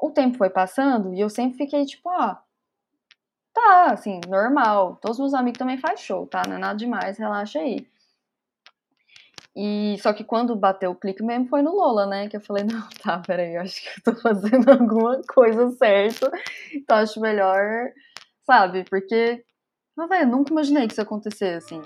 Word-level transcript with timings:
o 0.00 0.10
tempo 0.10 0.38
foi 0.38 0.50
passando 0.50 1.14
e 1.14 1.20
eu 1.20 1.28
sempre 1.28 1.58
fiquei 1.58 1.84
tipo, 1.84 2.08
ah, 2.08 2.42
tá, 3.52 3.92
assim, 3.92 4.20
normal. 4.28 4.96
Todos 5.00 5.18
os 5.18 5.22
meus 5.24 5.34
amigos 5.34 5.58
também 5.58 5.78
faz 5.78 6.00
show, 6.00 6.26
tá? 6.26 6.42
Não 6.46 6.56
é 6.56 6.58
nada 6.58 6.76
demais, 6.76 7.18
relaxa 7.18 7.58
aí. 7.60 7.86
E 9.54 9.96
só 10.00 10.12
que 10.12 10.24
quando 10.24 10.54
bateu 10.56 10.92
o 10.92 10.94
clique 10.94 11.22
mesmo 11.22 11.48
foi 11.48 11.60
no 11.60 11.74
Lola, 11.74 12.06
né? 12.06 12.28
Que 12.28 12.36
eu 12.36 12.40
falei, 12.40 12.64
não, 12.70 12.88
tá, 13.02 13.18
peraí, 13.18 13.54
eu 13.56 13.62
acho 13.62 13.82
que 13.82 13.88
eu 13.88 14.14
tô 14.14 14.20
fazendo 14.20 14.70
alguma 14.70 15.20
coisa 15.22 15.70
certa. 15.72 16.30
Então 16.74 16.96
acho 16.96 17.20
melhor, 17.20 17.90
sabe? 18.44 18.84
Porque, 18.88 19.44
mas, 19.96 20.08
velho, 20.08 20.30
nunca 20.30 20.52
imaginei 20.52 20.86
que 20.86 20.92
isso 20.94 21.00
ia 21.00 21.04
acontecer, 21.04 21.56
assim. 21.56 21.82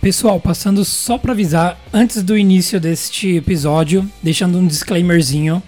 Pessoal, 0.00 0.40
passando 0.40 0.82
só 0.82 1.18
para 1.18 1.32
avisar, 1.32 1.78
antes 1.92 2.22
do 2.22 2.34
início 2.36 2.80
deste 2.80 3.36
episódio, 3.36 4.10
deixando 4.22 4.56
um 4.56 4.66
disclaimerzinho. 4.66 5.62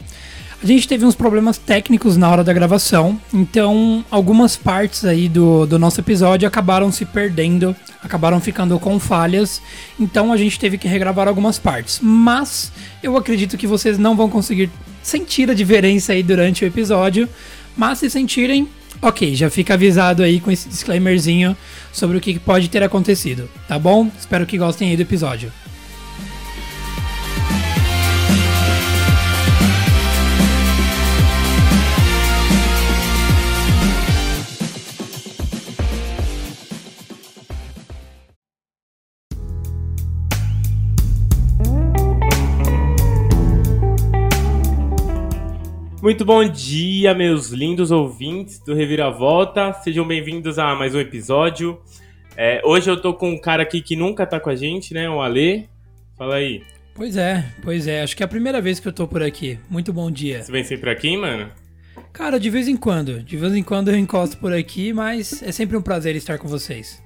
A 0.62 0.66
gente 0.66 0.88
teve 0.88 1.04
uns 1.04 1.14
problemas 1.14 1.58
técnicos 1.58 2.16
na 2.16 2.30
hora 2.30 2.42
da 2.42 2.50
gravação, 2.50 3.20
então 3.34 4.02
algumas 4.10 4.56
partes 4.56 5.04
aí 5.04 5.28
do, 5.28 5.66
do 5.66 5.78
nosso 5.78 6.00
episódio 6.00 6.48
acabaram 6.48 6.90
se 6.90 7.04
perdendo, 7.04 7.76
acabaram 8.02 8.40
ficando 8.40 8.78
com 8.78 8.98
falhas, 8.98 9.60
então 10.00 10.32
a 10.32 10.36
gente 10.38 10.58
teve 10.58 10.78
que 10.78 10.88
regravar 10.88 11.28
algumas 11.28 11.58
partes. 11.58 12.00
Mas 12.00 12.72
eu 13.02 13.14
acredito 13.18 13.58
que 13.58 13.66
vocês 13.66 13.98
não 13.98 14.16
vão 14.16 14.30
conseguir 14.30 14.70
sentir 15.02 15.50
a 15.50 15.54
diferença 15.54 16.14
aí 16.14 16.22
durante 16.22 16.64
o 16.64 16.66
episódio, 16.66 17.28
mas 17.76 17.98
se 17.98 18.08
sentirem, 18.08 18.66
Ok, 19.04 19.34
já 19.34 19.50
fica 19.50 19.74
avisado 19.74 20.22
aí 20.22 20.38
com 20.38 20.48
esse 20.48 20.68
disclaimerzinho 20.68 21.56
sobre 21.92 22.16
o 22.16 22.20
que 22.20 22.38
pode 22.38 22.68
ter 22.70 22.84
acontecido, 22.84 23.50
tá 23.66 23.76
bom? 23.76 24.08
Espero 24.16 24.46
que 24.46 24.56
gostem 24.56 24.90
aí 24.90 24.96
do 24.96 25.02
episódio. 25.02 25.52
Muito 46.02 46.24
bom 46.24 46.42
dia, 46.42 47.14
meus 47.14 47.50
lindos 47.50 47.92
ouvintes 47.92 48.58
do 48.58 48.74
Reviravolta. 48.74 49.72
Sejam 49.84 50.04
bem-vindos 50.04 50.58
a 50.58 50.74
mais 50.74 50.96
um 50.96 50.98
episódio. 50.98 51.80
É, 52.36 52.60
hoje 52.64 52.90
eu 52.90 53.00
tô 53.00 53.14
com 53.14 53.30
um 53.30 53.40
cara 53.40 53.62
aqui 53.62 53.80
que 53.80 53.94
nunca 53.94 54.26
tá 54.26 54.40
com 54.40 54.50
a 54.50 54.56
gente, 54.56 54.92
né? 54.92 55.08
O 55.08 55.22
Ale. 55.22 55.68
Fala 56.18 56.34
aí. 56.34 56.64
Pois 56.92 57.16
é, 57.16 57.44
pois 57.62 57.86
é. 57.86 58.02
Acho 58.02 58.16
que 58.16 58.22
é 58.24 58.26
a 58.26 58.28
primeira 58.28 58.60
vez 58.60 58.80
que 58.80 58.88
eu 58.88 58.92
tô 58.92 59.06
por 59.06 59.22
aqui. 59.22 59.60
Muito 59.70 59.92
bom 59.92 60.10
dia. 60.10 60.42
Você 60.42 60.50
vem 60.50 60.64
sempre 60.64 60.90
aqui, 60.90 61.16
mano? 61.16 61.52
Cara, 62.12 62.40
de 62.40 62.50
vez 62.50 62.66
em 62.66 62.76
quando. 62.76 63.22
De 63.22 63.36
vez 63.36 63.54
em 63.54 63.62
quando 63.62 63.92
eu 63.92 63.96
encosto 63.96 64.36
por 64.38 64.52
aqui, 64.52 64.92
mas 64.92 65.40
é 65.40 65.52
sempre 65.52 65.76
um 65.76 65.82
prazer 65.82 66.16
estar 66.16 66.36
com 66.36 66.48
vocês. 66.48 67.00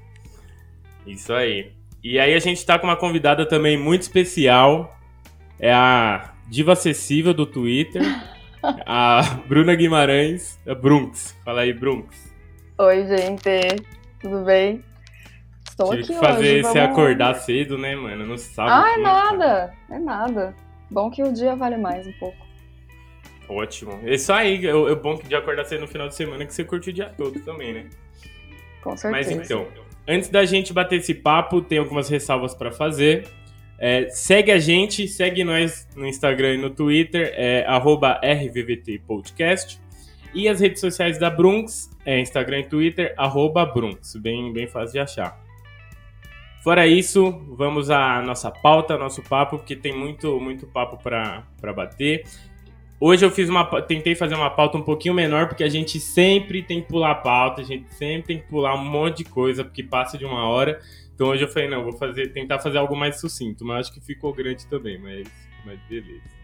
Isso 1.07 1.35
aí. 1.35 1.71
E 2.03 2.19
aí 2.19 2.33
a 2.33 2.39
gente 2.39 2.65
tá 2.65 2.79
com 2.79 2.87
uma 2.87 2.97
convidada 2.97 3.45
também 3.45 3.77
muito 3.77 4.01
especial. 4.01 4.99
É 5.61 5.71
a 5.71 6.33
diva 6.49 6.73
acessível 6.73 7.35
do 7.35 7.45
Twitter. 7.45 8.03
A 8.87 9.23
Bruna 9.47 9.75
Guimarães, 9.75 10.59
a 10.67 10.75
Brunks. 10.75 11.37
Fala 11.45 11.63
aí, 11.63 11.73
Brunks. 11.73 12.35
Oi, 12.79 13.07
gente. 13.07 13.85
Tudo 14.21 14.45
bem? 14.45 14.83
Estou 15.69 15.91
Tive 15.91 16.03
aqui 16.03 16.13
que 16.15 16.19
fazer 16.19 16.55
hoje, 16.55 16.63
você 16.63 16.79
acordar 16.79 17.35
cedo, 17.35 17.77
né, 17.77 17.95
mano? 17.95 18.27
No 18.27 18.39
sábado. 18.39 18.85
Ah, 18.85 18.93
é 18.93 18.97
nada. 18.97 19.75
É 19.91 19.99
nada. 19.99 20.55
Bom 20.91 21.11
que 21.11 21.23
o 21.23 21.33
dia 21.33 21.55
vale 21.55 21.77
mais 21.77 22.07
um 22.07 22.13
pouco. 22.13 22.47
Ótimo. 23.49 24.01
Isso 24.05 24.33
aí, 24.33 24.67
é 24.67 24.95
bom 24.95 25.17
que 25.17 25.29
de 25.29 25.35
acordar 25.35 25.65
cedo 25.65 25.83
no 25.83 25.87
final 25.87 26.09
de 26.09 26.15
semana 26.15 26.45
que 26.45 26.53
você 26.53 26.65
curte 26.65 26.91
o 26.91 26.93
dia 26.93 27.11
todo 27.17 27.39
também, 27.41 27.73
né? 27.73 27.87
Com 28.83 28.97
certeza. 28.97 29.31
Mas 29.31 29.45
então, 29.45 29.69
antes 30.09 30.29
da 30.29 30.45
gente 30.45 30.73
bater 30.73 30.99
esse 30.99 31.15
papo, 31.15 31.61
tem 31.61 31.79
algumas 31.79 32.09
ressalvas 32.09 32.55
para 32.55 32.73
fazer. 32.73 33.29
É, 33.79 34.09
segue 34.09 34.51
a 34.51 34.59
gente, 34.59 35.07
segue 35.07 35.45
nós 35.45 35.87
no 35.95 36.07
Instagram 36.07 36.55
e 36.55 36.59
no 36.59 36.71
Twitter, 36.71 37.33
é 37.35 37.65
RVVT 38.23 39.03
E 40.35 40.49
as 40.49 40.61
redes 40.61 40.81
sociais 40.81 41.19
da 41.19 41.31
Brunks, 41.31 41.91
é 42.05 42.19
Instagram 42.21 42.61
e 42.61 42.65
Twitter, 42.65 43.15
arroba 43.17 43.65
Brunks, 43.67 44.17
bem, 44.17 44.53
bem 44.53 44.67
fácil 44.67 44.93
de 44.93 44.99
achar. 45.01 45.47
Fora 46.63 46.87
isso, 46.87 47.31
vamos 47.57 47.91
à 47.91 48.21
nossa 48.23 48.51
pauta, 48.51 48.99
nosso 48.99 49.23
papo, 49.23 49.59
porque 49.59 49.77
tem 49.77 49.97
muito, 49.97 50.41
muito 50.41 50.67
papo 50.67 50.97
para 50.97 51.73
bater. 51.73 52.25
Hoje 52.99 53.25
eu 53.25 53.31
fiz 53.31 53.49
uma, 53.49 53.65
tentei 53.83 54.15
fazer 54.15 54.35
uma 54.35 54.51
pauta 54.51 54.79
um 54.79 54.83
pouquinho 54.83 55.15
menor, 55.15 55.49
porque 55.49 55.63
a 55.63 55.69
gente 55.69 56.01
sempre 56.01 56.63
tem 56.63 56.81
que 56.81 56.89
pular 56.89 57.11
a 57.11 57.15
pauta, 57.15 57.61
a 57.61 57.65
gente 57.65 57.93
sempre 57.95 58.23
tem 58.27 58.39
que 58.39 58.49
pular 58.49 58.75
um 58.75 58.85
monte 58.85 59.19
de 59.19 59.25
coisa, 59.27 59.63
porque 59.63 59.83
passa 59.83 60.17
de 60.17 60.25
uma 60.25 60.49
hora. 60.49 60.81
Então 61.17 61.29
hoje 61.29 61.43
eu 61.45 61.49
falei, 61.49 61.67
não, 61.67 61.83
vou 61.83 61.95
fazer, 61.95 62.29
tentar 62.29 62.59
fazer 62.59 62.77
algo 62.77 62.95
mais 62.95 63.19
sucinto, 63.19 63.65
mas 63.65 63.87
acho 63.87 63.95
que 63.95 64.01
ficou 64.05 64.35
grande 64.35 64.67
também, 64.67 64.99
mas, 64.99 65.27
mas 65.65 65.81
beleza. 65.89 66.37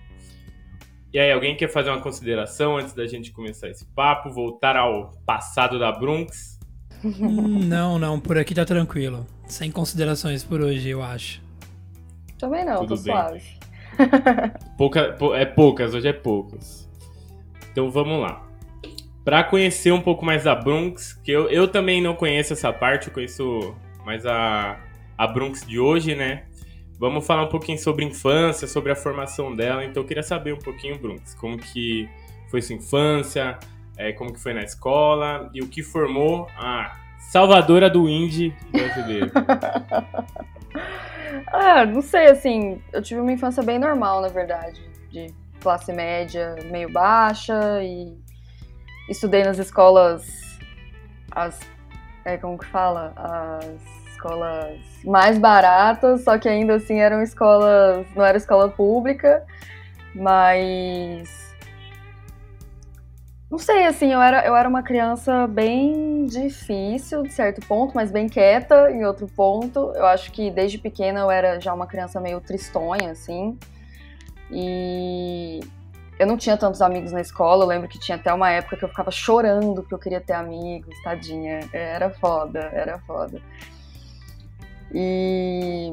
E 1.13 1.19
aí, 1.19 1.31
alguém 1.31 1.55
quer 1.55 1.69
fazer 1.69 1.91
uma 1.91 2.01
consideração 2.01 2.79
antes 2.79 2.95
da 2.95 3.07
gente 3.07 3.33
começar 3.33 3.69
esse 3.69 3.85
papo? 3.85 4.31
Voltar 4.31 4.79
ao 4.79 5.11
passado 5.27 5.79
da 5.79 5.93
Brunks? 5.93 6.59
Hum, 7.05 7.59
não, 7.65 7.99
não, 7.99 8.21
por 8.21 8.39
aqui 8.39 8.55
tá 8.55 8.65
tranquilo. 8.65 9.27
Sem 9.49 9.73
considerações 9.73 10.45
por 10.45 10.61
hoje, 10.61 10.89
eu 10.89 11.03
acho. 11.03 11.43
Também 12.39 12.65
não, 12.65 12.77
Tudo 12.77 12.97
tô 12.97 13.03
bem. 13.03 13.13
suave. 13.13 13.43
Pouca, 14.79 15.19
é 15.35 15.45
poucas, 15.45 15.95
hoje 15.95 16.07
é 16.07 16.13
poucas. 16.13 16.89
Então 17.73 17.91
vamos 17.91 18.21
lá. 18.21 18.49
Para 19.25 19.43
conhecer 19.43 19.91
um 19.91 20.01
pouco 20.01 20.25
mais 20.25 20.45
da 20.45 20.55
Brunks, 20.55 21.13
que 21.25 21.33
eu, 21.33 21.51
eu 21.51 21.67
também 21.67 22.01
não 22.01 22.15
conheço 22.15 22.53
essa 22.53 22.73
parte, 22.73 23.09
eu 23.09 23.15
conheço 23.15 23.75
mas 24.05 24.27
a, 24.27 24.79
a 25.17 25.27
Brunx 25.27 25.67
de 25.67 25.79
hoje, 25.79 26.15
né? 26.15 26.45
Vamos 26.99 27.27
falar 27.27 27.45
um 27.45 27.49
pouquinho 27.49 27.79
sobre 27.79 28.05
infância, 28.05 28.69
sobre 28.69 28.93
a 28.93 28.97
formação 28.97 29.55
dela. 29.55 29.85
Então 29.85 30.03
eu 30.03 30.07
queria 30.07 30.23
saber 30.23 30.55
um 30.55 30.59
pouquinho, 30.59 30.99
Brunx, 30.99 31.35
como 31.35 31.59
que 31.59 32.09
foi 32.49 32.63
sua 32.63 32.77
infância, 32.77 33.59
é, 33.97 34.13
como 34.13 34.33
que 34.33 34.39
foi 34.39 34.55
na 34.55 34.63
escola 34.63 35.51
e 35.53 35.61
o 35.61 35.69
que 35.69 35.83
formou 35.83 36.49
a 36.57 36.97
salvadora 37.19 37.89
do 37.89 38.09
indie 38.09 38.55
brasileiro. 38.71 39.31
ah, 41.53 41.87
não 41.87 42.03
sei, 42.03 42.27
assim, 42.27 42.81
eu 42.93 43.03
tive 43.03 43.21
uma 43.21 43.33
infância 43.33 43.63
bem 43.63 43.79
normal, 43.79 44.21
na 44.21 44.29
verdade, 44.29 44.81
de 45.11 45.33
classe 45.61 45.93
média 45.93 46.57
meio 46.71 46.93
baixa 46.93 47.83
e 47.83 48.17
estudei 49.09 49.45
nas 49.45 49.59
escolas 49.59 50.59
as 51.31 51.59
é, 52.25 52.37
como 52.37 52.59
que 52.59 52.67
fala? 52.67 53.13
As 53.17 54.11
escolas 54.13 54.79
mais 55.05 55.39
baratas, 55.39 56.23
só 56.25 56.39
que 56.39 56.49
ainda 56.49 56.75
assim 56.75 57.01
eram 57.01 57.23
escolas, 57.23 58.07
não 58.15 58.25
era 58.25 58.37
escola 58.37 58.69
pública, 58.69 59.45
mas 60.15 61.43
não 63.53 63.59
sei, 63.59 63.85
assim, 63.85 64.11
eu 64.11 64.23
era, 64.23 64.47
eu 64.47 64.57
era 64.57 64.67
uma 64.67 64.83
criança 64.83 65.47
bem 65.47 66.25
difícil, 66.25 67.23
de 67.23 67.35
certo 67.35 67.61
ponto, 67.67 67.93
mas 67.95 68.11
bem 68.11 68.27
quieta 68.27 68.91
em 68.91 69.05
outro 69.05 69.27
ponto. 69.27 69.93
Eu 69.95 70.07
acho 70.07 70.33
que 70.33 70.51
desde 70.51 70.79
pequena 70.79 71.21
eu 71.21 71.31
era 71.31 71.61
já 71.61 71.75
uma 71.75 71.87
criança 71.87 72.19
meio 72.19 72.41
tristonha, 72.41 73.11
assim. 73.11 73.59
E 74.51 75.61
eu 76.23 76.27
não 76.27 76.37
tinha 76.37 76.57
tantos 76.57 76.81
amigos 76.81 77.11
na 77.11 77.21
escola, 77.21 77.65
eu 77.65 77.69
lembro 77.69 77.89
que 77.89 77.99
tinha 77.99 78.17
até 78.17 78.33
uma 78.33 78.49
época 78.49 78.77
que 78.77 78.85
eu 78.85 78.89
ficava 78.89 79.11
chorando 79.11 79.83
porque 79.83 79.93
eu 79.93 79.99
queria 79.99 80.21
ter 80.21 80.35
amigos, 80.35 80.95
tadinha. 81.03 81.69
Era 81.73 82.11
foda, 82.11 82.61
era 82.73 82.97
foda. 83.01 83.43
E, 84.95 85.93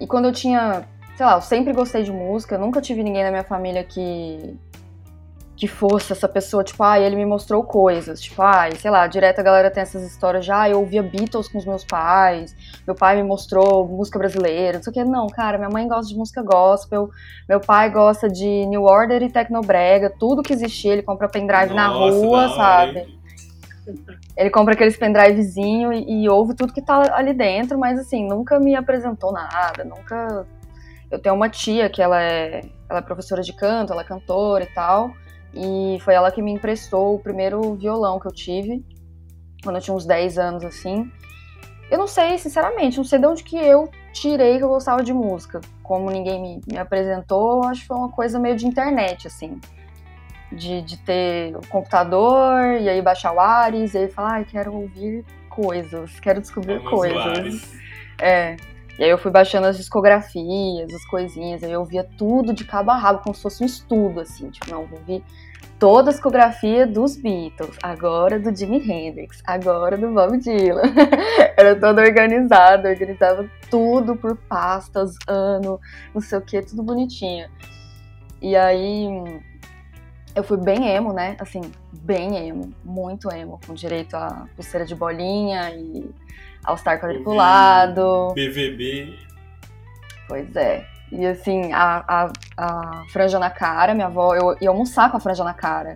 e 0.00 0.06
quando 0.06 0.26
eu 0.26 0.32
tinha, 0.32 0.86
sei 1.16 1.26
lá, 1.26 1.34
eu 1.34 1.40
sempre 1.40 1.72
gostei 1.72 2.04
de 2.04 2.12
música, 2.12 2.56
nunca 2.56 2.80
tive 2.80 3.02
ninguém 3.02 3.24
na 3.24 3.30
minha 3.30 3.42
família 3.42 3.82
que 3.82 4.56
que 5.56 5.68
fosse 5.68 6.12
essa 6.12 6.28
pessoa, 6.28 6.64
tipo, 6.64 6.82
ah, 6.82 6.98
ele 6.98 7.14
me 7.14 7.24
mostrou 7.24 7.62
coisas, 7.62 8.20
tipo, 8.20 8.42
ah, 8.42 8.68
sei 8.76 8.90
lá, 8.90 9.06
direto 9.06 9.38
a 9.38 9.42
galera 9.42 9.70
tem 9.70 9.82
essas 9.82 10.02
histórias 10.02 10.44
já, 10.44 10.62
ah, 10.62 10.70
eu 10.70 10.80
ouvia 10.80 11.02
Beatles 11.02 11.46
com 11.46 11.58
os 11.58 11.64
meus 11.64 11.84
pais, 11.84 12.56
meu 12.84 12.94
pai 12.94 13.16
me 13.16 13.22
mostrou 13.22 13.86
música 13.86 14.18
brasileira, 14.18 14.78
não 14.78 14.82
sei 14.82 14.90
o 14.90 14.94
que, 14.94 15.04
não, 15.04 15.28
cara, 15.28 15.56
minha 15.56 15.70
mãe 15.70 15.86
gosta 15.86 16.12
de 16.12 16.18
música 16.18 16.42
gospel, 16.42 17.08
meu 17.48 17.60
pai 17.60 17.88
gosta 17.90 18.28
de 18.28 18.66
New 18.66 18.82
Order 18.82 19.22
e 19.22 19.30
Tecnobrega, 19.30 20.12
tudo 20.18 20.42
que 20.42 20.52
existia, 20.52 20.92
ele 20.92 21.02
compra 21.02 21.28
pendrive 21.28 21.72
Nossa, 21.72 21.74
na 21.74 21.88
rua, 21.88 22.48
sabe? 22.48 23.18
Ele 24.36 24.50
compra 24.50 24.74
aqueles 24.74 24.96
pendrivezinho 24.96 25.92
e, 25.92 26.24
e 26.24 26.28
ouve 26.28 26.54
tudo 26.54 26.72
que 26.72 26.82
tá 26.82 27.14
ali 27.14 27.32
dentro, 27.32 27.78
mas 27.78 27.96
assim, 27.98 28.26
nunca 28.26 28.58
me 28.58 28.74
apresentou 28.74 29.32
nada, 29.32 29.84
nunca... 29.84 30.46
Eu 31.10 31.20
tenho 31.20 31.36
uma 31.36 31.48
tia 31.48 31.88
que 31.88 32.02
ela 32.02 32.20
é, 32.20 32.62
ela 32.88 32.98
é 32.98 33.02
professora 33.02 33.42
de 33.42 33.52
canto, 33.52 33.92
ela 33.92 34.02
é 34.02 34.04
cantora 34.04 34.64
e 34.64 34.74
tal, 34.74 35.12
E 35.54 35.98
foi 36.00 36.14
ela 36.14 36.32
que 36.32 36.42
me 36.42 36.52
emprestou 36.52 37.14
o 37.14 37.18
primeiro 37.18 37.74
violão 37.74 38.18
que 38.18 38.26
eu 38.26 38.32
tive, 38.32 38.84
quando 39.62 39.76
eu 39.76 39.82
tinha 39.82 39.94
uns 39.94 40.04
10 40.04 40.38
anos, 40.38 40.64
assim. 40.64 41.10
Eu 41.90 41.98
não 41.98 42.06
sei, 42.06 42.38
sinceramente, 42.38 42.96
não 42.96 43.04
sei 43.04 43.18
de 43.18 43.26
onde 43.26 43.44
que 43.44 43.56
eu 43.56 43.88
tirei 44.12 44.58
que 44.58 44.64
eu 44.64 44.68
gostava 44.68 45.02
de 45.02 45.12
música. 45.12 45.60
Como 45.82 46.10
ninguém 46.10 46.40
me, 46.40 46.60
me 46.66 46.78
apresentou, 46.78 47.64
acho 47.64 47.82
que 47.82 47.86
foi 47.86 47.96
uma 47.96 48.10
coisa 48.10 48.38
meio 48.38 48.56
de 48.56 48.66
internet, 48.66 49.26
assim. 49.26 49.60
De, 50.50 50.82
de 50.82 50.96
ter 50.98 51.54
o 51.54 51.58
um 51.58 51.62
computador, 51.62 52.80
e 52.80 52.88
aí 52.88 53.02
baixar 53.02 53.32
o 53.32 53.40
Ares, 53.40 53.94
e 53.94 53.98
aí 53.98 54.08
falar, 54.08 54.40
ah, 54.40 54.44
quero 54.44 54.72
ouvir 54.74 55.24
coisas, 55.48 56.18
quero 56.20 56.40
descobrir 56.40 56.78
Vamos 56.78 56.90
coisas. 56.90 57.74
É. 58.20 58.56
E 58.98 59.02
aí 59.02 59.10
eu 59.10 59.18
fui 59.18 59.30
baixando 59.30 59.66
as 59.66 59.76
discografias, 59.76 60.92
as 60.94 61.04
coisinhas, 61.06 61.64
aí 61.64 61.72
eu 61.72 61.84
via 61.84 62.04
tudo 62.16 62.52
de 62.52 62.64
cabo 62.64 62.92
a 62.92 62.96
rabo, 62.96 63.20
como 63.20 63.34
se 63.34 63.42
fosse 63.42 63.62
um 63.62 63.66
estudo, 63.66 64.20
assim, 64.20 64.50
tipo, 64.50 64.70
não, 64.70 64.86
vou 64.86 65.00
ver 65.00 65.22
toda 65.84 66.08
a 66.08 66.12
discografia 66.14 66.86
dos 66.86 67.14
Beatles, 67.14 67.76
agora 67.82 68.40
do 68.40 68.56
Jimi 68.56 68.78
Hendrix, 68.78 69.42
agora 69.46 69.98
do 69.98 70.14
Bob 70.14 70.38
Dylan. 70.38 70.80
Era 71.58 71.78
toda 71.78 72.00
organizada, 72.00 72.88
organizava 72.88 73.46
tudo 73.70 74.16
por 74.16 74.34
pastas, 74.34 75.14
ano, 75.28 75.78
não 76.14 76.22
sei 76.22 76.38
o 76.38 76.40
que, 76.40 76.62
tudo 76.62 76.82
bonitinho. 76.82 77.50
E 78.40 78.56
aí 78.56 79.08
eu 80.34 80.42
fui 80.42 80.56
bem 80.56 80.88
emo, 80.88 81.12
né? 81.12 81.36
Assim, 81.38 81.60
bem 81.92 82.48
emo, 82.48 82.72
muito 82.82 83.30
emo, 83.30 83.60
com 83.66 83.74
direito 83.74 84.16
a 84.16 84.48
pulseira 84.56 84.86
de 84.86 84.94
bolinha 84.94 85.68
e 85.76 86.10
All-Star 86.64 86.98
quadriculado. 86.98 88.32
BVB. 88.34 89.18
Pois 90.28 90.56
é. 90.56 90.86
E 91.12 91.26
assim, 91.26 91.74
a, 91.74 92.02
a, 92.08 92.32
a 92.56 93.04
franja 93.12 93.38
na 93.38 93.50
cara, 93.50 93.94
minha 93.94 94.06
avó, 94.06 94.34
eu 94.34 94.56
ia 94.60 94.68
almoçar 94.68 95.10
com 95.10 95.16
a 95.16 95.20
franja 95.20 95.44
na 95.44 95.54
cara. 95.54 95.94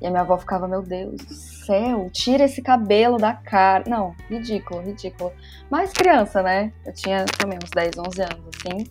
E 0.00 0.06
a 0.06 0.10
minha 0.10 0.22
avó 0.22 0.38
ficava, 0.38 0.66
meu 0.66 0.82
Deus 0.82 1.16
do 1.16 1.34
céu, 1.34 2.08
tira 2.10 2.44
esse 2.44 2.62
cabelo 2.62 3.18
da 3.18 3.34
cara. 3.34 3.84
Não, 3.86 4.14
ridículo, 4.30 4.80
ridículo. 4.80 5.30
Mas 5.70 5.92
criança, 5.92 6.42
né? 6.42 6.72
Eu 6.86 6.94
tinha 6.94 7.24
também 7.26 7.58
uns 7.62 7.70
10, 7.70 7.98
11 7.98 8.22
anos, 8.22 8.44
assim. 8.56 8.86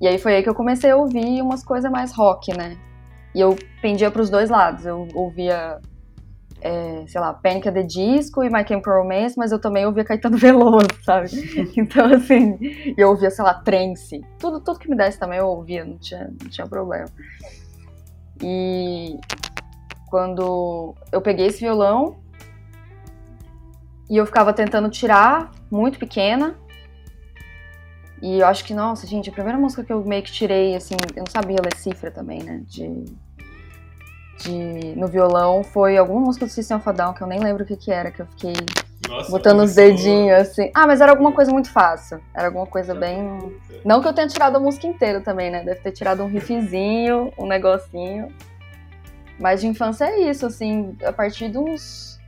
E 0.00 0.08
aí 0.08 0.18
foi 0.18 0.34
aí 0.34 0.42
que 0.42 0.48
eu 0.48 0.54
comecei 0.54 0.90
a 0.90 0.96
ouvir 0.96 1.42
umas 1.42 1.62
coisas 1.62 1.90
mais 1.90 2.12
rock, 2.12 2.56
né? 2.56 2.78
E 3.34 3.40
eu 3.40 3.56
pendia 3.82 4.10
pros 4.10 4.30
dois 4.30 4.48
lados. 4.48 4.86
Eu 4.86 5.06
ouvia 5.14 5.78
é, 6.62 7.04
sei 7.08 7.20
lá, 7.20 7.34
Panic! 7.34 7.70
The 7.70 7.82
Disco 7.82 8.44
e 8.44 8.48
My 8.48 8.66
Chemical 8.66 9.02
Romance, 9.02 9.36
mas 9.36 9.50
eu 9.50 9.60
também 9.60 9.84
ouvia 9.84 10.04
Caetano 10.04 10.36
Veloso, 10.38 10.86
sabe? 11.02 11.28
Então, 11.76 12.06
assim, 12.14 12.58
eu 12.96 13.10
ouvia, 13.10 13.30
sei 13.30 13.44
lá, 13.44 13.54
trance. 13.54 14.20
Tudo, 14.38 14.60
tudo 14.60 14.78
que 14.78 14.88
me 14.88 14.96
desse 14.96 15.18
também 15.18 15.38
eu 15.38 15.48
ouvia, 15.48 15.84
não 15.84 15.98
tinha, 15.98 16.30
não 16.40 16.48
tinha 16.48 16.66
problema. 16.66 17.08
E 18.40 19.18
quando 20.08 20.94
eu 21.10 21.20
peguei 21.20 21.46
esse 21.46 21.60
violão 21.60 22.16
e 24.08 24.16
eu 24.16 24.26
ficava 24.26 24.52
tentando 24.52 24.88
tirar, 24.88 25.50
muito 25.70 25.98
pequena, 25.98 26.54
e 28.20 28.38
eu 28.38 28.46
acho 28.46 28.64
que, 28.64 28.72
nossa, 28.72 29.04
gente, 29.04 29.30
a 29.30 29.32
primeira 29.32 29.58
música 29.58 29.82
que 29.82 29.92
eu 29.92 30.04
meio 30.04 30.22
que 30.22 30.30
tirei, 30.30 30.76
assim, 30.76 30.94
eu 31.16 31.24
não 31.24 31.30
sabia 31.30 31.56
ler 31.60 31.76
cifra 31.76 32.08
também, 32.08 32.40
né? 32.40 32.62
De 32.66 33.04
de, 34.38 34.94
no 34.96 35.06
violão 35.06 35.62
foi 35.62 35.96
alguma 35.96 36.20
música 36.20 36.46
do 36.46 36.50
System 36.50 36.76
of 36.76 36.88
a 36.88 36.92
Down, 36.92 37.12
que 37.14 37.22
eu 37.22 37.26
nem 37.26 37.40
lembro 37.40 37.64
o 37.64 37.66
que 37.66 37.76
que 37.76 37.90
era, 37.90 38.10
que 38.10 38.22
eu 38.22 38.26
fiquei 38.26 38.54
Nossa, 39.08 39.30
botando 39.30 39.60
os 39.60 39.74
dedinhos 39.74 40.40
assim. 40.40 40.70
Ah, 40.74 40.86
mas 40.86 41.00
era 41.00 41.12
alguma 41.12 41.32
coisa 41.32 41.52
muito 41.52 41.70
fácil. 41.70 42.20
Era 42.34 42.46
alguma 42.46 42.66
coisa 42.66 42.94
bem. 42.94 43.20
Não 43.84 44.00
que 44.00 44.08
eu 44.08 44.12
tenha 44.12 44.28
tirado 44.28 44.56
a 44.56 44.60
música 44.60 44.86
inteira 44.86 45.20
também, 45.20 45.50
né? 45.50 45.62
Deve 45.64 45.80
ter 45.80 45.92
tirado 45.92 46.22
um 46.22 46.28
riffzinho, 46.28 47.32
um 47.38 47.46
negocinho. 47.46 48.28
Mas 49.38 49.60
de 49.60 49.66
infância 49.66 50.04
é 50.04 50.30
isso, 50.30 50.46
assim, 50.46 50.96
a 51.04 51.12
partir 51.12 51.48
de 51.48 51.58
uns, 51.58 52.20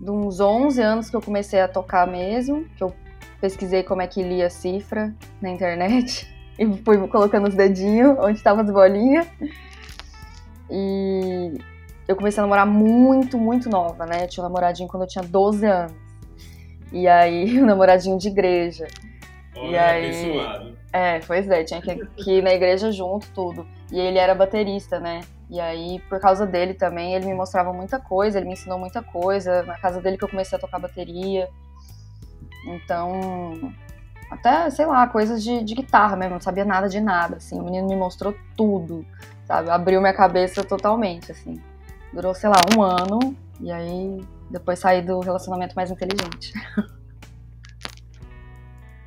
de 0.00 0.10
uns 0.10 0.40
11 0.40 0.80
anos 0.80 1.10
que 1.10 1.16
eu 1.16 1.20
comecei 1.20 1.60
a 1.60 1.68
tocar 1.68 2.06
mesmo, 2.06 2.64
que 2.76 2.82
eu 2.82 2.94
pesquisei 3.40 3.82
como 3.82 4.00
é 4.00 4.06
que 4.06 4.22
lia 4.22 4.48
cifra 4.48 5.14
na 5.42 5.50
internet 5.50 6.26
e 6.58 6.66
fui 6.82 6.96
colocando 7.08 7.46
os 7.46 7.54
dedinhos 7.54 8.16
onde 8.18 8.38
estavam 8.38 8.64
as 8.64 8.70
bolinhas. 8.70 9.26
E 10.76 11.56
eu 12.08 12.16
comecei 12.16 12.40
a 12.40 12.42
namorar 12.42 12.66
muito, 12.66 13.38
muito 13.38 13.70
nova, 13.70 14.04
né? 14.04 14.24
Eu 14.24 14.28
tinha 14.28 14.44
um 14.44 14.48
namoradinho 14.48 14.88
quando 14.88 15.04
eu 15.04 15.08
tinha 15.08 15.22
12 15.22 15.64
anos. 15.64 15.94
E 16.92 17.06
aí, 17.06 17.56
um 17.62 17.66
namoradinho 17.66 18.18
de 18.18 18.26
igreja. 18.26 18.88
Olha, 19.56 19.70
e 19.70 19.78
aí, 19.78 20.04
abençoado. 20.06 20.78
É, 20.92 21.20
pois 21.20 21.48
é, 21.48 21.62
tinha 21.62 21.80
que, 21.80 21.94
que 22.16 22.38
ir 22.38 22.42
na 22.42 22.52
igreja 22.52 22.90
junto, 22.90 23.30
tudo. 23.30 23.64
E 23.92 24.00
ele 24.00 24.18
era 24.18 24.34
baterista, 24.34 24.98
né? 24.98 25.20
E 25.48 25.60
aí, 25.60 26.00
por 26.08 26.18
causa 26.18 26.44
dele 26.44 26.74
também, 26.74 27.14
ele 27.14 27.26
me 27.26 27.34
mostrava 27.34 27.72
muita 27.72 28.00
coisa, 28.00 28.38
ele 28.38 28.46
me 28.46 28.54
ensinou 28.54 28.78
muita 28.78 29.00
coisa. 29.00 29.62
Na 29.62 29.78
casa 29.78 30.00
dele 30.00 30.18
que 30.18 30.24
eu 30.24 30.28
comecei 30.28 30.58
a 30.58 30.60
tocar 30.60 30.80
bateria. 30.80 31.48
Então, 32.66 33.72
até, 34.28 34.68
sei 34.70 34.86
lá, 34.86 35.06
coisas 35.06 35.40
de, 35.44 35.62
de 35.62 35.74
guitarra 35.76 36.16
mesmo, 36.16 36.34
não 36.34 36.40
sabia 36.40 36.64
nada 36.64 36.88
de 36.88 37.00
nada, 37.00 37.36
assim. 37.36 37.60
O 37.60 37.62
menino 37.62 37.86
me 37.86 37.94
mostrou 37.94 38.34
tudo 38.56 39.06
sabe? 39.46 39.70
Abriu 39.70 40.00
minha 40.00 40.12
cabeça 40.12 40.64
totalmente, 40.64 41.32
assim. 41.32 41.60
Durou, 42.12 42.34
sei 42.34 42.48
lá, 42.48 42.56
um 42.76 42.82
ano, 42.82 43.36
e 43.60 43.70
aí 43.70 44.20
depois 44.50 44.78
saí 44.78 45.02
do 45.02 45.20
relacionamento 45.20 45.74
mais 45.74 45.90
inteligente. 45.90 46.52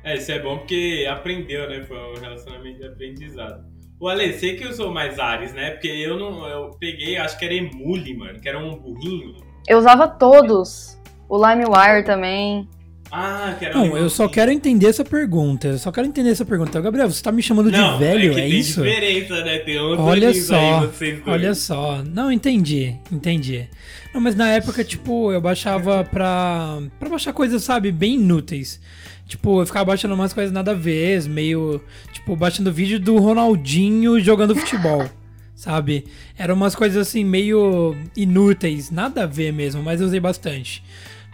É, 0.04 0.16
isso 0.16 0.32
é 0.32 0.38
bom 0.38 0.56
porque 0.56 1.06
aprendeu, 1.10 1.68
né? 1.68 1.82
Foi 1.82 1.98
um 1.98 2.18
relacionamento 2.18 2.78
de 2.78 2.86
aprendizado. 2.86 3.66
O 4.00 4.08
Ale, 4.08 4.32
sei 4.32 4.56
que 4.56 4.66
usou 4.66 4.90
mais 4.90 5.18
Ares, 5.18 5.52
né? 5.52 5.72
Porque 5.72 5.88
eu 5.88 6.16
não. 6.16 6.46
Eu 6.46 6.70
peguei, 6.80 7.18
acho 7.18 7.38
que 7.38 7.44
era 7.44 7.52
Emule, 7.52 8.16
mano, 8.16 8.40
que 8.40 8.48
era 8.48 8.58
um 8.58 8.74
burrinho. 8.74 9.36
Eu 9.66 9.76
usava 9.76 10.08
todos. 10.08 10.98
O 11.28 11.36
LimeWire 11.36 12.04
também. 12.04 12.66
Ah, 13.10 13.54
que 13.58 13.64
era 13.64 13.74
Não, 13.74 13.96
eu 13.96 14.10
só 14.10 14.28
quero 14.28 14.50
entender 14.50 14.86
essa 14.86 15.04
pergunta. 15.04 15.68
Eu 15.68 15.78
só 15.78 15.90
quero 15.90 16.06
entender 16.06 16.30
essa 16.30 16.44
pergunta. 16.44 16.80
Gabriel, 16.80 17.10
você 17.10 17.22
tá 17.22 17.32
me 17.32 17.42
chamando 17.42 17.70
não, 17.70 17.94
de 17.94 17.98
velho, 18.04 18.32
é, 18.32 18.34
que 18.34 18.40
é 18.40 18.42
tem 18.44 18.58
isso? 18.58 18.82
diferença, 18.82 19.44
né? 19.44 19.58
Tem 19.58 19.78
olha 19.78 20.34
só, 20.34 20.90
olha 21.26 21.54
só. 21.54 22.02
Não, 22.04 22.30
entendi, 22.30 22.96
entendi. 23.10 23.68
Não, 24.12 24.20
mas 24.20 24.34
na 24.34 24.48
época, 24.50 24.84
tipo, 24.84 25.32
eu 25.32 25.40
baixava 25.40 26.04
pra, 26.04 26.78
pra 26.98 27.08
baixar 27.08 27.32
coisas, 27.32 27.62
sabe, 27.62 27.90
bem 27.90 28.14
inúteis. 28.14 28.80
Tipo, 29.26 29.60
eu 29.60 29.66
ficava 29.66 29.86
baixando 29.86 30.14
umas 30.14 30.32
coisas 30.32 30.52
nada 30.52 30.70
a 30.70 30.74
ver, 30.74 31.22
meio, 31.28 31.80
tipo, 32.12 32.34
baixando 32.34 32.72
vídeo 32.72 32.98
do 32.98 33.18
Ronaldinho 33.18 34.18
jogando 34.20 34.56
futebol. 34.56 35.08
sabe? 35.58 36.06
Eram 36.38 36.54
umas 36.54 36.76
coisas 36.76 37.08
assim 37.08 37.24
meio 37.24 37.96
inúteis, 38.16 38.92
nada 38.92 39.24
a 39.24 39.26
ver 39.26 39.52
mesmo, 39.52 39.82
mas 39.82 40.00
eu 40.00 40.06
usei 40.06 40.20
bastante. 40.20 40.84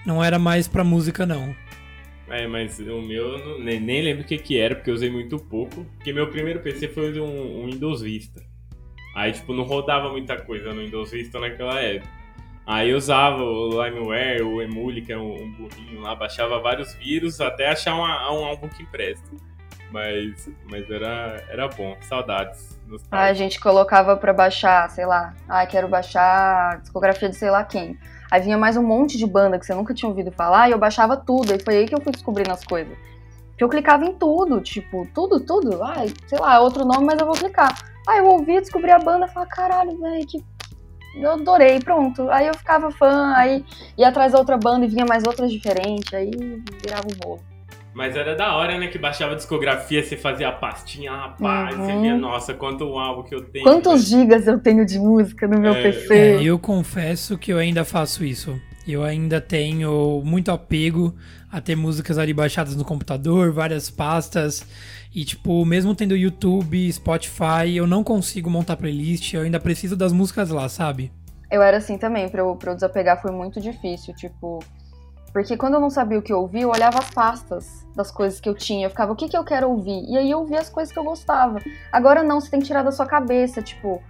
Não 0.05 0.25
era 0.25 0.39
mais 0.39 0.67
pra 0.67 0.83
música, 0.83 1.27
não. 1.27 1.55
É, 2.29 2.47
mas 2.47 2.79
o 2.79 3.03
meu 3.03 3.59
nem, 3.59 3.79
nem, 3.79 4.03
lembro 4.03 4.25
o 4.25 4.27
que, 4.27 4.39
que 4.39 4.59
era, 4.59 4.75
porque 4.75 4.91
eu 4.91 4.95
usei 4.95 5.11
muito 5.11 5.39
pouco. 5.39 5.85
Porque 5.97 6.13
meu 6.13 6.29
primeiro 6.31 6.61
PC 6.61 6.89
foi 6.89 7.21
um, 7.21 7.63
um 7.63 7.67
Windows 7.67 8.03
Vista. 8.03 8.43
Aí, 9.15 9.33
tipo, 9.33 9.53
não 9.53 9.65
rodava 9.65 10.11
muita 10.11 10.37
coisa 10.37 10.73
no 10.73 10.81
Windows 10.81 11.11
Vista 11.11 11.39
naquela 11.39 11.81
época. 11.81 12.11
Aí 12.67 12.91
eu 12.91 12.97
usava 12.97 13.43
o 13.43 13.85
LimeWare, 13.85 14.43
o 14.43 14.63
Emule, 14.63 15.03
que 15.03 15.13
é 15.13 15.19
um, 15.19 15.35
um 15.35 15.53
burrinho 15.53 16.01
lá, 16.01 16.15
baixava 16.15 16.59
vários 16.61 16.95
vírus 16.95 17.41
até 17.41 17.69
achar 17.69 17.95
uma, 17.95 18.33
um 18.33 18.45
álbum 18.45 18.69
que 18.69 18.85
presta. 18.87 19.29
Mas, 19.91 20.51
mas 20.71 20.91
era, 20.91 21.45
era 21.49 21.69
bom, 21.69 21.97
saudades. 22.01 22.81
Ah, 23.11 23.25
a 23.25 23.35
gente 23.35 23.61
colocava 23.61 24.17
pra 24.17 24.33
baixar, 24.33 24.91
sei 24.91 25.07
lá, 25.07 25.35
ah, 25.49 25.67
quero 25.67 25.89
baixar 25.89 26.81
discografia 26.81 27.29
de 27.29 27.37
sei 27.37 27.51
lá 27.51 27.65
quem. 27.65 27.99
Aí 28.35 28.43
vinha 28.43 28.59
mais 28.59 28.77
um 28.77 28.83
monte 28.83 29.17
de 29.17 29.25
banda 29.29 29.61
que 29.61 29.65
você 29.65 29.73
nunca 29.73 29.95
tinha 29.95 30.09
ouvido 30.09 30.33
falar 30.33 30.69
e 30.69 30.73
eu 30.73 30.79
baixava 30.79 31.17
tudo. 31.17 31.55
E 31.55 31.63
foi 31.63 31.77
aí 31.77 31.87
que 31.87 31.95
eu 31.95 32.01
fui 32.01 32.11
descobrindo 32.11 32.51
as 32.51 32.65
coisas. 32.65 32.93
Que 33.57 33.63
eu 33.63 33.69
clicava 33.69 34.05
em 34.05 34.13
tudo, 34.13 34.61
tipo, 34.61 35.07
tudo, 35.15 35.39
tudo. 35.39 35.81
Ai, 35.85 36.13
sei 36.27 36.41
lá, 36.41 36.57
é 36.57 36.59
outro 36.59 36.85
nome, 36.85 37.07
mas 37.07 37.21
eu 37.21 37.27
vou 37.27 37.37
clicar. 37.37 37.73
Aí 38.09 38.19
eu 38.19 38.27
ouvia, 38.27 38.61
descobri 38.61 38.91
a 38.91 38.99
banda 38.99 39.29
falava, 39.29 39.49
caralho, 39.49 39.97
velho, 40.01 40.27
que. 40.27 40.45
Eu 41.15 41.31
adorei, 41.31 41.79
pronto. 41.79 42.29
Aí 42.29 42.49
eu 42.49 42.55
ficava 42.55 42.91
fã, 42.91 43.33
aí 43.37 43.65
ia 43.97 44.09
atrás 44.09 44.33
da 44.33 44.39
outra 44.41 44.59
banda 44.59 44.85
e 44.85 44.89
vinha 44.89 45.07
mais 45.07 45.23
outras 45.25 45.53
diferentes, 45.53 46.13
aí 46.13 46.33
virava 46.83 47.07
um 47.07 47.17
bolo. 47.17 47.54
Mas 47.95 48.17
era 48.17 48.35
da 48.35 48.55
hora, 48.57 48.77
né? 48.77 48.89
Que 48.89 48.99
baixava 48.99 49.33
a 49.33 49.37
discografia, 49.37 50.03
você 50.03 50.17
fazia 50.17 50.49
a 50.49 50.53
pastinha, 50.53 51.13
rapaz, 51.13 51.77
uhum. 51.77 51.87
você 51.87 52.01
via, 52.01 52.17
nossa, 52.17 52.53
quanto 52.53 52.85
álbum 52.99 53.23
que 53.23 53.35
eu 53.35 53.45
tenho. 53.45 53.65
Quantos 53.65 54.11
né? 54.11 54.19
gigas 54.19 54.47
eu 54.49 54.59
tenho 54.59 54.85
de 54.85 54.99
música 54.99 55.47
no 55.47 55.61
meu 55.61 55.73
é, 55.73 55.83
PC? 55.83 56.15
É, 56.15 56.43
eu 56.43 56.59
confesso 56.59 57.39
que 57.39 57.53
eu 57.53 57.59
ainda 57.59 57.85
faço 57.85 58.25
isso. 58.25 58.61
Eu 58.87 59.03
ainda 59.03 59.41
tenho 59.41 60.21
muito 60.25 60.51
apego 60.51 61.15
a 61.51 61.61
ter 61.61 61.77
músicas 61.77 62.19
ali 62.19 62.35
baixadas 62.35 62.75
no 62.75 62.85
computador, 62.85 63.53
várias 63.53 63.89
pastas. 63.89 64.67
E, 65.15 65.25
tipo, 65.25 65.65
mesmo 65.65 65.95
tendo 65.95 66.17
YouTube, 66.17 66.93
Spotify, 66.93 67.77
eu 67.77 67.87
não 67.87 68.03
consigo 68.03 68.51
montar 68.51 68.77
playlist, 68.77 69.33
eu 69.33 69.43
ainda 69.43 69.61
preciso 69.61 69.97
das 69.97 70.13
músicas 70.13 70.51
lá, 70.51 70.69
sabe? 70.69 71.13
Eu 71.51 71.63
era 71.63 71.77
assim 71.77 71.97
também, 71.97 72.29
pra 72.29 72.41
eu, 72.41 72.57
pra 72.57 72.73
eu 72.73 72.75
desapegar 72.75 73.23
foi 73.23 73.31
muito 73.31 73.61
difícil. 73.61 74.13
Tipo, 74.17 74.59
porque 75.35 75.55
quando 75.55 75.75
eu 75.75 75.81
não 75.81 75.91
sabia 75.91 76.19
o 76.19 76.23
que 76.23 76.33
ouvir, 76.33 76.63
eu 76.63 76.71
olhava 76.71 77.01
as 77.01 77.11
pastas 77.11 77.87
das 77.95 78.11
coisas 78.11 78.41
que 78.41 78.49
eu 78.49 78.55
tinha. 78.55 78.87
Eu 78.87 78.91
ficava, 78.91 79.13
o 79.13 79.17
que, 79.17 79.29
que 79.29 79.37
eu 79.37 79.45
quero 79.45 79.69
ouvir? 79.69 80.03
E 80.09 80.17
aí 80.17 80.31
eu 80.31 80.39
ouvia 80.39 80.61
as 80.61 80.71
coisas 80.71 80.91
que 80.91 80.99
eu 80.99 81.05
gostava. 81.05 81.59
Agora 81.93 82.23
não, 82.23 82.41
você 82.41 82.51
tem 82.51 82.61
que 82.61 82.67
tirar 82.67 82.83
da 82.83 82.91
sua 82.91 83.05
cabeça, 83.05 83.61
tipo, 83.61 84.03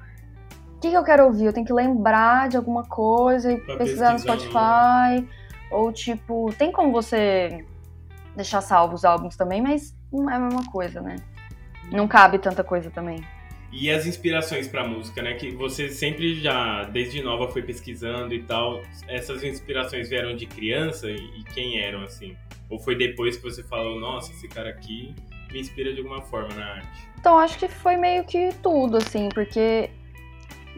que, 0.84 0.90
que 0.90 0.96
eu 0.96 1.04
quero 1.04 1.24
ouvir? 1.24 1.46
Eu 1.46 1.52
tenho 1.52 1.66
que 1.66 1.72
lembrar 1.72 2.48
de 2.48 2.58
alguma 2.58 2.84
coisa 2.84 3.50
e 3.50 3.56
pesquisar 3.58 4.12
no 4.12 4.18
Spotify. 4.18 5.26
Ou 5.70 5.90
tipo, 5.90 6.52
tem 6.58 6.70
como 6.70 6.92
você 6.92 7.64
deixar 8.36 8.60
salvos 8.60 9.00
os 9.00 9.04
álbuns 9.04 9.34
também, 9.34 9.62
mas 9.62 9.96
não 10.12 10.28
é 10.28 10.34
a 10.34 10.38
mesma 10.38 10.70
coisa, 10.70 11.00
né? 11.00 11.16
Não 11.90 12.06
cabe 12.06 12.38
tanta 12.38 12.62
coisa 12.62 12.90
também. 12.90 13.24
E 13.76 13.90
as 13.90 14.06
inspirações 14.06 14.68
pra 14.68 14.86
música, 14.86 15.20
né? 15.20 15.34
Que 15.34 15.50
você 15.50 15.88
sempre 15.88 16.40
já, 16.40 16.84
desde 16.84 17.20
nova, 17.20 17.48
foi 17.48 17.60
pesquisando 17.60 18.32
e 18.32 18.40
tal. 18.44 18.82
Essas 19.08 19.42
inspirações 19.42 20.08
vieram 20.08 20.36
de 20.36 20.46
criança 20.46 21.10
e, 21.10 21.16
e 21.16 21.44
quem 21.52 21.80
eram, 21.80 22.02
assim? 22.02 22.36
Ou 22.70 22.78
foi 22.78 22.94
depois 22.94 23.36
que 23.36 23.42
você 23.42 23.64
falou, 23.64 23.98
nossa, 23.98 24.30
esse 24.30 24.46
cara 24.46 24.70
aqui 24.70 25.12
me 25.52 25.60
inspira 25.60 25.92
de 25.92 25.98
alguma 25.98 26.22
forma 26.22 26.54
na 26.54 26.64
arte? 26.74 27.08
Então, 27.18 27.36
acho 27.36 27.58
que 27.58 27.66
foi 27.66 27.96
meio 27.96 28.22
que 28.24 28.50
tudo, 28.62 28.98
assim, 28.98 29.28
porque 29.34 29.90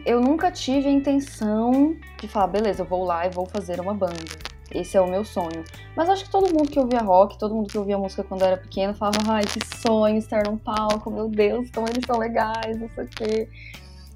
eu 0.03 0.19
nunca 0.19 0.51
tive 0.51 0.87
a 0.87 0.91
intenção 0.91 1.95
de 2.19 2.27
falar, 2.27 2.47
beleza, 2.47 2.81
eu 2.81 2.85
vou 2.87 3.03
lá 3.05 3.27
e 3.27 3.29
vou 3.29 3.45
fazer 3.45 3.79
uma 3.79 3.93
banda. 3.93 4.56
Esse 4.71 4.97
é 4.97 5.01
o 5.01 5.07
meu 5.07 5.23
sonho. 5.23 5.63
Mas 5.95 6.09
acho 6.09 6.25
que 6.25 6.29
todo 6.29 6.53
mundo 6.53 6.69
que 6.69 6.79
ouvia 6.79 6.99
rock, 6.99 7.37
todo 7.37 7.55
mundo 7.55 7.69
que 7.69 7.77
ouvia 7.77 7.97
música 7.97 8.23
quando 8.23 8.43
era 8.43 8.57
pequeno, 8.57 8.93
falava, 8.93 9.19
ai, 9.27 9.43
que 9.43 9.59
sonho 9.77 10.17
estar 10.17 10.43
num 10.45 10.57
palco, 10.57 11.09
meu 11.09 11.29
Deus, 11.29 11.69
como 11.71 11.87
eles 11.87 12.03
são 12.05 12.17
legais, 12.17 12.77
não 12.77 12.89
sei 12.89 13.03
o 13.05 13.07
quê. 13.07 13.49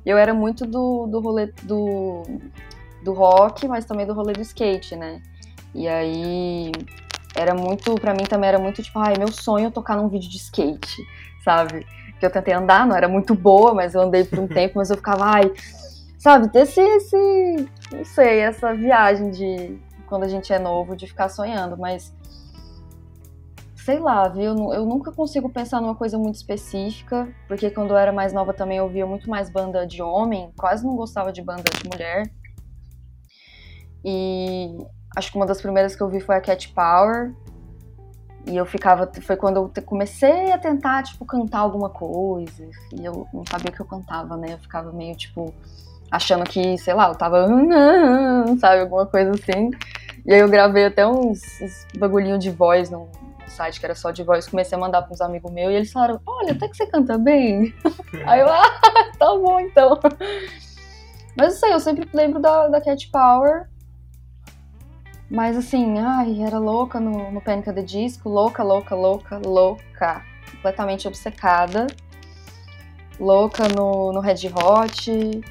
Eu 0.05 0.17
era 0.17 0.33
muito 0.33 0.65
do, 0.65 1.07
do 1.07 1.19
rolê 1.21 1.47
do, 1.63 2.23
do 3.03 3.13
rock, 3.13 3.67
mas 3.67 3.85
também 3.85 4.05
do 4.05 4.13
rolê 4.13 4.33
do 4.33 4.41
skate, 4.41 4.95
né? 4.95 5.21
E 5.73 5.87
aí 5.87 6.71
era 7.35 7.53
muito, 7.53 7.95
pra 7.95 8.13
mim 8.13 8.23
também 8.23 8.49
era 8.49 8.59
muito 8.59 8.83
tipo, 8.83 8.99
ai, 8.99 9.13
meu 9.17 9.31
sonho 9.31 9.67
é 9.67 9.71
tocar 9.71 9.95
num 9.95 10.09
vídeo 10.09 10.29
de 10.29 10.37
skate, 10.37 11.01
sabe? 11.45 11.85
Que 12.19 12.25
eu 12.25 12.31
tentei 12.31 12.53
andar, 12.53 12.85
não 12.85 12.95
era 12.95 13.07
muito 13.07 13.33
boa, 13.33 13.73
mas 13.73 13.95
eu 13.95 14.01
andei 14.01 14.25
por 14.25 14.39
um 14.39 14.47
tempo, 14.47 14.73
mas 14.77 14.89
eu 14.89 14.97
ficava, 14.97 15.25
ai, 15.25 15.51
sabe, 16.17 16.49
esse, 16.59 16.81
esse, 16.81 17.69
não 17.91 18.03
sei, 18.03 18.39
essa 18.39 18.73
viagem 18.73 19.31
de 19.31 19.79
quando 20.11 20.23
a 20.23 20.27
gente 20.27 20.51
é 20.51 20.59
novo, 20.59 20.93
de 20.93 21.07
ficar 21.07 21.29
sonhando, 21.29 21.77
mas 21.77 22.13
sei 23.77 23.97
lá, 23.97 24.27
viu? 24.27 24.73
Eu 24.73 24.85
nunca 24.85 25.09
consigo 25.09 25.49
pensar 25.49 25.79
numa 25.79 25.95
coisa 25.95 26.17
muito 26.17 26.35
específica, 26.35 27.33
porque 27.47 27.71
quando 27.71 27.91
eu 27.91 27.97
era 27.97 28.11
mais 28.11 28.33
nova 28.33 28.53
também 28.53 28.79
eu 28.79 28.83
ouvia 28.83 29.05
muito 29.05 29.29
mais 29.29 29.49
banda 29.49 29.87
de 29.87 30.01
homem, 30.01 30.51
quase 30.57 30.85
não 30.85 30.97
gostava 30.97 31.31
de 31.31 31.41
banda 31.41 31.63
de 31.63 31.89
mulher. 31.89 32.29
E 34.03 34.77
acho 35.15 35.31
que 35.31 35.37
uma 35.37 35.45
das 35.45 35.61
primeiras 35.61 35.95
que 35.95 36.03
eu 36.03 36.09
vi 36.09 36.19
foi 36.19 36.35
a 36.35 36.41
Cat 36.41 36.73
Power. 36.73 37.33
E 38.45 38.57
eu 38.57 38.65
ficava, 38.65 39.09
foi 39.21 39.37
quando 39.37 39.71
eu 39.73 39.83
comecei 39.83 40.51
a 40.51 40.57
tentar, 40.57 41.03
tipo, 41.03 41.23
cantar 41.25 41.59
alguma 41.59 41.89
coisa. 41.89 42.67
E 42.93 43.05
eu 43.05 43.25
não 43.33 43.45
sabia 43.45 43.71
o 43.71 43.73
que 43.73 43.81
eu 43.81 43.85
cantava, 43.85 44.35
né? 44.35 44.53
Eu 44.53 44.57
ficava 44.57 44.91
meio, 44.91 45.15
tipo, 45.15 45.53
achando 46.11 46.43
que, 46.43 46.77
sei 46.77 46.93
lá, 46.93 47.07
eu 47.07 47.15
tava, 47.15 47.47
sabe, 48.59 48.81
alguma 48.81 49.05
coisa 49.05 49.31
assim. 49.31 49.71
E 50.25 50.33
aí 50.33 50.39
eu 50.39 50.49
gravei 50.49 50.85
até 50.85 51.05
uns, 51.07 51.41
uns 51.61 51.87
bagulhinho 51.97 52.37
de 52.37 52.51
voz 52.51 52.89
num 52.89 53.09
site 53.47 53.79
que 53.79 53.85
era 53.85 53.95
só 53.95 54.11
de 54.11 54.23
voz, 54.23 54.47
comecei 54.47 54.77
a 54.77 54.81
mandar 54.81 55.01
para 55.01 55.13
uns 55.13 55.21
amigos 55.21 55.51
meus 55.51 55.71
e 55.71 55.75
eles 55.75 55.91
falaram, 55.91 56.19
olha, 56.25 56.53
até 56.53 56.67
que 56.67 56.77
você 56.77 56.85
canta 56.85 57.17
bem. 57.17 57.73
aí 58.25 58.39
eu, 58.39 58.49
ah, 58.49 58.79
tá 59.17 59.25
bom 59.35 59.59
então. 59.59 59.99
Mas 61.35 61.53
eu 61.53 61.59
sei, 61.59 61.73
eu 61.73 61.79
sempre 61.79 62.07
lembro 62.13 62.39
da, 62.39 62.67
da 62.67 62.81
Cat 62.81 63.09
Power. 63.09 63.69
Mas 65.29 65.55
assim, 65.55 65.97
ai, 65.97 66.41
era 66.41 66.59
louca 66.59 66.99
no, 66.99 67.31
no 67.31 67.41
Pânica 67.41 67.71
de 67.71 67.83
Disco, 67.83 68.27
louca, 68.27 68.63
louca, 68.63 68.95
louca, 68.95 69.39
louca. 69.43 70.25
Completamente 70.51 71.07
obcecada. 71.07 71.87
Louca 73.17 73.67
no, 73.69 74.11
no 74.11 74.19
Red 74.19 74.51
Hot, 74.53 75.41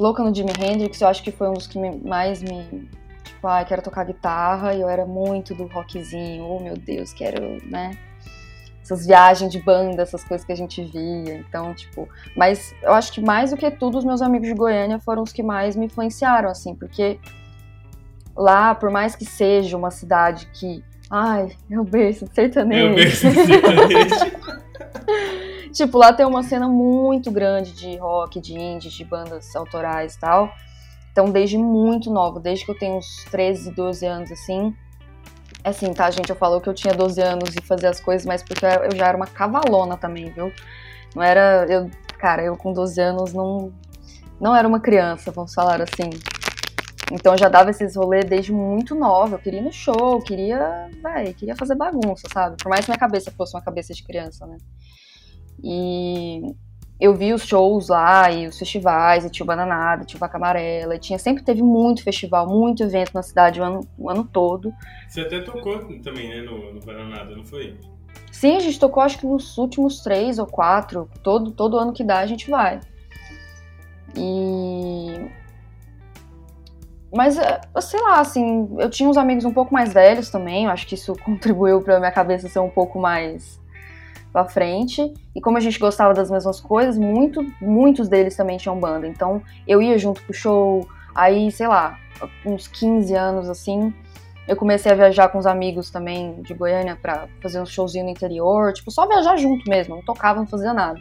louca 0.00 0.24
no 0.24 0.34
Jimi 0.34 0.52
Hendrix, 0.58 0.98
eu 1.00 1.08
acho 1.08 1.22
que 1.22 1.30
foi 1.30 1.48
um 1.50 1.52
dos 1.52 1.66
que 1.66 1.78
me, 1.78 1.96
mais 1.98 2.42
me. 2.42 2.88
Tipo, 3.22 3.46
ai, 3.46 3.62
ah, 3.62 3.64
quero 3.66 3.82
tocar 3.82 4.04
guitarra, 4.04 4.74
e 4.74 4.80
eu 4.80 4.88
era 4.88 5.04
muito 5.04 5.54
do 5.54 5.66
rockzinho, 5.66 6.44
oh 6.44 6.58
meu 6.58 6.74
Deus, 6.74 7.12
quero, 7.12 7.58
né? 7.66 7.90
Essas 8.82 9.06
viagens 9.06 9.52
de 9.52 9.60
banda, 9.60 10.02
essas 10.02 10.24
coisas 10.24 10.44
que 10.44 10.52
a 10.52 10.56
gente 10.56 10.82
via. 10.82 11.34
Então, 11.34 11.74
tipo. 11.74 12.08
Mas 12.34 12.74
eu 12.82 12.92
acho 12.92 13.12
que 13.12 13.20
mais 13.20 13.50
do 13.50 13.56
que 13.56 13.70
tudo, 13.70 13.98
os 13.98 14.04
meus 14.04 14.22
amigos 14.22 14.48
de 14.48 14.54
Goiânia 14.54 14.98
foram 14.98 15.22
os 15.22 15.32
que 15.32 15.42
mais 15.42 15.76
me 15.76 15.84
influenciaram, 15.86 16.48
assim, 16.48 16.74
porque 16.74 17.20
lá, 18.34 18.74
por 18.74 18.90
mais 18.90 19.14
que 19.14 19.26
seja 19.26 19.76
uma 19.76 19.90
cidade 19.90 20.46
que. 20.54 20.82
Ai, 21.10 21.50
eu 21.68 21.84
beijo 21.84 22.26
sertanejo. 22.32 22.86
Eu 22.86 22.94
beijo 22.94 23.16
sertanejo. 23.16 24.40
Tipo, 25.72 25.98
lá 25.98 26.12
tem 26.12 26.26
uma 26.26 26.42
cena 26.42 26.68
muito 26.68 27.30
grande 27.30 27.72
de 27.72 27.96
rock, 27.96 28.40
de 28.40 28.54
indie, 28.54 28.88
de 28.88 29.04
bandas 29.04 29.54
autorais 29.54 30.14
e 30.14 30.18
tal. 30.18 30.52
Então, 31.12 31.30
desde 31.30 31.58
muito 31.58 32.10
nova, 32.10 32.40
desde 32.40 32.64
que 32.64 32.70
eu 32.70 32.78
tenho 32.78 32.96
uns 32.96 33.24
13, 33.30 33.70
12 33.72 34.06
anos, 34.06 34.32
assim. 34.32 34.74
Assim, 35.62 35.92
tá, 35.92 36.10
gente? 36.10 36.30
Eu 36.30 36.36
falo 36.36 36.60
que 36.60 36.68
eu 36.68 36.74
tinha 36.74 36.94
12 36.94 37.20
anos 37.20 37.54
e 37.54 37.60
fazia 37.60 37.90
as 37.90 38.00
coisas, 38.00 38.26
mas 38.26 38.42
porque 38.42 38.64
eu 38.64 38.96
já 38.96 39.08
era 39.08 39.16
uma 39.16 39.26
cavalona 39.26 39.96
também, 39.96 40.30
viu? 40.30 40.52
Não 41.14 41.22
era. 41.22 41.66
Eu, 41.68 41.90
cara, 42.18 42.42
eu 42.42 42.56
com 42.56 42.72
12 42.72 43.00
anos 43.00 43.32
não, 43.32 43.72
não 44.40 44.56
era 44.56 44.66
uma 44.66 44.80
criança, 44.80 45.30
vamos 45.30 45.52
falar 45.52 45.82
assim. 45.82 46.10
Então 47.12 47.36
já 47.36 47.48
dava 47.48 47.70
esses 47.70 47.96
rolês 47.96 48.24
desde 48.24 48.52
muito 48.52 48.94
nova. 48.94 49.34
Eu 49.34 49.38
queria 49.40 49.60
ir 49.60 49.64
no 49.64 49.72
show, 49.72 50.20
queria, 50.20 50.88
véi, 51.02 51.34
queria 51.34 51.56
fazer 51.56 51.74
bagunça, 51.74 52.28
sabe? 52.32 52.56
Por 52.62 52.68
mais 52.68 52.84
que 52.84 52.90
minha 52.90 52.98
cabeça 52.98 53.30
fosse 53.32 53.54
uma 53.54 53.62
cabeça 53.62 53.92
de 53.92 54.02
criança, 54.02 54.46
né? 54.46 54.56
E 55.62 56.54
eu 57.00 57.14
vi 57.14 57.32
os 57.32 57.42
shows 57.42 57.88
lá 57.88 58.30
e 58.30 58.46
os 58.46 58.58
festivais, 58.58 59.24
e 59.24 59.30
tinha 59.30 59.44
o 59.44 59.46
Bananada, 59.46 60.04
tinha 60.04 60.18
o 60.18 60.20
Vaca 60.20 60.36
Amarela, 60.36 60.94
e 60.94 60.98
tinha, 60.98 61.18
sempre 61.18 61.42
teve 61.42 61.62
muito 61.62 62.04
festival, 62.04 62.46
muito 62.46 62.82
evento 62.82 63.12
na 63.14 63.22
cidade 63.22 63.60
o 63.60 63.64
ano, 63.64 63.80
o 63.96 64.10
ano 64.10 64.22
todo. 64.22 64.72
Você 65.08 65.22
até 65.22 65.40
tocou 65.40 65.78
também, 66.02 66.28
né, 66.28 66.42
no, 66.42 66.74
no 66.74 66.80
Bananada, 66.80 67.34
não 67.34 67.44
foi? 67.44 67.78
Sim, 68.30 68.56
a 68.56 68.60
gente 68.60 68.78
tocou 68.78 69.02
acho 69.02 69.18
que 69.18 69.26
nos 69.26 69.56
últimos 69.56 70.02
três 70.02 70.38
ou 70.38 70.46
quatro, 70.46 71.08
todo, 71.22 71.52
todo 71.52 71.78
ano 71.78 71.92
que 71.92 72.04
dá 72.04 72.18
a 72.18 72.26
gente 72.26 72.50
vai. 72.50 72.80
E. 74.14 75.26
Mas, 77.12 77.38
eh, 77.38 77.60
sei 77.80 78.00
lá, 78.00 78.20
assim, 78.20 78.68
eu 78.78 78.88
tinha 78.88 79.08
uns 79.08 79.16
amigos 79.16 79.44
um 79.44 79.52
pouco 79.52 79.72
mais 79.72 79.92
velhos 79.92 80.30
também, 80.30 80.66
eu 80.66 80.70
acho 80.70 80.86
que 80.86 80.94
isso 80.94 81.14
contribuiu 81.24 81.80
pra 81.80 81.98
minha 81.98 82.12
cabeça 82.12 82.48
ser 82.48 82.60
um 82.60 82.70
pouco 82.70 83.00
mais 83.00 83.60
pra 84.32 84.44
frente. 84.46 85.12
E 85.34 85.40
como 85.40 85.56
a 85.56 85.60
gente 85.60 85.78
gostava 85.78 86.14
das 86.14 86.30
mesmas 86.30 86.60
coisas, 86.60 86.98
muito, 86.98 87.44
muitos 87.60 88.08
deles 88.08 88.36
também 88.36 88.56
tinham 88.56 88.78
banda. 88.78 89.06
Então 89.06 89.42
eu 89.66 89.80
ia 89.80 89.98
junto 89.98 90.22
pro 90.22 90.34
show, 90.34 90.88
aí, 91.14 91.50
sei 91.50 91.68
lá, 91.68 91.98
uns 92.44 92.66
15 92.68 93.14
anos 93.14 93.48
assim. 93.48 93.92
Eu 94.48 94.56
comecei 94.56 94.90
a 94.90 94.94
viajar 94.94 95.28
com 95.28 95.38
os 95.38 95.46
amigos 95.46 95.90
também 95.90 96.42
de 96.42 96.54
Goiânia 96.54 96.98
pra 97.00 97.28
fazer 97.40 97.60
um 97.60 97.66
showzinho 97.66 98.04
no 98.04 98.10
interior, 98.10 98.72
tipo, 98.72 98.90
só 98.90 99.06
viajar 99.06 99.36
junto 99.36 99.68
mesmo, 99.70 99.94
não 99.94 100.02
tocava, 100.02 100.40
não 100.40 100.46
fazia 100.46 100.74
nada. 100.74 100.98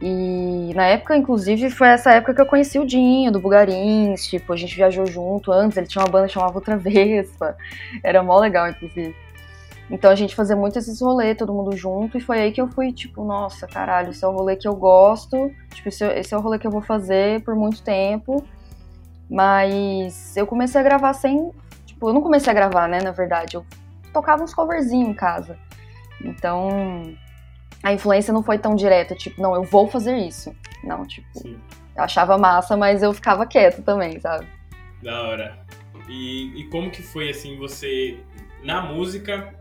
E 0.00 0.72
na 0.74 0.86
época, 0.86 1.16
inclusive, 1.16 1.70
foi 1.70 1.88
essa 1.88 2.12
época 2.12 2.34
que 2.34 2.40
eu 2.40 2.46
conheci 2.46 2.78
o 2.78 2.86
Dinho, 2.86 3.32
do 3.32 3.40
Bugarins, 3.40 4.26
tipo, 4.26 4.52
a 4.52 4.56
gente 4.56 4.76
viajou 4.76 5.06
junto 5.06 5.50
antes, 5.50 5.76
ele 5.76 5.86
tinha 5.86 6.04
uma 6.04 6.10
banda 6.10 6.26
que 6.26 6.34
chamava 6.34 6.54
Outra 6.54 6.76
Vespa, 6.76 7.56
era 8.04 8.22
mó 8.22 8.38
legal, 8.38 8.68
inclusive. 8.68 9.16
Então 9.90 10.10
a 10.10 10.14
gente 10.14 10.34
fazia 10.34 10.56
muito 10.56 10.78
esses 10.78 11.00
rolês, 11.00 11.36
todo 11.36 11.52
mundo 11.52 11.76
junto, 11.76 12.18
e 12.18 12.20
foi 12.20 12.40
aí 12.40 12.52
que 12.52 12.60
eu 12.60 12.66
fui, 12.68 12.92
tipo, 12.92 13.24
nossa, 13.24 13.66
caralho, 13.66 14.10
esse 14.10 14.24
é 14.24 14.28
o 14.28 14.32
rolê 14.32 14.56
que 14.56 14.66
eu 14.66 14.74
gosto, 14.74 15.52
tipo, 15.72 15.88
esse, 15.88 16.04
esse 16.04 16.34
é 16.34 16.36
o 16.36 16.40
rolê 16.40 16.58
que 16.58 16.66
eu 16.66 16.70
vou 16.70 16.82
fazer 16.82 17.42
por 17.42 17.54
muito 17.54 17.82
tempo. 17.82 18.44
Mas 19.28 20.36
eu 20.36 20.46
comecei 20.46 20.80
a 20.80 20.84
gravar 20.84 21.12
sem. 21.12 21.50
Tipo, 21.84 22.08
eu 22.08 22.14
não 22.14 22.22
comecei 22.22 22.50
a 22.50 22.54
gravar, 22.54 22.88
né, 22.88 23.00
na 23.02 23.10
verdade. 23.10 23.56
Eu 23.56 23.66
tocava 24.12 24.42
uns 24.42 24.54
coverzinhos 24.54 25.08
em 25.08 25.14
casa. 25.14 25.58
Então, 26.24 27.02
a 27.82 27.92
influência 27.92 28.32
não 28.32 28.42
foi 28.42 28.58
tão 28.58 28.74
direta, 28.74 29.14
tipo, 29.14 29.40
não, 29.40 29.54
eu 29.54 29.64
vou 29.64 29.88
fazer 29.88 30.16
isso. 30.16 30.54
Não, 30.82 31.04
tipo, 31.04 31.26
Sim. 31.38 31.58
eu 31.96 32.02
achava 32.02 32.38
massa, 32.38 32.76
mas 32.76 33.02
eu 33.02 33.12
ficava 33.12 33.46
quieto 33.46 33.82
também, 33.82 34.20
sabe? 34.20 34.46
Da 35.02 35.22
hora. 35.22 35.58
E, 36.08 36.60
e 36.60 36.64
como 36.68 36.90
que 36.90 37.02
foi, 37.02 37.30
assim, 37.30 37.58
você, 37.58 38.20
na 38.62 38.80
música, 38.80 39.52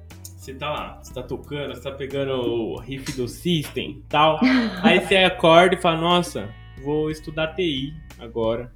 você 0.45 0.53
tá 0.53 0.69
lá, 0.69 0.99
você 1.01 1.11
tá 1.11 1.23
tocando, 1.23 1.73
você 1.73 1.81
tá 1.81 1.91
pegando 1.91 2.33
o 2.33 2.79
riff 2.79 3.11
do 3.13 3.27
System 3.27 4.03
tal. 4.07 4.39
Aí 4.83 4.99
você 4.99 5.17
acorda 5.17 5.73
e 5.75 5.81
fala, 5.81 5.99
nossa, 5.99 6.49
vou 6.83 7.09
estudar 7.09 7.55
TI 7.55 7.95
agora. 8.19 8.71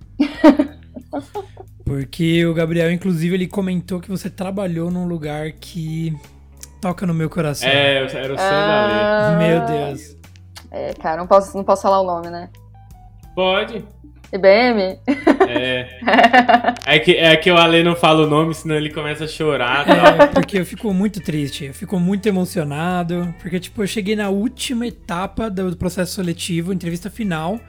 Porque 1.86 2.44
o 2.46 2.56
Gabriel, 2.56 2.92
inclusive, 2.92 3.36
ele 3.36 3.48
comentou 3.48 4.00
que 4.00 4.10
você 4.10 4.32
trabalhou 4.32 4.90
num 4.90 5.08
lugar 5.08 5.52
que 5.52 6.18
toca 6.82 7.06
no 7.06 7.14
meu 7.14 7.30
coração. 7.30 7.70
É, 7.70 7.98
era 7.98 8.34
o 8.34 8.38
ah, 8.40 9.32
da 9.32 9.38
Meu 9.38 9.66
Deus. 9.66 10.18
É, 10.72 10.94
cara, 10.94 11.18
não 11.18 11.28
posso, 11.28 11.56
não 11.56 11.64
posso 11.64 11.84
falar 11.84 12.02
o 12.02 12.06
nome, 12.06 12.32
né? 12.32 12.50
Pode. 13.36 13.86
IBM? 14.34 15.00
É. 15.50 16.00
É 16.86 17.00
que, 17.00 17.12
é 17.12 17.36
que 17.36 17.51
o 17.51 17.58
Ale 17.58 17.84
não 17.84 17.96
fala 17.96 18.25
o 18.25 18.29
nome, 18.29 18.53
senão 18.53 18.75
ele 18.75 18.89
começa 18.89 19.25
a 19.25 19.27
chorar. 19.27 19.86
É, 19.88 20.27
porque 20.27 20.60
eu 20.60 20.65
fico 20.65 20.94
muito 20.94 21.20
triste, 21.22 21.65
eu 21.65 21.74
fico 21.74 22.00
muito 22.00 22.27
emocionado, 22.27 23.34
porque, 23.39 23.60
tipo, 23.60 23.84
eu 23.84 23.88
cheguei 23.88 24.15
na 24.15 24.29
última 24.29 24.88
etapa 24.88 25.50
do 25.50 25.75
processo 25.75 26.13
seletivo, 26.13 26.74
entrevista 26.74 27.10
final, 27.10 27.60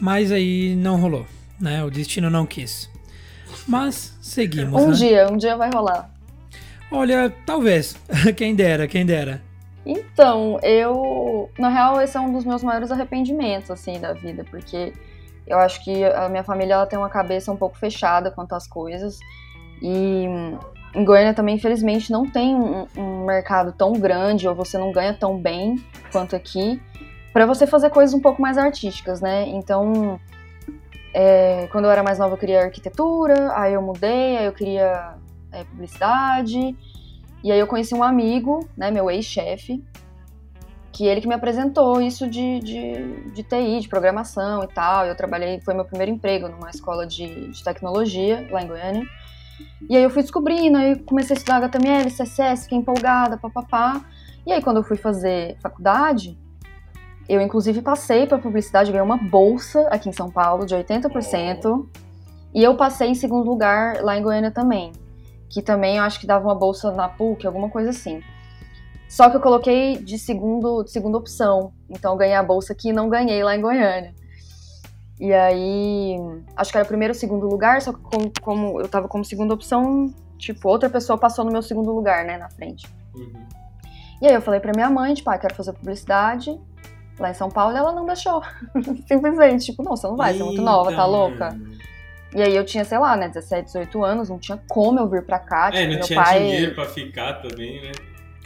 mas 0.00 0.32
aí 0.32 0.74
não 0.76 1.00
rolou, 1.00 1.26
né? 1.60 1.82
O 1.84 1.90
destino 1.90 2.30
não 2.30 2.46
quis. 2.46 2.90
Mas 3.66 4.16
seguimos. 4.20 4.82
Um 4.82 4.88
né? 4.88 4.94
dia, 4.94 5.28
um 5.30 5.36
dia 5.36 5.56
vai 5.56 5.70
rolar. 5.72 6.10
Olha, 6.90 7.32
talvez. 7.46 7.96
quem 8.36 8.54
dera, 8.54 8.88
quem 8.88 9.06
dera. 9.06 9.40
Então, 9.84 10.58
eu. 10.62 11.50
Na 11.58 11.68
real, 11.68 12.00
esse 12.00 12.16
é 12.16 12.20
um 12.20 12.32
dos 12.32 12.44
meus 12.44 12.62
maiores 12.62 12.90
arrependimentos, 12.90 13.70
assim, 13.70 13.98
da 13.98 14.12
vida, 14.12 14.44
porque 14.50 14.92
eu 15.50 15.58
acho 15.58 15.82
que 15.82 16.04
a 16.04 16.28
minha 16.28 16.44
família 16.44 16.74
ela 16.74 16.86
tem 16.86 16.98
uma 16.98 17.08
cabeça 17.08 17.50
um 17.50 17.56
pouco 17.56 17.76
fechada 17.76 18.30
quanto 18.30 18.54
às 18.54 18.66
coisas. 18.66 19.18
E 19.82 20.26
em 20.94 21.04
Goiânia 21.04 21.34
também, 21.34 21.56
infelizmente, 21.56 22.10
não 22.10 22.28
tem 22.28 22.54
um, 22.54 22.86
um 22.96 23.24
mercado 23.24 23.72
tão 23.72 23.92
grande, 23.92 24.48
ou 24.48 24.54
você 24.54 24.78
não 24.78 24.92
ganha 24.92 25.14
tão 25.14 25.36
bem 25.38 25.76
quanto 26.12 26.34
aqui, 26.36 26.80
para 27.32 27.46
você 27.46 27.66
fazer 27.66 27.90
coisas 27.90 28.14
um 28.14 28.20
pouco 28.20 28.40
mais 28.40 28.58
artísticas, 28.58 29.20
né? 29.20 29.46
Então, 29.48 30.18
é, 31.14 31.68
quando 31.70 31.84
eu 31.84 31.90
era 31.90 32.02
mais 32.02 32.18
nova, 32.18 32.34
eu 32.34 32.38
queria 32.38 32.62
arquitetura, 32.62 33.52
aí 33.56 33.72
eu 33.74 33.82
mudei, 33.82 34.36
aí 34.38 34.46
eu 34.46 34.52
queria 34.52 35.14
é, 35.52 35.64
publicidade. 35.64 36.76
E 37.42 37.50
aí 37.50 37.58
eu 37.58 37.66
conheci 37.66 37.94
um 37.94 38.02
amigo, 38.02 38.68
né, 38.76 38.90
meu 38.90 39.10
ex-chefe, 39.10 39.82
que 40.92 41.06
ele 41.06 41.20
que 41.20 41.28
me 41.28 41.34
apresentou 41.34 42.00
isso 42.00 42.28
de, 42.28 42.60
de, 42.60 43.30
de, 43.32 43.42
TI, 43.42 43.80
de 43.80 43.88
programação 43.88 44.62
e 44.64 44.68
tal. 44.68 45.06
Eu 45.06 45.14
trabalhei, 45.14 45.60
foi 45.60 45.74
meu 45.74 45.84
primeiro 45.84 46.12
emprego 46.12 46.48
numa 46.48 46.70
escola 46.70 47.06
de, 47.06 47.50
de 47.50 47.64
tecnologia 47.64 48.46
lá 48.50 48.62
em 48.62 48.66
Goiânia. 48.66 49.06
E 49.88 49.96
aí 49.96 50.02
eu 50.02 50.10
fui 50.10 50.22
descobrindo, 50.22 50.78
aí 50.78 50.98
comecei 51.00 51.34
a 51.34 51.38
estudar 51.38 51.56
HTML, 51.56 52.10
CSS, 52.10 52.64
fiquei 52.64 52.78
empolgada, 52.78 53.36
papapá. 53.36 54.04
E 54.46 54.52
aí 54.52 54.62
quando 54.62 54.78
eu 54.78 54.82
fui 54.82 54.96
fazer 54.96 55.56
faculdade, 55.60 56.38
eu 57.28 57.40
inclusive 57.40 57.82
passei 57.82 58.26
para 58.26 58.38
publicidade, 58.38 58.90
ganhei 58.90 59.04
uma 59.04 59.16
bolsa 59.16 59.86
aqui 59.90 60.08
em 60.08 60.12
São 60.12 60.30
Paulo 60.30 60.66
de 60.66 60.74
80%. 60.74 61.86
E 62.52 62.62
eu 62.62 62.76
passei 62.76 63.08
em 63.08 63.14
segundo 63.14 63.48
lugar 63.48 64.02
lá 64.02 64.18
em 64.18 64.22
Goiânia 64.22 64.50
também 64.50 64.92
que 65.50 65.60
também 65.60 65.96
eu 65.96 66.04
acho 66.04 66.20
que 66.20 66.26
dava 66.26 66.46
uma 66.46 66.54
bolsa 66.54 66.92
na 66.92 67.08
PUC, 67.08 67.44
alguma 67.44 67.68
coisa 67.68 67.90
assim. 67.90 68.22
Só 69.10 69.28
que 69.28 69.36
eu 69.36 69.40
coloquei 69.40 69.96
de, 69.96 70.16
segundo, 70.16 70.84
de 70.84 70.92
segunda 70.92 71.18
opção, 71.18 71.72
então 71.90 72.12
eu 72.12 72.16
ganhei 72.16 72.36
a 72.36 72.44
bolsa 72.44 72.72
aqui 72.72 72.90
e 72.90 72.92
não 72.92 73.08
ganhei 73.08 73.42
lá 73.42 73.56
em 73.56 73.60
Goiânia. 73.60 74.14
E 75.18 75.34
aí, 75.34 76.16
acho 76.56 76.70
que 76.70 76.78
era 76.78 76.86
primeiro 76.86 77.12
ou 77.12 77.18
segundo 77.18 77.44
lugar, 77.48 77.82
só 77.82 77.92
que 77.92 77.98
como, 77.98 78.32
como, 78.40 78.80
eu 78.80 78.88
tava 78.88 79.08
como 79.08 79.24
segunda 79.24 79.52
opção, 79.52 80.14
tipo, 80.38 80.68
outra 80.68 80.88
pessoa 80.88 81.18
passou 81.18 81.44
no 81.44 81.50
meu 81.50 81.60
segundo 81.60 81.92
lugar, 81.92 82.24
né, 82.24 82.38
na 82.38 82.48
frente. 82.50 82.86
Uhum. 83.16 83.32
E 84.22 84.28
aí 84.28 84.32
eu 84.32 84.40
falei 84.40 84.60
pra 84.60 84.70
minha 84.72 84.88
mãe, 84.88 85.12
tipo, 85.12 85.28
ah, 85.28 85.36
quero 85.36 85.56
fazer 85.56 85.72
publicidade 85.72 86.56
lá 87.18 87.30
em 87.30 87.34
São 87.34 87.50
Paulo, 87.50 87.74
e 87.74 87.78
ela 87.78 87.90
não 87.90 88.06
deixou. 88.06 88.40
Simplesmente, 89.08 89.66
tipo, 89.66 89.82
não, 89.82 89.96
você 89.96 90.06
não 90.06 90.16
vai, 90.16 90.34
você 90.34 90.40
é 90.40 90.44
muito 90.44 90.62
nova, 90.62 90.94
tá 90.94 91.04
louca? 91.04 91.58
E 92.32 92.40
aí 92.40 92.54
eu 92.54 92.64
tinha, 92.64 92.84
sei 92.84 92.98
lá, 92.98 93.16
né, 93.16 93.26
17, 93.26 93.66
18 93.66 94.04
anos, 94.04 94.28
não 94.30 94.38
tinha 94.38 94.62
como 94.68 95.00
eu 95.00 95.08
vir 95.08 95.26
pra 95.26 95.40
cá. 95.40 95.66
É, 95.66 95.70
tipo, 95.70 95.82
não 95.82 95.94
meu 95.96 96.00
tinha 96.00 96.22
pai... 96.22 96.38
dinheiro 96.38 96.74
pra 96.76 96.86
ficar 96.86 97.42
também, 97.42 97.82
né? 97.82 97.90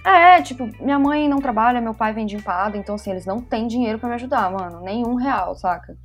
É, 0.05 0.43
tipo, 0.43 0.69
minha 0.81 0.99
mãe 0.99 1.27
não 1.29 1.41
trabalha, 1.41 1.81
meu 1.81 1.95
pai 1.95 2.13
vende 2.13 2.37
empada, 2.37 2.77
então 2.77 2.95
assim, 2.97 3.11
eles 3.11 3.25
não 3.25 3.41
têm 3.41 3.67
dinheiro 3.67 3.99
para 3.99 4.11
me 4.11 4.15
ajudar, 4.17 4.53
mano, 4.53 4.81
nenhum 4.81 5.15
real, 5.15 5.55
saca? 5.55 5.97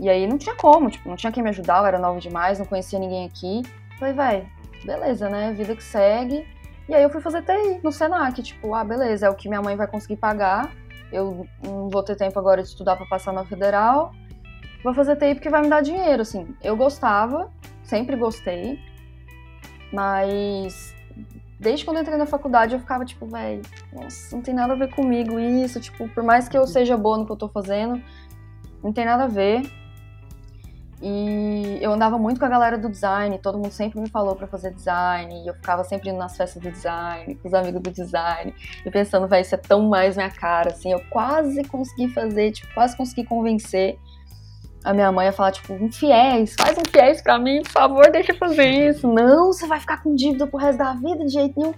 E 0.00 0.08
aí 0.10 0.26
não 0.26 0.36
tinha 0.36 0.56
como, 0.56 0.90
tipo, 0.90 1.08
não 1.08 1.14
tinha 1.14 1.30
quem 1.30 1.42
me 1.42 1.50
ajudar, 1.50 1.78
eu 1.78 1.86
era 1.86 1.98
nova 1.98 2.18
demais, 2.18 2.58
não 2.58 2.66
conhecia 2.66 2.98
ninguém 2.98 3.26
aqui. 3.26 3.62
Falei, 3.98 4.14
vai, 4.14 4.48
beleza, 4.84 5.28
né, 5.28 5.52
vida 5.52 5.76
que 5.76 5.84
segue. 5.84 6.44
E 6.88 6.94
aí 6.94 7.02
eu 7.04 7.10
fui 7.10 7.20
fazer 7.20 7.42
TI 7.42 7.80
no 7.84 7.92
Senac, 7.92 8.42
tipo, 8.42 8.74
ah, 8.74 8.82
beleza, 8.82 9.26
é 9.26 9.30
o 9.30 9.34
que 9.34 9.48
minha 9.48 9.62
mãe 9.62 9.76
vai 9.76 9.86
conseguir 9.86 10.16
pagar, 10.16 10.72
eu 11.12 11.46
não 11.62 11.88
vou 11.88 12.02
ter 12.02 12.16
tempo 12.16 12.36
agora 12.36 12.62
de 12.62 12.68
estudar 12.68 12.96
para 12.96 13.06
passar 13.06 13.32
na 13.32 13.44
federal, 13.44 14.12
vou 14.82 14.92
fazer 14.92 15.14
TI 15.14 15.34
porque 15.34 15.48
vai 15.48 15.62
me 15.62 15.68
dar 15.68 15.82
dinheiro, 15.82 16.22
assim. 16.22 16.52
Eu 16.60 16.76
gostava, 16.76 17.48
sempre 17.84 18.16
gostei, 18.16 18.80
mas 19.92 20.96
desde 21.60 21.84
quando 21.84 21.98
eu 21.98 22.02
entrei 22.02 22.16
na 22.16 22.26
faculdade 22.26 22.74
eu 22.74 22.80
ficava 22.80 23.04
tipo, 23.04 23.26
velho, 23.26 23.60
nossa, 23.92 24.34
não 24.34 24.42
tem 24.42 24.54
nada 24.54 24.72
a 24.72 24.76
ver 24.76 24.88
comigo 24.94 25.38
isso, 25.38 25.78
tipo, 25.78 26.08
por 26.08 26.24
mais 26.24 26.48
que 26.48 26.56
eu 26.56 26.66
seja 26.66 26.96
boa 26.96 27.18
no 27.18 27.26
que 27.26 27.32
eu 27.32 27.36
tô 27.36 27.48
fazendo, 27.48 28.02
não 28.82 28.92
tem 28.92 29.04
nada 29.04 29.24
a 29.24 29.28
ver. 29.28 29.70
E 31.02 31.78
eu 31.80 31.92
andava 31.92 32.18
muito 32.18 32.38
com 32.38 32.44
a 32.44 32.48
galera 32.48 32.76
do 32.76 32.88
design, 32.88 33.38
todo 33.38 33.56
mundo 33.56 33.72
sempre 33.72 33.98
me 33.98 34.08
falou 34.10 34.36
para 34.36 34.46
fazer 34.46 34.74
design, 34.74 35.34
e 35.44 35.46
eu 35.46 35.54
ficava 35.54 35.82
sempre 35.82 36.10
indo 36.10 36.18
nas 36.18 36.36
festas 36.36 36.62
do 36.62 36.70
design, 36.70 37.34
com 37.36 37.48
os 37.48 37.54
amigos 37.54 37.80
do 37.80 37.90
design, 37.90 38.54
e 38.84 38.90
pensando, 38.90 39.26
vai, 39.26 39.40
isso 39.40 39.54
é 39.54 39.58
tão 39.58 39.88
mais 39.88 40.16
minha 40.16 40.30
cara, 40.30 40.70
assim, 40.70 40.92
eu 40.92 41.00
quase 41.08 41.64
consegui 41.64 42.12
fazer, 42.12 42.52
tipo, 42.52 42.72
quase 42.74 42.94
consegui 42.98 43.24
convencer 43.24 43.98
a 44.84 44.94
minha 44.94 45.12
mãe 45.12 45.26
ia 45.26 45.32
falar, 45.32 45.52
tipo, 45.52 45.74
um 45.74 45.92
fiéis, 45.92 46.54
faz 46.58 46.76
um 46.78 46.90
fiéis 46.90 47.20
pra 47.20 47.38
mim, 47.38 47.62
por 47.62 47.72
favor, 47.72 48.10
deixa 48.10 48.32
eu 48.32 48.38
fazer 48.38 48.88
isso. 48.88 49.06
Não, 49.06 49.52
você 49.52 49.66
vai 49.66 49.78
ficar 49.78 50.02
com 50.02 50.14
dívida 50.14 50.46
pro 50.46 50.58
resto 50.58 50.78
da 50.78 50.94
vida 50.94 51.24
de 51.24 51.32
jeito 51.32 51.58
nenhum. 51.58 51.74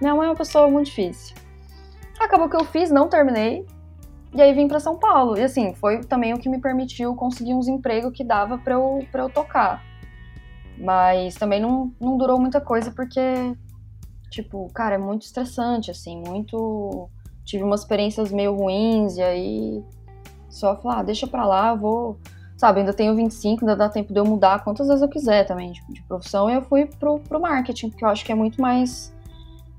Minha 0.00 0.14
mãe 0.14 0.26
é 0.26 0.30
uma 0.30 0.36
pessoa 0.36 0.68
muito 0.68 0.86
difícil. 0.86 1.34
Acabou 2.20 2.48
que 2.48 2.56
eu 2.56 2.64
fiz, 2.64 2.90
não 2.90 3.08
terminei. 3.08 3.66
E 4.34 4.40
aí 4.40 4.52
vim 4.52 4.68
para 4.68 4.80
São 4.80 4.98
Paulo. 4.98 5.36
E 5.36 5.42
assim, 5.42 5.74
foi 5.74 6.00
também 6.00 6.34
o 6.34 6.38
que 6.38 6.48
me 6.48 6.60
permitiu 6.60 7.14
conseguir 7.14 7.54
uns 7.54 7.68
empregos 7.68 8.12
que 8.12 8.24
dava 8.24 8.58
para 8.58 8.74
eu, 8.74 9.06
pra 9.10 9.22
eu 9.22 9.30
tocar. 9.30 9.82
Mas 10.78 11.34
também 11.34 11.60
não, 11.60 11.92
não 12.00 12.16
durou 12.16 12.38
muita 12.38 12.60
coisa 12.60 12.90
porque, 12.90 13.20
tipo, 14.30 14.70
cara, 14.74 14.96
é 14.96 14.98
muito 14.98 15.22
estressante, 15.22 15.90
assim, 15.90 16.22
muito. 16.26 17.08
Tive 17.44 17.64
umas 17.64 17.80
experiências 17.80 18.30
meio 18.30 18.54
ruins 18.54 19.16
e 19.16 19.22
aí 19.22 19.84
só 20.48 20.76
falar, 20.76 21.00
ah, 21.00 21.02
deixa 21.02 21.26
pra 21.26 21.44
lá, 21.46 21.74
vou 21.74 22.18
sabe, 22.62 22.78
ainda 22.78 22.92
tenho 22.92 23.16
25, 23.16 23.64
ainda 23.64 23.74
dá 23.74 23.88
tempo 23.88 24.12
de 24.12 24.20
eu 24.20 24.24
mudar 24.24 24.62
quantas 24.62 24.86
vezes 24.86 25.02
eu 25.02 25.08
quiser 25.08 25.44
também 25.44 25.72
de, 25.72 25.82
de 25.88 26.00
profissão. 26.04 26.48
E 26.48 26.54
eu 26.54 26.62
fui 26.62 26.86
pro, 26.86 27.18
pro 27.18 27.40
marketing, 27.40 27.90
porque 27.90 28.04
eu 28.04 28.08
acho 28.08 28.24
que 28.24 28.30
é 28.30 28.36
muito 28.36 28.62
mais. 28.62 29.12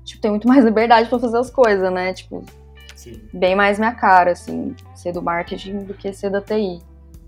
Tipo, 0.04 0.20
tem 0.20 0.30
muito 0.30 0.46
mais 0.48 0.62
liberdade 0.62 1.08
para 1.08 1.18
fazer 1.18 1.38
as 1.38 1.50
coisas, 1.50 1.90
né? 1.90 2.12
Tipo, 2.12 2.44
Sim. 2.94 3.22
bem 3.32 3.54
mais 3.54 3.78
minha 3.78 3.94
cara, 3.94 4.32
assim, 4.32 4.76
ser 4.94 5.12
do 5.12 5.22
marketing 5.22 5.78
do 5.78 5.94
que 5.94 6.12
ser 6.12 6.28
da 6.28 6.42
TI. 6.42 6.78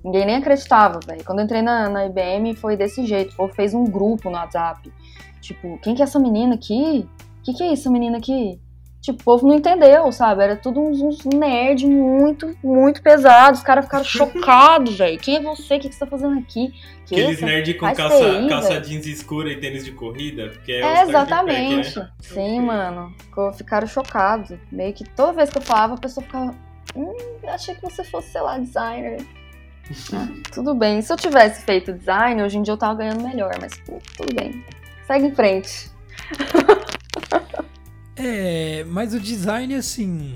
Ninguém 0.04 0.26
nem 0.26 0.36
acreditava, 0.36 1.00
velho. 1.04 1.24
Quando 1.24 1.38
eu 1.38 1.46
entrei 1.46 1.62
na, 1.62 1.88
na 1.88 2.04
IBM 2.04 2.54
foi 2.54 2.76
desse 2.76 3.06
jeito. 3.06 3.34
O 3.38 3.48
fez 3.48 3.72
um 3.72 3.84
grupo 3.84 4.28
no 4.28 4.36
WhatsApp. 4.36 4.92
Tipo, 5.40 5.78
quem 5.78 5.94
que 5.94 6.02
é 6.02 6.04
essa 6.04 6.18
menina 6.18 6.54
aqui? 6.54 7.08
O 7.38 7.42
que, 7.42 7.54
que 7.54 7.62
é 7.62 7.72
essa 7.72 7.90
menina 7.90 8.18
aqui? 8.18 8.60
Tipo, 9.06 9.20
o 9.20 9.24
povo 9.24 9.46
não 9.46 9.54
entendeu, 9.54 10.10
sabe? 10.10 10.42
Era 10.42 10.56
tudo 10.56 10.80
uns, 10.80 11.00
uns 11.00 11.24
nerd 11.24 11.86
muito, 11.86 12.56
muito 12.60 13.00
pesados. 13.00 13.60
Os 13.60 13.64
caras 13.64 13.84
ficaram 13.84 14.02
chocados, 14.02 14.98
velho. 14.98 15.16
Quem 15.16 15.36
é 15.36 15.40
você? 15.40 15.76
O 15.76 15.80
que, 15.80 15.88
que 15.88 15.94
você 15.94 16.00
tá 16.00 16.06
fazendo 16.08 16.36
aqui? 16.40 16.74
Que 17.06 17.14
Aqueles 17.14 17.40
nerd 17.40 17.74
com 17.74 17.86
calça, 17.94 18.48
calça 18.48 18.80
jeans 18.80 19.06
escura 19.06 19.52
e 19.52 19.60
tênis 19.60 19.84
de 19.84 19.92
corrida. 19.92 20.48
Porque 20.48 20.72
é, 20.72 20.80
é 20.80 21.02
exatamente. 21.02 21.94
Pack, 21.94 21.98
né? 22.00 22.10
Sim, 22.18 22.60
mano. 22.62 23.14
Ficaram 23.56 23.86
chocados. 23.86 24.58
Meio 24.72 24.92
que 24.92 25.04
toda 25.10 25.34
vez 25.34 25.50
que 25.50 25.58
eu 25.58 25.62
falava, 25.62 25.94
a 25.94 25.98
pessoa 25.98 26.26
ficava. 26.26 26.52
Hum, 26.96 27.14
achei 27.46 27.76
que 27.76 27.82
você 27.82 28.02
fosse, 28.02 28.32
sei 28.32 28.40
lá, 28.40 28.58
designer. 28.58 29.24
ah, 30.14 30.26
tudo 30.52 30.74
bem. 30.74 31.00
Se 31.00 31.12
eu 31.12 31.16
tivesse 31.16 31.64
feito 31.64 31.92
design, 31.92 32.42
hoje 32.42 32.58
em 32.58 32.62
dia 32.62 32.72
eu 32.72 32.78
tava 32.78 32.96
ganhando 32.96 33.22
melhor, 33.22 33.56
mas 33.60 33.72
pô, 33.86 34.00
tudo 34.16 34.34
bem. 34.34 34.64
Segue 35.06 35.26
em 35.26 35.32
frente. 35.32 35.92
É, 38.16 38.84
mas 38.88 39.12
o 39.12 39.20
design, 39.20 39.74
assim, 39.74 40.34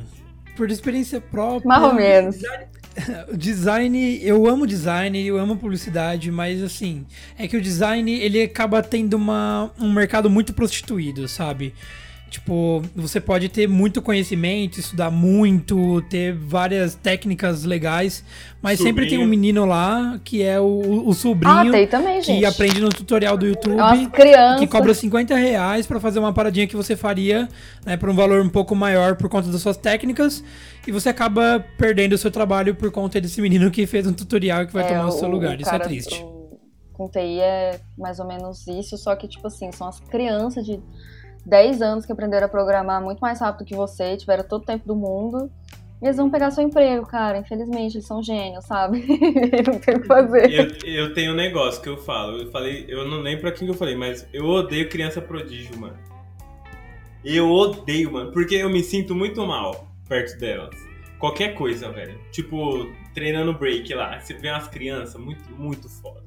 por 0.56 0.70
experiência 0.70 1.20
própria. 1.20 1.66
Mais 1.66 1.82
ou 1.82 1.94
menos. 1.94 2.36
Design, 2.36 2.66
o 3.32 3.36
design, 3.36 4.20
eu 4.22 4.46
amo 4.46 4.66
design, 4.66 5.18
eu 5.24 5.38
amo 5.38 5.56
publicidade, 5.56 6.30
mas 6.30 6.62
assim, 6.62 7.06
é 7.38 7.46
que 7.46 7.56
o 7.56 7.60
design 7.60 8.10
ele 8.12 8.42
acaba 8.42 8.82
tendo 8.82 9.14
uma, 9.14 9.70
um 9.78 9.92
mercado 9.92 10.28
muito 10.28 10.52
prostituído, 10.52 11.26
sabe? 11.28 11.74
Tipo, 12.30 12.80
você 12.94 13.20
pode 13.20 13.48
ter 13.48 13.68
muito 13.68 14.00
conhecimento, 14.00 14.78
estudar 14.78 15.10
muito, 15.10 16.00
ter 16.02 16.32
várias 16.32 16.94
técnicas 16.94 17.64
legais, 17.64 18.24
mas 18.62 18.78
sobrinho. 18.78 18.96
sempre 18.96 19.10
tem 19.10 19.18
um 19.18 19.26
menino 19.26 19.64
lá 19.64 20.20
que 20.24 20.40
é 20.40 20.60
o, 20.60 21.08
o 21.08 21.12
sobrinho 21.12 21.70
ah, 21.70 21.70
tem 21.72 21.88
também, 21.88 22.22
gente. 22.22 22.38
que 22.38 22.44
aprende 22.44 22.80
no 22.80 22.88
tutorial 22.88 23.36
do 23.36 23.48
YouTube 23.48 23.80
é 23.80 24.58
que 24.60 24.66
cobra 24.68 24.94
50 24.94 25.34
reais 25.34 25.88
pra 25.88 25.98
fazer 25.98 26.20
uma 26.20 26.32
paradinha 26.32 26.68
que 26.68 26.76
você 26.76 26.94
faria 26.94 27.48
né, 27.84 27.96
por 27.96 28.08
um 28.08 28.14
valor 28.14 28.40
um 28.40 28.48
pouco 28.48 28.76
maior 28.76 29.16
por 29.16 29.28
conta 29.28 29.50
das 29.50 29.60
suas 29.60 29.76
técnicas 29.76 30.44
e 30.86 30.92
você 30.92 31.08
acaba 31.08 31.64
perdendo 31.76 32.12
o 32.12 32.18
seu 32.18 32.30
trabalho 32.30 32.76
por 32.76 32.92
conta 32.92 33.20
desse 33.20 33.42
menino 33.42 33.72
que 33.72 33.88
fez 33.88 34.06
um 34.06 34.12
tutorial 34.12 34.68
que 34.68 34.72
vai 34.72 34.84
é, 34.84 34.88
tomar 34.88 35.08
o 35.08 35.10
seu 35.10 35.28
lugar. 35.28 35.58
O 35.58 35.60
isso 35.60 35.74
é 35.74 35.78
triste. 35.80 36.22
O, 36.22 36.60
com 36.92 37.08
TI 37.08 37.40
é 37.40 37.80
mais 37.96 38.20
ou 38.20 38.26
menos 38.26 38.66
isso, 38.66 38.96
só 38.98 39.16
que, 39.16 39.26
tipo 39.26 39.46
assim, 39.46 39.72
são 39.72 39.88
as 39.88 40.00
crianças 40.00 40.64
de 40.66 40.78
10 41.46 41.82
anos 41.82 42.06
que 42.06 42.12
aprenderam 42.12 42.46
a 42.46 42.48
programar 42.48 43.02
muito 43.02 43.20
mais 43.20 43.40
rápido 43.40 43.66
que 43.66 43.74
você, 43.74 44.16
tiveram 44.16 44.44
todo 44.44 44.62
o 44.62 44.66
tempo 44.66 44.86
do 44.86 44.94
mundo. 44.94 45.50
Eles 46.00 46.16
vão 46.16 46.30
pegar 46.30 46.50
seu 46.50 46.64
emprego, 46.64 47.04
cara. 47.06 47.38
Infelizmente, 47.38 47.96
eles 47.96 48.06
são 48.06 48.22
gênios, 48.22 48.64
sabe? 48.64 49.04
não 49.66 49.78
tem 49.78 49.96
o 49.96 50.00
que 50.00 50.06
fazer. 50.06 50.50
Eu, 50.50 50.92
eu 50.94 51.14
tenho 51.14 51.32
um 51.32 51.36
negócio 51.36 51.82
que 51.82 51.88
eu 51.88 51.98
falo. 51.98 52.38
Eu 52.38 52.50
falei, 52.50 52.86
eu 52.88 53.06
não 53.06 53.18
lembro 53.20 53.42
pra 53.42 53.52
quem 53.52 53.66
que 53.66 53.74
eu 53.74 53.76
falei, 53.76 53.94
mas 53.94 54.26
eu 54.32 54.46
odeio 54.46 54.88
criança 54.88 55.20
prodígio, 55.20 55.78
mano. 55.78 55.98
Eu 57.22 57.50
odeio, 57.50 58.12
mano, 58.12 58.32
porque 58.32 58.54
eu 58.54 58.70
me 58.70 58.82
sinto 58.82 59.14
muito 59.14 59.46
mal 59.46 59.86
perto 60.08 60.38
delas. 60.38 60.74
Qualquer 61.18 61.54
coisa, 61.54 61.92
velho. 61.92 62.18
Tipo, 62.32 62.90
treinando 63.12 63.52
break 63.52 63.92
lá. 63.92 64.18
Você 64.18 64.32
vê 64.32 64.48
umas 64.48 64.68
crianças 64.68 65.20
muito, 65.20 65.44
muito 65.52 65.86
foda. 65.86 66.24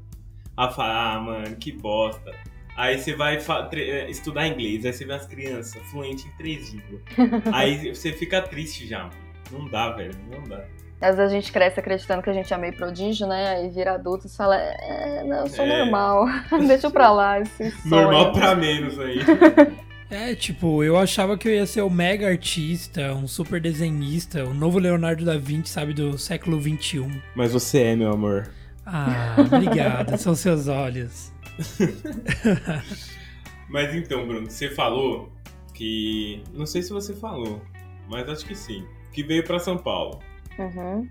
A 0.56 0.70
falar, 0.70 1.16
ah, 1.16 1.20
mano, 1.20 1.56
que 1.56 1.72
bosta. 1.72 2.32
Aí 2.76 2.98
você 2.98 3.16
vai 3.16 3.38
é, 3.74 4.10
estudar 4.10 4.48
inglês, 4.48 4.86
aí 4.86 4.94
você 4.94 5.06
vê 5.06 5.14
as 5.14 5.26
crianças 5.28 5.82
fluentes 5.92 6.26
em 6.26 6.32
três 6.38 6.74
línguas. 6.74 7.02
aí 7.54 7.94
você 7.94 8.12
fica 8.12 8.42
triste 8.42 8.88
já. 8.88 9.10
Não 9.52 9.68
dá, 9.68 9.92
velho, 9.92 10.14
não 10.32 10.44
dá. 10.44 10.64
Às 11.00 11.18
vezes 11.18 11.34
a 11.34 11.36
gente 11.36 11.52
cresce 11.52 11.80
acreditando 11.80 12.24
que 12.24 12.30
a 12.30 12.34
gente 12.34 12.54
é 12.54 12.58
meio 12.58 12.74
prodígio, 12.74 13.28
né? 13.28 13.58
Aí 13.58 13.70
vira 13.70 13.96
adulto 13.96 14.26
e 14.26 14.30
fala, 14.30 14.56
é, 14.56 15.24
não, 15.26 15.42
eu 15.42 15.48
sou 15.48 15.66
é... 15.66 15.80
normal, 15.80 16.26
deixa 16.66 16.90
pra 16.90 17.12
lá 17.12 17.42
esse 17.42 17.72
sonho. 17.72 18.04
Normal 18.04 18.32
pra 18.32 18.56
menos 18.56 18.98
aí. 19.00 19.20
É, 20.12 20.36
tipo, 20.36 20.84
eu 20.84 20.96
achava 20.96 21.36
que 21.36 21.48
eu 21.48 21.54
ia 21.56 21.66
ser 21.66 21.82
o 21.82 21.90
mega 21.90 22.28
artista, 22.28 23.16
um 23.16 23.28
super 23.28 23.60
desenhista, 23.60 24.46
o 24.46 24.54
novo 24.54 24.78
Leonardo 24.78 25.26
da 25.26 25.40
Vinci, 25.40 25.70
sabe, 25.70 25.92
do 25.92 26.20
século 26.20 26.62
XXI. 26.62 27.20
Mas 27.34 27.52
você 27.52 27.80
é, 27.80 27.96
meu 27.96 28.12
amor. 28.12 28.48
Ah, 28.86 29.36
obrigado, 29.40 30.16
são 30.20 30.36
seus 30.36 30.68
olhos. 30.68 31.33
mas 33.70 33.96
então, 33.96 34.28
Bruno, 34.28 34.50
você 34.50 34.70
falou 34.70 35.32
que. 35.74 36.44
Não 36.54 36.66
sei 36.66 36.82
se 36.82 36.92
você 36.92 37.14
falou, 37.14 37.62
mas 38.10 38.28
acho 38.30 38.46
que 38.46 38.56
sim. 38.56 38.86
Que 39.12 39.24
veio 39.24 39.44
para 39.44 39.60
São 39.60 39.78
Paulo. 39.78 40.20
Uhum. 40.58 41.08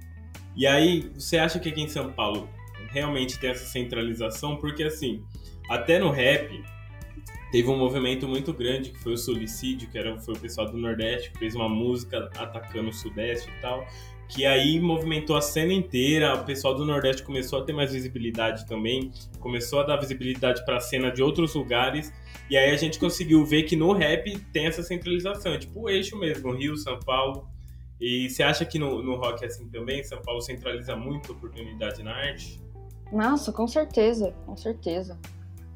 E 0.57 0.67
aí, 0.67 1.11
você 1.15 1.39
acha 1.39 1.59
que 1.59 1.69
aqui 1.69 1.83
em 1.83 1.89
São 1.89 2.13
Paulo 2.13 2.49
realmente 2.91 3.39
tem 3.39 3.51
essa 3.51 3.65
centralização? 3.65 4.57
Porque 4.57 4.83
assim, 4.83 5.25
até 5.69 5.99
no 5.99 6.11
rap 6.11 6.63
teve 7.51 7.69
um 7.69 7.77
movimento 7.77 8.29
muito 8.29 8.53
grande 8.53 8.91
que 8.91 8.99
foi 8.99 9.13
o 9.13 9.17
Solicídio, 9.17 9.89
que 9.91 9.99
era, 9.99 10.19
foi 10.19 10.35
o 10.35 10.39
pessoal 10.39 10.71
do 10.71 10.77
Nordeste 10.77 11.31
que 11.31 11.39
fez 11.39 11.55
uma 11.55 11.69
música 11.69 12.31
atacando 12.37 12.89
o 12.89 12.93
Sudeste 12.93 13.51
e 13.51 13.61
tal 13.61 13.87
que 14.33 14.47
aí 14.47 14.81
movimentou 14.81 15.37
a 15.37 15.43
cena 15.43 15.73
inteira. 15.75 16.35
O 16.35 16.45
pessoal 16.45 16.75
do 16.75 16.87
Nordeste 16.87 17.23
começou 17.23 17.61
a 17.61 17.65
ter 17.65 17.75
mais 17.75 17.93
visibilidade 17.93 18.67
também, 18.67 19.13
começou 19.39 19.81
a 19.81 19.83
dar 19.85 19.97
visibilidade 19.99 20.65
para 20.65 20.79
a 20.79 20.81
cena 20.81 21.11
de 21.11 21.23
outros 21.23 21.55
lugares. 21.55 22.11
E 22.49 22.57
aí 22.57 22.71
a 22.71 22.77
gente 22.77 22.99
conseguiu 22.99 23.45
ver 23.45 23.65
que 23.65 23.77
no 23.77 23.93
rap 23.93 24.39
tem 24.53 24.67
essa 24.67 24.83
centralização, 24.83 25.59
tipo 25.59 25.83
o 25.83 25.91
eixo 25.91 26.19
mesmo, 26.19 26.53
Rio, 26.53 26.77
São 26.77 26.99
Paulo. 27.01 27.47
E 28.01 28.29
você 28.31 28.43
acha 28.43 28.65
que 28.65 28.79
no, 28.79 29.03
no 29.03 29.17
rock 29.17 29.45
é 29.45 29.47
assim 29.47 29.69
também? 29.69 30.03
São 30.03 30.21
Paulo 30.23 30.41
centraliza 30.41 30.97
muito 30.97 31.33
a 31.33 31.35
oportunidade 31.35 32.03
na 32.03 32.13
arte? 32.13 32.61
Nossa, 33.13 33.53
com 33.53 33.69
certeza, 33.69 34.35
com 34.47 34.57
certeza. 34.57 35.19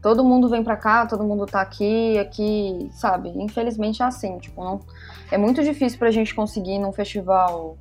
Todo 0.01 0.25
mundo 0.25 0.49
vem 0.49 0.65
para 0.65 0.77
cá, 0.77 1.07
todo 1.07 1.23
mundo 1.25 1.45
tá 1.47 1.61
aqui, 1.61 2.19
aqui, 2.19 2.89
sabe? 2.93 3.29
Infelizmente 3.37 4.03
é 4.03 4.07
assim, 4.07 4.39
tipo, 4.39 4.63
não, 4.65 4.81
é 5.31 5.37
muito 5.37 5.63
difícil 5.63 5.99
pra 5.99 6.11
gente 6.11 6.35
conseguir 6.35 6.79
num 6.79 6.93
festival 6.93 7.77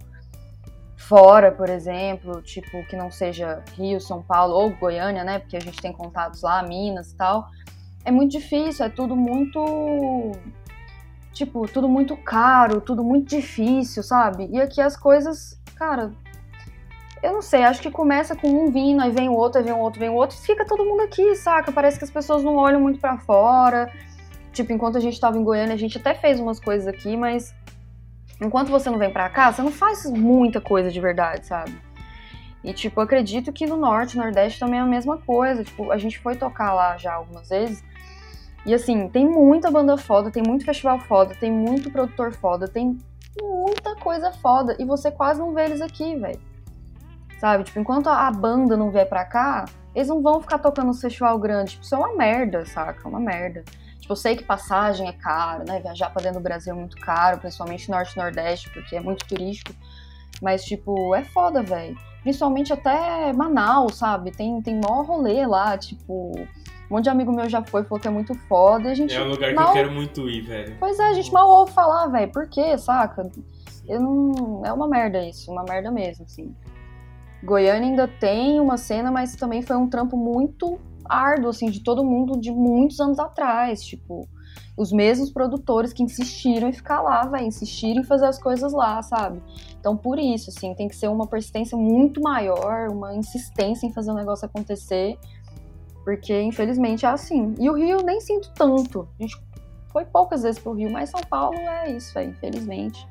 fora, 1.07 1.51
por 1.51 1.69
exemplo, 1.69 2.41
tipo, 2.41 2.83
que 2.87 2.95
não 2.95 3.11
seja 3.11 3.63
Rio, 3.77 3.99
São 3.99 4.21
Paulo 4.21 4.55
ou 4.55 4.69
Goiânia, 4.71 5.23
né? 5.23 5.39
Porque 5.39 5.57
a 5.57 5.59
gente 5.59 5.81
tem 5.81 5.93
contatos 5.93 6.41
lá, 6.41 6.63
Minas 6.63 7.11
e 7.11 7.15
tal. 7.15 7.47
É 8.03 8.11
muito 8.11 8.31
difícil, 8.31 8.85
é 8.85 8.89
tudo 8.89 9.15
muito. 9.15 10.31
Tipo, 11.31 11.67
tudo 11.67 11.87
muito 11.87 12.15
caro, 12.17 12.81
tudo 12.81 13.03
muito 13.03 13.29
difícil, 13.29 14.01
sabe? 14.01 14.47
E 14.51 14.59
aqui 14.59 14.81
as 14.81 14.95
coisas, 14.95 15.59
cara, 15.75 16.11
eu 17.21 17.33
não 17.33 17.41
sei, 17.41 17.63
acho 17.63 17.81
que 17.81 17.91
começa 17.91 18.35
com 18.35 18.47
um 18.47 18.71
vindo, 18.71 19.01
aí 19.01 19.11
vem 19.11 19.27
o 19.27 19.33
outro, 19.33 19.59
aí 19.59 19.65
vem 19.65 19.73
o 19.73 19.79
outro, 19.79 19.99
vem 19.99 20.09
o 20.09 20.13
outro, 20.13 20.37
e 20.37 20.45
fica 20.45 20.65
todo 20.65 20.85
mundo 20.85 21.01
aqui, 21.01 21.35
saca? 21.35 21.71
Parece 21.71 21.97
que 21.97 22.05
as 22.05 22.11
pessoas 22.11 22.43
não 22.43 22.55
olham 22.55 22.79
muito 22.79 22.99
para 22.99 23.17
fora. 23.17 23.91
Tipo, 24.53 24.71
enquanto 24.71 24.97
a 24.97 25.01
gente 25.01 25.19
tava 25.19 25.37
em 25.37 25.43
Goiânia, 25.43 25.73
a 25.73 25.77
gente 25.77 25.97
até 25.97 26.13
fez 26.13 26.39
umas 26.39 26.59
coisas 26.59 26.87
aqui, 26.87 27.17
mas 27.17 27.53
enquanto 28.41 28.69
você 28.69 28.89
não 28.89 28.97
vem 28.97 29.11
para 29.11 29.29
cá, 29.29 29.51
você 29.51 29.61
não 29.61 29.71
faz 29.71 30.05
muita 30.05 30.59
coisa 30.59 30.91
de 30.91 30.99
verdade, 30.99 31.45
sabe? 31.45 31.77
E, 32.65 32.73
tipo, 32.73 32.99
acredito 32.99 33.53
que 33.53 33.67
no 33.67 33.77
Norte, 33.77 34.17
Nordeste 34.17 34.59
também 34.59 34.79
é 34.79 34.81
a 34.81 34.87
mesma 34.87 35.19
coisa. 35.19 35.63
Tipo, 35.63 35.91
a 35.91 35.97
gente 35.99 36.17
foi 36.17 36.35
tocar 36.35 36.73
lá 36.73 36.97
já 36.97 37.13
algumas 37.13 37.49
vezes. 37.49 37.83
E, 38.65 38.73
assim, 38.73 39.07
tem 39.07 39.29
muita 39.29 39.69
banda 39.69 39.95
foda, 39.97 40.31
tem 40.31 40.41
muito 40.41 40.65
festival 40.65 40.99
foda, 40.99 41.35
tem 41.35 41.51
muito 41.51 41.91
produtor 41.91 42.33
foda, 42.33 42.67
tem 42.67 42.97
muita 43.39 43.95
coisa 43.97 44.31
foda. 44.31 44.75
E 44.79 44.83
você 44.83 45.11
quase 45.11 45.39
não 45.39 45.53
vê 45.53 45.65
eles 45.65 45.79
aqui, 45.79 46.15
velho. 46.15 46.41
Sabe? 47.39 47.65
Tipo, 47.65 47.79
enquanto 47.79 48.07
a 48.07 48.31
banda 48.31 48.75
não 48.75 48.89
vier 48.89 49.07
pra 49.07 49.25
cá, 49.25 49.65
eles 49.93 50.07
não 50.07 50.23
vão 50.23 50.41
ficar 50.41 50.57
tocando 50.57 50.87
no 50.87 50.93
festival 50.95 51.37
grande. 51.37 51.71
Tipo, 51.73 51.83
isso 51.83 51.93
é 51.93 51.97
uma 51.99 52.15
merda, 52.15 52.65
saca? 52.65 53.01
É 53.05 53.07
uma 53.07 53.19
merda. 53.19 53.63
Tipo, 54.05 54.13
eu 54.13 54.17
sei 54.17 54.35
que 54.35 54.43
passagem 54.43 55.07
é 55.07 55.13
caro, 55.13 55.63
né? 55.67 55.79
Viajar 55.79 56.11
para 56.11 56.21
dentro 56.21 56.39
do 56.39 56.43
Brasil 56.43 56.71
é 56.71 56.77
muito 56.77 56.95
caro, 56.97 57.39
principalmente 57.39 57.89
norte 57.89 58.13
e 58.13 58.17
nordeste, 58.17 58.69
porque 58.69 58.95
é 58.95 58.99
muito 58.99 59.25
turístico. 59.25 59.73
Mas, 60.39 60.63
tipo, 60.63 61.15
é 61.15 61.23
foda, 61.23 61.63
velho. 61.63 61.97
Principalmente 62.21 62.71
até 62.71 63.33
Manaus, 63.33 63.95
sabe? 63.95 64.29
Tem, 64.29 64.61
tem 64.61 64.79
maior 64.79 65.05
rolê 65.05 65.47
lá, 65.47 65.75
tipo. 65.75 66.33
Um 66.37 66.47
monte 66.87 67.05
de 67.05 67.09
amigo 67.09 67.31
meu 67.31 67.49
já 67.49 67.63
foi, 67.63 67.83
falou 67.83 67.99
que 67.99 68.07
é 68.07 68.11
muito 68.11 68.35
foda. 68.47 68.89
E 68.89 68.91
a 68.91 68.93
gente 68.93 69.15
é 69.15 69.23
um 69.23 69.29
lugar 69.29 69.55
mal... 69.55 69.71
que 69.71 69.79
eu 69.79 69.83
quero 69.83 69.91
muito 69.91 70.29
ir, 70.29 70.41
velho. 70.41 70.77
Pois 70.79 70.99
é, 70.99 71.05
a 71.05 71.13
gente 71.13 71.33
mal 71.33 71.49
ouve 71.49 71.71
falar, 71.71 72.05
velho. 72.05 72.31
Por 72.31 72.47
quê, 72.47 72.77
saca? 72.77 73.27
Eu 73.87 73.99
não. 73.99 74.61
É 74.63 74.71
uma 74.71 74.87
merda 74.87 75.27
isso, 75.27 75.51
uma 75.51 75.63
merda 75.63 75.89
mesmo, 75.89 76.25
assim. 76.25 76.55
Goiânia 77.43 77.89
ainda 77.89 78.07
tem 78.07 78.59
uma 78.59 78.77
cena, 78.77 79.09
mas 79.09 79.35
também 79.35 79.63
foi 79.63 79.75
um 79.75 79.89
trampo 79.89 80.15
muito 80.15 80.79
árduo, 81.07 81.49
assim, 81.49 81.69
de 81.69 81.81
todo 81.81 82.03
mundo 82.03 82.39
de 82.39 82.51
muitos 82.51 82.99
anos 82.99 83.19
atrás, 83.19 83.83
tipo, 83.83 84.27
os 84.77 84.91
mesmos 84.91 85.31
produtores 85.31 85.93
que 85.93 86.03
insistiram 86.03 86.67
em 86.67 86.73
ficar 86.73 87.01
lá, 87.01 87.25
vai, 87.25 87.45
insistiram 87.45 88.01
em 88.01 88.03
fazer 88.03 88.25
as 88.25 88.37
coisas 88.37 88.73
lá, 88.73 89.01
sabe? 89.01 89.41
Então, 89.79 89.95
por 89.95 90.19
isso, 90.19 90.49
assim, 90.49 90.73
tem 90.73 90.87
que 90.87 90.95
ser 90.95 91.07
uma 91.07 91.27
persistência 91.27 91.77
muito 91.77 92.21
maior, 92.21 92.89
uma 92.89 93.15
insistência 93.15 93.87
em 93.87 93.93
fazer 93.93 94.11
o 94.11 94.15
negócio 94.15 94.45
acontecer, 94.45 95.17
porque 96.03 96.39
infelizmente 96.41 97.05
é 97.05 97.09
assim. 97.09 97.55
E 97.59 97.69
o 97.69 97.73
Rio 97.73 97.97
nem 98.03 98.19
sinto 98.19 98.51
tanto. 98.53 99.07
A 99.19 99.23
gente 99.23 99.41
foi 99.91 100.05
poucas 100.05 100.43
vezes 100.43 100.59
pro 100.59 100.73
Rio, 100.73 100.91
mas 100.91 101.09
São 101.09 101.21
Paulo 101.21 101.57
é 101.57 101.91
isso, 101.91 102.17
é, 102.19 102.25
infelizmente. 102.25 103.07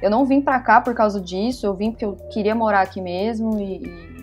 Eu 0.00 0.10
não 0.10 0.24
vim 0.26 0.40
para 0.40 0.58
cá 0.60 0.80
por 0.80 0.94
causa 0.94 1.20
disso, 1.20 1.64
eu 1.64 1.74
vim 1.74 1.90
porque 1.90 2.04
eu 2.04 2.16
queria 2.32 2.54
morar 2.54 2.80
aqui 2.80 3.00
mesmo 3.00 3.58
e, 3.58 3.84
e 3.84 4.13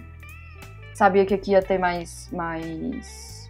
sabia 1.01 1.25
que 1.25 1.33
aqui 1.33 1.51
ia 1.51 1.63
ter 1.63 1.79
mais, 1.79 2.29
mais 2.31 3.49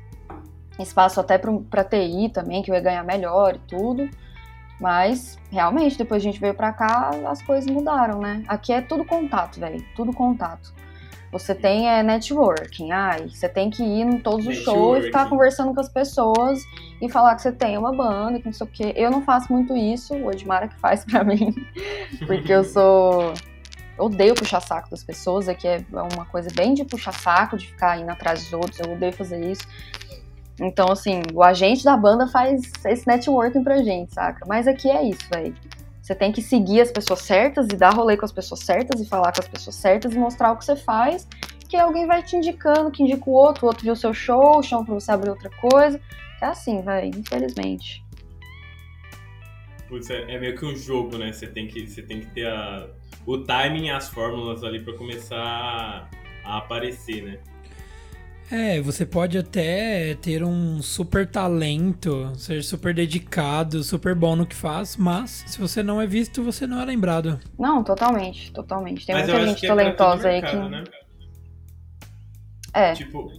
espaço 0.80 1.20
até 1.20 1.38
para 1.38 1.84
TI 1.84 2.30
também, 2.30 2.62
que 2.62 2.72
eu 2.72 2.76
ia 2.76 2.80
ganhar 2.80 3.04
melhor 3.04 3.56
e 3.56 3.60
tudo. 3.68 4.10
Mas, 4.80 5.38
realmente, 5.52 5.98
depois 5.98 6.22
a 6.22 6.24
gente 6.24 6.40
veio 6.40 6.54
pra 6.54 6.72
cá, 6.72 7.12
as 7.28 7.42
coisas 7.42 7.70
mudaram, 7.70 8.20
né? 8.20 8.42
Aqui 8.48 8.72
é 8.72 8.80
tudo 8.80 9.04
contato, 9.04 9.60
velho. 9.60 9.84
Tudo 9.98 10.14
contato. 10.14 10.74
Você 11.30 11.54
tem 11.54 11.90
é, 11.90 12.02
networking, 12.02 12.92
ai, 12.92 13.28
você 13.28 13.50
tem 13.50 13.70
que 13.70 13.84
ir 13.84 14.02
em 14.02 14.20
todos 14.20 14.48
os 14.48 14.58
shows 14.58 15.00
e 15.00 15.08
ficar 15.08 15.28
conversando 15.30 15.74
com 15.74 15.82
as 15.82 15.90
pessoas 15.90 16.62
e 17.02 17.10
falar 17.10 17.36
que 17.36 17.42
você 17.42 17.52
tem 17.52 17.78
uma 17.78 17.94
banda, 17.94 18.40
que 18.40 18.46
não 18.46 18.54
sei 18.54 18.66
o 18.66 18.70
quê. 18.70 18.94
Eu 18.96 19.12
não 19.12 19.22
faço 19.22 19.52
muito 19.52 19.76
isso, 19.76 20.14
o 20.16 20.32
Edmara 20.32 20.70
que 20.70 20.76
faz 20.80 21.04
pra 21.04 21.22
mim, 21.26 21.54
porque 22.26 22.52
eu 22.52 22.64
sou 22.64 23.34
odeio 24.02 24.36
puxar 24.36 24.60
saco 24.60 24.90
das 24.90 25.04
pessoas, 25.04 25.48
aqui 25.48 25.68
é 25.68 25.84
uma 25.92 26.26
coisa 26.26 26.50
bem 26.56 26.74
de 26.74 26.84
puxar 26.84 27.14
saco, 27.14 27.58
de 27.58 27.68
ficar 27.68 28.00
indo 28.00 28.10
atrás 28.10 28.44
dos 28.44 28.54
outros, 28.54 28.80
eu 28.80 28.94
odeio 28.94 29.14
fazer 29.14 29.40
isso. 29.46 29.64
Então, 30.60 30.92
assim, 30.92 31.22
o 31.34 31.42
agente 31.42 31.84
da 31.84 31.96
banda 31.98 32.28
faz 32.28 32.62
esse 32.86 33.08
networking 33.08 33.64
pra 33.64 33.78
gente, 33.82 34.14
saca? 34.14 34.46
Mas 34.48 34.68
aqui 34.68 34.90
é 34.90 35.04
isso, 35.04 35.28
velho. 35.34 35.56
Você 36.02 36.16
tem 36.16 36.32
que 36.32 36.42
seguir 36.42 36.82
as 36.82 36.92
pessoas 36.92 37.22
certas 37.22 37.68
e 37.68 37.76
dar 37.76 37.94
rolê 37.94 38.18
com 38.18 38.26
as 38.26 38.32
pessoas 38.32 38.62
certas 38.62 39.00
e 39.00 39.06
falar 39.06 39.32
com 39.32 39.42
as 39.42 39.48
pessoas 39.48 39.76
certas 39.76 40.14
e 40.14 40.18
mostrar 40.18 40.52
o 40.52 40.58
que 40.58 40.66
você 40.66 40.76
faz, 40.76 41.28
que 41.70 41.78
alguém 41.78 42.06
vai 42.06 42.22
te 42.22 42.36
indicando, 42.36 42.92
que 42.92 43.02
indica 43.02 43.30
o 43.30 43.34
outro, 43.34 43.66
o 43.66 43.68
outro 43.68 43.84
viu 43.84 43.94
o 43.94 43.96
seu 43.96 44.14
show, 44.14 44.62
chama 44.62 44.84
pra 44.84 44.94
você 44.94 45.12
abrir 45.12 45.30
outra 45.30 45.50
coisa. 45.50 46.00
É 46.42 46.48
assim, 46.48 46.82
velho, 46.82 47.08
infelizmente. 47.18 48.04
Putz, 49.92 50.10
é, 50.10 50.22
é 50.22 50.40
meio 50.40 50.58
que 50.58 50.66
um 50.66 50.74
jogo, 50.74 51.18
né? 51.18 51.34
Você 51.34 51.46
tem 51.46 51.68
que, 51.68 51.86
você 51.86 52.02
tem 52.02 52.22
que 52.22 52.28
ter 52.28 52.48
a, 52.48 52.88
o 53.26 53.40
timing 53.40 53.88
e 53.88 53.90
as 53.90 54.08
fórmulas 54.08 54.64
ali 54.64 54.82
para 54.82 54.94
começar 54.94 56.10
a 56.46 56.58
aparecer, 56.58 57.22
né? 57.22 57.40
É, 58.50 58.80
você 58.80 59.06
pode 59.06 59.38
até 59.38 60.16
ter 60.16 60.46
um 60.46 60.82
super 60.82 61.28
talento, 61.30 62.32
ser 62.38 62.64
super 62.64 62.94
dedicado, 62.94 63.84
super 63.84 64.16
bom 64.16 64.34
no 64.34 64.46
que 64.46 64.56
faz, 64.56 64.96
mas 64.96 65.44
se 65.46 65.60
você 65.60 65.84
não 65.84 66.02
é 66.02 66.08
visto, 66.08 66.42
você 66.42 66.66
não 66.66 66.82
é 66.82 66.86
lembrado. 66.86 67.38
Não, 67.60 67.84
totalmente, 67.84 68.50
totalmente. 68.54 69.06
Tem 69.06 69.14
mas 69.14 69.28
muita 69.28 69.46
gente 69.46 69.66
é 69.66 69.68
talentosa 69.68 70.30
é 70.30 70.36
aí 70.36 70.42
que. 70.42 70.56
Né? 70.56 70.84
É. 72.74 72.94
Tipo, 72.94 73.30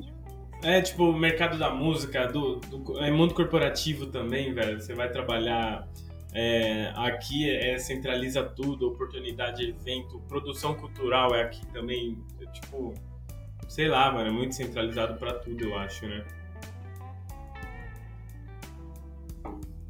é 0.62 0.83
tipo 0.83 1.05
o 1.05 1.19
mercado 1.19 1.57
da 1.57 1.71
música, 1.71 2.27
do, 2.27 2.57
do 2.57 2.99
é 2.99 3.11
mundo 3.11 3.33
corporativo 3.33 4.07
também, 4.07 4.53
velho. 4.53 4.79
Você 4.79 4.93
vai 4.95 5.11
trabalhar 5.11 5.88
É, 6.35 6.92
aqui 6.97 7.51
é, 7.51 7.79
centraliza 7.79 8.42
tudo, 8.42 8.88
oportunidade, 8.88 9.62
evento, 9.68 10.18
produção 10.29 10.75
cultural 10.75 11.35
é 11.35 11.42
aqui 11.42 11.64
também, 11.66 12.18
é, 12.40 12.47
tipo, 12.47 12.95
sei 13.68 13.88
lá, 13.88 14.11
mano, 14.11 14.29
é 14.29 14.33
muito 14.33 14.55
centralizado 14.55 15.18
para 15.18 15.35
tudo, 15.35 15.64
eu 15.64 15.79
acho, 15.79 16.07
né? 16.07 16.25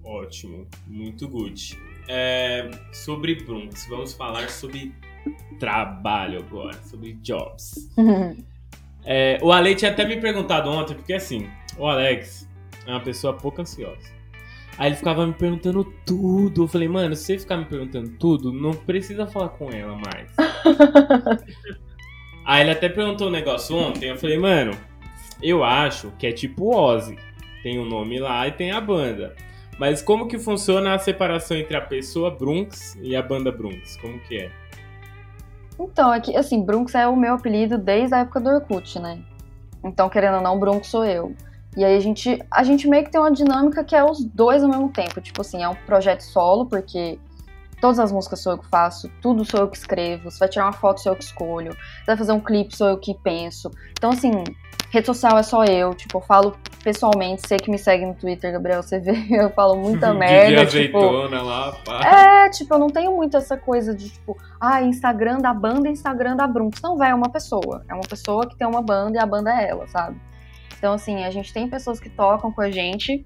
Ótimo, 0.03 0.67
muito 0.87 1.29
good. 1.29 1.79
É, 2.09 2.69
sobre 2.93 3.37
Bronx, 3.37 3.87
vamos 3.89 4.13
falar 4.13 4.51
sobre 4.51 4.93
trabalho 5.61 6.41
agora, 6.41 6.75
sobre 6.83 7.15
jobs. 7.15 7.89
É, 9.05 9.37
o 9.43 9.51
Ale 9.51 9.75
tinha 9.75 9.91
até 9.91 10.05
me 10.05 10.17
perguntado 10.21 10.71
ontem, 10.71 10.95
porque 10.95 11.15
assim, 11.15 11.51
o 11.77 11.87
Alex 11.89 12.49
é 12.87 12.91
uma 12.91 13.01
pessoa 13.01 13.35
pouco 13.35 13.61
ansiosa. 13.61 14.22
Aí 14.83 14.89
ele 14.89 14.97
ficava 14.97 15.25
me 15.25 15.33
perguntando 15.33 15.85
tudo. 16.05 16.65
Eu 16.65 16.67
falei, 16.67 16.89
mano, 16.89 17.15
se 17.15 17.27
você 17.27 17.39
ficar 17.39 17.57
me 17.57 17.65
perguntando 17.67 18.11
tudo, 18.19 18.53
não 18.53 18.73
precisa 18.73 19.29
falar 19.29 19.51
com 19.51 19.71
ela 19.71 19.97
mais. 19.97 20.29
Aí 22.45 22.63
ele 22.63 22.73
até 22.73 22.89
perguntou 22.89 23.29
um 23.29 23.31
negócio 23.31 23.77
ontem. 23.77 24.09
Eu 24.09 24.17
falei, 24.17 24.41
mano, 24.41 24.77
eu 25.41 25.63
acho 25.63 26.11
que 26.19 26.27
é 26.27 26.33
tipo 26.33 26.77
Ozzy. 26.77 27.17
Tem 27.63 27.79
o 27.79 27.83
um 27.83 27.85
nome 27.85 28.19
lá 28.19 28.49
e 28.49 28.51
tem 28.51 28.73
a 28.73 28.81
banda. 28.81 29.37
Mas 29.79 30.03
como 30.03 30.27
que 30.27 30.37
funciona 30.37 30.95
a 30.95 30.99
separação 30.99 31.57
entre 31.57 31.77
a 31.77 31.81
pessoa 31.81 32.33
Brunx 32.33 32.99
e 33.01 33.15
a 33.15 33.23
banda 33.23 33.53
Brunx? 33.53 33.97
Como 33.99 34.19
que 34.23 34.37
é? 34.37 34.51
Então, 35.79 36.13
é 36.13 36.19
que, 36.19 36.37
assim, 36.37 36.61
Brunx 36.61 36.93
é 36.97 37.07
o 37.07 37.15
meu 37.15 37.35
apelido 37.35 37.79
desde 37.79 38.17
a 38.17 38.19
época 38.19 38.41
do 38.41 38.51
Orkut, 38.51 38.99
né? 38.99 39.23
Então, 39.85 40.09
querendo 40.09 40.39
ou 40.39 40.43
não, 40.43 40.59
Brunx 40.59 40.89
sou 40.89 41.05
eu. 41.05 41.37
E 41.77 41.85
aí 41.85 41.97
a 41.97 42.01
gente, 42.01 42.39
a 42.51 42.63
gente 42.63 42.87
meio 42.87 43.05
que 43.05 43.11
tem 43.11 43.21
uma 43.21 43.33
dinâmica 43.33 43.83
que 43.83 43.97
é 43.97 44.05
os 44.05 44.23
dois 44.25 44.63
ao 44.63 44.69
mesmo 44.69 44.91
tempo. 44.91 45.21
Tipo 45.21 45.41
assim, 45.41 45.63
é 45.63 45.69
um 45.69 45.75
projeto 45.75 46.21
solo, 46.21 46.67
porque 46.67 47.19
todas 47.81 47.99
as 47.99 48.13
músicas 48.13 48.41
sou 48.41 48.53
eu 48.53 48.59
que 48.59 48.69
faço, 48.69 49.11
tudo 49.21 49.45
sou 49.45 49.61
eu 49.61 49.69
que 49.69 49.77
escrevo. 49.77 50.31
Você 50.31 50.39
vai 50.39 50.49
tirar 50.49 50.67
uma 50.67 50.73
foto, 50.73 51.01
sou 51.01 51.13
eu 51.13 51.17
que 51.17 51.25
escolho. 51.25 51.73
Você 51.73 52.07
vai 52.07 52.17
fazer 52.17 52.33
um 52.33 52.41
clipe, 52.41 52.77
sou 52.77 52.89
eu 52.89 52.99
que 52.99 53.15
penso. 53.25 53.71
Então, 53.91 54.11
assim, 54.11 54.45
rede 54.91 55.07
social 55.07 55.39
é 55.39 55.43
só 55.43 55.65
eu. 55.65 55.95
Tipo, 55.95 56.19
eu 56.19 56.21
falo 56.21 56.55
pessoalmente, 56.85 57.49
sei 57.49 57.57
que 57.57 57.71
me 57.71 57.79
segue 57.79 58.05
no 58.05 58.15
Twitter, 58.15 58.53
Gabriel, 58.53 58.83
você 58.83 59.01
vê, 59.01 59.15
eu 59.31 59.49
falo 59.51 59.77
muita 59.77 60.13
merda. 60.15 60.67
De 60.67 60.85
tipo, 60.85 60.99
azeitona 60.99 61.43
lá, 61.43 61.73
pá. 61.85 62.01
É, 62.07 62.51
tipo, 62.51 62.75
eu 62.75 62.79
não 62.79 62.89
tenho 62.89 63.17
muito 63.17 63.37
essa 63.37 63.57
coisa 63.57 63.95
de, 63.95 64.11
tipo, 64.11 64.37
ah, 64.61 64.83
Instagram 64.83 65.39
da 65.39 65.55
banda 65.55 65.89
e 65.89 65.93
Instagram 65.93 66.37
da 66.37 66.47
Brunx. 66.47 66.83
Não, 66.83 66.99
vai, 66.99 67.11
é 67.11 67.15
uma 67.15 67.31
pessoa. 67.31 67.83
É 67.89 67.95
uma 67.95 68.07
pessoa 68.07 68.47
que 68.47 68.57
tem 68.57 68.67
uma 68.67 68.83
banda 68.83 69.17
e 69.17 69.21
a 69.21 69.27
banda 69.27 69.51
é 69.51 69.71
ela, 69.71 69.89
sabe? 69.89 70.21
Então, 70.83 70.95
assim, 70.95 71.23
a 71.23 71.31
gente 71.31 71.55
tem 71.55 71.69
pessoas 71.69 72.01
que 72.01 72.11
tocam 72.11 72.51
com 72.51 72.61
a 72.61 72.69
gente 72.69 73.25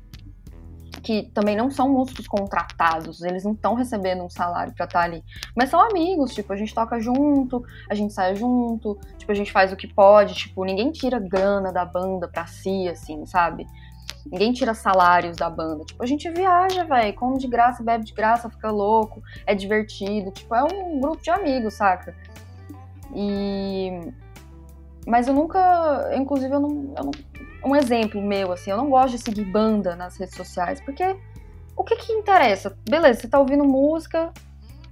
que 1.02 1.30
também 1.32 1.56
não 1.56 1.70
são 1.70 1.88
músicos 1.88 2.28
contratados, 2.28 3.22
eles 3.22 3.44
não 3.44 3.52
estão 3.52 3.72
recebendo 3.72 4.22
um 4.22 4.28
salário 4.28 4.74
para 4.74 4.84
estar 4.84 4.98
tá 4.98 5.04
ali. 5.06 5.24
Mas 5.56 5.70
são 5.70 5.80
amigos, 5.80 6.34
tipo, 6.34 6.52
a 6.52 6.56
gente 6.56 6.74
toca 6.74 7.00
junto, 7.00 7.64
a 7.88 7.94
gente 7.94 8.12
sai 8.12 8.36
junto, 8.36 8.98
tipo, 9.16 9.32
a 9.32 9.34
gente 9.34 9.50
faz 9.50 9.72
o 9.72 9.76
que 9.76 9.86
pode, 9.86 10.34
tipo, 10.34 10.66
ninguém 10.66 10.92
tira 10.92 11.18
grana 11.18 11.72
da 11.72 11.82
banda 11.86 12.28
pra 12.28 12.46
si, 12.46 12.88
assim, 12.90 13.24
sabe? 13.24 13.66
Ninguém 14.30 14.52
tira 14.52 14.74
salários 14.74 15.38
da 15.38 15.48
banda. 15.48 15.82
Tipo, 15.86 16.02
a 16.02 16.06
gente 16.06 16.28
viaja, 16.30 16.84
velho, 16.84 17.14
come 17.14 17.38
de 17.38 17.46
graça, 17.46 17.82
bebe 17.82 18.04
de 18.04 18.12
graça, 18.12 18.50
fica 18.50 18.70
louco, 18.70 19.22
é 19.46 19.54
divertido. 19.54 20.30
Tipo, 20.30 20.54
é 20.54 20.62
um 20.62 21.00
grupo 21.00 21.22
de 21.22 21.30
amigos, 21.30 21.72
saca? 21.72 22.14
E. 23.14 24.12
Mas 25.06 25.26
eu 25.26 25.32
nunca. 25.32 26.10
Inclusive, 26.14 26.52
eu 26.52 26.60
não, 26.60 26.94
eu 26.96 27.04
não 27.04 27.12
um 27.66 27.76
exemplo 27.76 28.22
meu, 28.22 28.52
assim, 28.52 28.70
eu 28.70 28.76
não 28.76 28.88
gosto 28.88 29.16
de 29.16 29.18
seguir 29.18 29.44
banda 29.44 29.96
nas 29.96 30.16
redes 30.16 30.36
sociais, 30.36 30.80
porque 30.80 31.16
o 31.76 31.84
que 31.84 31.96
que 31.96 32.12
interessa? 32.12 32.76
Beleza, 32.88 33.20
você 33.20 33.28
tá 33.28 33.38
ouvindo 33.38 33.64
música, 33.64 34.32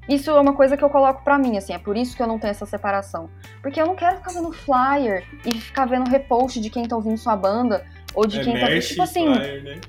isso 0.08 0.30
é 0.30 0.40
uma 0.40 0.52
coisa 0.52 0.76
que 0.76 0.84
eu 0.84 0.90
coloco 0.90 1.22
pra 1.22 1.38
mim, 1.38 1.56
assim, 1.56 1.72
é 1.72 1.78
por 1.78 1.96
isso 1.96 2.16
que 2.16 2.22
eu 2.22 2.26
não 2.26 2.38
tenho 2.38 2.50
essa 2.50 2.66
separação. 2.66 3.30
Porque 3.62 3.80
eu 3.80 3.86
não 3.86 3.94
quero 3.94 4.16
ficar 4.16 4.32
vendo 4.32 4.52
flyer 4.52 5.24
e 5.46 5.60
ficar 5.60 5.86
vendo 5.86 6.10
repost 6.10 6.60
de 6.60 6.68
quem 6.68 6.86
tá 6.86 6.96
ouvindo 6.96 7.16
sua 7.16 7.36
banda, 7.36 7.86
ou 8.14 8.26
de 8.26 8.40
é 8.40 8.44
quem 8.44 8.60
tá. 8.60 8.80
Tipo 8.80 9.02
assim. 9.02 9.34
Flyer, 9.34 9.62
né? 9.62 9.80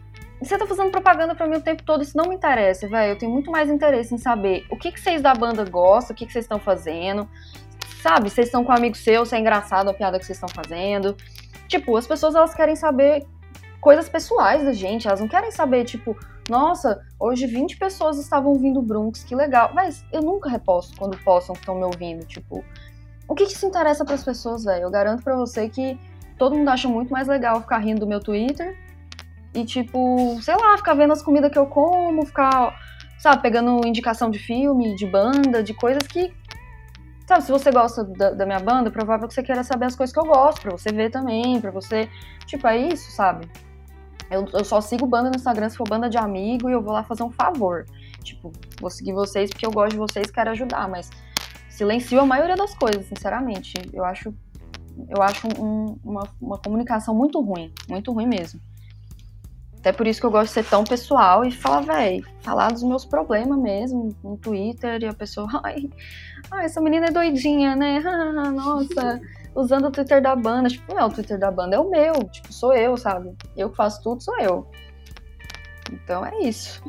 Você 0.41 0.58
tá 0.58 0.67
fazendo 0.67 0.91
propaganda 0.91 1.34
pra 1.34 1.48
mim 1.48 1.58
o 1.58 1.62
tempo 1.62 1.82
todo, 1.84 2.04
isso 2.04 2.15
não 2.15 2.26
me 2.26 2.36
interessa, 2.36 2.88
velho. 2.88 3.13
Eu 3.13 3.17
tenho 3.17 3.32
muito 3.32 3.50
mais 3.50 3.69
interesse 3.69 4.13
em 4.13 4.17
saber 4.17 4.65
o 4.69 4.78
que, 4.78 4.91
que 4.91 5.00
vocês 5.00 5.21
da 5.21 5.34
banda 5.34 5.63
gostam, 5.63 6.13
o 6.13 6.17
que, 6.17 6.26
que 6.26 6.32
vocês 6.32 6.45
estão 6.45 6.60
fazendo. 6.60 7.28
Sabe, 8.02 8.30
vocês 8.30 8.48
estão 8.48 8.63
com 8.63 8.71
um 8.71 8.76
amigo 8.76 8.95
seu, 8.95 9.26
se 9.26 9.36
é 9.36 9.39
engraçado 9.39 9.89
a 9.89 9.93
piada 9.93 10.19
que 10.19 10.26
vocês 10.26 10.38
estão 10.38 10.50
fazendo. 10.50 11.15
Tipo, 11.67 11.97
as 11.97 12.08
pessoas 12.08 12.36
elas 12.36 12.54
querem 12.54 12.75
saber 12.75 13.25
coisas 13.82 14.10
pessoais 14.10 14.63
da 14.63 14.73
gente, 14.73 15.08
elas 15.08 15.19
não 15.19 15.28
querem 15.28 15.51
saber, 15.51 15.86
tipo, 15.86 16.17
nossa, 16.49 17.01
hoje 17.19 17.47
20 17.47 17.78
pessoas 17.78 18.17
estavam 18.17 18.51
ouvindo 18.51 18.82
Brunx, 18.82 19.23
que 19.23 19.36
legal. 19.36 19.71
Mas 19.73 20.04
eu 20.12 20.21
nunca 20.21 20.49
reposto 20.49 20.95
quando 20.97 21.17
postam 21.19 21.54
que 21.54 21.62
estão 21.62 21.75
me 21.75 21.84
ouvindo, 21.84 22.25
tipo, 22.25 22.63
o 23.28 23.36
que 23.36 23.45
que 23.45 23.54
isso 23.54 23.65
interessa 23.65 24.06
para 24.06 24.15
as 24.15 24.23
pessoas, 24.23 24.63
velho? 24.63 24.84
Eu 24.84 24.91
garanto 24.91 25.23
para 25.23 25.36
você 25.36 25.67
que 25.67 25.99
todo 26.38 26.56
mundo 26.56 26.69
acha 26.69 26.88
muito 26.88 27.12
mais 27.12 27.28
legal 27.28 27.62
ficar 27.62 27.80
rindo 27.80 28.01
do 28.01 28.08
meu 28.08 28.19
Twitter 28.19 28.78
e, 29.54 29.65
tipo, 29.65 30.38
sei 30.41 30.56
lá, 30.56 30.78
ficar 30.78 30.93
vendo 30.93 31.13
as 31.13 31.21
comidas 31.21 31.51
que 31.51 31.58
eu 31.58 31.65
como, 31.65 32.25
ficar, 32.25 32.75
sabe, 33.17 33.41
pegando 33.41 33.86
indicação 33.86 34.30
de 34.30 34.38
filme, 34.38 34.95
de 34.95 35.06
banda, 35.08 35.63
de 35.63 35.73
coisas 35.73 36.06
que 36.06 36.34
Sabe, 37.26 37.44
se 37.44 37.52
você 37.52 37.72
gosta 37.72 38.04
da, 38.04 38.32
da, 38.32 38.46
minha 38.46 38.60
banda, 38.60 38.92
provável 38.92 39.28
que 39.28 39.34
você 39.34 39.42
queira 39.42 39.64
saber 39.64 39.86
as 39.86 39.96
coisas 39.96 40.14
que 40.14 40.20
eu 40.20 40.26
gosto, 40.26 40.62
pra 40.62 40.72
você 40.72 40.92
ver 40.92 41.10
também, 41.10 41.60
pra 41.60 41.72
você. 41.72 42.08
Tipo, 42.46 42.68
é 42.68 42.78
isso, 42.78 43.12
sabe? 43.12 43.50
Eu, 44.30 44.46
eu 44.54 44.64
só 44.64 44.80
sigo 44.80 45.08
banda 45.08 45.30
no 45.30 45.36
Instagram 45.36 45.70
se 45.70 45.78
for 45.78 45.88
banda 45.88 46.10
de 46.10 46.18
amigo 46.18 46.70
e 46.70 46.74
eu 46.74 46.82
vou 46.82 46.94
lá 46.94 47.04
fazer 47.04 47.24
um 47.24 47.32
favor. 47.32 47.86
Tipo, 48.24 48.52
vou 48.80 48.90
seguir 48.90 49.14
vocês 49.14 49.50
porque 49.50 49.66
eu 49.66 49.72
gosto 49.72 49.92
de 49.92 49.98
vocês 49.98 50.30
quero 50.30 50.52
ajudar, 50.52 50.88
mas 50.88 51.10
silencio 51.70 52.20
a 52.20 52.26
maioria 52.26 52.56
das 52.56 52.76
coisas, 52.76 53.06
sinceramente. 53.08 53.74
Eu 53.92 54.06
acho, 54.06 54.34
eu 55.10 55.22
acho 55.24 55.48
um, 55.60 55.98
uma, 56.04 56.28
uma 56.40 56.58
comunicação 56.60 57.16
muito 57.16 57.42
ruim, 57.42 57.74
muito 57.90 58.12
ruim 58.12 58.28
mesmo. 58.28 58.60
Até 59.86 59.93
por 59.93 60.08
isso 60.08 60.19
que 60.19 60.26
eu 60.26 60.32
gosto 60.32 60.48
de 60.48 60.54
ser 60.54 60.65
tão 60.65 60.84
pessoal 60.84 61.45
e 61.45 61.52
falar, 61.52 61.82
velho, 61.82 62.26
falar 62.41 62.71
dos 62.71 62.82
meus 62.82 63.06
problemas 63.06 63.56
mesmo 63.60 64.15
no 64.24 64.36
Twitter 64.36 65.00
e 65.04 65.06
a 65.06 65.13
pessoa, 65.13 65.48
ai, 65.63 65.88
ai 66.50 66.65
essa 66.65 66.82
menina 66.82 67.06
é 67.06 67.12
doidinha, 67.12 67.76
né? 67.76 68.00
Nossa, 68.52 69.21
usando 69.54 69.86
o 69.86 69.91
Twitter 69.91 70.24
da 70.24 70.36
banda. 70.36 70.69
Tipo, 70.69 70.91
não 70.91 71.02
é 71.02 71.06
o 71.06 71.12
Twitter 71.12 71.38
da 71.38 71.52
banda, 71.52 71.76
é 71.76 71.80
o 71.80 71.88
meu. 71.88 72.13
Tipo, 72.32 72.52
sou 72.52 72.74
eu, 72.74 72.98
sabe? 72.98 73.36
Eu 73.56 73.69
que 73.69 73.76
faço 73.76 74.02
tudo, 74.02 74.24
sou 74.24 74.36
eu. 74.39 74.67
Então 75.93 76.26
é 76.26 76.39
isso. 76.39 76.82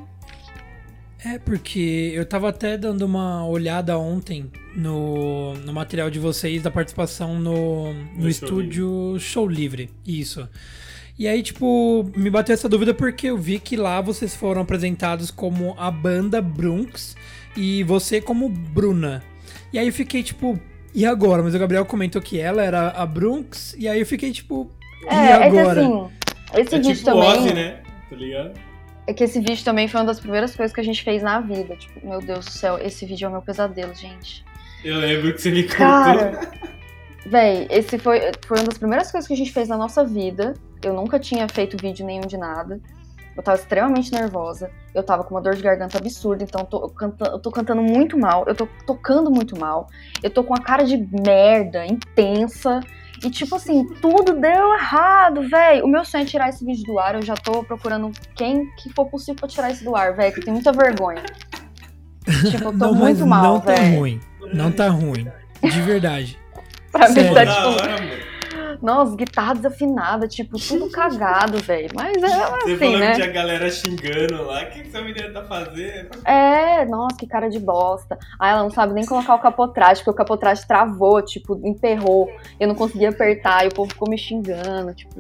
É, 1.23 1.39
porque 1.39 2.13
eu 2.15 2.25
tava 2.25 2.49
até 2.49 2.79
dando 2.79 3.03
uma 3.03 3.47
olhada 3.47 3.99
ontem 3.99 4.51
no, 4.75 5.53
no 5.53 5.73
material 5.75 6.09
de 6.09 6.19
vocês 6.19 6.63
da 6.63 6.71
participação 6.71 7.39
no, 7.39 7.93
no, 7.93 8.23
no 8.23 8.29
estúdio 8.29 9.19
Show 9.19 9.47
Livre. 9.47 9.85
Show 9.85 9.87
Livre. 9.87 9.91
Isso. 10.07 10.49
E 11.19 11.27
aí, 11.27 11.43
tipo, 11.43 12.05
me 12.15 12.29
bateu 12.29 12.53
essa 12.53 12.69
dúvida 12.69 12.93
porque 12.93 13.29
eu 13.29 13.39
vi 13.39 13.59
que 13.59 13.77
lá 13.77 14.01
vocês 14.03 14.35
foram 14.35 14.61
apresentados 14.61 15.31
como 15.31 15.75
a 15.79 15.91
banda 15.91 16.43
Brunx 16.43 17.17
e 17.57 17.83
você 17.85 18.21
como 18.21 18.49
Bruna. 18.51 19.23
E 19.73 19.79
aí 19.79 19.87
eu 19.87 19.93
fiquei, 19.93 20.23
tipo, 20.23 20.61
e 20.95 21.07
agora? 21.07 21.43
Mas 21.43 21.55
o 21.55 21.59
Gabriel 21.59 21.87
comentou 21.87 22.21
que 22.21 22.39
ela 22.39 22.63
era 22.63 22.91
a 22.91 23.07
Brunx, 23.07 23.75
e 23.79 23.89
aí 23.89 23.99
eu 24.01 24.07
fiquei, 24.07 24.31
tipo, 24.31 24.71
e 25.05 25.15
é, 25.15 25.33
agora? 25.33 25.81
É 25.81 25.85
que 25.85 25.91
assim, 25.91 26.11
esse 26.61 26.75
é 26.75 26.79
vídeo 26.79 26.95
tipo 26.97 27.05
também. 27.05 27.29
Ozzy, 27.29 27.55
né? 27.55 27.81
Tá 28.11 28.17
ligado? 28.17 28.53
É 29.07 29.15
que 29.15 29.25
esse 29.25 29.41
vídeo 29.41 29.65
também 29.65 29.89
foi 29.89 30.01
uma 30.01 30.07
das 30.07 30.21
primeiras 30.21 30.55
coisas 30.55 30.75
que 30.75 30.81
a 30.81 30.85
gente 30.85 31.03
fez 31.03 31.23
na 31.23 31.41
vida. 31.41 31.77
Tipo, 31.77 32.07
meu 32.07 32.21
Deus 32.21 32.45
do 32.45 32.51
céu, 32.51 32.79
esse 32.79 33.07
vídeo 33.07 33.27
é 33.27 33.29
o 33.29 33.33
meu 33.33 33.43
pesadelo, 33.43 33.95
gente. 33.95 34.45
Eu 34.85 34.99
lembro 34.99 35.33
que 35.33 35.41
você 35.41 35.51
me 35.51 35.63
contou. 35.63 35.77
Cara, 35.79 36.51
véi, 37.27 37.67
esse 37.71 37.99
foi, 37.99 38.21
foi 38.47 38.59
uma 38.59 38.67
das 38.67 38.79
primeiras 38.79 39.11
coisas 39.11 39.27
que 39.27 39.35
a 39.35 39.37
gente 39.37 39.53
fez 39.53 39.69
na 39.69 39.77
nossa 39.77 40.05
vida. 40.05 40.55
Eu 40.83 40.93
nunca 40.93 41.19
tinha 41.19 41.49
feito 41.49 41.77
vídeo 41.81 42.05
nenhum 42.05 42.27
de 42.27 42.37
nada. 42.37 42.81
Eu 43.37 43.43
tava 43.43 43.59
extremamente 43.59 44.11
nervosa. 44.13 44.71
Eu 44.95 45.03
tava 45.03 45.23
com 45.23 45.35
uma 45.35 45.43
dor 45.43 45.55
de 45.55 45.63
garganta 45.63 45.99
absurda, 45.99 46.43
então 46.43 46.63
eu 46.63 46.67
tô, 46.67 46.89
cantando, 46.89 47.31
eu 47.33 47.39
tô 47.39 47.51
cantando 47.51 47.83
muito 47.83 48.19
mal. 48.19 48.45
Eu 48.47 48.55
tô 48.55 48.67
tocando 48.87 49.31
muito 49.31 49.59
mal. 49.59 49.89
Eu 50.23 50.31
tô 50.31 50.43
com 50.43 50.55
a 50.55 50.61
cara 50.61 50.85
de 50.85 50.97
merda 50.97 51.85
intensa. 51.85 52.81
E, 53.23 53.31
tipo 53.31 53.57
assim, 53.57 53.87
tudo 54.01 54.35
deu 54.35 54.75
errado, 54.75 55.43
velho. 55.49 55.85
O 55.85 55.89
meu 55.89 56.05
sonho 56.05 56.23
é 56.23 56.27
tirar 56.27 56.49
esse 56.49 56.65
vídeo 56.65 56.85
do 56.85 56.99
ar. 56.99 57.15
Eu 57.15 57.23
já 57.23 57.35
tô 57.35 57.63
procurando 57.63 58.11
quem 58.35 58.71
que 58.77 58.91
for 58.95 59.07
possível 59.07 59.37
pra 59.37 59.49
tirar 59.49 59.71
isso 59.71 59.85
do 59.85 59.95
ar, 59.95 60.15
velho. 60.15 60.35
Que 60.35 60.41
tenho 60.41 60.55
muita 60.55 60.73
vergonha. 60.73 61.23
Tipo, 62.51 62.65
eu 62.65 62.73
tô 62.73 62.79
não, 62.79 62.95
muito 62.95 63.27
mal, 63.27 63.43
Não 63.55 63.61
véio. 63.61 63.79
tá 63.79 63.97
ruim. 63.99 64.21
Não 64.53 64.73
tá 64.73 64.89
ruim. 64.89 65.31
De 65.63 65.81
verdade. 65.83 66.39
pra 66.91 67.09
mim 67.09 67.35
tá, 67.35 67.47
tipo... 67.47 68.36
Nossa, 68.83 69.17
guitarra 69.17 69.55
desafinada, 69.55 70.27
tipo, 70.29 70.59
tudo 70.59 70.89
cagado, 70.93 71.59
velho. 71.59 71.89
Mas 71.95 72.17
é 72.17 72.21
Você 72.21 72.33
assim, 72.73 72.77
falou 72.77 72.99
né? 72.99 73.11
que 73.11 73.15
tinha 73.17 73.33
galera 73.33 73.71
xingando 73.71 74.43
lá. 74.45 74.63
O 74.63 74.67
que 74.71 74.83
que 74.83 74.89
essa 74.89 75.01
menina 75.03 75.31
tá 75.33 75.43
fazendo? 75.45 76.09
É, 76.25 76.85
nossa, 76.87 77.17
que 77.17 77.27
cara 77.27 77.49
de 77.49 77.59
bosta. 77.59 78.19
Aí 78.39 78.51
ela 78.51 78.63
não 78.63 78.71
sabe 78.71 78.93
nem 78.95 79.05
colocar 79.07 79.35
o 79.35 79.39
capotraste, 79.41 80.05
porque 80.05 80.11
o 80.11 80.25
capotraste 80.25 80.67
travou, 80.67 81.23
tipo, 81.23 81.61
emperrou. 81.67 82.29
Eu 82.59 82.69
não 82.69 82.75
conseguia 82.75 83.11
apertar 83.11 83.65
e 83.65 83.69
o 83.69 83.75
povo 83.75 83.91
ficou 83.91 84.09
me 84.09 84.19
xingando, 84.19 84.95
tipo. 84.95 85.15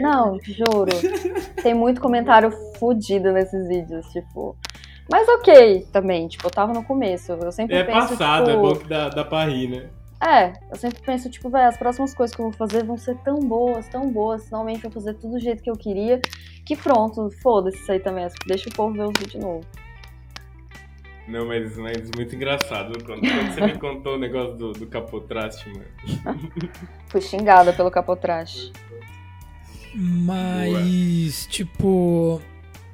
Não, 0.00 0.38
juro. 0.42 0.90
Tem 1.62 1.74
muito 1.74 2.00
comentário 2.00 2.50
fudido 2.78 3.32
nesses 3.32 3.66
vídeos, 3.68 4.06
tipo. 4.12 4.56
Mas 5.10 5.28
ok 5.28 5.86
também, 5.92 6.26
tipo, 6.26 6.46
eu 6.46 6.50
tava 6.50 6.72
no 6.72 6.82
começo. 6.82 7.32
Eu 7.32 7.52
sempre 7.52 7.76
É 7.76 7.84
penso, 7.84 8.08
passado, 8.08 8.50
é 8.50 8.54
tipo, 8.54 8.68
bom 8.68 8.76
que 8.76 8.88
dá, 8.88 9.08
dá 9.08 9.24
pra 9.24 9.44
rir, 9.44 9.68
né? 9.68 9.84
É, 10.20 10.52
eu 10.70 10.76
sempre 10.76 11.00
penso, 11.02 11.28
tipo, 11.28 11.50
velho, 11.50 11.68
as 11.68 11.76
próximas 11.76 12.14
coisas 12.14 12.34
que 12.34 12.40
eu 12.40 12.46
vou 12.46 12.52
fazer 12.52 12.84
vão 12.84 12.96
ser 12.96 13.16
tão 13.18 13.38
boas, 13.40 13.86
tão 13.88 14.10
boas, 14.10 14.44
finalmente 14.44 14.84
eu 14.84 14.90
vou 14.90 15.02
fazer 15.02 15.14
tudo 15.14 15.32
do 15.32 15.40
jeito 15.40 15.62
que 15.62 15.70
eu 15.70 15.76
queria, 15.76 16.20
que 16.64 16.74
pronto, 16.74 17.30
foda-se 17.42 17.78
isso 17.78 17.92
aí 17.92 18.00
também, 18.00 18.26
deixa 18.46 18.68
o 18.68 18.72
povo 18.72 18.94
ver 18.94 19.04
os 19.04 19.18
vídeos 19.18 19.42
novos. 19.42 19.66
Não, 21.28 21.44
mas, 21.44 21.76
mas 21.76 22.08
muito 22.14 22.34
engraçado. 22.36 23.02
Quando, 23.04 23.20
quando 23.20 23.52
você 23.52 23.60
me 23.60 23.74
contou 23.78 24.14
o 24.14 24.18
negócio 24.18 24.54
do, 24.54 24.72
do 24.72 24.86
capotraste, 24.86 25.68
mano. 25.68 25.84
Fui 27.08 27.20
xingada 27.20 27.72
pelo 27.72 27.90
capotraste. 27.90 28.72
Mas, 29.94 31.46
tipo. 31.46 32.40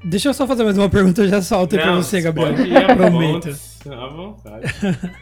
Deixa 0.05 0.31
eu 0.31 0.35
só 0.35 0.47
fazer 0.47 0.65
mais 0.65 0.79
uma 0.79 0.89
pergunta, 0.89 1.23
eu 1.23 1.29
já 1.29 1.43
solto 1.43 1.77
aí 1.77 1.83
pra 1.83 1.95
você, 1.95 2.21
Gabriel. 2.21 2.55
Pode 2.55 2.69
ir 2.69 2.75
vontade, 3.11 3.61
à 3.91 4.07
vontade. 4.09 5.13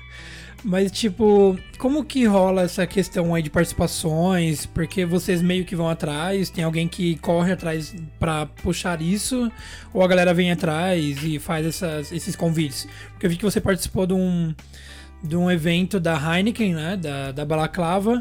Mas, 0.63 0.93
tipo, 0.93 1.57
como 1.79 2.05
que 2.05 2.27
rola 2.27 2.63
essa 2.63 2.87
questão 2.87 3.35
aí 3.35 3.43
de 3.43 3.49
participações? 3.49 4.67
Porque 4.67 5.07
vocês 5.07 5.41
meio 5.41 5.65
que 5.65 5.75
vão 5.75 5.89
atrás, 5.89 6.51
tem 6.51 6.63
alguém 6.63 6.87
que 6.87 7.17
corre 7.17 7.53
atrás 7.53 7.95
pra 8.19 8.45
puxar 8.45 9.01
isso? 9.01 9.51
Ou 9.95 10.03
a 10.03 10.09
galera 10.09 10.35
vem 10.35 10.53
atrás 10.53 11.25
e 11.25 11.39
faz 11.39 11.67
essas, 11.67 12.13
esses 12.13 12.37
convites? 12.37 12.87
Porque 13.13 13.27
eu 13.27 13.31
vi 13.31 13.37
que 13.37 13.45
você 13.45 13.61
participou 13.61 14.07
de 14.07 14.13
um, 14.13 14.55
de 15.23 15.35
um 15.35 15.51
evento 15.51 15.99
da 15.99 16.15
Heineken, 16.15 16.75
né? 16.75 16.97
Da, 16.97 17.33
da 17.33 17.45
Balaclava. 17.45 18.21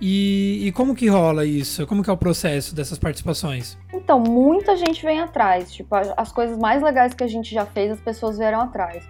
E, 0.00 0.66
e 0.66 0.72
como 0.72 0.96
que 0.96 1.06
rola 1.06 1.46
isso? 1.46 1.86
Como 1.86 2.02
que 2.02 2.10
é 2.10 2.12
o 2.12 2.16
processo 2.16 2.74
dessas 2.74 2.98
participações? 2.98 3.78
Então, 3.94 4.18
muita 4.18 4.76
gente 4.76 5.00
vem 5.04 5.20
atrás. 5.20 5.72
Tipo, 5.72 5.94
as 5.94 6.32
coisas 6.32 6.58
mais 6.58 6.82
legais 6.82 7.14
que 7.14 7.22
a 7.22 7.28
gente 7.28 7.54
já 7.54 7.64
fez, 7.64 7.92
as 7.92 8.00
pessoas 8.00 8.36
vieram 8.36 8.60
atrás. 8.60 9.04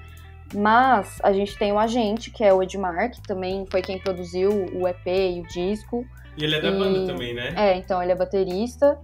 Mas 0.55 1.19
a 1.23 1.33
gente 1.33 1.57
tem 1.57 1.73
o 1.73 1.79
agente, 1.79 2.31
que 2.31 2.45
é 2.45 2.53
o 2.53 2.63
Edmar, 2.63 3.11
que 3.11 3.23
também 3.23 3.67
foi 3.71 3.81
quem 3.83 3.99
produziu 3.99 4.51
o 4.75 4.87
EP 4.87 5.07
e 5.07 5.41
o 5.41 5.47
disco. 5.49 6.05
E 6.37 6.45
ele 6.45 6.57
é 6.57 6.61
da 6.61 6.69
E- 6.71 6.79
banda 6.79 7.07
também, 7.13 7.35
né? 7.35 7.55
É, 7.57 7.77
então 7.77 8.03
ele 8.03 8.13
é 8.13 8.15
baterista. 8.15 8.99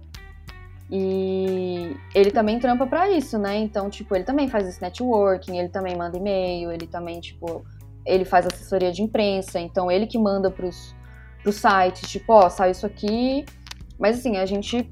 E 0.91 1.95
ele 2.15 2.31
também 2.31 2.59
trampa 2.59 2.87
pra 2.87 3.09
isso, 3.11 3.37
né? 3.37 3.57
Então, 3.57 3.89
tipo, 3.89 4.15
ele 4.15 4.23
também 4.23 4.47
faz 4.47 4.67
esse 4.67 4.81
networking, 4.81 5.57
ele 5.57 5.69
também 5.69 5.95
manda 5.95 6.17
e-mail, 6.17 6.71
ele 6.71 6.87
também, 6.87 7.19
tipo, 7.19 7.63
ele 8.05 8.25
faz 8.25 8.47
assessoria 8.47 8.91
de 8.91 9.03
imprensa, 9.03 9.59
então 9.59 9.91
ele 9.91 10.07
que 10.07 10.17
manda 10.17 10.49
pros, 10.49 10.95
pros 11.43 11.55
sites, 11.57 12.09
tipo, 12.09 12.33
ó, 12.33 12.49
saiu 12.49 12.71
isso 12.71 12.85
aqui. 12.87 13.45
Mas 13.99 14.17
assim, 14.19 14.37
a 14.37 14.45
gente 14.47 14.89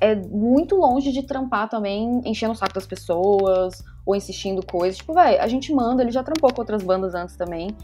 é 0.00 0.14
muito 0.16 0.76
longe 0.76 1.10
de 1.12 1.22
trampar 1.22 1.68
também, 1.68 2.20
enchendo 2.26 2.52
o 2.52 2.56
saco 2.56 2.74
das 2.74 2.86
pessoas, 2.86 3.82
ou 4.04 4.14
insistindo 4.16 4.64
coisas. 4.64 4.98
Tipo, 4.98 5.12
vai, 5.12 5.38
a 5.38 5.46
gente 5.46 5.72
manda, 5.72 6.02
ele 6.02 6.10
já 6.10 6.22
trampou 6.22 6.52
com 6.52 6.60
outras 6.60 6.82
bandas 6.82 7.14
antes 7.14 7.36
também. 7.36 7.76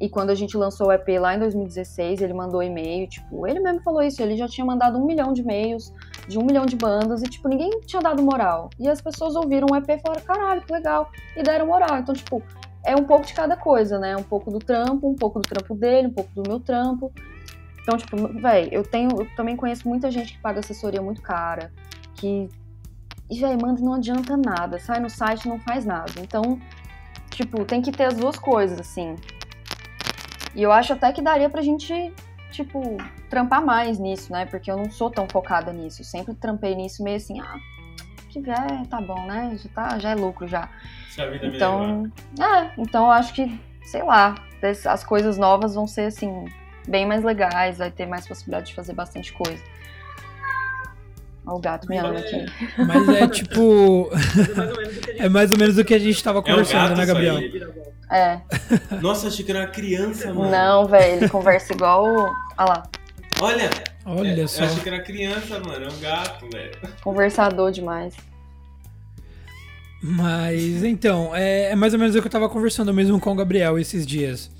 E 0.00 0.08
quando 0.08 0.30
a 0.30 0.34
gente 0.34 0.56
lançou 0.56 0.86
o 0.86 0.92
EP 0.92 1.06
lá 1.20 1.34
em 1.34 1.38
2016, 1.38 2.22
ele 2.22 2.32
mandou 2.32 2.62
e-mail, 2.62 3.06
tipo, 3.06 3.46
ele 3.46 3.60
mesmo 3.60 3.82
falou 3.82 4.02
isso, 4.02 4.22
ele 4.22 4.34
já 4.34 4.48
tinha 4.48 4.64
mandado 4.64 4.98
um 4.98 5.04
milhão 5.04 5.34
de 5.34 5.42
e-mails 5.42 5.92
de 6.26 6.38
um 6.38 6.42
milhão 6.42 6.64
de 6.64 6.74
bandas 6.74 7.22
e, 7.22 7.26
tipo, 7.26 7.46
ninguém 7.48 7.80
tinha 7.80 8.00
dado 8.00 8.22
moral. 8.22 8.70
E 8.78 8.88
as 8.88 9.02
pessoas 9.02 9.36
ouviram 9.36 9.66
o 9.70 9.76
EP 9.76 9.90
e 9.90 9.98
falaram, 9.98 10.22
caralho, 10.22 10.62
que 10.62 10.72
legal, 10.72 11.10
e 11.36 11.42
deram 11.42 11.66
moral. 11.66 11.98
Então, 11.98 12.14
tipo, 12.14 12.42
é 12.84 12.96
um 12.96 13.04
pouco 13.04 13.26
de 13.26 13.34
cada 13.34 13.56
coisa, 13.56 13.98
né? 13.98 14.16
Um 14.16 14.22
pouco 14.22 14.50
do 14.50 14.58
trampo, 14.58 15.08
um 15.08 15.14
pouco 15.14 15.38
do 15.38 15.46
trampo 15.46 15.74
dele, 15.74 16.08
um 16.08 16.12
pouco 16.12 16.30
do 16.34 16.48
meu 16.48 16.60
trampo. 16.60 17.12
Então, 17.82 17.98
tipo, 17.98 18.16
véi, 18.40 18.68
eu 18.72 18.82
tenho. 18.82 19.10
Eu 19.10 19.26
também 19.36 19.56
conheço 19.56 19.88
muita 19.88 20.10
gente 20.10 20.34
que 20.34 20.38
paga 20.40 20.60
assessoria 20.60 21.02
muito 21.02 21.20
cara, 21.20 21.72
que. 22.14 22.48
E, 23.30 23.40
véi, 23.40 23.56
manda 23.56 23.80
não 23.80 23.94
adianta 23.94 24.36
nada. 24.36 24.78
Sai 24.80 24.98
no 24.98 25.08
site 25.08 25.44
e 25.44 25.48
não 25.48 25.58
faz 25.60 25.84
nada. 25.84 26.12
Então, 26.18 26.60
tipo, 27.30 27.64
tem 27.64 27.80
que 27.80 27.92
ter 27.92 28.04
as 28.04 28.14
duas 28.14 28.36
coisas, 28.36 28.80
assim. 28.80 29.14
E 30.54 30.62
eu 30.62 30.72
acho 30.72 30.92
até 30.92 31.12
que 31.12 31.22
daria 31.22 31.48
pra 31.48 31.62
gente, 31.62 32.12
tipo, 32.50 32.96
trampar 33.28 33.64
mais 33.64 34.00
nisso, 34.00 34.32
né? 34.32 34.46
Porque 34.46 34.70
eu 34.70 34.76
não 34.76 34.90
sou 34.90 35.10
tão 35.10 35.28
focada 35.28 35.72
nisso. 35.72 36.00
Eu 36.00 36.06
sempre 36.06 36.34
trampei 36.34 36.74
nisso 36.74 37.04
meio 37.04 37.16
assim, 37.16 37.40
ah, 37.40 37.56
que 38.28 38.40
vier, 38.40 38.86
tá 38.88 39.00
bom, 39.00 39.26
né? 39.26 39.56
Já, 39.56 39.68
tá, 39.70 39.98
já 39.98 40.10
é 40.10 40.14
lucro 40.16 40.48
já. 40.48 40.68
Se 41.08 41.22
a 41.22 41.30
vida 41.30 41.48
me. 41.48 41.56
Então, 41.56 42.10
é, 42.40 42.72
então 42.76 43.04
eu 43.04 43.10
acho 43.12 43.32
que, 43.32 43.60
sei 43.84 44.02
lá, 44.02 44.34
as 44.88 45.04
coisas 45.04 45.38
novas 45.38 45.76
vão 45.76 45.86
ser 45.86 46.06
assim, 46.06 46.46
bem 46.88 47.06
mais 47.06 47.22
legais, 47.22 47.78
vai 47.78 47.92
ter 47.92 48.06
mais 48.06 48.26
possibilidade 48.26 48.66
de 48.66 48.74
fazer 48.74 48.92
bastante 48.92 49.32
coisa. 49.32 49.62
Olha 51.50 51.58
o 51.58 51.60
gato 51.60 51.88
miando 51.88 52.16
aqui. 52.16 52.46
Mas 52.78 53.08
é 53.08 53.26
tipo. 53.28 54.08
É 54.12 54.48
mais 54.48 54.70
ou 54.70 54.76
menos 54.78 54.96
o 54.96 55.00
que 55.00 55.10
a 55.10 55.12
gente 55.12 55.18
é 55.18 55.28
mais 55.28 55.52
ou 55.52 55.58
menos 55.58 55.78
o 55.78 55.84
que 55.84 55.94
a 55.94 55.98
gente 55.98 56.22
tava 56.22 56.38
É 56.38 56.40
um 56.40 56.44
conversando, 56.44 56.88
gato 56.88 56.98
né, 56.98 57.06
Gabriel? 57.06 57.38
É. 58.10 58.40
Nossa, 59.00 59.28
achei 59.28 59.44
que 59.44 59.50
era 59.50 59.60
uma 59.60 59.66
criança, 59.68 60.32
mano. 60.32 60.50
Não, 60.50 60.86
velho, 60.86 61.16
ele 61.16 61.28
conversa 61.28 61.72
igual. 61.72 62.04
Olha 62.04 62.34
lá, 62.58 62.82
Olha, 63.40 63.70
Olha 64.04 64.40
eu 64.42 64.48
só. 64.48 64.64
achei 64.64 64.80
que 64.82 64.88
era 64.88 65.00
criança, 65.02 65.58
mano. 65.60 65.86
É 65.86 65.88
um 65.88 66.00
gato, 66.00 66.48
velho. 66.52 66.72
conversador 67.02 67.70
demais. 67.72 68.14
Mas 70.02 70.82
então, 70.82 71.34
é, 71.34 71.72
é 71.72 71.76
mais 71.76 71.92
ou 71.92 71.98
menos 71.98 72.14
o 72.16 72.20
que 72.20 72.26
eu 72.26 72.30
tava 72.32 72.48
conversando 72.48 72.92
mesmo 72.94 73.20
com 73.20 73.32
o 73.32 73.34
Gabriel 73.34 73.78
esses 73.78 74.06
dias. 74.06 74.50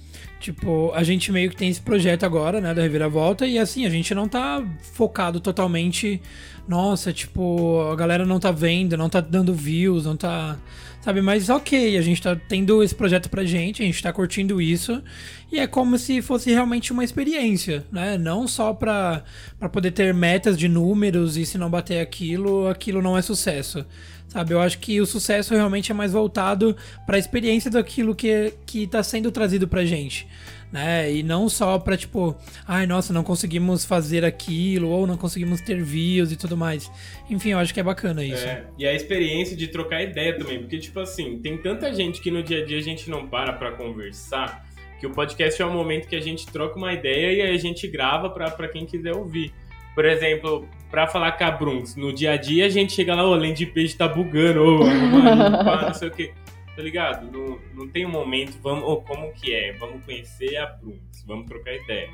Tipo, 0.40 0.90
a 0.94 1.04
gente 1.04 1.30
meio 1.30 1.50
que 1.50 1.56
tem 1.56 1.68
esse 1.68 1.82
projeto 1.82 2.24
agora, 2.24 2.62
né, 2.62 2.72
da 2.72 2.80
Reviravolta, 2.80 3.46
e 3.46 3.58
assim, 3.58 3.84
a 3.84 3.90
gente 3.90 4.14
não 4.14 4.26
tá 4.26 4.66
focado 4.94 5.38
totalmente. 5.38 6.20
Nossa, 6.66 7.12
tipo, 7.12 7.82
a 7.92 7.94
galera 7.94 8.24
não 8.24 8.40
tá 8.40 8.50
vendo, 8.50 8.96
não 8.96 9.10
tá 9.10 9.20
dando 9.20 9.52
views, 9.52 10.06
não 10.06 10.16
tá. 10.16 10.56
Sabe, 11.02 11.20
mas 11.20 11.48
ok, 11.48 11.96
a 11.96 12.02
gente 12.02 12.20
tá 12.22 12.36
tendo 12.36 12.82
esse 12.82 12.94
projeto 12.94 13.28
pra 13.30 13.44
gente, 13.44 13.82
a 13.82 13.86
gente 13.86 14.02
tá 14.02 14.12
curtindo 14.12 14.60
isso, 14.60 15.02
e 15.50 15.58
é 15.58 15.66
como 15.66 15.98
se 15.98 16.20
fosse 16.20 16.50
realmente 16.50 16.92
uma 16.92 17.04
experiência, 17.04 17.84
né? 17.90 18.16
Não 18.18 18.46
só 18.46 18.72
pra, 18.74 19.22
pra 19.58 19.68
poder 19.68 19.90
ter 19.92 20.12
metas 20.14 20.58
de 20.58 20.68
números 20.68 21.36
e 21.36 21.44
se 21.44 21.58
não 21.58 21.70
bater 21.70 22.00
aquilo, 22.00 22.66
aquilo 22.68 23.02
não 23.02 23.16
é 23.16 23.22
sucesso. 23.22 23.84
Sabe, 24.30 24.54
eu 24.54 24.60
acho 24.60 24.78
que 24.78 25.00
o 25.00 25.06
sucesso 25.06 25.52
realmente 25.54 25.90
é 25.90 25.94
mais 25.94 26.12
voltado 26.12 26.76
para 27.04 27.16
a 27.16 27.18
experiência 27.18 27.68
daquilo 27.68 28.14
que, 28.14 28.54
que 28.64 28.86
tá 28.86 29.02
sendo 29.02 29.32
trazido 29.32 29.66
pra 29.66 29.84
gente, 29.84 30.24
né? 30.70 31.12
E 31.12 31.20
não 31.24 31.48
só 31.48 31.80
pra 31.80 31.96
tipo, 31.96 32.36
ai, 32.64 32.86
nossa, 32.86 33.12
não 33.12 33.24
conseguimos 33.24 33.84
fazer 33.84 34.24
aquilo 34.24 34.88
ou 34.88 35.04
não 35.04 35.16
conseguimos 35.16 35.60
ter 35.60 35.82
views 35.82 36.30
e 36.30 36.36
tudo 36.36 36.56
mais. 36.56 36.88
Enfim, 37.28 37.50
eu 37.50 37.58
acho 37.58 37.74
que 37.74 37.80
é 37.80 37.82
bacana 37.82 38.24
isso. 38.24 38.46
É, 38.46 38.66
e 38.78 38.86
a 38.86 38.94
experiência 38.94 39.56
de 39.56 39.66
trocar 39.66 40.00
ideia 40.00 40.38
também, 40.38 40.60
porque, 40.60 40.78
tipo 40.78 41.00
assim, 41.00 41.40
tem 41.40 41.58
tanta 41.58 41.92
gente 41.92 42.20
que 42.20 42.30
no 42.30 42.40
dia 42.40 42.62
a 42.62 42.64
dia 42.64 42.78
a 42.78 42.82
gente 42.82 43.10
não 43.10 43.26
para 43.26 43.52
pra 43.54 43.72
conversar, 43.72 44.64
que 45.00 45.08
o 45.08 45.10
podcast 45.10 45.60
é 45.60 45.66
o 45.66 45.72
momento 45.72 46.06
que 46.06 46.14
a 46.14 46.20
gente 46.20 46.46
troca 46.46 46.78
uma 46.78 46.92
ideia 46.92 47.32
e 47.32 47.52
a 47.52 47.58
gente 47.58 47.88
grava 47.88 48.30
pra 48.30 48.68
quem 48.68 48.86
quiser 48.86 49.12
ouvir. 49.12 49.52
Por 49.92 50.04
exemplo, 50.04 50.68
pra 50.90 51.06
falar 51.06 51.32
com 51.32 51.44
a 51.44 51.50
Brunx, 51.50 51.96
no 51.96 52.12
dia 52.12 52.32
a 52.32 52.36
dia 52.36 52.66
a 52.66 52.68
gente 52.68 52.92
chega 52.92 53.14
lá, 53.14 53.22
a 53.22 53.26
landing 53.26 53.66
page 53.66 53.96
tá 53.96 54.08
bugando, 54.08 54.84
mano, 54.84 55.58
pá, 55.64 55.86
não 55.86 55.94
sei 55.94 56.08
o 56.08 56.10
que. 56.10 56.32
Tá 56.76 56.82
ligado? 56.82 57.30
Não, 57.30 57.58
não 57.74 57.88
tem 57.88 58.06
um 58.06 58.10
momento, 58.10 58.58
vamos, 58.62 58.84
ô, 58.84 58.96
como 58.98 59.32
que 59.32 59.54
é? 59.54 59.72
Vamos 59.74 60.04
conhecer 60.04 60.56
a 60.56 60.66
Brunx, 60.66 61.24
vamos 61.26 61.46
trocar 61.46 61.74
ideia. 61.74 62.08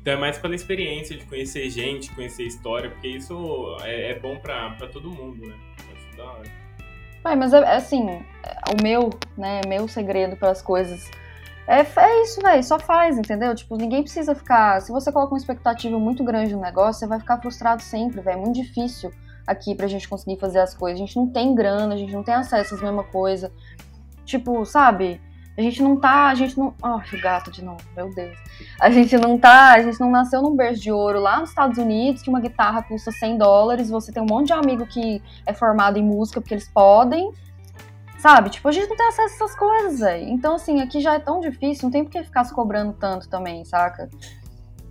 Então 0.00 0.14
é 0.14 0.16
mais 0.16 0.36
pela 0.36 0.54
experiência 0.54 1.16
de 1.16 1.24
conhecer 1.24 1.70
gente, 1.70 2.12
conhecer 2.12 2.44
história, 2.44 2.90
porque 2.90 3.08
isso 3.08 3.76
é, 3.82 4.10
é 4.10 4.18
bom 4.18 4.36
pra, 4.36 4.70
pra 4.70 4.88
todo 4.88 5.10
mundo, 5.10 5.46
né? 5.46 5.54
Acho 5.94 6.16
da 6.16 6.24
hora. 6.24 6.62
Vai, 7.22 7.36
mas 7.36 7.52
é, 7.52 7.58
é 7.58 7.76
assim, 7.76 8.10
é, 8.10 8.24
o 8.72 8.82
meu, 8.82 9.10
né, 9.38 9.60
meu 9.66 9.86
segredo 9.86 10.36
para 10.36 10.50
as 10.50 10.60
coisas 10.60 11.08
é, 11.66 11.80
é 11.80 12.22
isso, 12.22 12.40
velho, 12.40 12.62
só 12.62 12.78
faz, 12.78 13.16
entendeu? 13.16 13.54
Tipo, 13.54 13.76
ninguém 13.76 14.02
precisa 14.02 14.34
ficar. 14.34 14.80
Se 14.80 14.90
você 14.90 15.12
coloca 15.12 15.32
uma 15.32 15.38
expectativa 15.38 15.98
muito 15.98 16.24
grande 16.24 16.54
no 16.54 16.60
negócio, 16.60 17.00
você 17.00 17.06
vai 17.06 17.20
ficar 17.20 17.38
frustrado 17.38 17.82
sempre, 17.82 18.20
velho. 18.20 18.38
É 18.38 18.40
muito 18.40 18.54
difícil 18.54 19.12
aqui 19.46 19.74
pra 19.74 19.86
gente 19.86 20.08
conseguir 20.08 20.38
fazer 20.38 20.60
as 20.60 20.74
coisas. 20.74 21.00
A 21.00 21.04
gente 21.04 21.16
não 21.16 21.28
tem 21.28 21.54
grana, 21.54 21.94
a 21.94 21.96
gente 21.96 22.12
não 22.12 22.22
tem 22.22 22.34
acesso 22.34 22.74
às 22.74 22.82
mesmas 22.82 23.06
coisas. 23.06 23.50
Tipo, 24.24 24.64
sabe? 24.64 25.20
A 25.56 25.60
gente 25.60 25.82
não 25.82 26.00
tá, 26.00 26.28
a 26.28 26.34
gente 26.34 26.58
não. 26.58 26.74
Ó, 26.82 26.96
o 26.96 27.20
gato 27.20 27.50
de 27.50 27.62
novo, 27.62 27.82
meu 27.94 28.12
Deus. 28.14 28.36
A 28.80 28.90
gente 28.90 29.16
não 29.18 29.38
tá, 29.38 29.72
a 29.72 29.82
gente 29.82 30.00
não 30.00 30.10
nasceu 30.10 30.40
num 30.40 30.56
berço 30.56 30.80
de 30.80 30.90
ouro 30.90 31.20
lá 31.20 31.40
nos 31.40 31.50
Estados 31.50 31.76
Unidos, 31.76 32.22
que 32.22 32.30
uma 32.30 32.40
guitarra 32.40 32.82
custa 32.82 33.12
100 33.12 33.36
dólares, 33.36 33.90
você 33.90 34.10
tem 34.10 34.22
um 34.22 34.26
monte 34.26 34.46
de 34.46 34.52
amigo 34.54 34.86
que 34.86 35.22
é 35.44 35.52
formado 35.52 35.98
em 35.98 36.02
música 36.02 36.40
porque 36.40 36.54
eles 36.54 36.68
podem. 36.68 37.30
Sabe? 38.22 38.50
Tipo, 38.50 38.68
a 38.68 38.72
gente 38.72 38.88
não 38.88 38.96
tem 38.96 39.08
acesso 39.08 39.32
a 39.32 39.34
essas 39.34 39.56
coisas, 39.56 39.98
velho. 39.98 40.28
Então, 40.28 40.54
assim, 40.54 40.80
aqui 40.80 41.00
já 41.00 41.14
é 41.14 41.18
tão 41.18 41.40
difícil, 41.40 41.86
não 41.86 41.90
tem 41.90 42.04
por 42.04 42.10
que 42.12 42.22
ficar 42.22 42.44
se 42.44 42.54
cobrando 42.54 42.92
tanto 42.92 43.28
também, 43.28 43.64
saca? 43.64 44.08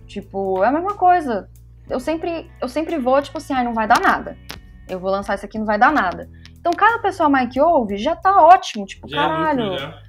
Tipo, 0.06 0.62
é 0.62 0.68
a 0.68 0.70
mesma 0.70 0.92
coisa. 0.96 1.48
Eu 1.88 1.98
sempre, 1.98 2.50
eu 2.60 2.68
sempre 2.68 2.98
vou, 2.98 3.22
tipo 3.22 3.38
assim, 3.38 3.54
ai, 3.54 3.64
não 3.64 3.72
vai 3.72 3.88
dar 3.88 3.98
nada. 4.00 4.36
Eu 4.86 5.00
vou 5.00 5.10
lançar 5.10 5.34
isso 5.34 5.46
aqui, 5.46 5.58
não 5.58 5.64
vai 5.64 5.78
dar 5.78 5.90
nada. 5.90 6.28
Então, 6.60 6.72
cada 6.74 6.98
pessoa 6.98 7.30
mais 7.30 7.50
que 7.50 7.58
ouve 7.58 7.96
já 7.96 8.14
tá 8.14 8.36
ótimo. 8.44 8.84
Tipo, 8.84 9.08
Já 9.08 9.22
caralho. 9.26 9.60
é 9.62 9.64
lucro, 9.64 9.78
já. 9.78 10.02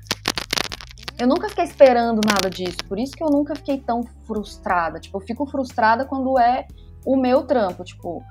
Eu 1.17 1.27
nunca 1.27 1.47
fiquei 1.47 1.63
esperando 1.63 2.19
nada 2.27 2.49
disso, 2.49 2.79
por 2.89 2.99
isso 2.99 3.13
que 3.15 3.23
eu 3.23 3.29
nunca 3.29 3.55
fiquei 3.55 3.77
tão 3.77 4.03
frustrada. 4.27 4.99
Tipo, 4.99 5.15
eu 5.19 5.21
fico 5.21 5.45
frustrada 5.45 6.03
quando 6.03 6.37
é 6.37 6.67
o 7.05 7.15
meu 7.15 7.43
trampo. 7.43 7.85
Tipo, 7.85 8.21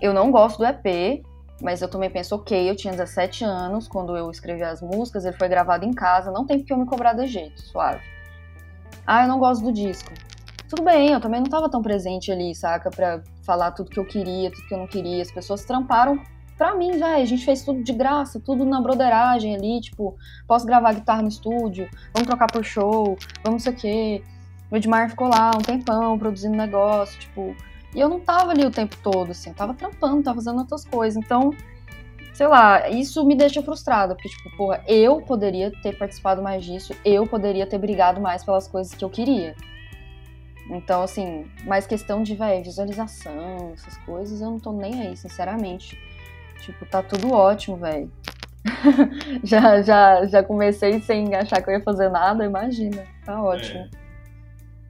eu 0.00 0.14
não 0.14 0.30
gosto 0.30 0.58
do 0.58 0.66
EP, 0.66 1.24
Mas 1.62 1.80
eu 1.80 1.88
também 1.88 2.10
penso, 2.10 2.34
ok, 2.34 2.68
eu 2.68 2.76
tinha 2.76 2.92
17 2.92 3.44
anos 3.44 3.88
quando 3.88 4.16
eu 4.16 4.30
escrevi 4.30 4.62
as 4.62 4.82
músicas, 4.82 5.24
ele 5.24 5.36
foi 5.36 5.48
gravado 5.48 5.84
em 5.84 5.92
casa, 5.92 6.30
não 6.30 6.46
tem 6.46 6.58
porque 6.58 6.72
eu 6.72 6.76
me 6.76 6.86
cobrar 6.86 7.14
de 7.14 7.26
jeito, 7.26 7.60
suave. 7.62 8.02
Ah, 9.06 9.22
eu 9.22 9.28
não 9.28 9.38
gosto 9.38 9.64
do 9.64 9.72
disco. 9.72 10.12
Tudo 10.68 10.82
bem, 10.82 11.12
eu 11.12 11.20
também 11.20 11.40
não 11.40 11.48
tava 11.48 11.70
tão 11.70 11.80
presente 11.80 12.32
ali, 12.32 12.54
saca? 12.54 12.90
Pra 12.90 13.22
falar 13.44 13.70
tudo 13.70 13.88
que 13.88 13.98
eu 13.98 14.04
queria, 14.04 14.50
tudo 14.50 14.66
que 14.66 14.74
eu 14.74 14.78
não 14.78 14.86
queria. 14.86 15.22
As 15.22 15.30
pessoas 15.30 15.64
tramparam 15.64 16.20
pra 16.58 16.74
mim, 16.74 16.92
velho. 16.92 17.22
A 17.22 17.24
gente 17.24 17.44
fez 17.44 17.62
tudo 17.62 17.82
de 17.84 17.92
graça, 17.92 18.40
tudo 18.40 18.64
na 18.64 18.80
broderagem 18.80 19.54
ali, 19.54 19.80
tipo, 19.80 20.16
posso 20.46 20.66
gravar 20.66 20.92
guitarra 20.92 21.22
no 21.22 21.28
estúdio, 21.28 21.88
vamos 22.12 22.26
trocar 22.26 22.48
por 22.50 22.64
show, 22.64 23.16
vamos 23.44 23.50
não 23.52 23.58
sei 23.60 23.72
o 23.72 23.76
quê. 23.76 24.24
O 24.70 24.76
Edmar 24.76 25.08
ficou 25.08 25.28
lá 25.28 25.52
um 25.54 25.62
tempão 25.62 26.18
produzindo 26.18 26.56
negócio, 26.56 27.18
tipo. 27.20 27.54
E 27.96 28.00
eu 28.00 28.10
não 28.10 28.20
tava 28.20 28.50
ali 28.50 28.62
o 28.62 28.70
tempo 28.70 28.94
todo, 29.02 29.30
assim, 29.30 29.48
eu 29.48 29.56
tava 29.56 29.72
trampando, 29.72 30.22
tava 30.22 30.36
fazendo 30.36 30.58
outras 30.58 30.84
coisas. 30.84 31.16
Então, 31.16 31.54
sei 32.34 32.46
lá, 32.46 32.90
isso 32.90 33.24
me 33.24 33.34
deixa 33.34 33.62
frustrada, 33.62 34.14
porque, 34.14 34.28
tipo, 34.28 34.54
porra, 34.54 34.84
eu 34.86 35.22
poderia 35.22 35.72
ter 35.82 35.96
participado 35.96 36.42
mais 36.42 36.62
disso, 36.62 36.94
eu 37.02 37.26
poderia 37.26 37.66
ter 37.66 37.78
brigado 37.78 38.20
mais 38.20 38.44
pelas 38.44 38.68
coisas 38.68 38.94
que 38.94 39.02
eu 39.02 39.08
queria. 39.08 39.56
Então, 40.68 41.00
assim, 41.00 41.46
mais 41.64 41.86
questão 41.86 42.22
de, 42.22 42.34
velho, 42.34 42.62
visualização, 42.62 43.72
essas 43.72 43.96
coisas, 44.04 44.42
eu 44.42 44.50
não 44.50 44.60
tô 44.60 44.72
nem 44.72 45.00
aí, 45.00 45.16
sinceramente. 45.16 45.98
Tipo, 46.60 46.84
tá 46.84 47.02
tudo 47.02 47.32
ótimo, 47.32 47.78
velho. 47.78 48.12
já, 49.42 49.80
já, 49.80 50.26
já 50.26 50.42
comecei 50.42 51.00
sem 51.00 51.34
achar 51.34 51.62
que 51.62 51.70
eu 51.70 51.74
ia 51.74 51.82
fazer 51.82 52.10
nada, 52.10 52.44
imagina. 52.44 53.06
Tá 53.24 53.42
ótimo. 53.42 53.78
É. 53.78 54.05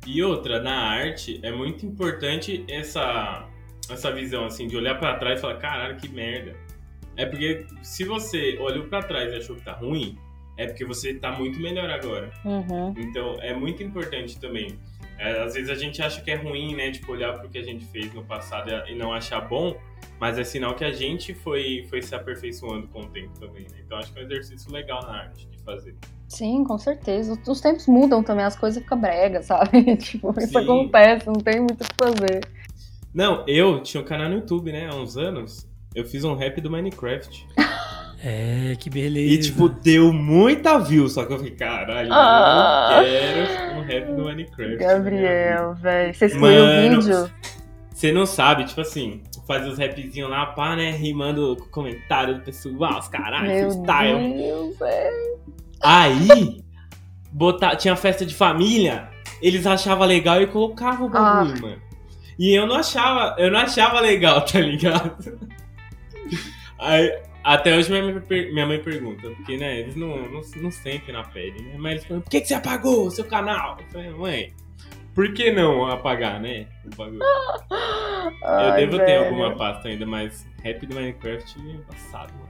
E 0.06 0.22
outra, 0.22 0.62
na 0.62 0.76
arte, 0.76 1.40
é 1.42 1.50
muito 1.50 1.84
importante 1.84 2.64
essa, 2.68 3.48
essa 3.90 4.12
visão, 4.12 4.46
assim, 4.46 4.68
de 4.68 4.76
olhar 4.76 4.94
para 4.98 5.16
trás 5.16 5.38
e 5.38 5.42
falar, 5.42 5.56
caralho, 5.56 5.96
que 5.96 6.08
merda. 6.08 6.54
É 7.16 7.26
porque 7.26 7.66
se 7.82 8.04
você 8.04 8.56
olhou 8.58 8.84
para 8.84 9.02
trás 9.02 9.32
e 9.32 9.36
achou 9.36 9.56
que 9.56 9.62
tá 9.62 9.72
ruim, 9.72 10.16
é 10.56 10.66
porque 10.66 10.84
você 10.84 11.14
tá 11.14 11.32
muito 11.32 11.58
melhor 11.58 11.90
agora. 11.90 12.30
Uhum. 12.44 12.94
Então, 12.96 13.36
é 13.40 13.52
muito 13.52 13.82
importante 13.82 14.38
também. 14.38 14.78
É, 15.18 15.42
às 15.42 15.54
vezes 15.54 15.70
a 15.70 15.74
gente 15.74 16.00
acha 16.02 16.20
que 16.20 16.30
é 16.30 16.34
ruim, 16.34 16.74
né? 16.74 16.90
Tipo, 16.90 17.12
olhar 17.12 17.32
pro 17.38 17.48
que 17.48 17.58
a 17.58 17.62
gente 17.62 17.84
fez 17.86 18.12
no 18.12 18.24
passado 18.24 18.70
e 18.86 18.94
não 18.94 19.12
achar 19.12 19.40
bom, 19.40 19.80
mas 20.20 20.38
é 20.38 20.44
sinal 20.44 20.74
que 20.74 20.84
a 20.84 20.92
gente 20.92 21.34
foi, 21.34 21.86
foi 21.88 22.02
se 22.02 22.14
aperfeiçoando 22.14 22.86
com 22.88 23.00
o 23.00 23.06
tempo 23.06 23.38
também, 23.40 23.62
né? 23.62 23.78
Então 23.84 23.98
acho 23.98 24.12
que 24.12 24.18
é 24.18 24.22
um 24.22 24.26
exercício 24.26 24.70
legal 24.70 25.00
na 25.02 25.22
arte 25.22 25.46
de 25.46 25.58
fazer. 25.62 25.96
Sim, 26.28 26.64
com 26.64 26.78
certeza. 26.78 27.38
Os 27.46 27.60
tempos 27.60 27.86
mudam 27.86 28.22
também, 28.22 28.44
as 28.44 28.56
coisas 28.56 28.82
ficam 28.82 29.00
brega, 29.00 29.42
sabe? 29.44 29.96
tipo, 29.96 30.34
isso 30.38 30.48
Sim. 30.48 30.58
acontece, 30.58 31.26
não 31.26 31.34
tem 31.34 31.58
muito 31.60 31.82
o 31.82 31.84
que 31.84 31.94
fazer. 31.98 32.40
Não, 33.14 33.44
eu 33.46 33.82
tinha 33.82 34.02
um 34.02 34.04
canal 34.04 34.28
no 34.28 34.36
YouTube, 34.36 34.72
né, 34.72 34.88
há 34.90 34.94
uns 34.94 35.16
anos. 35.16 35.66
Eu 35.94 36.04
fiz 36.04 36.24
um 36.24 36.34
rap 36.34 36.60
do 36.60 36.70
Minecraft. 36.70 37.46
É, 38.24 38.74
que 38.80 38.88
beleza. 38.88 39.34
E, 39.34 39.38
tipo, 39.38 39.68
deu 39.68 40.10
muita 40.10 40.78
view, 40.78 41.06
só 41.06 41.24
que 41.26 41.34
eu 41.34 41.38
fiquei, 41.38 41.54
caralho, 41.54 42.08
ah, 42.10 43.02
eu 43.02 43.04
quero 43.04 43.78
um 43.78 43.82
rap 43.82 44.16
do 44.16 44.24
Minecraft. 44.24 44.76
Gabriel, 44.78 45.74
velho. 45.74 46.14
Você 46.14 46.26
excluiu 46.26 46.64
o 46.64 46.98
vídeo? 46.98 47.30
Você 47.90 48.12
não 48.12 48.26
sabe, 48.26 48.64
tipo 48.64 48.80
assim, 48.80 49.22
fazer 49.46 49.68
os 49.68 49.78
rapzinhos 49.78 50.28
lá, 50.28 50.46
pá, 50.46 50.74
né? 50.74 50.90
Rimando 50.90 51.56
comentário 51.70 52.36
do 52.36 52.40
pessoal, 52.40 52.98
os 52.98 53.08
caralho, 53.08 53.46
Meu 53.46 53.70
freestyle. 53.70 54.34
Deus, 54.34 54.78
velho. 54.78 55.38
Aí, 55.82 56.62
botar, 57.32 57.76
tinha 57.76 57.96
festa 57.96 58.24
de 58.24 58.34
família, 58.34 59.10
eles 59.40 59.66
achavam 59.66 60.06
legal 60.06 60.40
e 60.40 60.46
colocavam 60.46 61.06
o 61.06 61.10
bagulho, 61.10 61.54
ah. 61.56 61.60
mano. 61.60 61.82
E 62.38 62.54
eu 62.54 62.66
não 62.66 62.76
achava, 62.76 63.34
eu 63.40 63.50
não 63.50 63.58
achava 63.58 64.00
legal, 64.00 64.44
tá 64.44 64.60
ligado? 64.60 65.16
Aí, 66.78 67.18
até 67.42 67.76
hoje 67.76 67.90
minha 67.90 68.02
mãe, 68.02 68.52
minha 68.52 68.66
mãe 68.66 68.82
pergunta, 68.82 69.30
porque, 69.30 69.56
né, 69.56 69.80
eles 69.80 69.96
não, 69.96 70.16
não, 70.30 70.40
não 70.56 70.70
sentem 70.70 71.14
na 71.14 71.22
pele, 71.22 71.62
né? 71.62 71.74
Mas 71.78 71.92
eles 71.92 72.04
falam, 72.04 72.22
por 72.22 72.30
que, 72.30 72.40
que 72.40 72.48
você 72.48 72.54
apagou 72.54 73.06
o 73.06 73.10
seu 73.10 73.24
canal? 73.24 73.78
Eu 73.80 73.86
falei, 73.90 74.10
mãe, 74.10 74.54
por 75.14 75.32
que 75.32 75.50
não 75.50 75.86
apagar, 75.86 76.38
né? 76.38 76.66
O 76.84 76.94
bagulho. 76.94 77.20
Ai, 78.44 78.84
eu 78.84 78.90
devo 78.90 78.96
velho. 78.98 79.06
ter 79.06 79.16
alguma 79.16 79.56
pasta 79.56 79.88
ainda, 79.88 80.04
mas 80.04 80.46
rap 80.62 80.84
do 80.84 80.94
Minecraft 80.94 81.56
é 81.58 81.78
passado, 81.90 82.34
mano. 82.34 82.45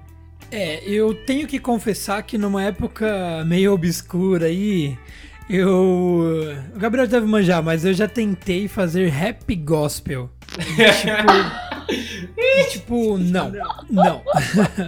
É, 0.51 0.83
eu 0.85 1.13
tenho 1.13 1.47
que 1.47 1.59
confessar 1.59 2.23
que 2.23 2.39
numa 2.39 2.63
época 2.63 3.45
meio 3.47 3.73
obscura 3.73 4.47
aí, 4.47 4.97
eu. 5.49 6.57
O 6.75 6.79
Gabriel 6.79 7.07
deve 7.07 7.27
manjar, 7.27 7.63
mas 7.63 7.85
eu 7.85 7.93
já 7.93 8.09
tentei 8.09 8.69
fazer 8.69 9.09
rap 9.09 9.55
gospel. 9.57 10.31
tipo. 10.57 11.67
tipo, 12.71 13.19
não. 13.19 13.53
Não. 13.91 14.23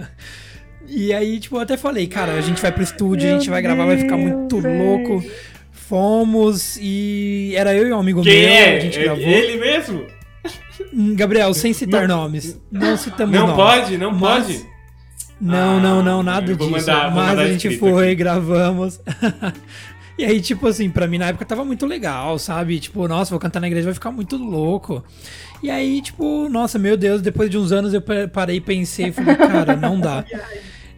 e 0.87 1.13
aí, 1.13 1.39
tipo, 1.39 1.57
eu 1.57 1.61
até 1.61 1.77
falei, 1.77 2.07
cara, 2.07 2.33
a 2.33 2.41
gente 2.41 2.61
vai 2.61 2.71
pro 2.71 2.83
estúdio, 2.83 3.27
Meu 3.27 3.35
a 3.35 3.39
gente 3.39 3.49
vai 3.49 3.61
gravar, 3.61 3.85
vai 3.85 3.97
ficar 3.97 4.17
muito 4.17 4.59
véio. 4.59 4.83
louco. 4.83 5.23
Fomos 5.71 6.77
e 6.79 7.53
era 7.55 7.73
eu 7.73 7.87
e 7.87 7.91
um 7.91 7.99
amigo 7.99 8.21
Quem 8.21 8.41
meu, 8.41 8.49
é? 8.49 8.77
a 8.77 8.79
gente 8.79 8.99
gravou. 8.99 9.23
Ele 9.23 9.59
mesmo? 9.59 10.05
Gabriel, 11.15 11.53
sem 11.53 11.73
citar 11.73 12.07
não, 12.07 12.23
nomes. 12.23 12.59
Não 12.71 12.95
citamos 12.95 13.33
não 13.33 13.47
nomes. 13.47 13.57
Não 13.57 13.65
pode, 13.65 13.97
não 13.97 14.11
mas... 14.11 14.45
pode. 14.45 14.78
Não, 15.39 15.77
ah, 15.77 15.79
não, 15.79 16.03
não, 16.03 16.23
nada 16.23 16.53
disso. 16.53 16.69
Mandar, 16.69 17.13
mas 17.13 17.39
a 17.39 17.47
gente 17.47 17.77
foi, 17.77 18.07
aqui. 18.07 18.15
gravamos. 18.15 18.99
E 20.17 20.25
aí, 20.25 20.41
tipo 20.41 20.67
assim, 20.67 20.89
pra 20.89 21.07
mim 21.07 21.17
na 21.17 21.27
época 21.27 21.45
tava 21.45 21.63
muito 21.63 21.85
legal, 21.85 22.37
sabe? 22.37 22.77
Tipo, 22.77 23.07
nossa, 23.07 23.29
vou 23.29 23.39
cantar 23.39 23.61
na 23.61 23.67
igreja, 23.67 23.85
vai 23.85 23.93
ficar 23.93 24.11
muito 24.11 24.35
louco. 24.35 25.01
E 25.63 25.71
aí, 25.71 26.01
tipo, 26.01 26.49
nossa, 26.49 26.77
meu 26.77 26.97
Deus, 26.97 27.21
depois 27.21 27.49
de 27.49 27.57
uns 27.57 27.71
anos 27.71 27.93
eu 27.93 28.03
parei 28.29 28.57
e 28.57 28.61
pensei 28.61 29.05
e 29.07 29.11
falei, 29.13 29.33
cara, 29.37 29.77
não 29.77 29.97
dá. 29.97 30.25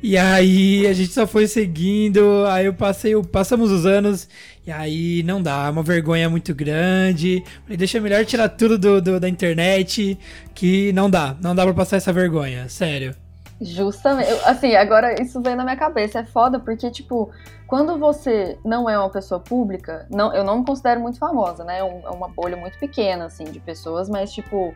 E 0.03 0.17
aí 0.17 0.87
a 0.87 0.93
gente 0.93 1.13
só 1.13 1.27
foi 1.27 1.45
seguindo, 1.45 2.43
aí 2.47 2.65
eu 2.65 2.73
passei, 2.73 3.13
passamos 3.21 3.69
os 3.69 3.85
anos, 3.85 4.27
e 4.65 4.71
aí 4.71 5.21
não 5.21 5.39
dá, 5.39 5.67
é 5.67 5.69
uma 5.69 5.83
vergonha 5.83 6.27
muito 6.27 6.55
grande. 6.55 7.43
Falei, 7.61 7.77
deixa 7.77 8.01
melhor 8.01 8.25
tirar 8.25 8.49
tudo 8.49 8.79
do, 8.79 8.99
do, 8.99 9.19
da 9.19 9.29
internet, 9.29 10.17
que 10.55 10.91
não 10.93 11.07
dá, 11.07 11.37
não 11.39 11.53
dá 11.53 11.63
pra 11.65 11.75
passar 11.75 11.97
essa 11.97 12.11
vergonha, 12.11 12.67
sério. 12.67 13.15
Justamente. 13.61 14.31
Eu, 14.31 14.39
assim, 14.45 14.75
agora 14.75 15.21
isso 15.21 15.39
vem 15.39 15.55
na 15.55 15.63
minha 15.63 15.77
cabeça. 15.77 16.19
É 16.19 16.23
foda 16.25 16.59
porque, 16.59 16.89
tipo, 16.89 17.29
quando 17.67 17.97
você 17.99 18.57
não 18.65 18.89
é 18.89 18.97
uma 18.97 19.09
pessoa 19.09 19.39
pública, 19.39 20.07
não, 20.09 20.33
eu 20.33 20.43
não 20.43 20.59
me 20.59 20.65
considero 20.65 20.99
muito 20.99 21.19
famosa, 21.19 21.63
né? 21.63 21.77
É, 21.77 21.81
é 21.81 22.09
uma 22.09 22.27
bolha 22.27 22.57
muito 22.57 22.79
pequena, 22.79 23.25
assim, 23.25 23.43
de 23.43 23.59
pessoas, 23.59 24.09
mas, 24.09 24.33
tipo, 24.33 24.73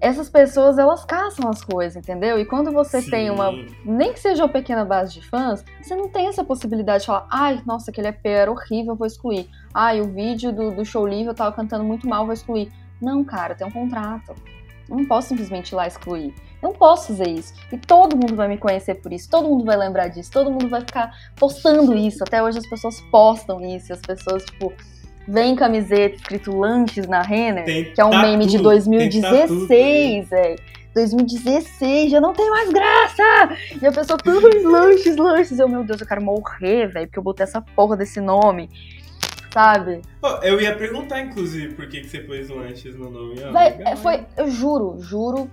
essas 0.00 0.30
pessoas, 0.30 0.78
elas 0.78 1.04
caçam 1.04 1.48
as 1.48 1.62
coisas, 1.62 1.96
entendeu? 1.96 2.38
E 2.40 2.46
quando 2.46 2.72
você 2.72 3.02
Sim. 3.02 3.10
tem 3.10 3.30
uma, 3.30 3.52
nem 3.84 4.14
que 4.14 4.18
seja 4.18 4.42
uma 4.42 4.48
pequena 4.48 4.84
base 4.84 5.12
de 5.12 5.22
fãs, 5.28 5.62
você 5.80 5.94
não 5.94 6.08
tem 6.08 6.28
essa 6.28 6.42
possibilidade 6.42 7.02
de 7.02 7.06
falar, 7.06 7.28
ai, 7.30 7.62
nossa, 7.66 7.90
aquele 7.90 8.08
EP 8.08 8.24
era 8.24 8.50
horrível, 8.50 8.96
vou 8.96 9.06
excluir. 9.06 9.48
Ai, 9.74 10.00
o 10.00 10.08
vídeo 10.08 10.50
do, 10.52 10.70
do 10.70 10.84
show 10.86 11.06
livre 11.06 11.28
eu 11.28 11.34
tava 11.34 11.54
cantando 11.54 11.84
muito 11.84 12.08
mal, 12.08 12.24
vou 12.24 12.32
excluir. 12.32 12.72
Não, 13.00 13.22
cara, 13.22 13.54
tem 13.54 13.66
um 13.66 13.70
contrato. 13.70 14.34
Eu 14.88 14.96
não 14.96 15.04
posso 15.04 15.28
simplesmente 15.28 15.70
ir 15.70 15.74
lá 15.74 15.86
excluir. 15.86 16.34
Eu 16.62 16.70
não 16.70 16.72
posso 16.72 17.08
fazer 17.08 17.28
isso. 17.28 17.52
E 17.72 17.76
todo 17.76 18.16
mundo 18.16 18.36
vai 18.36 18.48
me 18.48 18.56
conhecer 18.56 18.94
por 18.96 19.12
isso, 19.12 19.28
todo 19.28 19.48
mundo 19.48 19.64
vai 19.64 19.76
lembrar 19.76 20.08
disso, 20.08 20.30
todo 20.30 20.50
mundo 20.50 20.68
vai 20.68 20.80
ficar 20.80 21.12
postando 21.36 21.94
isso. 21.94 22.22
Até 22.22 22.42
hoje 22.42 22.58
as 22.58 22.66
pessoas 22.66 23.00
postam 23.10 23.60
isso, 23.60 23.92
as 23.92 24.00
pessoas, 24.00 24.44
tipo, 24.44 24.72
vem 25.26 25.56
camiseta 25.56 26.16
escrito 26.16 26.56
lanches 26.56 27.06
na 27.06 27.22
Renner, 27.22 27.92
que 27.94 28.00
é 28.00 28.04
um 28.04 28.20
meme 28.20 28.46
de 28.46 28.58
2016, 28.58 30.28
velho. 30.28 30.58
2016, 30.94 32.10
já 32.10 32.20
não 32.20 32.34
tem 32.34 32.50
mais 32.50 32.68
graça! 32.68 33.56
E 33.80 33.86
a 33.86 33.90
pessoa, 33.90 34.18
lanches, 34.62 35.16
lanches. 35.16 35.58
Eu, 35.58 35.66
meu 35.66 35.82
Deus, 35.82 36.00
eu 36.00 36.06
quero 36.06 36.22
morrer, 36.22 36.86
velho, 36.88 37.06
porque 37.06 37.18
eu 37.18 37.22
botei 37.22 37.44
essa 37.44 37.62
porra 37.62 37.96
desse 37.96 38.20
nome 38.20 38.68
sabe? 39.52 40.02
eu 40.42 40.60
ia 40.60 40.74
perguntar, 40.76 41.20
inclusive, 41.20 41.74
por 41.74 41.88
que, 41.88 42.00
que 42.00 42.08
você 42.08 42.20
pôs 42.20 42.48
lanches 42.48 42.94
no 42.96 43.10
nome. 43.10 43.34
Véi, 43.34 43.96
foi, 43.96 44.26
eu 44.36 44.50
juro, 44.50 44.96
juro 45.00 45.50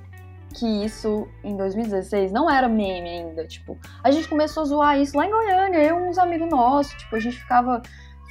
que 0.53 0.65
isso 0.83 1.27
em 1.43 1.55
2016 1.55 2.31
não 2.31 2.49
era 2.49 2.67
meme 2.67 3.09
ainda. 3.09 3.45
Tipo, 3.45 3.77
a 4.03 4.11
gente 4.11 4.27
começou 4.27 4.63
a 4.63 4.65
zoar 4.65 4.99
isso 4.99 5.17
lá 5.17 5.25
em 5.25 5.29
Goiânia, 5.29 5.77
eu 5.79 5.99
e 5.99 6.09
uns 6.09 6.17
amigos 6.17 6.49
nossos. 6.49 6.93
Tipo, 6.93 7.15
a 7.15 7.19
gente 7.19 7.37
ficava 7.37 7.81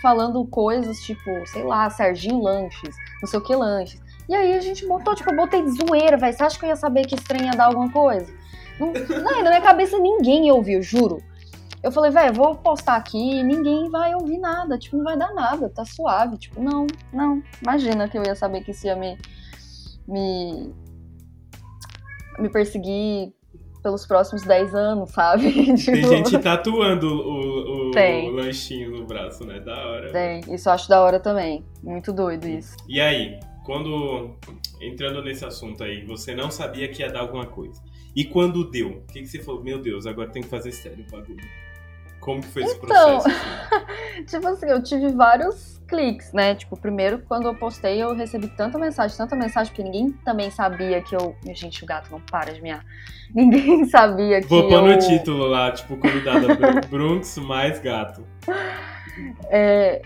falando 0.01 0.45
coisas 0.47 0.99
tipo, 1.01 1.47
sei 1.47 1.65
lá, 1.65 1.91
Serginho 1.91 2.43
Lanches, 2.43 2.95
não 3.21 3.29
sei 3.29 3.39
o 3.39 3.43
que 3.43 3.55
Lanches. 3.55 4.01
E 4.29 4.35
aí 4.35 4.55
a 4.55 4.61
gente 4.61 4.87
botou, 4.87 5.15
tipo, 5.15 5.31
eu 5.31 5.37
botei 5.37 5.63
de 5.63 5.71
zoeira, 5.71 6.17
velho. 6.17 6.33
Você 6.33 6.43
acha 6.43 6.59
que 6.59 6.65
eu 6.65 6.69
ia 6.69 6.77
saber 6.77 7.07
que 7.07 7.15
estranho 7.15 7.47
ia 7.47 7.53
dar 7.53 7.67
alguma 7.67 7.91
coisa? 7.91 8.31
Não, 8.79 8.93
não, 8.93 9.43
na 9.43 9.51
minha 9.51 9.61
cabeça 9.61 9.99
ninguém 9.99 10.51
ouviu, 10.53 10.83
juro. 10.83 11.23
Eu 11.83 11.93
falei, 11.93 12.11
velho, 12.11 12.35
vou 12.35 12.57
postar 12.57 12.97
aqui 12.97 13.37
e 13.37 13.43
ninguém 13.43 13.89
vai 13.89 14.15
ouvir 14.15 14.39
nada. 14.39 14.79
Tipo, 14.79 14.97
não 14.97 15.05
vai 15.05 15.17
dar 15.17 15.33
nada, 15.33 15.69
tá 15.69 15.85
suave. 15.85 16.39
Tipo, 16.39 16.61
não, 16.61 16.87
não. 17.13 17.43
Imagina 17.63 18.09
que 18.09 18.19
eu 18.19 18.23
ia 18.25 18.35
saber 18.35 18.63
que 18.63 18.73
isso 18.73 18.87
ia 18.87 18.97
me. 18.97 19.17
me. 20.07 20.75
me 22.39 22.49
perseguir 22.49 23.33
pelos 23.83 24.05
próximos 24.07 24.43
10 24.43 24.75
anos, 24.75 25.11
sabe? 25.11 25.51
tipo... 25.77 25.93
Tem 25.93 26.05
gente 26.05 26.39
tatuando 26.39 27.07
o, 27.07 27.91
o, 27.91 27.91
o, 27.91 28.31
lanchinho 28.31 28.91
no 28.91 29.07
braço, 29.07 29.45
né? 29.47 29.61
Da 29.61 29.77
hora. 29.87 30.13
Tem, 30.13 30.41
isso 30.53 30.69
eu 30.69 30.73
acho 30.73 30.89
da 30.89 31.01
hora 31.01 31.21
também. 31.21 31.65
Muito 31.83 32.13
doido 32.13 32.47
isso. 32.49 32.77
E 32.89 33.01
aí, 33.01 33.39
quando 33.65 34.37
entrando 34.81 35.23
nesse 35.23 35.45
assunto 35.45 35.85
aí, 35.85 36.05
você 36.05 36.35
não 36.35 36.51
sabia 36.51 36.89
que 36.89 37.03
ia 37.03 37.11
dar 37.11 37.21
alguma 37.21 37.47
coisa. 37.47 37.81
E 38.15 38.25
quando 38.25 38.69
deu, 38.69 38.89
o 38.89 39.13
que, 39.13 39.21
que 39.21 39.27
você 39.27 39.39
falou? 39.39 39.63
Meu 39.63 39.81
Deus, 39.81 40.07
agora 40.07 40.31
tem 40.31 40.43
que 40.43 40.49
fazer 40.49 40.73
sério 40.73 41.05
o 41.07 41.11
bagulho. 41.11 41.45
Como 42.29 42.43
que 42.43 42.49
foi 42.49 42.63
esse 42.63 42.77
Então, 42.77 43.21
processo? 43.21 43.29
assim? 43.29 44.25
tipo 44.29 44.49
assim, 44.49 44.67
eu 44.67 44.83
tive 44.83 45.09
vários 45.13 45.81
cliques, 45.89 46.31
né? 46.35 46.55
Tipo, 46.55 46.77
primeiro, 46.77 47.21
quando 47.27 47.47
eu 47.49 47.55
postei, 47.55 48.03
eu 48.03 48.15
recebi 48.15 48.49
tanta 48.49 48.79
mensagem, 48.79 49.17
tanta 49.17 49.35
mensagem, 49.35 49.73
porque 49.73 49.83
ninguém 49.83 50.13
também 50.23 50.51
sabia 50.51 51.01
que 51.01 51.17
eu. 51.17 51.35
Gente, 51.55 51.83
o 51.83 51.87
gato 51.87 52.11
não 52.11 52.21
para 52.21 52.53
de 52.53 52.61
miar. 52.61 52.85
Ninguém 53.35 53.87
sabia 53.87 54.43
que. 54.43 54.47
Vou 54.47 54.69
pôr 54.69 54.83
eu... 54.83 54.87
no 54.89 54.99
título 54.99 55.47
lá, 55.47 55.71
tipo, 55.73 55.97
convidada 55.97 56.49
Br- 56.55 56.87
Brunx 56.91 57.39
mais 57.39 57.79
gato. 57.79 58.23
É, 59.51 60.03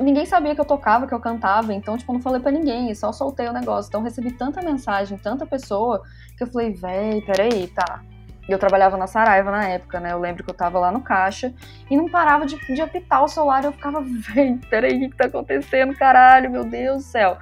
ninguém 0.00 0.26
sabia 0.26 0.54
que 0.54 0.60
eu 0.60 0.64
tocava, 0.66 1.06
que 1.06 1.14
eu 1.14 1.20
cantava, 1.20 1.72
então, 1.72 1.96
tipo, 1.96 2.10
eu 2.10 2.14
não 2.14 2.20
falei 2.22 2.40
pra 2.42 2.50
ninguém, 2.50 2.94
só 2.94 3.10
soltei 3.12 3.48
o 3.48 3.52
negócio. 3.54 3.88
Então, 3.88 4.00
eu 4.00 4.04
recebi 4.04 4.32
tanta 4.32 4.60
mensagem, 4.60 5.16
tanta 5.16 5.46
pessoa, 5.46 6.02
que 6.36 6.44
eu 6.44 6.46
falei, 6.48 6.74
véi, 6.74 7.22
peraí, 7.22 7.68
tá. 7.68 8.02
Eu 8.48 8.58
trabalhava 8.58 8.96
na 8.96 9.06
Saraiva 9.06 9.50
na 9.50 9.68
época, 9.68 10.00
né? 10.00 10.12
Eu 10.12 10.18
lembro 10.18 10.42
que 10.42 10.50
eu 10.50 10.54
tava 10.54 10.78
lá 10.78 10.90
no 10.90 11.00
caixa 11.00 11.52
e 11.90 11.96
não 11.96 12.08
parava 12.08 12.46
de, 12.46 12.56
de 12.74 12.80
apitar 12.80 13.22
o 13.22 13.28
celular. 13.28 13.62
Eu 13.64 13.72
ficava, 13.72 14.00
véi, 14.04 14.58
peraí, 14.70 14.96
o 14.96 15.00
que, 15.00 15.08
que 15.10 15.16
tá 15.16 15.26
acontecendo, 15.26 15.94
caralho, 15.94 16.50
meu 16.50 16.64
Deus 16.64 17.04
do 17.04 17.08
céu. 17.08 17.38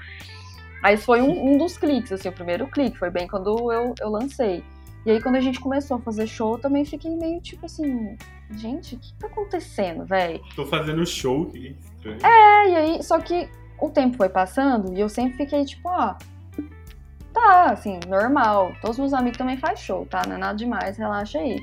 Aí 0.83 0.95
esse 0.95 1.05
foi 1.05 1.23
um, 1.23 1.53
um 1.53 1.59
dos 1.59 1.79
cliques, 1.79 2.13
assim, 2.13 2.29
o 2.29 2.33
primeiro 2.33 2.67
clique, 2.69 2.99
foi 2.99 3.11
bem 3.11 3.27
quando 3.27 3.73
eu, 3.73 3.95
eu 4.01 4.09
lancei. 4.09 4.63
E 5.05 5.11
aí, 5.13 5.23
quando 5.23 5.37
a 5.37 5.41
gente 5.41 5.61
começou 5.61 5.99
a 5.99 6.01
fazer 6.01 6.27
show, 6.27 6.55
eu 6.55 6.59
também 6.59 6.85
fiquei 6.85 7.15
meio 7.15 7.41
tipo 7.41 7.65
assim, 7.65 8.17
gente, 8.51 8.97
o 8.97 8.99
que 8.99 9.15
tá 9.15 9.29
acontecendo, 9.29 10.05
véi? 10.05 10.41
Tô 10.57 10.67
fazendo 10.67 11.07
show, 11.07 11.47
que 11.47 11.77
estranho. 11.81 12.19
É, 12.27 12.69
e 12.71 12.77
aí, 12.77 13.03
só 13.05 13.21
que 13.21 13.49
o 13.81 13.89
tempo 13.89 14.17
foi 14.17 14.29
passando 14.29 14.93
e 14.93 15.01
eu 15.01 15.09
sempre 15.09 15.37
fiquei 15.37 15.65
tipo, 15.65 15.89
ó, 15.89 16.17
tá, 17.37 17.73
assim, 17.73 18.01
normal. 18.09 18.73
Todos 18.81 18.99
meus 18.99 19.13
amigos 19.13 19.37
também 19.37 19.59
faz 19.59 19.79
show, 19.81 20.07
tá? 20.07 20.23
Não 20.27 20.37
é 20.37 20.39
nada 20.39 20.57
demais, 20.57 20.97
relaxa 20.97 21.39
aí. 21.39 21.61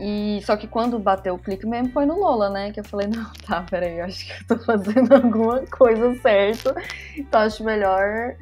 E 0.00 0.40
só 0.46 0.56
que 0.56 0.66
quando 0.66 0.98
bateu 0.98 1.34
o 1.34 1.38
clique 1.38 1.66
mesmo 1.66 1.92
foi 1.92 2.06
no 2.06 2.18
Lola, 2.18 2.48
né? 2.48 2.72
Que 2.72 2.80
eu 2.80 2.84
falei, 2.84 3.06
não, 3.14 3.30
tá, 3.46 3.62
peraí, 3.68 3.98
eu 3.98 4.06
acho 4.06 4.26
que 4.26 4.32
eu 4.32 4.56
tô 4.56 4.64
fazendo 4.64 5.12
alguma 5.14 5.60
coisa 5.66 6.14
certa. 6.20 6.74
Então 7.16 7.40
acho 7.40 7.62
melhor, 7.62 8.34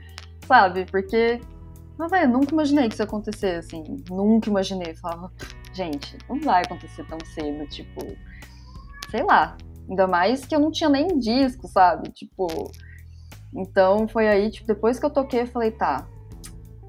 sabe? 0.46 0.86
Porque, 0.86 1.40
mas 1.98 2.10
velho, 2.10 2.30
nunca 2.30 2.52
imaginei 2.52 2.86
que 2.88 2.94
isso 2.94 3.02
acontecer, 3.02 3.56
assim. 3.56 4.04
Nunca 4.08 4.48
imaginei. 4.48 4.94
Falava, 4.94 5.32
gente, 5.72 6.16
não 6.28 6.40
vai 6.40 6.62
acontecer 6.62 7.04
tão 7.06 7.18
cedo, 7.34 7.66
tipo, 7.66 8.00
sei 9.10 9.24
lá. 9.24 9.56
Ainda 9.88 10.06
mais 10.06 10.44
que 10.44 10.54
eu 10.54 10.60
não 10.60 10.70
tinha 10.70 10.88
nem 10.88 11.18
disco, 11.18 11.66
sabe? 11.66 12.10
Tipo. 12.10 12.70
Então 13.54 14.06
foi 14.08 14.28
aí, 14.28 14.50
tipo, 14.50 14.66
depois 14.66 14.98
que 14.98 15.06
eu 15.06 15.10
toquei, 15.10 15.42
eu 15.42 15.46
falei, 15.46 15.70
tá. 15.70 16.06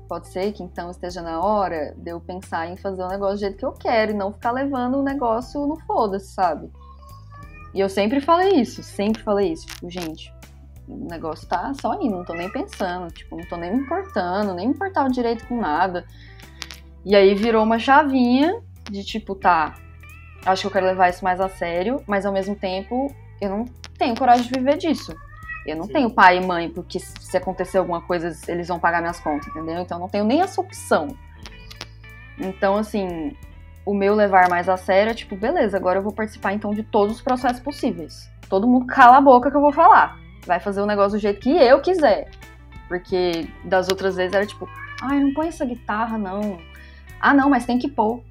Pode 0.07 0.27
ser 0.27 0.51
que 0.51 0.63
então 0.63 0.89
esteja 0.89 1.21
na 1.21 1.39
hora 1.39 1.93
de 1.95 2.11
eu 2.11 2.19
pensar 2.19 2.67
em 2.67 2.75
fazer 2.75 3.03
o 3.03 3.07
negócio 3.07 3.35
do 3.35 3.39
jeito 3.41 3.57
que 3.57 3.65
eu 3.65 3.73
quero 3.73 4.11
e 4.11 4.15
não 4.15 4.33
ficar 4.33 4.51
levando 4.51 4.97
o 4.97 5.03
negócio 5.03 5.65
no 5.67 5.79
foda-se, 5.81 6.33
sabe? 6.33 6.69
E 7.73 7.79
eu 7.79 7.87
sempre 7.87 8.19
falei 8.19 8.59
isso, 8.59 8.81
sempre 8.81 9.21
falei 9.21 9.53
isso. 9.53 9.67
Tipo, 9.67 9.89
gente, 9.89 10.33
o 10.87 11.07
negócio 11.07 11.47
tá 11.47 11.71
só 11.79 11.93
indo, 12.01 12.17
não 12.17 12.25
tô 12.25 12.33
nem 12.33 12.51
pensando, 12.51 13.11
tipo, 13.13 13.37
não 13.37 13.45
tô 13.45 13.55
nem 13.55 13.71
me 13.71 13.83
importando, 13.83 14.55
nem 14.55 14.67
me 14.67 14.73
importava 14.73 15.09
direito 15.09 15.47
com 15.47 15.61
nada. 15.61 16.03
E 17.05 17.15
aí 17.15 17.35
virou 17.35 17.63
uma 17.63 17.77
chavinha 17.77 18.59
de 18.89 19.03
tipo, 19.03 19.35
tá, 19.35 19.75
acho 20.43 20.61
que 20.61 20.67
eu 20.67 20.71
quero 20.71 20.87
levar 20.87 21.09
isso 21.09 21.23
mais 21.23 21.39
a 21.39 21.47
sério, 21.47 22.01
mas 22.07 22.25
ao 22.25 22.33
mesmo 22.33 22.55
tempo 22.55 23.13
eu 23.39 23.49
não 23.49 23.65
tenho 23.97 24.17
coragem 24.17 24.47
de 24.47 24.59
viver 24.59 24.77
disso. 24.77 25.15
Eu 25.69 25.77
não 25.77 25.85
Sim. 25.85 25.93
tenho 25.93 26.09
pai 26.09 26.37
e 26.37 26.45
mãe, 26.45 26.69
porque 26.69 26.99
se 26.99 27.37
acontecer 27.37 27.77
alguma 27.77 28.01
coisa, 28.01 28.35
eles 28.47 28.67
vão 28.67 28.79
pagar 28.79 29.01
minhas 29.01 29.19
contas, 29.19 29.47
entendeu? 29.47 29.81
Então 29.81 29.97
eu 29.97 30.01
não 30.01 30.09
tenho 30.09 30.25
nem 30.25 30.41
essa 30.41 30.59
opção. 30.59 31.07
Então, 32.37 32.77
assim, 32.77 33.35
o 33.85 33.93
meu 33.93 34.15
levar 34.15 34.49
mais 34.49 34.69
a 34.69 34.77
sério 34.77 35.11
é 35.11 35.13
tipo, 35.13 35.35
beleza, 35.35 35.77
agora 35.77 35.99
eu 35.99 36.03
vou 36.03 36.13
participar 36.13 36.53
então 36.53 36.73
de 36.73 36.83
todos 36.83 37.17
os 37.17 37.21
processos 37.21 37.59
possíveis. 37.59 38.29
Todo 38.47 38.67
mundo 38.67 38.87
cala 38.87 39.17
a 39.17 39.21
boca 39.21 39.51
que 39.51 39.57
eu 39.57 39.61
vou 39.61 39.71
falar. 39.71 40.17
Vai 40.45 40.59
fazer 40.59 40.81
o 40.81 40.85
negócio 40.85 41.17
do 41.17 41.21
jeito 41.21 41.39
que 41.39 41.51
eu 41.51 41.81
quiser. 41.81 42.29
Porque 42.87 43.47
das 43.63 43.89
outras 43.89 44.15
vezes 44.15 44.33
era 44.33 44.45
tipo, 44.45 44.67
ai, 45.01 45.19
não 45.19 45.33
põe 45.33 45.47
essa 45.47 45.65
guitarra, 45.65 46.17
não. 46.17 46.59
Ah, 47.19 47.33
não, 47.33 47.49
mas 47.49 47.65
tem 47.65 47.77
que 47.77 47.87
pôr. 47.87 48.23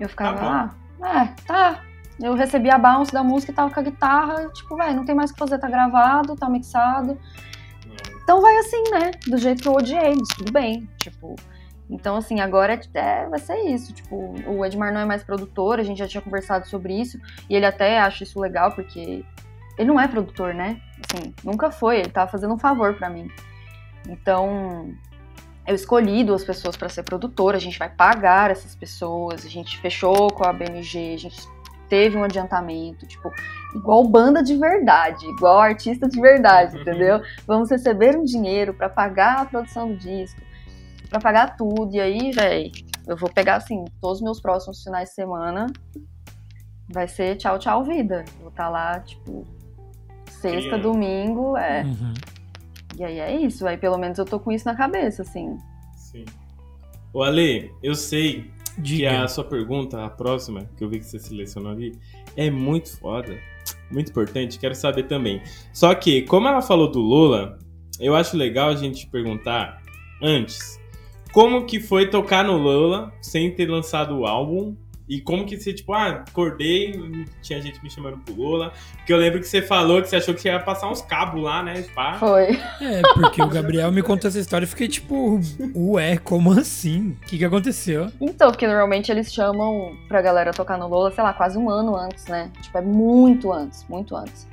Eu 0.00 0.08
ficava, 0.08 0.38
Tá 0.38 0.74
ah, 1.02 1.24
é, 1.24 1.34
tá. 1.46 1.80
Eu 2.20 2.34
recebi 2.34 2.70
a 2.70 2.78
bounce 2.78 3.12
da 3.12 3.24
música 3.24 3.50
e 3.50 3.54
tava 3.54 3.72
com 3.72 3.80
a 3.80 3.82
guitarra, 3.82 4.48
tipo, 4.50 4.76
velho, 4.76 4.96
não 4.96 5.04
tem 5.04 5.14
mais 5.14 5.30
o 5.30 5.34
que 5.34 5.38
fazer, 5.38 5.58
tá 5.58 5.68
gravado, 5.68 6.36
tá 6.36 6.48
mixado. 6.48 7.18
Então 8.22 8.40
vai 8.40 8.56
assim, 8.58 8.82
né? 8.90 9.10
Do 9.26 9.36
jeito 9.36 9.62
que 9.62 9.68
eu 9.68 9.74
odiei, 9.74 10.14
mas 10.16 10.28
tudo 10.36 10.52
bem. 10.52 10.88
Tipo. 10.98 11.34
Então, 11.90 12.16
assim, 12.16 12.40
agora 12.40 12.72
é, 12.72 12.80
é, 12.94 13.28
vai 13.28 13.38
ser 13.38 13.58
isso. 13.66 13.92
Tipo, 13.92 14.34
o 14.46 14.64
Edmar 14.64 14.92
não 14.92 15.00
é 15.00 15.04
mais 15.04 15.22
produtor, 15.22 15.78
a 15.78 15.82
gente 15.82 15.98
já 15.98 16.08
tinha 16.08 16.22
conversado 16.22 16.66
sobre 16.66 16.98
isso. 16.98 17.20
E 17.48 17.54
ele 17.54 17.66
até 17.66 18.00
acha 18.00 18.24
isso 18.24 18.40
legal, 18.40 18.72
porque 18.72 19.22
ele 19.76 19.88
não 19.88 20.00
é 20.00 20.08
produtor, 20.08 20.54
né? 20.54 20.80
Assim, 21.04 21.34
nunca 21.44 21.70
foi. 21.70 21.98
Ele 21.98 22.08
tava 22.08 22.30
fazendo 22.30 22.54
um 22.54 22.58
favor 22.58 22.94
pra 22.94 23.10
mim. 23.10 23.28
Então, 24.08 24.94
eu 25.66 25.74
escolhi 25.74 26.24
duas 26.24 26.44
pessoas 26.44 26.76
pra 26.76 26.88
ser 26.88 27.02
produtora, 27.02 27.56
a 27.56 27.60
gente 27.60 27.78
vai 27.78 27.88
pagar 27.88 28.50
essas 28.50 28.74
pessoas, 28.74 29.44
a 29.44 29.48
gente 29.48 29.78
fechou 29.78 30.30
com 30.30 30.44
a 30.46 30.52
BMG, 30.52 31.14
a 31.14 31.18
gente 31.18 31.48
teve 31.94 32.16
um 32.16 32.24
adiantamento, 32.24 33.06
tipo, 33.06 33.32
igual 33.72 34.02
banda 34.02 34.42
de 34.42 34.56
verdade, 34.56 35.24
igual 35.28 35.60
artista 35.60 36.08
de 36.08 36.20
verdade, 36.20 36.76
entendeu? 36.76 37.22
Vamos 37.46 37.70
receber 37.70 38.18
um 38.18 38.24
dinheiro 38.24 38.74
pra 38.74 38.88
pagar 38.88 39.42
a 39.42 39.44
produção 39.44 39.92
do 39.92 39.96
disco, 39.96 40.40
pra 41.08 41.20
pagar 41.20 41.56
tudo. 41.56 41.94
E 41.94 42.00
aí, 42.00 42.32
véi, 42.32 42.72
eu 43.06 43.16
vou 43.16 43.30
pegar 43.30 43.54
assim, 43.54 43.84
todos 44.00 44.18
os 44.18 44.24
meus 44.24 44.40
próximos 44.40 44.82
finais 44.82 45.10
de 45.10 45.14
semana 45.14 45.66
vai 46.92 47.06
ser 47.06 47.36
tchau, 47.36 47.60
tchau, 47.60 47.84
vida. 47.84 48.24
Vou 48.40 48.48
estar 48.48 48.68
lá, 48.68 48.98
tipo, 48.98 49.46
sexta, 50.28 50.76
domingo, 50.76 51.56
é. 51.56 51.84
Uhum. 51.84 52.12
E 52.98 53.04
aí 53.04 53.20
é 53.20 53.36
isso, 53.36 53.68
aí 53.68 53.76
pelo 53.76 53.98
menos 53.98 54.18
eu 54.18 54.24
tô 54.24 54.40
com 54.40 54.50
isso 54.50 54.66
na 54.66 54.74
cabeça, 54.74 55.22
assim. 55.22 55.56
Sim. 55.94 56.24
Ô, 57.12 57.22
Ale, 57.22 57.72
eu 57.80 57.94
sei 57.94 58.50
que 58.74 58.82
Diga. 58.82 59.22
a 59.22 59.28
sua 59.28 59.44
pergunta, 59.44 60.04
a 60.04 60.10
próxima, 60.10 60.68
que 60.76 60.84
eu 60.84 60.88
vi 60.88 60.98
que 60.98 61.06
você 61.06 61.18
selecionou 61.18 61.72
ali, 61.72 61.92
é 62.36 62.50
muito 62.50 62.98
foda. 62.98 63.38
Muito 63.90 64.10
importante, 64.10 64.58
quero 64.58 64.74
saber 64.74 65.04
também. 65.04 65.42
Só 65.72 65.94
que, 65.94 66.22
como 66.22 66.48
ela 66.48 66.60
falou 66.60 66.90
do 66.90 67.00
Lula, 67.00 67.58
eu 68.00 68.14
acho 68.14 68.36
legal 68.36 68.70
a 68.70 68.76
gente 68.76 69.06
perguntar 69.06 69.80
antes. 70.22 70.80
Como 71.32 71.66
que 71.66 71.80
foi 71.80 72.08
tocar 72.08 72.44
no 72.44 72.56
Lula 72.56 73.12
sem 73.20 73.54
ter 73.54 73.68
lançado 73.68 74.16
o 74.18 74.26
álbum? 74.26 74.76
E 75.06 75.20
como 75.20 75.44
que 75.44 75.58
você, 75.58 75.72
tipo, 75.72 75.92
ah, 75.92 76.24
acordei, 76.26 76.98
tinha 77.42 77.60
gente 77.60 77.82
me 77.82 77.90
chamando 77.90 78.18
pro 78.18 78.34
Lula. 78.34 78.72
Porque 78.96 79.12
eu 79.12 79.18
lembro 79.18 79.38
que 79.38 79.46
você 79.46 79.60
falou 79.60 80.00
que 80.00 80.08
você 80.08 80.16
achou 80.16 80.34
que 80.34 80.40
você 80.40 80.48
ia 80.48 80.58
passar 80.60 80.90
uns 80.90 81.02
cabos 81.02 81.42
lá, 81.42 81.62
né? 81.62 81.82
Pá. 81.94 82.14
Foi. 82.14 82.58
É, 82.80 83.02
porque 83.14 83.42
o 83.42 83.48
Gabriel 83.48 83.92
me 83.92 84.02
contou 84.02 84.28
essa 84.28 84.38
história 84.38 84.64
e 84.64 84.68
fiquei 84.68 84.88
tipo, 84.88 85.38
ué, 85.76 86.16
como 86.16 86.52
assim? 86.52 87.16
O 87.22 87.26
que, 87.26 87.36
que 87.36 87.44
aconteceu? 87.44 88.10
Então, 88.20 88.50
porque 88.50 88.66
normalmente 88.66 89.12
eles 89.12 89.32
chamam 89.32 89.96
pra 90.08 90.22
galera 90.22 90.52
tocar 90.52 90.78
no 90.78 90.88
Lola, 90.88 91.10
sei 91.12 91.22
lá, 91.22 91.34
quase 91.34 91.58
um 91.58 91.68
ano 91.68 91.94
antes, 91.96 92.26
né? 92.26 92.50
Tipo, 92.62 92.78
é 92.78 92.82
muito 92.82 93.52
antes, 93.52 93.86
muito 93.88 94.16
antes. 94.16 94.48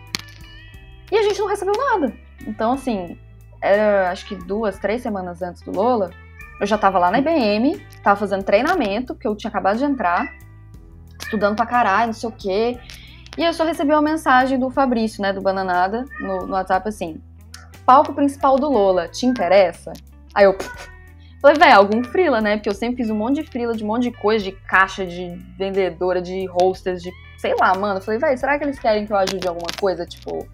E 1.12 1.18
a 1.18 1.24
gente 1.24 1.40
não 1.40 1.48
recebeu 1.48 1.74
nada. 1.78 2.14
Então, 2.46 2.74
assim, 2.74 3.18
era 3.62 4.12
acho 4.12 4.26
que 4.26 4.36
duas, 4.36 4.78
três 4.80 5.02
semanas 5.02 5.42
antes 5.42 5.62
do 5.62 5.72
Lola, 5.72 6.12
eu 6.62 6.68
já 6.68 6.78
tava 6.78 7.00
lá 7.00 7.10
na 7.10 7.18
IBM, 7.18 7.84
tava 8.04 8.20
fazendo 8.20 8.44
treinamento, 8.44 9.16
porque 9.16 9.28
eu 9.28 9.36
tinha 9.36 9.50
acabado 9.50 9.80
de 9.80 9.84
entrar, 9.84 10.32
estudando 11.20 11.56
pra 11.56 11.66
caralho, 11.66 12.08
não 12.08 12.14
sei 12.14 12.30
o 12.30 12.32
quê. 12.32 12.80
E 13.36 13.44
eu 13.44 13.52
só 13.52 13.66
recebi 13.66 13.92
uma 13.92 14.02
mensagem 14.02 14.60
do 14.60 14.70
Fabrício, 14.70 15.24
né, 15.24 15.34
do 15.34 15.42
Bananada, 15.42 16.06
no, 16.20 16.46
no 16.46 16.54
WhatsApp 16.54 16.88
assim: 16.88 17.20
palco 17.84 18.14
principal 18.14 18.58
do 18.58 18.70
Lola, 18.70 19.08
te 19.08 19.26
interessa? 19.26 19.92
Aí 20.36 20.46
eu. 20.46 20.56
Falei, 21.42 21.58
velho, 21.58 21.76
algum 21.76 22.04
frila, 22.04 22.40
né? 22.40 22.58
Porque 22.58 22.70
eu 22.70 22.76
sempre 22.76 22.98
fiz 22.98 23.10
um 23.10 23.16
monte 23.16 23.42
de 23.42 23.50
frila, 23.50 23.74
de 23.74 23.84
um 23.84 23.88
monte 23.88 24.04
de 24.04 24.12
coisa, 24.12 24.44
de 24.44 24.52
caixa, 24.52 25.04
de 25.04 25.36
vendedora, 25.58 26.22
de 26.22 26.48
hostess, 26.48 27.02
de. 27.02 27.10
Sei 27.40 27.56
lá, 27.60 27.74
mano. 27.74 28.00
Falei, 28.00 28.20
velho, 28.20 28.38
será 28.38 28.60
que 28.60 28.64
eles 28.64 28.78
querem 28.78 29.08
que 29.08 29.12
eu 29.12 29.18
ajude 29.18 29.48
alguma 29.48 29.72
coisa? 29.80 30.06
Tipo. 30.06 30.48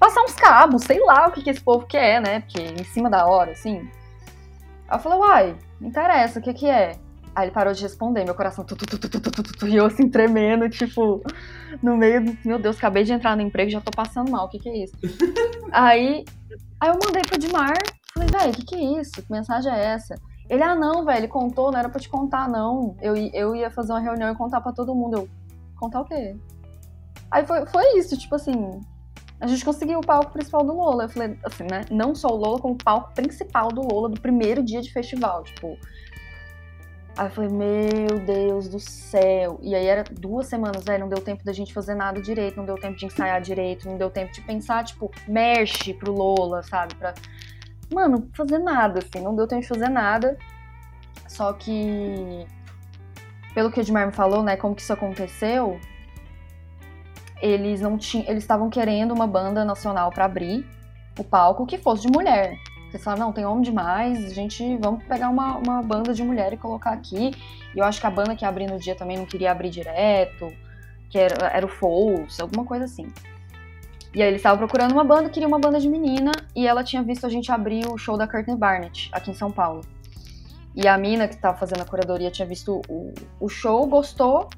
Passar 0.00 0.22
uns 0.22 0.34
cabos, 0.34 0.82
sei 0.82 0.98
lá 0.98 1.28
o 1.28 1.30
que, 1.30 1.40
que 1.40 1.50
esse 1.50 1.60
povo 1.60 1.86
quer, 1.86 2.20
né? 2.20 2.40
Porque 2.40 2.60
em 2.60 2.84
cima 2.84 3.08
da 3.08 3.24
hora, 3.26 3.52
assim. 3.52 3.88
Eu 4.90 4.98
falei, 4.98 5.18
uai, 5.18 5.58
não 5.80 5.88
interessa, 5.88 6.38
o 6.38 6.42
que 6.42 6.52
que 6.52 6.66
é? 6.66 6.98
Aí 7.34 7.46
ele 7.46 7.52
parou 7.52 7.72
de 7.72 7.82
responder, 7.82 8.24
meu 8.24 8.34
coração 8.34 8.64
tu, 8.64 8.76
tu, 8.76 8.86
tu, 8.86 8.98
tu, 8.98 9.08
tu, 9.08 9.20
tu, 9.20 9.42
tu, 9.42 9.42
tu, 9.42 9.68
e 9.68 9.74
eu 9.76 9.86
assim 9.86 10.08
tremendo, 10.08 10.68
tipo, 10.68 11.20
no 11.82 11.96
meio 11.96 12.24
do. 12.24 12.38
Meu 12.44 12.58
Deus, 12.58 12.76
acabei 12.76 13.02
de 13.02 13.12
entrar 13.12 13.34
no 13.36 13.42
emprego 13.42 13.70
já 13.70 13.80
tô 13.80 13.90
passando 13.90 14.30
mal, 14.30 14.46
o 14.46 14.48
que 14.48 14.58
que 14.60 14.68
é 14.68 14.84
isso? 14.84 14.94
aí, 15.72 16.24
aí 16.80 16.88
eu 16.88 16.98
mandei 17.04 17.22
pro 17.22 17.38
Dimar, 17.38 17.74
falei, 18.14 18.28
velho, 18.30 18.52
o 18.52 18.54
que 18.54 18.64
que 18.64 18.74
é 18.76 19.00
isso? 19.00 19.20
Que 19.20 19.32
mensagem 19.32 19.72
é 19.72 19.84
essa? 19.84 20.14
Ele, 20.48 20.62
ah, 20.62 20.74
não, 20.74 21.04
velho, 21.04 21.18
ele 21.18 21.28
contou, 21.28 21.72
não 21.72 21.78
era 21.78 21.88
pra 21.88 22.00
te 22.00 22.08
contar, 22.08 22.48
não. 22.48 22.96
Eu, 23.00 23.16
eu 23.16 23.56
ia 23.56 23.70
fazer 23.70 23.92
uma 23.92 24.00
reunião 24.00 24.30
e 24.30 24.36
contar 24.36 24.60
pra 24.60 24.72
todo 24.72 24.94
mundo. 24.94 25.16
Eu, 25.16 25.28
contar 25.76 26.02
o 26.02 26.04
quê? 26.04 26.36
Aí 27.30 27.44
foi, 27.46 27.66
foi 27.66 27.98
isso, 27.98 28.16
tipo 28.16 28.34
assim. 28.34 28.80
A 29.44 29.46
gente 29.46 29.62
conseguiu 29.62 29.98
o 29.98 30.06
palco 30.06 30.32
principal 30.32 30.64
do 30.64 30.72
Lola. 30.72 31.04
Eu 31.04 31.08
falei, 31.10 31.38
assim, 31.44 31.64
né? 31.64 31.82
Não 31.90 32.14
só 32.14 32.28
o 32.28 32.36
Lola, 32.36 32.58
como 32.58 32.72
o 32.72 32.78
palco 32.78 33.12
principal 33.14 33.68
do 33.68 33.82
Lola 33.82 34.08
do 34.08 34.18
primeiro 34.18 34.62
dia 34.62 34.80
de 34.80 34.90
festival. 34.90 35.44
Tipo. 35.44 35.78
Aí 37.14 37.26
eu 37.26 37.30
falei, 37.30 37.50
meu 37.50 38.18
Deus 38.20 38.68
do 38.68 38.80
céu. 38.80 39.60
E 39.62 39.74
aí 39.74 39.86
era 39.86 40.02
duas 40.02 40.46
semanas, 40.46 40.88
aí 40.88 40.98
não 40.98 41.10
deu 41.10 41.20
tempo 41.20 41.44
da 41.44 41.52
gente 41.52 41.74
fazer 41.74 41.94
nada 41.94 42.22
direito, 42.22 42.56
não 42.56 42.64
deu 42.64 42.76
tempo 42.76 42.96
de 42.96 43.04
ensaiar 43.04 43.40
direito, 43.42 43.86
não 43.86 43.98
deu 43.98 44.08
tempo 44.08 44.32
de 44.32 44.40
pensar, 44.40 44.82
tipo, 44.82 45.10
merch 45.28 45.92
pro 45.98 46.10
Lola, 46.10 46.62
sabe? 46.62 46.94
Pra. 46.94 47.12
Mano, 47.92 48.30
fazer 48.34 48.58
nada, 48.58 49.00
assim, 49.00 49.22
não 49.22 49.36
deu 49.36 49.46
tempo 49.46 49.60
de 49.60 49.68
fazer 49.68 49.90
nada. 49.90 50.38
Só 51.28 51.52
que. 51.52 52.46
Pelo 53.54 53.70
que 53.70 53.78
o 53.78 53.82
Edmar 53.82 54.06
me 54.06 54.12
falou, 54.12 54.42
né, 54.42 54.56
como 54.56 54.74
que 54.74 54.80
isso 54.80 54.92
aconteceu, 54.92 55.78
eles 57.44 57.80
não 57.80 57.98
tinham, 57.98 58.26
eles 58.26 58.42
estavam 58.42 58.70
querendo 58.70 59.12
uma 59.12 59.26
banda 59.26 59.64
nacional 59.64 60.10
para 60.10 60.24
abrir 60.24 60.66
o 61.18 61.22
palco 61.22 61.66
que 61.66 61.76
fosse 61.76 62.06
de 62.06 62.08
mulher. 62.08 62.56
Eles 62.88 63.04
falaram, 63.04 63.26
não, 63.26 63.32
tem 63.32 63.44
homem 63.44 63.62
demais, 63.62 64.24
a 64.24 64.34
gente 64.34 64.76
vamos 64.78 65.04
pegar 65.04 65.28
uma, 65.28 65.58
uma 65.58 65.82
banda 65.82 66.14
de 66.14 66.22
mulher 66.22 66.52
e 66.52 66.56
colocar 66.56 66.92
aqui. 66.92 67.32
E 67.74 67.78
eu 67.78 67.84
acho 67.84 68.00
que 68.00 68.06
a 68.06 68.10
banda 68.10 68.34
que 68.34 68.44
ia 68.44 68.48
abrir 68.48 68.66
no 68.66 68.78
dia 68.78 68.94
também 68.94 69.18
não 69.18 69.26
queria 69.26 69.50
abrir 69.50 69.68
direto, 69.68 70.52
que 71.10 71.18
era, 71.18 71.48
era 71.48 71.66
o 71.66 71.68
Fouls, 71.68 72.40
alguma 72.40 72.64
coisa 72.64 72.86
assim. 72.86 73.12
E 74.14 74.22
aí 74.22 74.28
eles 74.28 74.38
estavam 74.38 74.58
procurando 74.58 74.92
uma 74.92 75.04
banda, 75.04 75.28
queria 75.28 75.46
uma 75.46 75.58
banda 75.58 75.78
de 75.78 75.88
menina, 75.88 76.32
e 76.54 76.66
ela 76.66 76.82
tinha 76.82 77.02
visto 77.02 77.26
a 77.26 77.28
gente 77.28 77.52
abrir 77.52 77.84
o 77.86 77.98
show 77.98 78.16
da 78.16 78.26
Courtney 78.28 78.56
Barnett, 78.56 79.10
aqui 79.12 79.32
em 79.32 79.34
São 79.34 79.50
Paulo. 79.50 79.82
E 80.74 80.88
a 80.88 80.96
mina 80.96 81.28
que 81.28 81.34
estava 81.34 81.58
fazendo 81.58 81.82
a 81.82 81.84
curadoria 81.84 82.30
tinha 82.30 82.46
visto 82.46 82.80
o, 82.88 83.12
o 83.38 83.48
show, 83.48 83.86
gostou, 83.86 84.48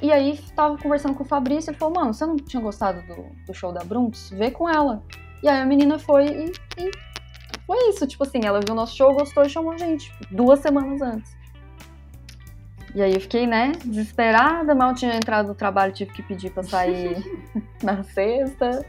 e 0.00 0.12
aí 0.12 0.38
tava 0.54 0.78
conversando 0.78 1.14
com 1.14 1.24
o 1.24 1.26
Fabrício, 1.26 1.70
ele 1.70 1.78
falou, 1.78 1.94
mano, 1.94 2.14
você 2.14 2.24
não 2.24 2.36
tinha 2.36 2.62
gostado 2.62 3.02
do, 3.02 3.26
do 3.46 3.54
show 3.54 3.72
da 3.72 3.82
Brunx? 3.84 4.30
Vê 4.30 4.50
com 4.50 4.68
ela. 4.68 5.02
E 5.42 5.48
aí 5.48 5.60
a 5.60 5.66
menina 5.66 5.98
foi 5.98 6.26
e, 6.26 6.52
e, 6.78 6.90
foi 7.66 7.90
isso, 7.90 8.06
tipo 8.06 8.22
assim, 8.22 8.40
ela 8.44 8.60
viu 8.60 8.72
o 8.72 8.76
nosso 8.76 8.96
show, 8.96 9.12
gostou 9.12 9.44
e 9.44 9.50
chamou 9.50 9.72
a 9.72 9.76
gente, 9.76 10.12
duas 10.30 10.60
semanas 10.60 11.02
antes. 11.02 11.36
E 12.94 13.02
aí 13.02 13.12
eu 13.12 13.20
fiquei, 13.20 13.46
né, 13.46 13.72
desesperada, 13.84 14.74
mal 14.74 14.94
tinha 14.94 15.14
entrado 15.14 15.48
no 15.48 15.54
trabalho, 15.54 15.92
tive 15.92 16.12
que 16.12 16.22
pedir 16.22 16.50
pra 16.50 16.62
sair 16.62 17.22
na 17.82 18.02
sexta 18.02 18.84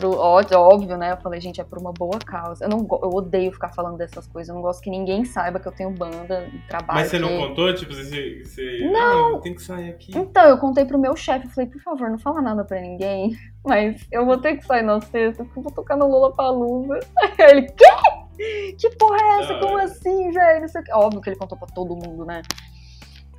pro, 0.00 0.58
óbvio, 0.58 0.96
né? 0.96 1.12
Eu 1.12 1.16
falei, 1.18 1.40
gente, 1.40 1.60
é 1.60 1.64
por 1.64 1.78
uma 1.78 1.92
boa 1.92 2.18
causa. 2.18 2.64
Eu, 2.64 2.68
não, 2.68 2.78
eu 2.78 3.10
odeio 3.10 3.52
ficar 3.52 3.68
falando 3.70 3.96
dessas 3.96 4.26
coisas. 4.26 4.48
Eu 4.48 4.54
não 4.54 4.62
gosto 4.62 4.82
que 4.82 4.90
ninguém 4.90 5.24
saiba 5.24 5.60
que 5.60 5.68
eu 5.68 5.72
tenho 5.72 5.90
banda 5.90 6.48
e 6.52 6.58
trabalho. 6.68 7.00
Mas 7.00 7.08
você 7.08 7.18
que... 7.18 7.22
não 7.22 7.48
contou? 7.48 7.74
Tipo, 7.74 7.94
você. 7.94 8.42
você 8.44 8.90
não! 8.90 9.36
Ah, 9.36 9.40
tem 9.40 9.54
que 9.54 9.62
sair 9.62 9.90
aqui. 9.90 10.16
Então, 10.16 10.48
eu 10.48 10.58
contei 10.58 10.84
pro 10.84 10.98
meu 10.98 11.14
chefe. 11.14 11.48
Falei, 11.48 11.68
por 11.68 11.80
favor, 11.82 12.10
não 12.10 12.18
fala 12.18 12.40
nada 12.40 12.64
pra 12.64 12.80
ninguém. 12.80 13.36
Mas 13.64 14.06
eu 14.10 14.24
vou 14.24 14.38
ter 14.38 14.56
que 14.56 14.64
sair 14.64 14.82
na 14.82 15.00
sexta, 15.00 15.44
porque 15.44 15.58
eu 15.58 15.62
vou 15.62 15.72
tocar 15.72 15.96
no 15.96 16.08
Lula 16.08 16.32
Palusa. 16.32 16.98
Aí 17.18 17.34
ele, 17.50 17.62
quê? 17.62 18.74
Que 18.78 18.96
porra 18.96 19.18
é 19.20 19.40
essa? 19.40 19.58
Como 19.58 19.78
assim, 19.78 20.30
velho? 20.30 20.66
Óbvio 20.94 21.20
que 21.20 21.28
ele 21.28 21.36
contou 21.36 21.58
pra 21.58 21.68
todo 21.68 21.94
mundo, 21.94 22.24
né? 22.24 22.40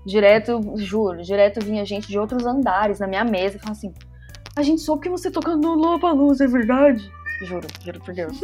Direto, 0.06 0.60
juro, 0.78 1.22
direto 1.22 1.64
vinha 1.64 1.86
gente 1.86 2.08
de 2.08 2.18
outros 2.18 2.46
andares 2.46 3.00
na 3.00 3.08
minha 3.08 3.24
mesa 3.24 3.58
e 3.58 3.60
falava 3.60 3.78
assim: 3.78 3.94
a 4.56 4.62
gente 4.62 4.82
soube 4.82 5.04
que 5.04 5.10
você 5.10 5.32
tocando 5.32 5.62
no 5.62 5.76
Lollapalooza, 5.76 6.46
é 6.46 6.48
verdade? 6.48 7.12
Juro, 7.44 7.68
juro 7.84 8.00
por 8.02 8.14
Deus. 8.14 8.40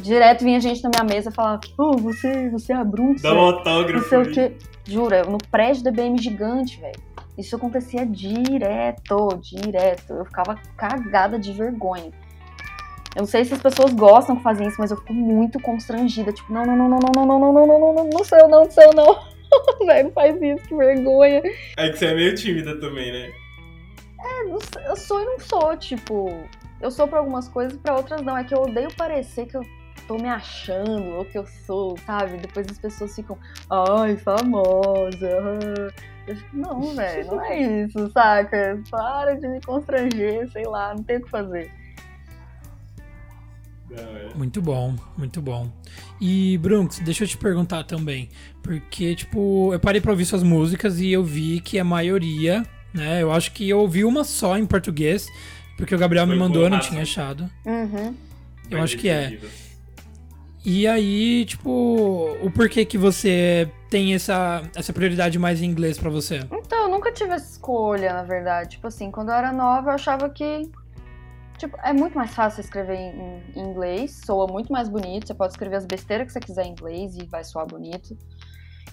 Direto 0.00 0.44
vinha 0.44 0.60
gente 0.60 0.82
na 0.82 0.90
minha 0.90 1.04
mesa 1.04 1.30
falar, 1.30 1.60
oh, 1.78 1.96
você, 1.96 2.48
você 2.50 2.72
é 2.72 2.76
a 2.76 2.84
Brunx. 2.84 3.22
Dá 3.22 3.34
um 3.34 3.40
autógrafo. 3.40 4.02
Não 4.02 4.08
sei 4.08 4.18
o 4.18 4.32
quê. 4.32 4.56
Jura, 4.84 5.24
no 5.24 5.38
prédio 5.38 5.82
da 5.82 5.90
BM 5.90 6.18
gigante, 6.18 6.80
velho. 6.80 7.00
Isso 7.36 7.56
acontecia 7.56 8.06
direto, 8.06 9.28
direto. 9.42 10.12
Eu 10.12 10.24
ficava 10.24 10.54
cagada 10.76 11.38
de 11.38 11.52
vergonha. 11.52 12.10
Eu 13.14 13.20
não 13.20 13.26
sei 13.26 13.44
se 13.44 13.54
as 13.54 13.60
pessoas 13.60 13.92
gostam 13.94 14.36
que 14.36 14.42
fazem 14.42 14.68
isso, 14.68 14.76
mas 14.78 14.90
eu 14.90 14.96
fico 14.98 15.14
muito 15.14 15.58
constrangida. 15.60 16.32
Tipo, 16.32 16.52
não, 16.52 16.64
não, 16.64 16.76
não, 16.76 16.88
não, 16.88 16.98
não, 16.98 17.12
não, 17.12 17.26
não, 17.26 17.38
não, 17.38 17.52
não, 17.52 17.78
não, 17.78 17.94
não, 17.94 18.10
não 18.10 18.24
sou 18.24 18.38
eu, 18.38 18.48
não, 18.48 18.64
não 18.64 18.70
sou 18.70 18.84
eu, 18.84 18.92
não. 18.94 19.86
Velho, 19.86 20.04
não 20.04 20.12
faz 20.12 20.40
isso, 20.40 20.68
que 20.68 20.74
vergonha. 20.74 21.42
É 21.76 21.88
que 21.88 21.98
você 21.98 22.06
é 22.06 22.14
meio 22.14 22.34
tímida 22.34 22.78
também, 22.78 23.12
né? 23.12 23.32
É, 24.18 24.90
eu 24.90 24.96
sou 24.96 25.20
e 25.20 25.24
não 25.24 25.38
sou, 25.40 25.76
tipo. 25.76 26.28
Eu 26.80 26.90
sou 26.90 27.08
pra 27.08 27.18
algumas 27.18 27.48
coisas, 27.48 27.78
pra 27.78 27.96
outras 27.96 28.22
não. 28.22 28.36
É 28.36 28.44
que 28.44 28.54
eu 28.54 28.62
odeio 28.62 28.94
parecer 28.94 29.46
que 29.46 29.56
eu 29.56 29.62
tô 30.06 30.16
me 30.16 30.28
achando 30.28 31.16
ou 31.16 31.24
que 31.24 31.38
eu 31.38 31.46
sou, 31.46 31.96
sabe? 32.06 32.38
Depois 32.38 32.66
as 32.70 32.78
pessoas 32.78 33.14
ficam, 33.14 33.38
ai, 33.70 34.16
famosa. 34.16 35.28
Eu 36.26 36.36
fico, 36.36 36.56
não, 36.56 36.80
velho, 36.94 37.26
não 37.26 37.40
é 37.40 37.84
isso, 37.84 38.10
saca? 38.12 38.82
Para 38.90 39.34
de 39.34 39.48
me 39.48 39.60
constranger, 39.60 40.50
sei 40.50 40.66
lá, 40.66 40.94
não 40.94 41.02
tem 41.02 41.18
o 41.18 41.22
que 41.22 41.30
fazer. 41.30 41.70
Muito 44.34 44.60
bom, 44.60 44.94
muito 45.16 45.40
bom. 45.40 45.70
E, 46.20 46.58
Brunx, 46.58 46.98
deixa 46.98 47.24
eu 47.24 47.28
te 47.28 47.38
perguntar 47.38 47.84
também, 47.84 48.28
porque, 48.62 49.14
tipo, 49.14 49.72
eu 49.72 49.80
parei 49.80 50.00
pra 50.00 50.10
ouvir 50.10 50.24
suas 50.24 50.42
músicas 50.42 51.00
e 51.00 51.10
eu 51.12 51.24
vi 51.24 51.60
que 51.60 51.78
a 51.78 51.84
maioria 51.84 52.62
né? 52.96 53.22
Eu 53.22 53.30
acho 53.30 53.52
que 53.52 53.68
eu 53.68 53.78
ouvi 53.78 54.04
uma 54.04 54.24
só 54.24 54.56
em 54.56 54.66
português, 54.66 55.28
porque 55.76 55.94
o 55.94 55.98
Gabriel 55.98 56.26
Foi 56.26 56.34
me 56.34 56.40
mandou, 56.40 56.62
eu 56.62 56.70
não 56.70 56.80
tinha 56.80 57.02
achado. 57.02 57.48
Uhum. 57.64 58.14
Eu 58.70 58.82
acho 58.82 58.96
que 58.96 59.08
é. 59.08 59.38
E 60.64 60.84
aí, 60.88 61.44
tipo, 61.44 62.36
o 62.42 62.50
porquê 62.50 62.84
que 62.84 62.98
você 62.98 63.70
tem 63.88 64.14
essa, 64.14 64.62
essa 64.74 64.92
prioridade 64.92 65.38
mais 65.38 65.62
em 65.62 65.66
inglês 65.66 65.96
para 65.96 66.10
você? 66.10 66.40
Então, 66.50 66.82
eu 66.82 66.88
nunca 66.88 67.12
tive 67.12 67.34
essa 67.34 67.52
escolha, 67.52 68.12
na 68.12 68.24
verdade. 68.24 68.70
Tipo 68.70 68.88
assim, 68.88 69.12
quando 69.12 69.28
eu 69.28 69.34
era 69.36 69.52
nova, 69.52 69.90
eu 69.90 69.94
achava 69.94 70.28
que. 70.28 70.68
Tipo, 71.56 71.78
é 71.84 71.92
muito 71.92 72.16
mais 72.16 72.34
fácil 72.34 72.60
escrever 72.60 72.96
em, 72.96 73.42
em 73.54 73.60
inglês, 73.60 74.20
soa 74.26 74.46
muito 74.48 74.72
mais 74.72 74.88
bonito. 74.88 75.28
Você 75.28 75.34
pode 75.34 75.52
escrever 75.52 75.76
as 75.76 75.86
besteiras 75.86 76.26
que 76.26 76.32
você 76.32 76.40
quiser 76.40 76.66
em 76.66 76.72
inglês 76.72 77.16
e 77.16 77.24
vai 77.26 77.44
soar 77.44 77.64
bonito. 77.64 78.18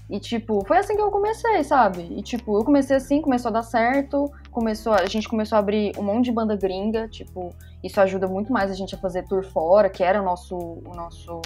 E, 0.10 0.20
tipo, 0.20 0.64
foi 0.66 0.78
assim 0.78 0.96
que 0.96 1.02
eu 1.02 1.10
comecei, 1.10 1.64
sabe? 1.64 2.02
E, 2.18 2.22
tipo, 2.22 2.58
eu 2.58 2.64
comecei 2.64 2.96
assim, 2.96 3.22
começou 3.22 3.50
a 3.50 3.54
dar 3.54 3.64
certo, 3.64 4.32
começou, 4.52 4.94
a 4.94 5.06
gente 5.06 5.28
começou 5.28 5.56
a 5.56 5.60
abrir 5.60 5.98
um 5.98 6.04
monte 6.04 6.26
de 6.26 6.32
banda 6.32 6.56
gringa, 6.56 7.08
tipo, 7.08 7.56
isso 7.84 8.00
ajuda 8.02 8.28
muito 8.28 8.52
mais 8.52 8.70
a 8.70 8.74
gente 8.74 8.94
a 8.96 8.98
fazer 8.98 9.24
tour 9.24 9.44
fora, 9.44 9.90
que 9.90 10.04
era 10.04 10.22
o 10.22 10.26
nosso, 10.26 10.56
o 10.56 10.94
nosso, 10.94 11.42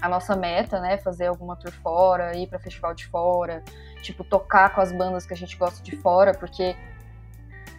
a 0.00 0.08
nossa 0.08 0.34
meta, 0.34 0.80
né? 0.80 0.96
Fazer 0.98 1.26
alguma 1.26 1.54
tour 1.54 1.72
fora, 1.82 2.36
ir 2.36 2.46
pra 2.46 2.58
festival 2.58 2.94
de 2.94 3.06
fora, 3.06 3.62
tipo, 4.02 4.24
tocar 4.24 4.74
com 4.74 4.80
as 4.80 4.90
bandas 4.90 5.26
que 5.26 5.34
a 5.34 5.36
gente 5.36 5.56
gosta 5.56 5.82
de 5.82 5.96
fora, 5.96 6.32
porque 6.32 6.74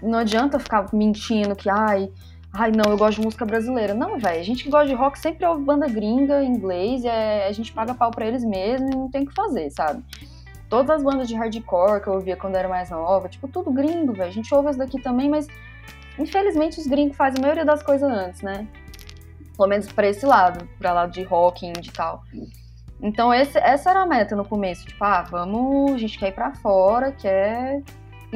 não 0.01 0.19
adianta 0.19 0.59
ficar 0.59 0.93
mentindo 0.93 1.55
que, 1.55 1.69
ai, 1.69 2.11
Ai, 2.59 2.71
não, 2.71 2.89
eu 2.89 2.97
gosto 2.97 3.19
de 3.19 3.23
música 3.23 3.45
brasileira. 3.45 3.93
Não, 3.93 4.17
velho, 4.17 4.39
a 4.39 4.43
gente 4.43 4.63
que 4.63 4.69
gosta 4.71 4.87
de 4.87 4.95
rock 4.95 5.19
sempre 5.19 5.45
ouve 5.45 5.61
banda 5.61 5.87
gringa, 5.87 6.43
inglês, 6.43 7.05
é, 7.05 7.45
a 7.45 7.51
gente 7.51 7.71
paga 7.71 7.93
pau 7.93 8.09
pra 8.09 8.25
eles 8.25 8.43
mesmo 8.43 8.89
e 8.91 8.95
não 8.95 9.11
tem 9.11 9.21
o 9.21 9.27
que 9.27 9.35
fazer, 9.35 9.69
sabe? 9.69 10.03
Todas 10.67 10.89
as 10.89 11.03
bandas 11.03 11.27
de 11.27 11.35
hardcore 11.35 12.01
que 12.01 12.07
eu 12.07 12.13
ouvia 12.13 12.35
quando 12.35 12.55
era 12.55 12.67
mais 12.67 12.89
nova, 12.89 13.29
tipo, 13.29 13.47
tudo 13.47 13.71
gringo, 13.71 14.11
velho. 14.11 14.29
A 14.29 14.33
gente 14.33 14.51
ouve 14.55 14.71
isso 14.71 14.79
daqui 14.79 14.99
também, 14.99 15.29
mas 15.29 15.45
infelizmente 16.17 16.79
os 16.79 16.87
gringos 16.87 17.15
fazem 17.15 17.37
a 17.37 17.41
maioria 17.43 17.63
das 17.63 17.83
coisas 17.83 18.11
antes, 18.11 18.41
né? 18.41 18.67
Pelo 19.55 19.69
menos 19.69 19.91
pra 19.91 20.07
esse 20.07 20.25
lado, 20.25 20.67
pra 20.79 20.93
lado 20.93 21.11
de 21.11 21.21
rock, 21.21 21.63
indie 21.63 21.89
e 21.89 21.93
tal. 21.93 22.23
Então 22.99 23.31
esse, 23.31 23.55
essa 23.59 23.91
era 23.91 24.01
a 24.01 24.05
meta 24.07 24.35
no 24.35 24.43
começo, 24.43 24.83
tipo, 24.83 25.03
ah, 25.03 25.21
vamos, 25.21 25.93
a 25.93 25.97
gente 25.99 26.17
quer 26.17 26.29
ir 26.29 26.33
pra 26.33 26.55
fora, 26.55 27.11
quer 27.11 27.83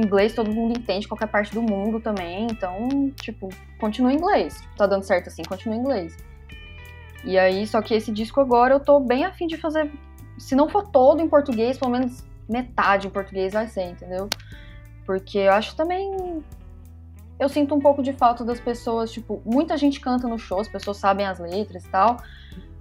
inglês 0.02 0.34
todo 0.34 0.52
mundo 0.52 0.78
entende, 0.78 1.08
qualquer 1.08 1.28
parte 1.28 1.54
do 1.54 1.62
mundo 1.62 2.00
também. 2.00 2.48
Então, 2.50 3.12
tipo, 3.22 3.50
continua 3.80 4.12
em 4.12 4.18
inglês. 4.18 4.62
Tá 4.78 4.86
dando 4.88 5.04
certo 5.04 5.28
assim, 5.28 5.44
continua 5.44 5.76
em 5.76 5.80
inglês. 5.80 6.18
E 7.24 7.38
aí, 7.38 7.68
só 7.68 7.82
que 7.82 7.94
esse 7.94 8.12
disco 8.12 8.40
agora 8.40 8.74
eu 8.74 8.80
tô 8.80 9.00
bem 9.00 9.26
afim 9.26 9.48
de 9.48 9.58
fazer. 9.58 9.92
Se 10.38 10.56
não 10.56 10.68
for 10.68 10.88
todo 10.88 11.22
em 11.22 11.30
português, 11.30 11.78
pelo 11.78 11.92
menos 11.92 12.24
metade 12.50 13.08
em 13.08 13.10
português 13.10 13.54
vai 13.54 13.68
ser, 13.68 13.90
entendeu? 13.90 14.30
Porque 15.06 15.38
eu 15.38 15.52
acho 15.54 15.76
também. 15.76 16.44
Eu 17.40 17.50
sinto 17.50 17.74
um 17.74 17.80
pouco 17.80 18.04
de 18.04 18.14
falta 18.14 18.44
das 18.44 18.60
pessoas, 18.60 19.12
tipo, 19.12 19.42
muita 19.46 19.76
gente 19.76 20.00
canta 20.00 20.28
no 20.28 20.38
show, 20.38 20.60
as 20.60 20.68
pessoas 20.68 20.98
sabem 20.98 21.26
as 21.26 21.40
letras 21.40 21.86
e 21.86 21.90
tal, 21.90 22.18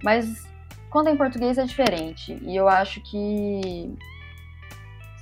mas 0.02 0.46
quando 0.90 1.08
é 1.08 1.12
em 1.12 1.16
português 1.16 1.56
é 1.56 1.64
diferente. 1.64 2.38
E 2.42 2.56
eu 2.56 2.68
acho 2.68 3.00
que 3.00 3.94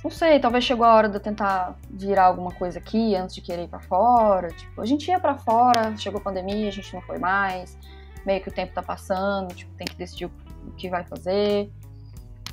não 0.03 0.09
sei, 0.09 0.39
talvez 0.39 0.63
chegou 0.63 0.85
a 0.85 0.93
hora 0.93 1.09
de 1.09 1.15
eu 1.15 1.19
tentar 1.19 1.75
virar 1.89 2.25
alguma 2.25 2.51
coisa 2.51 2.79
aqui 2.79 3.15
antes 3.15 3.35
de 3.35 3.41
querer 3.41 3.63
ir 3.63 3.67
pra 3.67 3.81
fora. 3.81 4.47
Tipo, 4.49 4.81
a 4.81 4.85
gente 4.85 5.09
ia 5.09 5.19
para 5.19 5.37
fora, 5.37 5.95
chegou 5.97 6.19
a 6.19 6.23
pandemia, 6.23 6.69
a 6.69 6.71
gente 6.71 6.93
não 6.93 7.01
foi 7.01 7.17
mais. 7.19 7.77
Meio 8.25 8.41
que 8.41 8.47
o 8.47 8.51
tempo 8.51 8.73
tá 8.73 8.81
passando, 8.81 9.53
tipo, 9.53 9.73
tem 9.75 9.85
que 9.85 9.95
decidir 9.95 10.25
o 10.25 10.31
que 10.77 10.89
vai 10.89 11.03
fazer. 11.03 11.69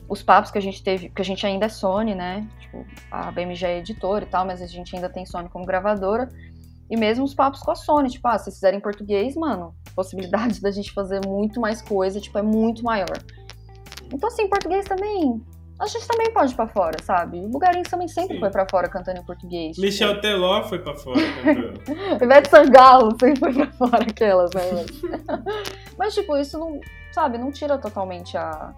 Os 0.09 0.23
papos 0.23 0.51
que 0.51 0.59
a 0.59 0.61
gente 0.61 0.83
teve, 0.83 1.09
que 1.09 1.23
a 1.23 1.25
gente 1.25 1.47
ainda 1.47 1.67
é 1.67 1.69
Sony, 1.69 2.15
né? 2.17 2.49
Tipo, 2.59 2.85
a 3.11 3.31
BMG 3.31 3.65
é 3.65 3.79
editora 3.79 4.25
e 4.25 4.29
tal, 4.29 4.45
mas 4.45 4.61
a 4.61 4.67
gente 4.67 4.95
ainda 4.95 5.09
tem 5.09 5.25
Sony 5.25 5.49
como 5.49 5.65
gravadora. 5.65 6.29
E 6.91 6.97
mesmo 6.97 7.25
os 7.25 7.35
papos 7.35 7.61
com 7.61 7.71
a 7.71 7.77
Sony, 7.77 8.11
tipo, 8.11 8.27
ah, 8.27 8.39
se 8.39 8.51
fizerem 8.51 8.79
em 8.79 8.83
português, 8.83 9.37
mano, 9.37 9.73
possibilidade 9.95 10.61
da 10.63 10.73
gente 10.73 10.93
fazer 10.93 11.21
muito 11.25 11.61
mais 11.61 11.81
coisa, 11.81 12.21
tipo, 12.21 12.39
é 12.39 12.43
muito 12.43 12.83
maior. 12.83 13.19
Então, 14.13 14.29
assim, 14.29 14.49
português 14.49 14.85
também, 14.85 15.45
a 15.79 15.87
gente 15.87 16.07
também 16.09 16.33
pode 16.33 16.53
ir 16.53 16.57
pra 16.57 16.67
fora, 16.67 17.03
sabe? 17.03 17.39
O 17.39 17.49
Bugarins 17.49 17.89
também 17.89 18.09
sempre 18.09 18.35
Sim. 18.35 18.41
foi 18.41 18.51
pra 18.51 18.67
fora 18.71 18.89
cantando 18.89 19.21
em 19.21 19.25
português. 19.25 19.77
tipo. 19.77 19.87
Michel 19.87 20.21
Teló 20.21 20.63
foi 20.65 20.79
pra 20.79 20.95
fora 20.95 21.21
cantando. 21.21 21.81
Ivete 22.25 22.49
Sangalo 22.51 23.11
sempre 23.21 23.39
foi 23.41 23.53
pra 23.53 23.73
fora 23.73 24.03
aquelas, 24.03 24.51
né? 24.55 24.63
Mas, 24.73 25.03
Mas, 25.99 26.15
tipo, 26.15 26.37
isso 26.37 26.59
não, 26.59 26.81
sabe, 27.13 27.37
não 27.39 27.53
tira 27.53 27.77
totalmente 27.79 28.37
a, 28.39 28.75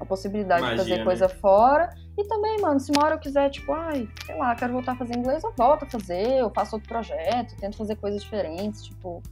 a 0.00 0.04
possibilidade 0.06 0.62
Magia, 0.62 0.76
de 0.76 0.82
fazer 0.82 0.98
né? 0.98 1.04
coisa 1.04 1.28
fora. 1.28 1.90
E 2.16 2.24
também, 2.24 2.58
mano, 2.60 2.80
se 2.80 2.90
uma 2.92 3.04
hora 3.04 3.14
eu 3.14 3.18
quiser, 3.20 3.50
tipo, 3.50 3.72
ai, 3.72 4.08
sei 4.24 4.36
lá, 4.36 4.54
quero 4.54 4.72
voltar 4.72 4.92
a 4.92 4.96
fazer 4.96 5.16
inglês, 5.16 5.44
eu 5.44 5.52
volto 5.56 5.84
a 5.84 5.86
fazer, 5.86 6.38
eu 6.38 6.50
faço 6.50 6.76
outro 6.76 6.88
projeto, 6.88 7.54
tento 7.60 7.76
fazer 7.76 7.96
coisas 7.96 8.22
diferentes, 8.22 8.84
tipo. 8.84 9.22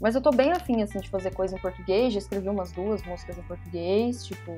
Mas 0.00 0.14
eu 0.14 0.20
tô 0.20 0.30
bem 0.30 0.50
afim, 0.52 0.82
assim, 0.82 0.98
de 1.00 1.08
fazer 1.08 1.32
coisa 1.32 1.56
em 1.56 1.60
português, 1.60 2.12
já 2.12 2.18
escrevi 2.18 2.48
umas 2.48 2.72
duas 2.72 3.02
músicas 3.04 3.36
em 3.38 3.42
português, 3.42 4.24
tipo. 4.24 4.56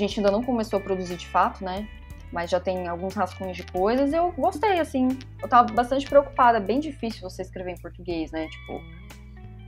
A 0.00 0.06
gente 0.06 0.18
ainda 0.18 0.30
não 0.30 0.42
começou 0.42 0.78
a 0.78 0.82
produzir 0.82 1.16
de 1.16 1.26
fato, 1.26 1.62
né? 1.62 1.86
Mas 2.32 2.48
já 2.48 2.58
tem 2.58 2.88
alguns 2.88 3.12
rascunhos 3.14 3.54
de 3.54 3.64
coisas 3.64 4.12
e 4.12 4.16
eu 4.16 4.32
gostei, 4.32 4.80
assim. 4.80 5.18
Eu 5.42 5.46
tava 5.46 5.70
bastante 5.74 6.08
preocupada. 6.08 6.56
É 6.56 6.60
bem 6.60 6.80
difícil 6.80 7.20
você 7.28 7.42
escrever 7.42 7.72
em 7.72 7.76
português, 7.76 8.30
né? 8.30 8.48
Tipo, 8.48 8.80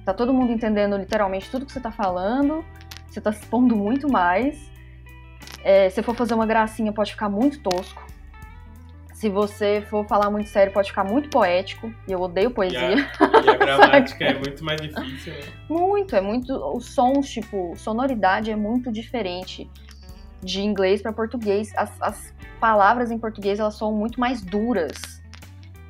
tá 0.07 0.15
todo 0.15 0.33
mundo 0.33 0.51
entendendo 0.51 0.97
literalmente 0.97 1.51
tudo 1.51 1.67
que 1.67 1.73
você 1.73 1.81
tá 1.81 1.93
falando. 1.93 2.65
Você 3.11 3.21
tá 3.21 3.31
se 3.31 3.41
expondo 3.41 3.77
muito 3.77 4.11
mais. 4.11 4.59
É, 5.63 5.91
se 5.91 6.03
for 6.03 6.15
fazer 6.17 6.33
uma 6.33 6.47
gracinha, 6.47 6.91
pode 6.95 7.11
ficar 7.13 7.29
muito 7.29 7.61
tosco. 7.61 8.03
Se 9.13 9.29
você 9.29 9.85
for 9.91 10.07
falar 10.07 10.31
muito 10.31 10.49
sério, 10.49 10.73
pode 10.73 10.89
ficar 10.89 11.05
muito 11.05 11.29
poético. 11.29 11.93
E 12.09 12.13
eu 12.13 12.23
odeio 12.23 12.49
E 12.49 12.55
poesia. 12.55 13.07
a, 13.21 13.45
e 13.45 13.51
a 13.51 13.55
gramática 13.59 14.25
é 14.25 14.33
muito 14.33 14.65
mais 14.65 14.81
difícil, 14.81 15.35
né? 15.35 15.41
Muito, 15.69 16.17
é 16.17 16.23
muito. 16.23 16.55
Os 16.75 16.87
sons, 16.87 17.29
tipo, 17.29 17.75
sonoridade 17.77 18.51
é 18.51 18.57
muito 18.57 18.91
diferente 18.91 19.71
de 20.43 20.61
inglês 20.61 21.01
para 21.01 21.13
português. 21.13 21.73
As, 21.77 21.91
as 22.01 22.35
palavras 22.61 23.11
em 23.11 23.19
português 23.19 23.59
elas 23.59 23.75
são 23.75 23.93
muito 23.93 24.21
mais 24.21 24.43
duras. 24.43 25.23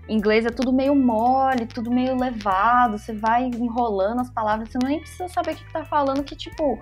Em 0.08 0.16
inglês 0.16 0.44
é 0.44 0.50
tudo 0.50 0.72
meio 0.72 0.94
mole, 0.94 1.66
tudo 1.66 1.90
meio 1.90 2.18
levado. 2.18 2.98
Você 2.98 3.12
vai 3.12 3.44
enrolando 3.44 4.20
as 4.20 4.30
palavras, 4.30 4.68
você 4.68 4.78
nem 4.84 5.00
precisa 5.00 5.28
saber 5.28 5.52
o 5.52 5.56
que, 5.56 5.64
que 5.64 5.72
tá 5.72 5.84
falando, 5.84 6.22
que, 6.22 6.36
tipo, 6.36 6.78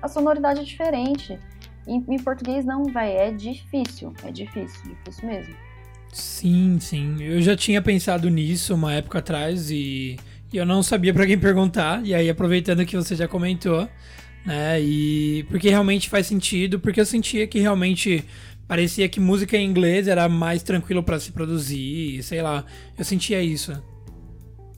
a 0.00 0.08
sonoridade 0.08 0.60
é 0.60 0.64
diferente. 0.64 1.38
Em, 1.86 2.04
em 2.08 2.18
português 2.18 2.64
não, 2.64 2.84
vai, 2.84 3.16
é 3.16 3.30
difícil. 3.30 4.12
É 4.22 4.30
difícil, 4.30 4.82
difícil 4.84 5.26
mesmo. 5.26 5.54
Sim, 6.12 6.78
sim. 6.80 7.16
Eu 7.20 7.40
já 7.40 7.56
tinha 7.56 7.82
pensado 7.82 8.28
nisso 8.28 8.74
uma 8.74 8.92
época 8.92 9.18
atrás 9.18 9.70
e, 9.70 10.18
e 10.52 10.56
eu 10.56 10.66
não 10.66 10.82
sabia 10.82 11.12
pra 11.12 11.26
quem 11.26 11.38
perguntar. 11.38 12.04
E 12.04 12.14
aí, 12.14 12.28
aproveitando 12.28 12.84
que 12.84 12.96
você 12.96 13.14
já 13.14 13.26
comentou, 13.26 13.88
né? 14.48 14.80
E 14.80 15.44
porque 15.50 15.68
realmente 15.68 16.08
faz 16.08 16.26
sentido, 16.26 16.80
porque 16.80 16.98
eu 16.98 17.04
sentia 17.04 17.46
que 17.46 17.58
realmente 17.60 18.24
parecia 18.66 19.06
que 19.06 19.20
música 19.20 19.58
em 19.58 19.68
inglês 19.68 20.08
era 20.08 20.26
mais 20.26 20.62
tranquilo 20.62 21.02
pra 21.02 21.20
se 21.20 21.32
produzir, 21.32 22.22
sei 22.22 22.40
lá. 22.40 22.64
Eu 22.96 23.04
sentia 23.04 23.42
isso. 23.42 23.72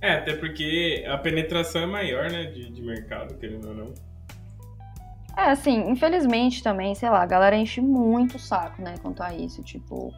É, 0.00 0.14
até 0.14 0.34
porque 0.34 1.04
a 1.08 1.16
penetração 1.16 1.82
é 1.82 1.86
maior, 1.86 2.30
né, 2.30 2.46
de, 2.46 2.68
de 2.68 2.82
mercado, 2.82 3.36
querendo 3.36 3.68
ou 3.68 3.74
não. 3.74 3.94
É, 5.36 5.52
assim, 5.52 5.88
infelizmente 5.88 6.64
também, 6.64 6.92
sei 6.96 7.08
lá, 7.08 7.22
a 7.22 7.26
galera 7.26 7.56
enche 7.56 7.80
muito 7.80 8.38
o 8.38 8.40
saco, 8.40 8.82
né, 8.82 8.94
quanto 9.00 9.22
a 9.22 9.32
isso. 9.32 9.62
Tipo, 9.62 10.12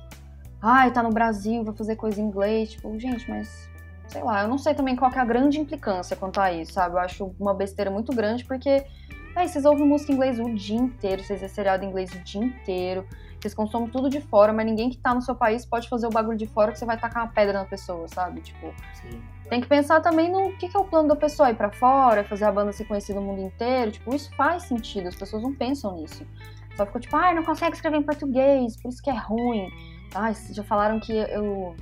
ai, 0.62 0.90
tá 0.90 1.02
no 1.02 1.10
Brasil, 1.10 1.62
vai 1.62 1.74
fazer 1.74 1.96
coisa 1.96 2.22
em 2.22 2.24
inglês. 2.24 2.70
Tipo, 2.70 2.98
gente, 2.98 3.28
mas 3.28 3.70
sei 4.12 4.22
lá, 4.22 4.42
eu 4.42 4.48
não 4.48 4.58
sei 4.58 4.74
também 4.74 4.94
qual 4.94 5.10
que 5.10 5.18
é 5.18 5.22
a 5.22 5.24
grande 5.24 5.58
implicância 5.58 6.14
quanto 6.14 6.38
a 6.38 6.52
isso, 6.52 6.72
sabe? 6.72 6.94
Eu 6.94 7.00
acho 7.00 7.34
uma 7.40 7.54
besteira 7.54 7.90
muito 7.90 8.14
grande, 8.14 8.44
porque, 8.44 8.84
aí, 9.40 9.48
vocês 9.48 9.64
ouvem 9.64 9.86
música 9.86 10.12
em 10.12 10.14
inglês 10.14 10.38
o 10.38 10.54
dia 10.54 10.76
inteiro, 10.76 11.22
vocês 11.22 11.40
vê 11.40 11.48
seriado 11.48 11.84
em 11.84 11.88
inglês 11.88 12.12
o 12.14 12.18
dia 12.20 12.42
inteiro, 12.42 13.06
vocês 13.40 13.54
consomem 13.54 13.88
tudo 13.88 14.08
de 14.08 14.20
fora, 14.20 14.52
mas 14.52 14.64
ninguém 14.64 14.88
que 14.88 14.96
tá 14.96 15.14
no 15.14 15.20
seu 15.20 15.34
país 15.34 15.64
pode 15.66 15.88
fazer 15.88 16.06
o 16.06 16.10
bagulho 16.10 16.38
de 16.38 16.46
fora 16.46 16.70
que 16.70 16.78
você 16.78 16.84
vai 16.84 16.98
tacar 16.98 17.24
uma 17.24 17.32
pedra 17.32 17.54
na 17.54 17.64
pessoa, 17.64 18.06
sabe? 18.08 18.40
Tipo, 18.40 18.72
Sim. 18.94 19.20
tem 19.48 19.60
que 19.60 19.66
pensar 19.66 20.00
também 20.00 20.30
no 20.30 20.56
que, 20.56 20.68
que 20.68 20.76
é 20.76 20.80
o 20.80 20.84
plano 20.84 21.08
da 21.08 21.16
pessoa 21.16 21.50
ir 21.50 21.56
pra 21.56 21.70
fora, 21.70 22.22
fazer 22.22 22.44
a 22.44 22.52
banda 22.52 22.72
ser 22.72 22.84
conhecida 22.84 23.18
no 23.18 23.26
mundo 23.26 23.42
inteiro. 23.42 23.90
Tipo, 23.90 24.14
isso 24.14 24.30
faz 24.36 24.64
sentido, 24.64 25.08
as 25.08 25.16
pessoas 25.16 25.42
não 25.42 25.52
pensam 25.52 25.96
nisso. 25.96 26.24
Só 26.76 26.86
ficou 26.86 27.00
tipo, 27.00 27.16
ai, 27.16 27.34
não 27.34 27.42
consegue 27.42 27.74
escrever 27.74 27.98
em 27.98 28.02
português, 28.02 28.76
por 28.80 28.88
isso 28.88 29.02
que 29.02 29.10
é 29.10 29.16
ruim. 29.16 29.68
Ai, 30.14 30.34
já 30.50 30.62
falaram 30.62 31.00
que 31.00 31.12
eu. 31.12 31.74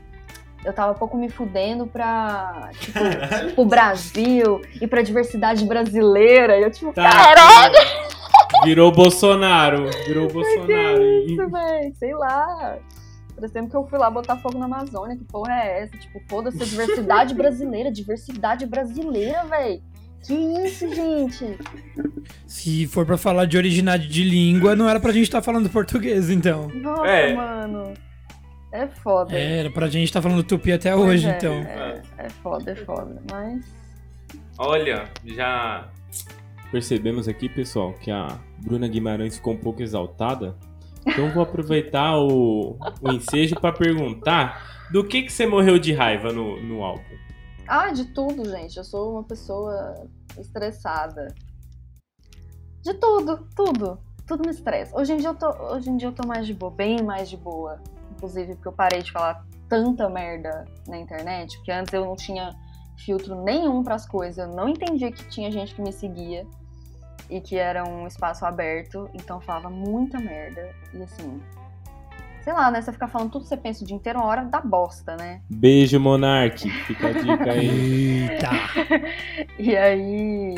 Eu 0.64 0.72
tava 0.74 0.92
pouco 0.94 1.16
me 1.16 1.28
fudendo 1.30 1.86
pra, 1.86 2.70
tipo, 2.78 2.98
pro 3.54 3.64
Brasil 3.64 4.61
e 4.80 4.86
pra 4.86 5.00
diversidade 5.02 5.64
brasileira. 5.64 6.58
E 6.58 6.62
eu, 6.62 6.70
tipo, 6.70 6.92
Tá, 6.92 7.11
caralho, 7.11 7.74
Virou 8.64 8.92
Bolsonaro. 8.92 9.88
Virou 10.06 10.28
Bolsonaro. 10.28 11.02
E- 11.02 11.26
isso, 11.34 11.48
velho, 11.48 11.94
sei 11.98 12.14
lá. 12.14 12.76
Parecendo 13.34 13.70
que 13.70 13.76
eu 13.76 13.86
fui 13.86 13.98
lá 13.98 14.11
botar 14.11 14.36
fogo 14.36 14.58
na 14.58 14.66
Amazônia, 14.66 15.16
que 15.16 15.24
porra 15.24 15.52
é 15.54 15.82
essa? 15.84 15.96
Tipo, 15.96 16.20
foda-se 16.28 16.62
a 16.62 16.66
diversidade 16.66 17.32
brasileira, 17.34 17.90
diversidade 17.90 18.66
brasileira, 18.66 19.44
velho. 19.44 19.80
Que 20.22 20.34
isso, 20.34 20.86
gente? 20.94 21.56
Se 22.46 22.86
for 22.86 23.06
pra 23.06 23.16
falar 23.16 23.46
de 23.46 23.56
originalidade 23.56 24.12
de 24.12 24.22
língua, 24.22 24.76
não 24.76 24.86
era 24.86 25.00
pra 25.00 25.12
gente 25.12 25.22
estar 25.22 25.40
falando 25.40 25.70
português, 25.70 26.28
então. 26.28 26.68
Nossa, 26.74 27.06
É. 27.06 27.34
mano. 27.34 27.94
É 28.73 28.87
foda. 28.87 29.37
É, 29.37 29.61
Era 29.61 29.71
pra 29.71 29.89
gente 29.89 30.05
estar 30.05 30.23
falando 30.23 30.43
tupi 30.45 30.73
até 30.73 30.93
Pois 30.95 31.09
hoje, 31.09 31.29
é, 31.29 31.37
então. 31.37 31.53
É, 31.55 32.03
é 32.18 32.29
foda, 32.29 32.71
é 32.71 32.77
foda. 32.77 33.23
Mas. 33.31 33.64
Olha, 34.59 35.09
já 35.25 35.89
percebemos 36.71 37.27
aqui, 37.27 37.49
pessoal, 37.49 37.93
que 37.95 38.11
a 38.11 38.39
Bruna 38.59 38.87
Guimarães 38.87 39.37
ficou 39.37 39.55
um 39.55 39.59
pouco 39.59 39.83
exaltada. 39.83 40.55
Então 41.07 41.31
vou 41.31 41.43
aproveitar 41.43 42.18
o, 42.18 42.77
o 43.01 43.12
ensejo 43.12 43.57
pra 43.57 43.73
perguntar 43.73 44.87
do 44.93 45.03
que, 45.03 45.23
que 45.23 45.33
você 45.33 45.47
morreu 45.47 45.79
de 45.79 45.93
raiva 45.93 46.33
no, 46.33 46.62
no 46.62 46.85
álbum. 46.85 47.03
Ah, 47.66 47.91
de 47.91 48.05
tudo, 48.07 48.49
gente. 48.49 48.77
Eu 48.77 48.85
sou 48.85 49.12
uma 49.12 49.25
pessoa 49.25 49.95
estressada. 50.39 51.35
De 52.83 52.95
tudo, 52.95 53.49
tudo. 53.55 53.99
Tudo 54.27 54.45
me 54.45 54.51
estressa. 54.51 54.97
Hoje 54.97 55.12
em 55.12 55.16
dia 55.16 55.29
eu 55.29 55.35
tô, 55.35 55.49
hoje 55.73 55.91
em 55.91 55.97
dia 55.97 56.09
eu 56.09 56.12
tô 56.12 56.27
mais 56.27 56.47
de 56.47 56.55
boa, 56.55 56.71
bem 56.71 57.03
mais 57.03 57.29
de 57.29 57.37
boa. 57.37 57.81
Inclusive 58.21 58.55
porque 58.55 58.68
eu 58.68 58.73
parei 58.73 59.03
de 59.03 59.11
falar 59.11 59.43
tanta 59.66 60.11
merda 60.11 60.66
na 60.87 60.99
internet, 60.99 61.57
porque 61.57 61.73
antes 61.73 61.91
eu 61.95 62.05
não 62.05 62.14
tinha 62.14 62.55
filtro 62.99 63.43
nenhum 63.43 63.83
pras 63.83 64.07
coisas. 64.07 64.37
Eu 64.37 64.55
não 64.55 64.68
entendia 64.68 65.11
que 65.11 65.27
tinha 65.31 65.51
gente 65.51 65.75
que 65.75 65.81
me 65.81 65.91
seguia 65.91 66.47
e 67.31 67.41
que 67.41 67.57
era 67.57 67.83
um 67.83 68.07
espaço 68.07 68.45
aberto, 68.45 69.09
então 69.14 69.39
eu 69.39 69.41
falava 69.41 69.71
muita 69.71 70.18
merda. 70.18 70.68
E 70.93 71.03
assim, 71.03 71.41
sei 72.43 72.53
lá, 72.53 72.71
né? 72.71 72.83
Você 72.83 72.93
ficar 72.93 73.09
falando 73.09 73.31
tudo 73.31 73.43
que 73.45 73.49
você 73.49 73.57
pensa 73.57 73.83
o 73.83 73.87
dia 73.87 73.97
inteiro, 73.97 74.18
uma 74.18 74.29
hora 74.29 74.45
dá 74.45 74.61
bosta, 74.61 75.16
né? 75.16 75.41
Beijo, 75.49 75.99
Monark. 75.99 76.68
Fica 76.68 77.09
a 77.09 77.12
dica 77.12 77.53
aí. 77.53 78.29
Eita! 78.29 78.51
E 79.59 79.75
aí. 79.75 80.55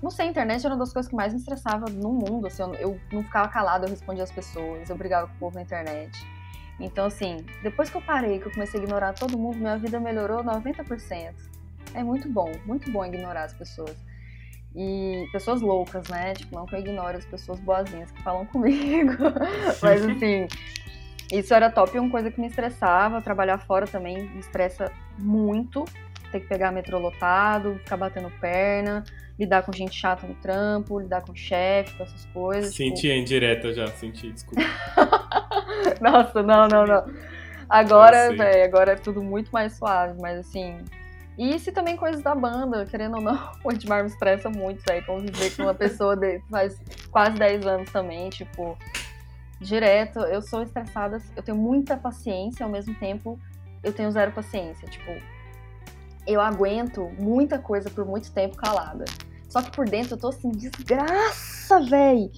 Não 0.00 0.10
sei, 0.10 0.26
a 0.26 0.30
internet 0.30 0.64
era 0.64 0.74
uma 0.74 0.78
das 0.78 0.92
coisas 0.92 1.10
que 1.10 1.16
mais 1.16 1.34
me 1.34 1.40
estressava 1.40 1.86
no 1.90 2.12
mundo. 2.12 2.46
Assim, 2.46 2.62
eu, 2.62 2.72
eu 2.74 3.00
não 3.12 3.22
ficava 3.22 3.48
calada, 3.48 3.84
eu 3.84 3.90
respondia 3.90 4.22
as 4.22 4.30
pessoas, 4.30 4.88
eu 4.88 4.96
brigava 4.96 5.26
com 5.26 5.34
o 5.34 5.38
povo 5.38 5.56
na 5.56 5.62
internet. 5.62 6.16
Então, 6.80 7.06
assim, 7.06 7.44
depois 7.62 7.90
que 7.90 7.96
eu 7.96 8.02
parei, 8.02 8.38
que 8.38 8.46
eu 8.46 8.52
comecei 8.52 8.80
a 8.80 8.82
ignorar 8.82 9.12
todo 9.12 9.36
mundo, 9.36 9.56
minha 9.56 9.76
vida 9.76 9.98
melhorou 9.98 10.44
90%. 10.44 11.32
É 11.94 12.04
muito 12.04 12.28
bom, 12.28 12.52
muito 12.64 12.90
bom 12.90 13.04
ignorar 13.04 13.44
as 13.44 13.54
pessoas. 13.54 13.96
E 14.76 15.26
pessoas 15.32 15.60
loucas, 15.60 16.06
né? 16.08 16.34
Tipo, 16.34 16.54
não 16.54 16.66
que 16.66 16.76
eu 16.76 16.78
ignore 16.78 17.16
as 17.16 17.24
pessoas 17.24 17.58
boazinhas 17.60 18.10
que 18.12 18.22
falam 18.22 18.46
comigo. 18.46 19.14
Mas, 19.82 20.04
assim, 20.06 20.46
isso 21.32 21.52
era 21.52 21.70
top. 21.70 21.96
E 21.96 22.00
uma 22.00 22.10
coisa 22.10 22.30
que 22.30 22.40
me 22.40 22.46
estressava, 22.46 23.20
trabalhar 23.20 23.58
fora 23.58 23.86
também 23.86 24.28
me 24.28 24.38
estressa 24.38 24.92
muito. 25.18 25.84
Ter 26.30 26.40
que 26.40 26.46
pegar 26.46 26.70
metrô 26.72 26.98
lotado, 26.98 27.78
ficar 27.84 27.96
batendo 27.96 28.30
perna, 28.40 29.02
lidar 29.38 29.62
com 29.62 29.72
gente 29.72 29.94
chata 29.98 30.26
no 30.26 30.34
trampo, 30.34 30.98
lidar 31.00 31.22
com 31.22 31.34
chefe, 31.34 31.96
com 31.96 32.02
essas 32.02 32.24
coisas. 32.26 32.74
tipo- 32.74 32.96
Senti 32.96 33.10
a 33.10 33.16
indireta 33.16 33.72
já, 33.72 33.86
senti, 33.88 34.30
desculpa. 34.32 34.62
Nossa, 36.00 36.42
não, 36.42 36.68
não, 36.68 36.84
não. 36.86 37.04
Agora, 37.68 38.28
velho, 38.36 38.64
agora 38.64 38.92
é 38.92 38.96
tudo 38.96 39.22
muito 39.22 39.50
mais 39.50 39.74
suave, 39.76 40.20
mas 40.20 40.38
assim. 40.38 40.84
E 41.36 41.54
isso 41.54 41.68
e 41.70 41.72
também 41.72 41.96
coisas 41.96 42.20
da 42.22 42.34
banda, 42.34 42.84
querendo 42.86 43.16
ou 43.16 43.22
não, 43.22 43.52
o 43.64 43.70
Edmar 43.72 44.02
me 44.02 44.08
estressa 44.10 44.50
muito, 44.50 44.82
velho. 44.88 45.04
Conviver 45.06 45.54
com 45.56 45.62
uma 45.64 45.74
pessoa 45.74 46.16
de 46.16 46.40
faz 46.50 46.80
quase 47.10 47.36
10 47.38 47.66
anos 47.66 47.90
também, 47.90 48.28
tipo, 48.30 48.76
direto. 49.60 50.18
Eu 50.20 50.42
sou 50.42 50.62
estressada, 50.62 51.18
eu 51.36 51.42
tenho 51.42 51.56
muita 51.56 51.96
paciência, 51.96 52.64
ao 52.64 52.70
mesmo 52.72 52.94
tempo 52.94 53.38
eu 53.84 53.92
tenho 53.92 54.10
zero 54.10 54.32
paciência. 54.32 54.88
Tipo, 54.88 55.12
eu 56.28 56.40
aguento 56.40 57.10
muita 57.18 57.58
coisa 57.58 57.88
por 57.90 58.04
muito 58.04 58.30
tempo 58.32 58.56
calada. 58.56 59.04
Só 59.48 59.62
que 59.62 59.70
por 59.70 59.88
dentro 59.88 60.14
eu 60.14 60.18
tô 60.20 60.28
assim, 60.28 60.50
desgraça, 60.50 61.80
véi. 61.80 62.30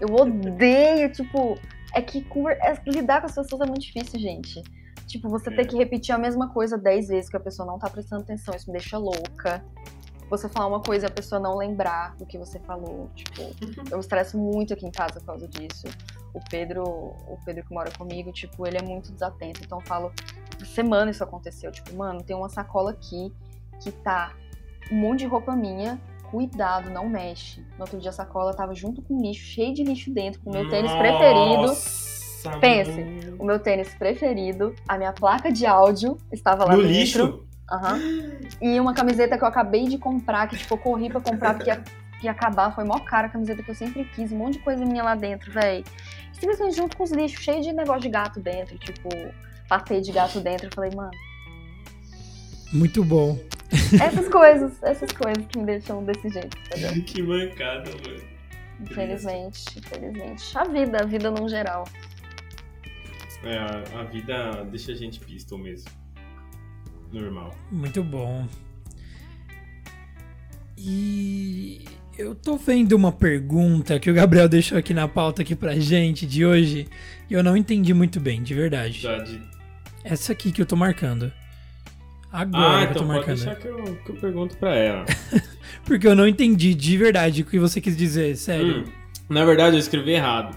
Eu 0.00 0.14
odeio, 0.14 1.10
tipo, 1.12 1.58
é 1.94 2.02
que 2.02 2.26
é- 2.62 2.80
lidar 2.90 3.20
com 3.20 3.26
as 3.26 3.34
pessoas 3.34 3.60
é 3.62 3.66
muito 3.66 3.82
difícil, 3.82 4.18
gente. 4.18 4.62
Tipo, 5.06 5.28
você 5.28 5.50
ter 5.50 5.62
É. 5.62 5.64
que 5.64 5.76
repetir 5.76 6.14
a 6.14 6.18
mesma 6.18 6.50
coisa 6.52 6.76
dez 6.76 7.08
vezes 7.08 7.30
que 7.30 7.36
a 7.36 7.40
pessoa 7.40 7.66
não 7.66 7.78
tá 7.78 7.88
prestando 7.88 8.22
atenção, 8.22 8.54
isso 8.54 8.70
me 8.70 8.76
deixa 8.78 8.98
louca. 8.98 9.64
você 10.30 10.46
falar 10.46 10.66
uma 10.66 10.82
coisa 10.82 11.06
e 11.06 11.08
a 11.08 11.10
pessoa 11.10 11.40
não 11.40 11.56
lembrar 11.56 12.14
do 12.16 12.26
que 12.26 12.36
você 12.36 12.58
falou. 12.58 13.08
Tipo, 13.14 13.40
eu 13.90 13.98
estresso 13.98 14.36
muito 14.36 14.74
aqui 14.74 14.84
em 14.84 14.90
casa 14.90 15.20
por 15.20 15.24
causa 15.24 15.48
disso. 15.48 15.86
O 16.34 16.40
Pedro, 16.50 16.82
o 16.84 17.38
Pedro 17.46 17.64
que 17.64 17.72
mora 17.72 17.90
comigo, 17.96 18.30
tipo, 18.30 18.66
ele 18.66 18.76
é 18.76 18.82
muito 18.82 19.10
desatento. 19.10 19.62
Então 19.64 19.78
eu 19.80 19.86
falo, 19.86 20.12
semana 20.66 21.10
isso 21.10 21.22
aconteceu. 21.24 21.70
Tipo, 21.70 21.94
mano, 21.96 22.22
tem 22.22 22.34
uma 22.36 22.48
sacola 22.48 22.90
aqui 22.92 23.32
que 23.82 23.90
tá 23.92 24.32
um 24.90 24.96
monte 24.96 25.20
de 25.20 25.26
roupa 25.26 25.54
minha. 25.54 26.00
Cuidado, 26.30 26.90
não 26.90 27.08
mexe. 27.08 27.60
No 27.78 27.80
outro 27.82 27.98
dia 27.98 28.10
a 28.10 28.12
sacola 28.12 28.54
tava 28.54 28.74
junto 28.74 29.00
com 29.00 29.20
lixo, 29.20 29.44
cheio 29.46 29.72
de 29.72 29.82
lixo 29.82 30.10
dentro, 30.12 30.40
com 30.40 30.50
o 30.50 30.52
meu 30.52 30.68
tênis 30.68 30.92
preferido. 30.92 31.62
Nossa, 31.62 32.50
Pense, 32.60 33.34
o 33.38 33.44
meu 33.44 33.58
tênis 33.58 33.92
preferido, 33.94 34.74
a 34.86 34.96
minha 34.98 35.12
placa 35.12 35.50
de 35.50 35.66
áudio 35.66 36.16
estava 36.30 36.64
lá 36.64 36.72
No 36.76 36.82
dentro. 36.82 36.92
lixo? 36.92 37.44
Aham. 37.70 37.98
E 38.60 38.78
uma 38.78 38.94
camiseta 38.94 39.36
que 39.36 39.42
eu 39.44 39.48
acabei 39.48 39.86
de 39.88 39.98
comprar, 39.98 40.46
que 40.48 40.56
tipo, 40.56 40.74
eu 40.74 40.78
corri 40.78 41.08
pra 41.10 41.20
comprar 41.20 41.54
porque 41.54 41.70
ia, 41.70 41.82
ia 42.22 42.30
acabar. 42.30 42.74
Foi 42.74 42.84
mó 42.84 42.98
cara 43.00 43.26
a 43.26 43.30
camiseta 43.30 43.62
que 43.62 43.70
eu 43.70 43.74
sempre 43.74 44.04
quis. 44.04 44.30
Um 44.30 44.36
monte 44.36 44.54
de 44.54 44.58
coisa 44.60 44.84
minha 44.84 45.02
lá 45.02 45.14
dentro, 45.14 45.50
véi. 45.50 45.82
Simplesmente 46.32 46.76
junto 46.76 46.96
com 46.96 47.02
os 47.04 47.10
lixos, 47.10 47.42
cheio 47.42 47.60
de 47.62 47.72
negócio 47.72 48.02
de 48.02 48.08
gato 48.10 48.38
dentro. 48.38 48.78
Tipo, 48.78 49.08
patê 49.68 50.00
de 50.00 50.12
gato 50.12 50.40
dentro. 50.40 50.66
Eu 50.66 50.72
falei, 50.74 50.90
mano, 50.94 51.10
Muito 52.72 53.04
bom. 53.04 53.38
essas 54.00 54.28
coisas, 54.28 54.82
essas 54.82 55.12
coisas 55.12 55.46
que 55.46 55.58
me 55.58 55.66
deixam 55.66 56.04
desse 56.04 56.28
jeito, 56.28 56.56
entendeu? 56.66 57.02
que 57.04 57.22
mancada, 57.22 57.90
mano. 57.90 58.22
Infelizmente, 58.80 59.64
infelizmente. 59.78 60.56
A 60.56 60.64
vida, 60.64 60.98
a 61.02 61.06
vida 61.06 61.30
num 61.30 61.48
geral. 61.48 61.84
É, 63.42 63.56
a, 63.56 64.00
a 64.00 64.04
vida 64.04 64.64
deixa 64.64 64.92
a 64.92 64.94
gente 64.94 65.20
pistol 65.20 65.58
mesmo. 65.58 65.90
Normal. 67.12 67.54
Muito 67.70 68.02
bom. 68.02 68.46
E 70.76 71.84
eu 72.16 72.34
tô 72.34 72.56
vendo 72.56 72.92
uma 72.92 73.10
pergunta 73.10 73.98
que 73.98 74.10
o 74.10 74.14
Gabriel 74.14 74.48
deixou 74.48 74.78
aqui 74.78 74.94
na 74.94 75.08
pauta 75.08 75.42
aqui 75.42 75.56
pra 75.56 75.74
gente 75.76 76.24
de 76.26 76.46
hoje 76.46 76.86
e 77.28 77.34
eu 77.34 77.42
não 77.42 77.56
entendi 77.56 77.92
muito 77.92 78.20
bem, 78.20 78.42
de 78.42 78.54
verdade. 78.54 79.00
Já 79.00 79.18
de... 79.18 79.40
Essa 80.04 80.32
aqui 80.32 80.52
que 80.52 80.62
eu 80.62 80.66
tô 80.66 80.76
marcando. 80.76 81.32
Agora 82.30 82.82
Ah, 82.82 82.86
que 82.86 82.92
eu 82.92 82.98
tô 82.98 83.04
então 83.04 83.06
pode 83.06 83.08
marcando. 83.18 83.36
deixar 83.36 83.54
que 83.56 83.66
eu, 83.68 83.96
que 84.04 84.10
eu 84.10 84.16
pergunto 84.16 84.56
pra 84.58 84.74
ela. 84.76 85.04
Porque 85.84 86.06
eu 86.06 86.14
não 86.14 86.26
entendi 86.28 86.74
de 86.74 86.96
verdade 86.96 87.42
o 87.42 87.44
que 87.44 87.58
você 87.58 87.80
quis 87.80 87.96
dizer, 87.96 88.36
sério. 88.36 88.80
Hum, 88.80 88.92
na 89.28 89.44
verdade, 89.44 89.76
eu 89.76 89.80
escrevi 89.80 90.12
errado. 90.12 90.56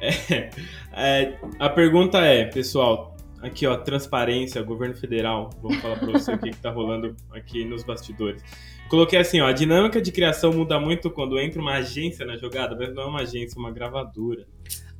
É, 0.00 0.50
é, 0.92 1.38
a 1.58 1.68
pergunta 1.68 2.18
é, 2.18 2.44
pessoal, 2.44 3.16
aqui 3.42 3.66
ó, 3.66 3.76
transparência, 3.76 4.62
governo 4.62 4.94
federal. 4.94 5.50
Vamos 5.62 5.78
falar 5.80 5.96
pra 5.98 6.12
você 6.12 6.32
o 6.34 6.38
que, 6.38 6.50
que 6.50 6.56
tá 6.58 6.70
rolando 6.70 7.16
aqui 7.32 7.64
nos 7.64 7.82
bastidores. 7.82 8.42
Coloquei 8.88 9.18
assim, 9.18 9.40
ó, 9.40 9.46
a 9.46 9.52
dinâmica 9.52 10.00
de 10.00 10.12
criação 10.12 10.52
muda 10.52 10.78
muito 10.78 11.10
quando 11.10 11.38
entra 11.40 11.60
uma 11.60 11.74
agência 11.74 12.24
na 12.26 12.36
jogada, 12.36 12.76
mas 12.78 12.94
não 12.94 13.04
é 13.04 13.06
uma 13.06 13.20
agência, 13.22 13.56
é 13.56 13.60
uma 13.60 13.72
gravadora. 13.72 14.46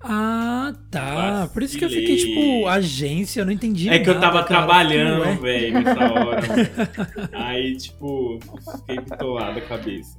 Ah, 0.07 0.72
tá. 0.90 1.48
Por 1.52 1.62
isso 1.62 1.78
que 1.78 1.84
eu 1.84 1.88
fiquei 1.88 2.16
Vacilei. 2.16 2.34
tipo, 2.59 2.68
agência, 2.68 3.40
eu 3.40 3.46
não 3.46 3.52
entendi 3.52 3.88
É 3.88 3.98
que 3.98 4.11
eu 4.11 4.14
nada, 4.14 4.26
tava 4.26 4.44
cara. 4.44 4.46
trabalhando, 4.66 5.22
Ué. 5.22 5.34
velho, 5.36 5.80
nessa 5.82 6.12
hora. 6.12 6.40
Aí, 7.32 7.76
tipo, 7.76 8.38
fiquei 8.78 9.00
bitolado 9.00 9.59
a 9.59 9.62
cabeça. 9.62 10.18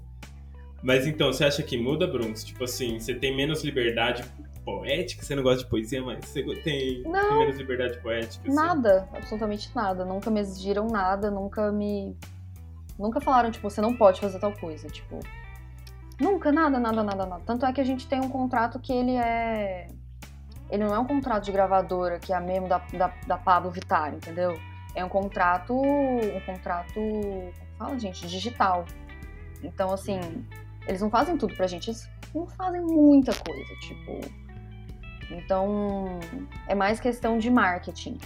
Mas 0.81 1.05
então, 1.05 1.31
você 1.31 1.43
acha 1.45 1.61
que 1.63 1.77
muda, 1.77 2.07
Brunx? 2.07 2.43
Tipo 2.43 2.63
assim, 2.63 2.99
você 2.99 3.13
tem 3.13 3.35
menos 3.35 3.63
liberdade 3.63 4.23
poética? 4.63 5.23
Você 5.23 5.35
não 5.35 5.43
gosta 5.43 5.63
de 5.63 5.69
poesia, 5.69 6.01
mas 6.01 6.25
você 6.25 6.41
tem, 6.63 7.03
Não. 7.03 7.29
tem 7.29 7.37
menos 7.39 7.57
liberdade 7.57 7.97
poética? 7.99 8.47
assim? 8.47 8.55
Nada, 8.55 9.07
absolutamente 9.13 9.69
nada. 9.75 10.03
Nunca 10.03 10.31
me 10.31 10.39
exigiram 10.39 10.87
nada, 10.87 11.29
nunca 11.29 11.71
me. 11.71 12.15
Nunca 12.97 13.19
falaram, 13.21 13.51
tipo, 13.51 13.69
você 13.69 13.81
não 13.81 13.95
pode 13.95 14.19
fazer 14.19 14.39
tal 14.39 14.51
coisa. 14.53 14.87
Tipo. 14.87 15.19
Nunca, 16.19 16.51
nada, 16.51 16.79
nada, 16.79 17.03
nada, 17.03 17.25
nada. 17.25 17.43
Tanto 17.45 17.65
é 17.65 17.73
que 17.73 17.81
a 17.81 17.83
gente 17.83 18.07
tem 18.07 18.21
um 18.21 18.29
contrato 18.29 18.79
que 18.79 18.93
ele 18.93 19.15
é. 19.15 19.87
Ele 20.69 20.83
não 20.83 20.95
é 20.95 20.99
um 20.99 21.05
contrato 21.05 21.43
de 21.43 21.51
gravadora, 21.51 22.19
que 22.19 22.33
é 22.33 22.35
a 22.35 22.39
mesmo 22.39 22.67
da, 22.67 22.79
da, 22.93 23.13
da 23.27 23.37
Pablo 23.37 23.69
Vittar, 23.69 24.13
entendeu? 24.13 24.57
É 24.95 25.03
um 25.03 25.09
contrato. 25.09 25.75
Um 25.75 26.39
contrato. 26.45 26.93
Como 26.93 27.53
fala, 27.77 27.99
gente? 27.99 28.25
Digital. 28.27 28.85
Então, 29.61 29.91
assim, 29.91 30.19
eles 30.87 31.01
não 31.01 31.09
fazem 31.09 31.37
tudo 31.37 31.55
pra 31.55 31.67
gente, 31.67 31.89
eles 31.89 32.09
não 32.33 32.47
fazem 32.47 32.81
muita 32.81 33.33
coisa, 33.33 33.75
tipo. 33.81 34.45
Então, 35.31 36.19
é 36.67 36.75
mais 36.75 36.99
questão 36.99 37.37
de 37.37 37.49
marketing. 37.49 38.17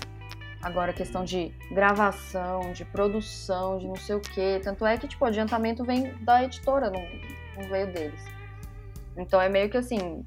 Agora, 0.61 0.91
questão 0.91 1.23
de 1.23 1.53
gravação, 1.71 2.73
de 2.73 2.83
produção, 2.83 3.77
de 3.77 3.87
não 3.87 3.95
sei 3.95 4.17
o 4.17 4.19
quê. 4.19 4.59
Tanto 4.61 4.85
é 4.85 4.97
que, 4.97 5.07
tipo, 5.07 5.23
o 5.23 5.27
adiantamento 5.27 5.85
vem 5.85 6.13
da 6.17 6.43
editora, 6.43 6.89
não, 6.89 7.01
não 7.59 7.69
veio 7.69 7.91
deles. 7.91 8.19
Então, 9.17 9.41
é 9.41 9.49
meio 9.49 9.69
que 9.69 9.77
assim, 9.77 10.23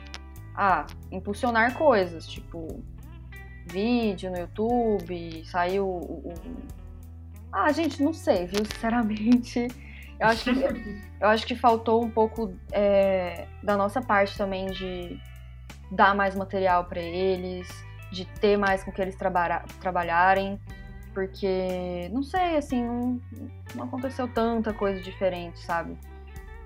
ah, 0.55 0.87
impulsionar 1.11 1.75
coisas, 1.75 2.27
tipo, 2.27 2.83
vídeo 3.67 4.31
no 4.31 4.39
YouTube, 4.39 5.45
saiu 5.47 5.87
o. 5.87 6.29
o- 6.29 6.35
Ah, 7.53 7.71
gente, 7.73 8.03
não 8.03 8.13
sei, 8.13 8.47
viu? 8.47 8.65
Sinceramente. 8.65 9.69
Eu 10.19 10.27
acho 10.29 10.45
que, 10.45 10.51
eu 11.21 11.29
acho 11.29 11.47
que 11.47 11.55
faltou 11.57 12.03
um 12.05 12.09
pouco 12.11 12.55
é, 12.71 13.47
da 13.63 13.77
nossa 13.77 14.01
parte 14.01 14.37
também 14.39 14.67
de 14.67 15.19
dar 15.91 16.15
mais 16.15 16.35
material 16.37 16.85
pra 16.85 17.01
eles, 17.01 17.69
de 18.13 18.25
ter 18.41 18.57
mais 18.57 18.85
com 18.85 18.93
que 18.93 19.03
eles 19.03 19.17
trabara- 19.17 19.65
trabalharem, 19.81 20.61
porque, 21.13 22.09
não 22.13 22.23
sei, 22.23 22.57
assim, 22.57 22.83
não, 22.85 23.21
não 23.75 23.85
aconteceu 23.85 24.27
tanta 24.29 24.73
coisa 24.73 25.01
diferente, 25.03 25.59
sabe? 25.61 25.99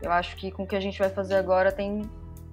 Eu 0.02 0.12
acho 0.12 0.36
que 0.36 0.50
com 0.50 0.64
o 0.64 0.66
que 0.66 0.76
a 0.76 0.80
gente 0.80 0.98
vai 0.98 1.10
fazer 1.10 1.36
agora 1.36 1.72
tem, 1.72 2.02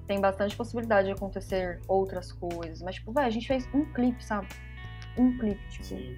tem 0.08 0.20
bastante 0.20 0.56
possibilidade 0.56 1.08
de 1.08 1.14
acontecer 1.14 1.82
outras 1.88 2.32
coisas. 2.32 2.82
Mas, 2.82 2.96
tipo, 2.96 3.12
velho, 3.12 3.28
a 3.28 3.32
gente 3.32 3.48
fez 3.48 3.68
um 3.74 3.86
clipe, 3.94 4.24
sabe? 4.24 4.48
Um 5.18 5.38
clipe, 5.38 5.62
tipo, 5.70 5.86
Sim. 5.86 6.16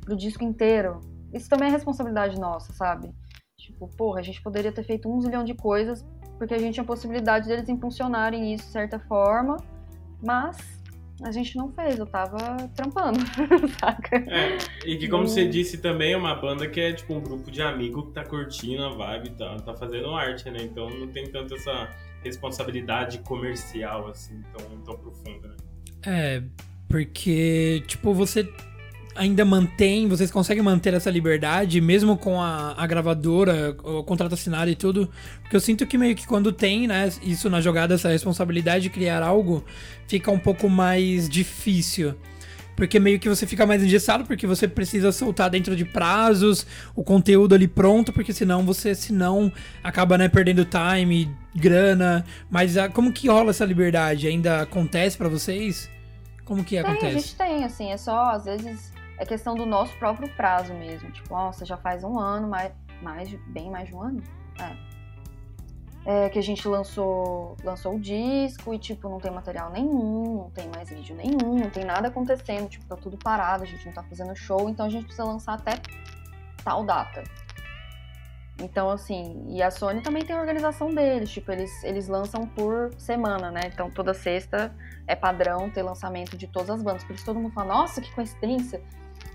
pro 0.00 0.16
disco 0.16 0.44
inteiro. 0.44 1.00
Isso 1.32 1.48
também 1.48 1.68
é 1.68 1.72
responsabilidade 1.72 2.38
nossa, 2.38 2.72
sabe? 2.72 3.12
Tipo, 3.56 3.88
porra, 3.88 4.20
a 4.20 4.22
gente 4.22 4.42
poderia 4.42 4.72
ter 4.72 4.82
feito 4.82 5.08
um 5.10 5.20
zilhão 5.20 5.44
de 5.44 5.54
coisas, 5.54 6.04
porque 6.38 6.54
a 6.54 6.58
gente 6.58 6.74
tinha 6.74 6.84
a 6.84 6.86
possibilidade 6.86 7.48
deles 7.48 7.68
impulsionarem 7.68 8.52
isso 8.52 8.66
de 8.66 8.72
certa 8.72 8.98
forma, 8.98 9.56
mas 10.22 10.81
a 11.24 11.30
gente 11.30 11.56
não 11.56 11.72
fez, 11.72 11.98
eu 11.98 12.06
tava 12.06 12.68
trampando, 12.74 13.18
saca? 13.80 14.16
É, 14.16 14.58
e 14.84 14.96
que 14.96 15.08
como 15.08 15.22
Não. 15.22 15.28
você 15.28 15.46
disse 15.46 15.78
também, 15.78 16.12
é 16.12 16.16
uma 16.16 16.34
banda 16.34 16.68
que 16.68 16.80
é 16.80 16.92
tipo 16.92 17.14
um 17.14 17.20
grupo 17.20 17.50
de 17.50 17.62
amigo 17.62 18.06
que 18.06 18.12
tá 18.12 18.24
curtindo 18.24 18.84
a 18.84 18.90
vibe, 18.90 19.30
tá, 19.30 19.56
tá 19.56 19.74
fazendo 19.74 20.14
arte, 20.14 20.50
né? 20.50 20.58
Então 20.62 20.88
não 20.90 21.08
tem 21.08 21.26
tanto 21.30 21.54
essa 21.54 21.88
responsabilidade 22.22 23.18
comercial 23.18 24.08
assim, 24.08 24.40
tão, 24.56 24.80
tão 24.80 24.96
profunda, 24.96 25.48
né? 25.48 25.56
É, 26.04 26.42
porque, 26.88 27.82
tipo, 27.86 28.12
você 28.12 28.44
ainda 29.14 29.44
mantém, 29.44 30.08
vocês 30.08 30.30
conseguem 30.30 30.62
manter 30.62 30.94
essa 30.94 31.10
liberdade, 31.10 31.80
mesmo 31.80 32.16
com 32.16 32.40
a, 32.40 32.74
a 32.76 32.86
gravadora, 32.86 33.76
o 33.82 34.02
contrato 34.02 34.34
assinado 34.34 34.70
e 34.70 34.74
tudo. 34.74 35.10
Porque 35.42 35.56
eu 35.56 35.60
sinto 35.60 35.86
que 35.86 35.98
meio 35.98 36.14
que 36.14 36.26
quando 36.26 36.52
tem, 36.52 36.86
né, 36.86 37.10
isso 37.22 37.50
na 37.50 37.60
jogada, 37.60 37.94
essa 37.94 38.08
responsabilidade 38.08 38.84
de 38.84 38.90
criar 38.90 39.22
algo, 39.22 39.64
fica 40.06 40.30
um 40.30 40.38
pouco 40.38 40.68
mais 40.68 41.28
difícil. 41.28 42.14
Porque 42.74 42.98
meio 42.98 43.18
que 43.18 43.28
você 43.28 43.46
fica 43.46 43.66
mais 43.66 43.82
engessado, 43.82 44.24
porque 44.24 44.46
você 44.46 44.66
precisa 44.66 45.12
soltar 45.12 45.50
dentro 45.50 45.76
de 45.76 45.84
prazos, 45.84 46.66
o 46.96 47.04
conteúdo 47.04 47.54
ali 47.54 47.68
pronto, 47.68 48.12
porque 48.12 48.32
senão 48.32 48.64
você, 48.64 48.94
senão, 48.94 49.52
acaba, 49.84 50.16
né, 50.16 50.28
perdendo 50.28 50.64
time, 50.64 51.30
grana. 51.54 52.24
Mas 52.50 52.76
ah, 52.78 52.88
como 52.88 53.12
que 53.12 53.28
rola 53.28 53.50
essa 53.50 53.64
liberdade? 53.64 54.26
Ainda 54.26 54.62
acontece 54.62 55.18
pra 55.18 55.28
vocês? 55.28 55.90
Como 56.44 56.64
que 56.64 56.70
Tem, 56.70 56.78
a 56.78 56.82
acontece? 56.82 57.14
gente 57.14 57.36
tem, 57.36 57.64
assim, 57.64 57.92
é 57.92 57.96
só, 57.96 58.30
às 58.30 58.44
vezes, 58.44 58.91
é 59.22 59.24
questão 59.24 59.54
do 59.54 59.64
nosso 59.64 59.96
próprio 59.98 60.28
prazo 60.30 60.74
mesmo. 60.74 61.10
Tipo, 61.12 61.32
nossa, 61.32 61.64
já 61.64 61.76
faz 61.76 62.02
um 62.02 62.18
ano, 62.18 62.48
mais, 62.48 62.72
mais 63.00 63.32
bem 63.46 63.70
mais 63.70 63.88
de 63.88 63.94
um 63.94 64.02
ano? 64.02 64.22
É. 64.60 64.92
É, 66.04 66.28
que 66.28 66.38
a 66.40 66.42
gente 66.42 66.66
lançou, 66.66 67.56
lançou 67.62 67.94
o 67.94 68.00
disco 68.00 68.74
e, 68.74 68.78
tipo, 68.80 69.08
não 69.08 69.20
tem 69.20 69.30
material 69.30 69.70
nenhum, 69.70 70.34
não 70.34 70.50
tem 70.50 70.68
mais 70.74 70.90
vídeo 70.90 71.14
nenhum, 71.14 71.60
não 71.60 71.70
tem 71.70 71.84
nada 71.84 72.08
acontecendo, 72.08 72.68
tipo, 72.68 72.84
tá 72.86 72.96
tudo 72.96 73.16
parado, 73.16 73.62
a 73.62 73.66
gente 73.66 73.86
não 73.86 73.92
tá 73.92 74.02
fazendo 74.02 74.34
show, 74.34 74.68
então 74.68 74.86
a 74.86 74.88
gente 74.88 75.04
precisa 75.04 75.22
lançar 75.22 75.54
até 75.54 75.80
tal 76.64 76.84
data. 76.84 77.22
Então, 78.60 78.90
assim, 78.90 79.46
e 79.48 79.62
a 79.62 79.70
Sony 79.70 80.02
também 80.02 80.24
tem 80.24 80.34
a 80.34 80.40
organização 80.40 80.92
deles, 80.92 81.30
tipo, 81.30 81.52
eles, 81.52 81.84
eles 81.84 82.08
lançam 82.08 82.48
por 82.48 82.92
semana, 82.98 83.52
né? 83.52 83.62
Então 83.66 83.88
toda 83.88 84.12
sexta 84.12 84.74
é 85.06 85.14
padrão 85.14 85.70
ter 85.70 85.82
lançamento 85.82 86.36
de 86.36 86.48
todas 86.48 86.70
as 86.70 86.82
bandas. 86.82 87.04
Por 87.04 87.14
isso 87.14 87.24
todo 87.24 87.38
mundo 87.38 87.52
fala, 87.52 87.74
nossa, 87.74 88.00
que 88.00 88.12
coincidência. 88.12 88.82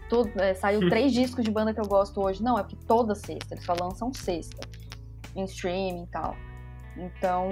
Todo, 0.10 0.30
é, 0.42 0.54
saiu 0.54 0.82
três 0.90 1.12
discos 1.12 1.44
de 1.44 1.52
banda 1.52 1.74
que 1.74 1.80
eu 1.80 1.88
gosto 1.88 2.22
hoje. 2.22 2.44
Não, 2.44 2.58
é 2.58 2.64
porque 2.64 2.78
toda 2.88 3.16
sexta, 3.16 3.54
eles 3.54 3.66
só 3.66 3.74
lançam 3.80 4.14
sexta. 4.14 4.68
Em 5.36 5.44
streaming 5.44 6.04
e 6.04 6.08
tal. 6.08 6.36
Então. 6.96 7.48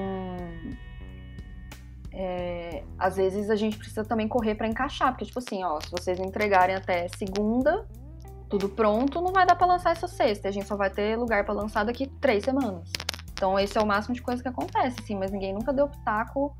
é, 2.11 2.83
às 2.97 3.17
vezes 3.17 3.49
a 3.49 3.55
gente 3.55 3.77
precisa 3.77 4.03
também 4.03 4.27
correr 4.27 4.55
pra 4.55 4.67
encaixar, 4.67 5.11
porque, 5.11 5.25
tipo 5.25 5.39
assim, 5.39 5.63
ó, 5.63 5.79
se 5.79 5.91
vocês 5.91 6.19
entregarem 6.19 6.75
até 6.75 7.07
segunda, 7.09 7.87
tudo 8.49 8.69
pronto, 8.69 9.21
não 9.21 9.31
vai 9.31 9.45
dar 9.45 9.55
pra 9.55 9.67
lançar 9.67 9.91
essa 9.91 10.07
sexta. 10.07 10.47
A 10.47 10.51
gente 10.51 10.67
só 10.67 10.75
vai 10.75 10.89
ter 10.89 11.17
lugar 11.17 11.43
para 11.45 11.53
lançar 11.53 11.83
daqui 11.83 12.07
três 12.19 12.43
semanas. 12.43 12.89
Então 13.33 13.59
esse 13.59 13.77
é 13.77 13.81
o 13.81 13.85
máximo 13.85 14.15
de 14.15 14.21
coisa 14.21 14.41
que 14.41 14.47
acontece, 14.47 14.95
assim, 15.01 15.15
mas 15.15 15.29
ninguém 15.29 15.53
nunca 15.53 15.73
deu 15.73 15.89
pitaco 15.89 16.55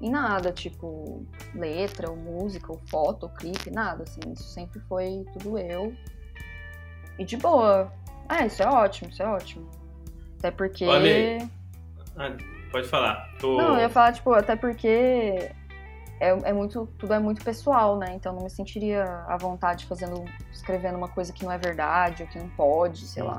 em 0.00 0.10
nada, 0.10 0.52
tipo, 0.52 1.24
letra, 1.54 2.10
ou 2.10 2.16
música, 2.16 2.70
ou 2.70 2.78
foto, 2.88 3.24
ou 3.24 3.28
clipe, 3.30 3.70
nada, 3.70 4.02
assim. 4.02 4.20
Isso 4.32 4.44
sempre 4.44 4.80
foi 4.80 5.24
tudo 5.32 5.58
eu. 5.58 5.94
E 7.18 7.24
de 7.24 7.36
boa. 7.36 7.92
É, 8.28 8.46
isso 8.46 8.62
é 8.62 8.66
ótimo, 8.66 9.10
isso 9.10 9.22
é 9.22 9.26
ótimo. 9.26 9.68
Até 10.38 10.50
porque. 10.50 10.84
Olha 10.84 11.48
ah, 12.16 12.36
pode 12.70 12.88
falar. 12.88 13.28
Tô... 13.38 13.56
Não, 13.56 13.74
eu 13.74 13.80
ia 13.80 13.88
falar, 13.88 14.12
tipo, 14.12 14.32
até 14.32 14.56
porque 14.56 15.50
é, 16.20 16.28
é, 16.28 16.52
muito, 16.52 16.86
tudo 16.98 17.12
é 17.12 17.18
muito 17.18 17.44
pessoal, 17.44 17.98
né? 17.98 18.14
Então 18.14 18.32
não 18.32 18.44
me 18.44 18.50
sentiria 18.50 19.04
à 19.26 19.36
vontade 19.36 19.86
fazendo, 19.86 20.24
escrevendo 20.52 20.96
uma 20.96 21.08
coisa 21.08 21.32
que 21.32 21.44
não 21.44 21.52
é 21.52 21.58
verdade 21.58 22.22
ou 22.22 22.28
que 22.28 22.38
não 22.38 22.48
pode, 22.50 23.06
sei 23.06 23.22
lá. 23.22 23.38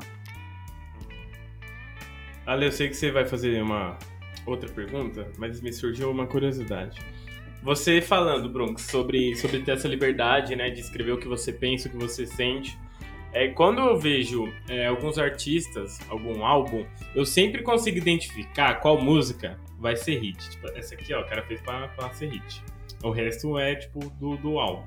Ale, 2.45 2.65
eu 2.65 2.71
sei 2.71 2.89
que 2.89 2.95
você 2.95 3.11
vai 3.11 3.25
fazer 3.25 3.61
uma 3.61 3.97
outra 4.45 4.69
pergunta, 4.69 5.27
mas 5.37 5.61
me 5.61 5.71
surgiu 5.73 6.11
uma 6.11 6.27
curiosidade. 6.27 6.99
Você 7.63 7.99
falando, 7.99 8.47
Bronx, 8.47 8.83
sobre, 8.83 9.35
sobre 9.35 9.59
ter 9.59 9.71
essa 9.71 9.87
liberdade, 9.87 10.55
né, 10.55 10.69
de 10.69 10.81
escrever 10.81 11.13
o 11.13 11.17
que 11.17 11.27
você 11.27 11.51
pensa, 11.51 11.87
o 11.87 11.91
que 11.91 11.97
você 11.97 12.25
sente. 12.25 12.77
É, 13.33 13.47
quando 13.49 13.81
eu 13.81 13.97
vejo 13.97 14.47
é, 14.69 14.85
alguns 14.85 15.17
artistas, 15.17 15.99
algum 16.07 16.45
álbum, 16.45 16.85
eu 17.15 17.25
sempre 17.25 17.63
consigo 17.63 17.97
identificar 17.97 18.75
qual 18.75 19.01
música 19.01 19.59
vai 19.79 19.95
ser 19.95 20.19
hit. 20.19 20.49
Tipo, 20.51 20.67
essa 20.77 20.93
aqui, 20.93 21.13
ó, 21.13 21.21
o 21.21 21.25
cara 21.25 21.41
fez 21.43 21.59
pra, 21.61 21.87
pra 21.89 22.13
ser 22.13 22.29
hit. 22.29 22.63
O 23.03 23.09
resto 23.09 23.57
é, 23.57 23.75
tipo, 23.75 23.99
do, 24.11 24.37
do 24.37 24.59
álbum. 24.59 24.85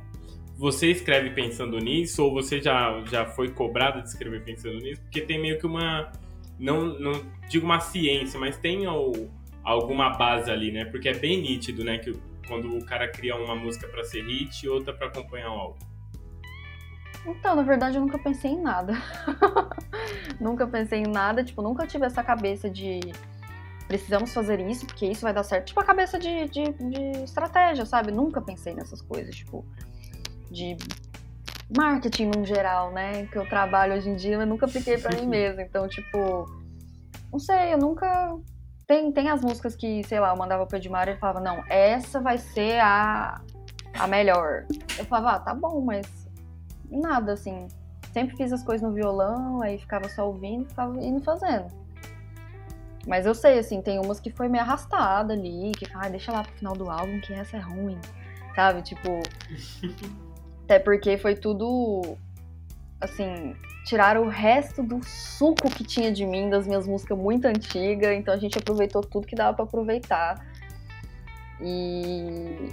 Você 0.56 0.90
escreve 0.90 1.30
pensando 1.30 1.78
nisso 1.78 2.24
ou 2.24 2.32
você 2.32 2.60
já, 2.60 3.02
já 3.10 3.26
foi 3.26 3.50
cobrado 3.50 4.02
de 4.02 4.08
escrever 4.08 4.42
pensando 4.42 4.78
nisso? 4.78 5.00
Porque 5.02 5.20
tem 5.20 5.40
meio 5.40 5.58
que 5.58 5.66
uma 5.66 6.10
não, 6.58 6.98
não 6.98 7.12
digo 7.48 7.64
uma 7.64 7.80
ciência, 7.80 8.38
mas 8.38 8.56
tem 8.56 8.86
o, 8.88 9.30
alguma 9.68 10.10
base 10.10 10.50
ali, 10.50 10.72
né? 10.72 10.84
Porque 10.84 11.08
é 11.08 11.14
bem 11.14 11.40
nítido, 11.40 11.84
né? 11.84 11.98
Que 11.98 12.18
quando 12.46 12.76
o 12.76 12.84
cara 12.84 13.08
cria 13.08 13.36
uma 13.36 13.54
música 13.54 13.86
para 13.86 14.02
ser 14.04 14.24
hit 14.24 14.64
e 14.64 14.68
outra 14.68 14.92
para 14.92 15.08
acompanhar 15.08 15.50
o 15.50 15.58
álbum. 15.58 15.78
Então, 17.26 17.54
na 17.54 17.62
verdade, 17.62 17.96
eu 17.96 18.00
nunca 18.00 18.18
pensei 18.18 18.52
em 18.52 18.62
nada. 18.62 18.94
nunca 20.40 20.66
pensei 20.66 21.00
em 21.00 21.06
nada, 21.06 21.44
tipo, 21.44 21.60
nunca 21.60 21.86
tive 21.86 22.06
essa 22.06 22.22
cabeça 22.22 22.70
de 22.70 23.00
precisamos 23.86 24.34
fazer 24.34 24.60
isso, 24.60 24.86
porque 24.86 25.06
isso 25.06 25.22
vai 25.22 25.32
dar 25.32 25.42
certo. 25.42 25.68
Tipo, 25.68 25.80
a 25.80 25.84
cabeça 25.84 26.18
de, 26.18 26.48
de, 26.48 26.72
de 26.72 27.24
estratégia, 27.24 27.86
sabe? 27.86 28.12
Nunca 28.12 28.40
pensei 28.40 28.74
nessas 28.74 29.00
coisas, 29.00 29.34
tipo, 29.34 29.66
de 30.50 30.76
marketing 31.74 32.30
no 32.36 32.44
geral, 32.44 32.92
né? 32.92 33.26
Que 33.26 33.38
eu 33.38 33.48
trabalho 33.48 33.94
hoje 33.94 34.08
em 34.08 34.16
dia, 34.16 34.36
eu 34.36 34.46
nunca 34.46 34.66
apliquei 34.66 34.98
para 34.98 35.18
mim 35.18 35.26
mesma. 35.28 35.62
Então, 35.62 35.88
tipo, 35.88 36.46
não 37.32 37.38
sei, 37.38 37.72
eu 37.72 37.78
nunca. 37.78 38.36
Tem, 38.88 39.12
tem 39.12 39.28
as 39.28 39.42
músicas 39.42 39.76
que, 39.76 40.02
sei 40.04 40.18
lá, 40.18 40.30
eu 40.30 40.36
mandava 40.36 40.66
pro 40.66 40.78
Edmar 40.78 41.06
e 41.06 41.10
ele 41.12 41.20
falava, 41.20 41.40
não, 41.40 41.62
essa 41.68 42.20
vai 42.20 42.38
ser 42.38 42.80
a, 42.80 43.40
a 43.96 44.06
melhor. 44.06 44.64
Eu 44.98 45.04
falava, 45.04 45.36
ah, 45.36 45.38
tá 45.38 45.54
bom, 45.54 45.80
mas 45.82 46.06
nada, 46.90 47.34
assim. 47.34 47.68
Sempre 48.12 48.34
fiz 48.36 48.50
as 48.50 48.62
coisas 48.62 48.88
no 48.88 48.94
violão, 48.94 49.62
aí 49.62 49.78
ficava 49.78 50.08
só 50.08 50.26
ouvindo, 50.26 50.66
ficava 50.70 50.98
indo 51.04 51.20
fazendo. 51.20 51.66
Mas 53.06 53.26
eu 53.26 53.34
sei, 53.34 53.58
assim, 53.58 53.82
tem 53.82 54.00
umas 54.00 54.18
que 54.18 54.30
foi 54.30 54.48
meio 54.48 54.64
arrastada 54.64 55.34
ali, 55.34 55.70
que, 55.72 55.86
ah, 55.94 56.08
deixa 56.08 56.32
lá 56.32 56.42
pro 56.42 56.52
final 56.52 56.72
do 56.72 56.90
álbum 56.90 57.20
que 57.20 57.34
essa 57.34 57.58
é 57.58 57.60
ruim, 57.60 58.00
sabe? 58.56 58.80
Tipo, 58.80 59.20
Até 60.68 60.78
porque 60.78 61.16
foi 61.16 61.34
tudo. 61.34 62.18
Assim, 63.00 63.54
tiraram 63.84 64.24
o 64.24 64.28
resto 64.28 64.82
do 64.82 65.02
suco 65.04 65.70
que 65.70 65.84
tinha 65.84 66.10
de 66.10 66.26
mim, 66.26 66.50
das 66.50 66.66
minhas 66.66 66.86
músicas 66.86 67.16
muito 67.16 67.46
antigas. 67.46 68.16
Então 68.16 68.34
a 68.34 68.36
gente 68.36 68.58
aproveitou 68.58 69.02
tudo 69.02 69.26
que 69.26 69.36
dava 69.36 69.54
para 69.54 69.64
aproveitar. 69.64 70.44
E. 71.60 72.70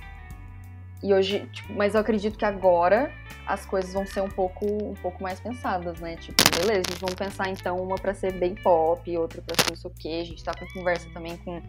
E 1.04 1.14
hoje, 1.14 1.48
tipo, 1.54 1.74
mas 1.74 1.94
eu 1.94 2.02
acredito 2.02 2.36
que 2.36 2.46
agora 2.46 3.12
as 3.46 3.64
coisas 3.64 3.94
vão 3.94 4.08
ser 4.08 4.22
um 4.22 4.30
pouco, 4.30 4.66
um 4.66 4.96
pouco 4.96 5.22
mais 5.22 5.40
pensadas, 5.40 6.00
né? 6.00 6.16
Tipo, 6.16 6.42
beleza, 6.60 6.82
a 6.88 6.92
gente 6.92 7.00
vamos 7.00 7.16
pensar 7.16 7.50
então 7.50 7.78
uma 7.78 7.96
para 7.96 8.14
ser 8.16 8.32
bem 8.34 8.56
pop, 8.56 9.16
outra 9.16 9.40
para 9.42 9.56
ser 9.64 9.70
não 9.70 9.78
sei 9.78 9.92
o 9.92 9.94
quê. 9.94 10.20
A 10.22 10.26
gente 10.26 10.44
tá 10.44 10.52
com 10.58 10.66
conversa 10.74 11.08
também 11.14 11.38
com 11.38 11.62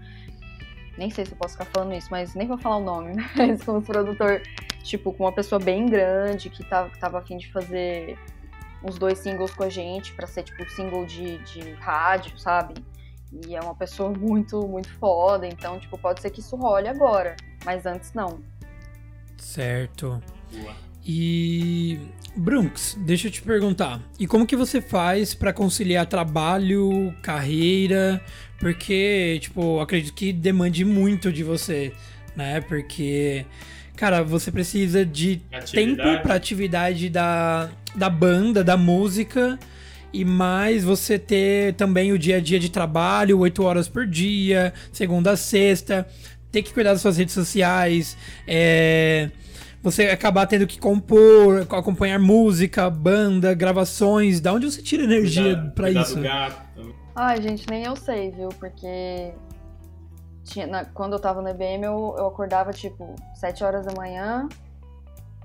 nem 0.96 1.10
sei 1.10 1.26
se 1.26 1.32
eu 1.32 1.36
posso 1.36 1.52
ficar 1.52 1.66
falando 1.66 1.94
isso, 1.94 2.08
mas 2.10 2.34
nem 2.34 2.48
vou 2.48 2.56
falar 2.56 2.78
o 2.78 2.84
nome, 2.84 3.12
mas 3.36 3.62
com 3.62 3.78
o 3.78 3.82
produtor 3.82 4.40
tipo, 4.82 5.12
com 5.12 5.24
uma 5.24 5.32
pessoa 5.32 5.58
bem 5.58 5.86
grande 5.86 6.48
que 6.48 6.64
tava, 6.64 6.88
que 6.90 6.98
tava 6.98 7.18
afim 7.18 7.36
de 7.36 7.50
fazer 7.52 8.16
uns 8.86 8.98
dois 8.98 9.18
singles 9.18 9.50
com 9.50 9.64
a 9.64 9.68
gente, 9.68 10.12
para 10.12 10.26
ser, 10.26 10.42
tipo, 10.44 10.68
single 10.70 11.04
de, 11.06 11.38
de 11.38 11.72
rádio, 11.74 12.38
sabe? 12.38 12.74
E 13.46 13.54
é 13.54 13.60
uma 13.60 13.74
pessoa 13.74 14.10
muito, 14.16 14.66
muito 14.66 14.88
foda, 14.94 15.46
então, 15.46 15.78
tipo, 15.78 15.98
pode 15.98 16.20
ser 16.20 16.30
que 16.30 16.40
isso 16.40 16.56
role 16.56 16.88
agora, 16.88 17.36
mas 17.64 17.86
antes 17.86 18.12
não. 18.12 18.40
Certo. 19.36 20.22
Boa. 20.52 20.74
E 21.04 22.00
Brunks, 22.36 22.96
deixa 23.00 23.28
eu 23.28 23.30
te 23.30 23.40
perguntar. 23.40 24.00
E 24.18 24.26
como 24.26 24.46
que 24.46 24.56
você 24.56 24.80
faz 24.80 25.34
para 25.34 25.52
conciliar 25.52 26.06
trabalho, 26.06 27.14
carreira? 27.22 28.20
Porque, 28.58 29.38
tipo, 29.40 29.78
acredito 29.78 30.14
que 30.14 30.32
demande 30.32 30.84
muito 30.84 31.32
de 31.32 31.44
você, 31.44 31.92
né? 32.34 32.60
Porque 32.62 33.46
Cara, 33.96 34.22
você 34.22 34.52
precisa 34.52 35.06
de 35.06 35.40
atividade. 35.50 35.72
tempo 35.72 36.22
pra 36.22 36.34
atividade 36.34 37.08
da, 37.08 37.70
da 37.96 38.10
banda, 38.10 38.62
da 38.62 38.76
música. 38.76 39.58
E 40.12 40.24
mais 40.24 40.84
você 40.84 41.18
ter 41.18 41.74
também 41.74 42.12
o 42.12 42.18
dia 42.18 42.36
a 42.36 42.40
dia 42.40 42.58
de 42.58 42.70
trabalho, 42.70 43.38
8 43.38 43.62
horas 43.62 43.88
por 43.88 44.06
dia, 44.06 44.72
segunda 44.92 45.32
a 45.32 45.36
sexta, 45.36 46.06
ter 46.50 46.62
que 46.62 46.72
cuidar 46.72 46.92
das 46.92 47.02
suas 47.02 47.18
redes 47.18 47.34
sociais, 47.34 48.16
é, 48.46 49.30
você 49.82 50.06
acabar 50.06 50.46
tendo 50.46 50.66
que 50.66 50.78
compor, 50.78 51.66
acompanhar 51.70 52.18
música, 52.18 52.88
banda, 52.88 53.54
gravações. 53.54 54.40
Da 54.40 54.52
onde 54.52 54.70
você 54.70 54.82
tira 54.82 55.04
energia 55.04 55.70
para 55.74 55.90
isso? 55.90 56.18
Ai, 57.14 57.40
gente, 57.40 57.66
nem 57.70 57.84
eu 57.84 57.94
sei, 57.94 58.30
viu? 58.30 58.48
Porque 58.48 59.32
tinha, 60.44 60.66
na, 60.66 60.84
quando 60.84 61.12
eu 61.12 61.18
tava 61.18 61.40
no 61.40 61.48
EBM, 61.48 61.84
eu, 61.84 62.14
eu 62.18 62.26
acordava 62.26 62.72
tipo 62.72 63.14
7 63.34 63.64
horas 63.64 63.86
da 63.86 63.92
manhã, 63.92 64.48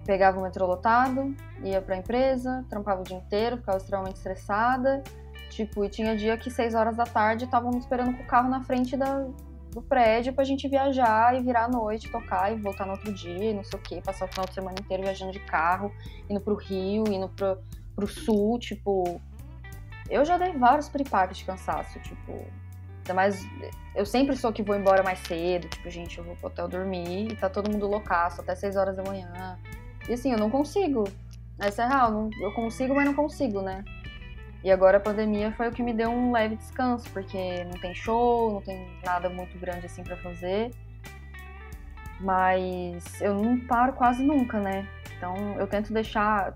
pegava 0.06 0.40
o 0.40 0.44
metrô 0.44 0.66
lotado, 0.66 1.36
ia 1.64 1.82
pra 1.82 1.98
empresa, 1.98 2.66
trampava 2.70 3.02
o 3.02 3.04
dia 3.04 3.18
inteiro, 3.18 3.58
ficava 3.58 3.78
extremamente 3.78 4.18
estressada. 4.18 5.04
Tipo, 5.50 5.84
e 5.84 5.90
tinha 5.90 6.16
dia 6.16 6.38
que 6.38 6.50
6 6.50 6.76
horas 6.76 6.96
da 6.96 7.04
tarde 7.04 7.46
estavam 7.46 7.78
esperando 7.78 8.16
com 8.16 8.24
o 8.24 8.26
carro 8.26 8.50
na 8.50 8.62
frente 8.62 8.96
da, 8.96 9.28
do 9.72 9.82
prédio 9.82 10.34
pra 10.34 10.46
gente 10.46 10.68
viajar 10.68 11.38
e 11.38 11.44
virar 11.44 11.66
à 11.66 11.68
noite, 11.68 12.10
tocar 12.10 12.54
e 12.54 12.56
voltar 12.60 12.86
no 12.86 12.94
outro 12.94 13.12
dia, 13.14 13.52
e 13.52 13.54
não 13.54 13.64
sei 13.64 13.78
o 13.78 13.82
que, 13.82 14.02
passar 14.02 14.26
o 14.26 14.28
final 14.30 14.46
de 14.46 14.54
semana 14.54 14.76
inteiro 14.80 15.04
viajando 15.04 15.34
de 15.34 15.40
carro, 15.40 15.92
indo 16.30 16.40
pro 16.40 16.56
Rio, 16.56 17.04
indo 17.12 17.28
pro, 17.30 17.58
pro 17.96 18.08
sul, 18.08 18.58
tipo. 18.60 19.20
Eu 20.10 20.26
já 20.26 20.38
dei 20.38 20.54
vários 20.54 20.90
pripaques 20.90 21.38
de 21.38 21.46
cansaço, 21.46 22.00
tipo, 22.00 22.46
Ainda 23.02 23.14
mais, 23.14 23.46
eu 23.96 24.06
sempre 24.06 24.36
sou 24.38 24.54
que 24.54 24.62
vou 24.62 24.76
embora 24.76 25.04
mais 25.04 25.20
cedo, 25.20 25.68
tipo, 25.68 25.90
gente, 25.90 26.18
eu 26.18 26.24
vou 26.24 26.36
pro 26.36 26.48
hotel 26.48 26.68
dormir 26.68 27.32
e 27.32 27.36
tá 27.36 27.50
todo 27.50 27.70
mundo 27.70 27.88
loucaço 27.88 28.42
até 28.42 28.56
6 28.56 28.76
horas 28.76 28.96
da 28.96 29.04
manhã. 29.04 29.58
E 30.10 30.14
assim, 30.14 30.32
eu 30.32 30.38
não 30.38 30.50
consigo. 30.50 31.04
Essa 31.60 31.84
é 31.84 31.88
real, 31.88 32.30
eu 32.40 32.52
consigo, 32.54 32.96
mas 32.96 33.06
não 33.06 33.14
consigo, 33.14 33.62
né? 33.62 33.84
E 34.64 34.72
agora 34.72 34.98
a 34.98 35.02
pandemia 35.02 35.52
foi 35.54 35.68
o 35.68 35.72
que 35.72 35.82
me 35.82 35.94
deu 35.94 36.10
um 36.10 36.32
leve 36.32 36.56
descanso, 36.56 37.10
porque 37.12 37.64
não 37.64 37.80
tem 37.80 37.94
show, 37.94 38.54
não 38.54 38.62
tem 38.62 38.88
nada 39.04 39.30
muito 39.30 39.58
grande 39.60 39.86
assim 39.86 40.04
para 40.04 40.18
fazer. 40.18 40.72
Mas 42.20 43.22
eu 43.22 43.36
não 43.36 43.60
paro 43.60 43.94
quase 43.94 44.24
nunca, 44.24 44.60
né? 44.60 44.88
Então 45.18 45.36
eu 45.60 45.68
tento 45.68 45.92
deixar 45.94 46.56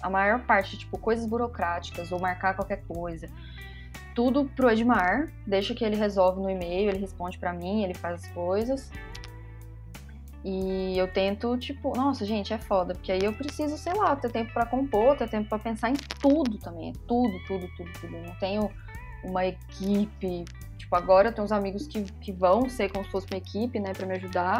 a 0.00 0.08
maior 0.08 0.40
parte, 0.46 0.78
tipo, 0.78 0.98
coisas 0.98 1.26
burocráticas 1.26 2.10
ou 2.12 2.20
marcar 2.20 2.54
qualquer 2.54 2.82
coisa 2.86 3.28
tudo 4.14 4.44
pro 4.56 4.70
Edmar, 4.70 5.32
deixa 5.46 5.74
que 5.74 5.84
ele 5.84 5.96
resolve 5.96 6.40
no 6.40 6.50
e-mail, 6.50 6.90
ele 6.90 6.98
responde 6.98 7.38
para 7.38 7.52
mim, 7.52 7.84
ele 7.84 7.94
faz 7.94 8.24
as 8.24 8.30
coisas. 8.32 8.90
E 10.42 10.96
eu 10.96 11.06
tento, 11.12 11.56
tipo, 11.58 11.94
nossa, 11.94 12.24
gente, 12.24 12.52
é 12.52 12.58
foda, 12.58 12.94
porque 12.94 13.12
aí 13.12 13.22
eu 13.22 13.32
preciso, 13.32 13.76
sei 13.76 13.92
lá, 13.92 14.16
ter 14.16 14.30
tempo 14.30 14.52
para 14.54 14.64
compor, 14.64 15.16
ter 15.16 15.28
tempo 15.28 15.48
para 15.48 15.58
pensar 15.58 15.90
em 15.90 15.96
tudo 16.18 16.56
também, 16.58 16.92
tudo, 17.06 17.38
tudo, 17.46 17.68
tudo, 17.76 17.90
tudo. 18.00 18.16
Eu 18.16 18.22
não 18.22 18.34
tenho 18.36 18.70
uma 19.22 19.44
equipe, 19.44 20.44
tipo, 20.78 20.96
agora 20.96 21.28
eu 21.28 21.32
tenho 21.34 21.44
uns 21.44 21.52
amigos 21.52 21.86
que, 21.86 22.04
que 22.04 22.32
vão 22.32 22.70
ser 22.70 22.90
como 22.90 23.04
se 23.04 23.10
fosse 23.10 23.26
uma 23.30 23.36
equipe, 23.36 23.78
né, 23.78 23.92
para 23.92 24.06
me 24.06 24.14
ajudar, 24.14 24.56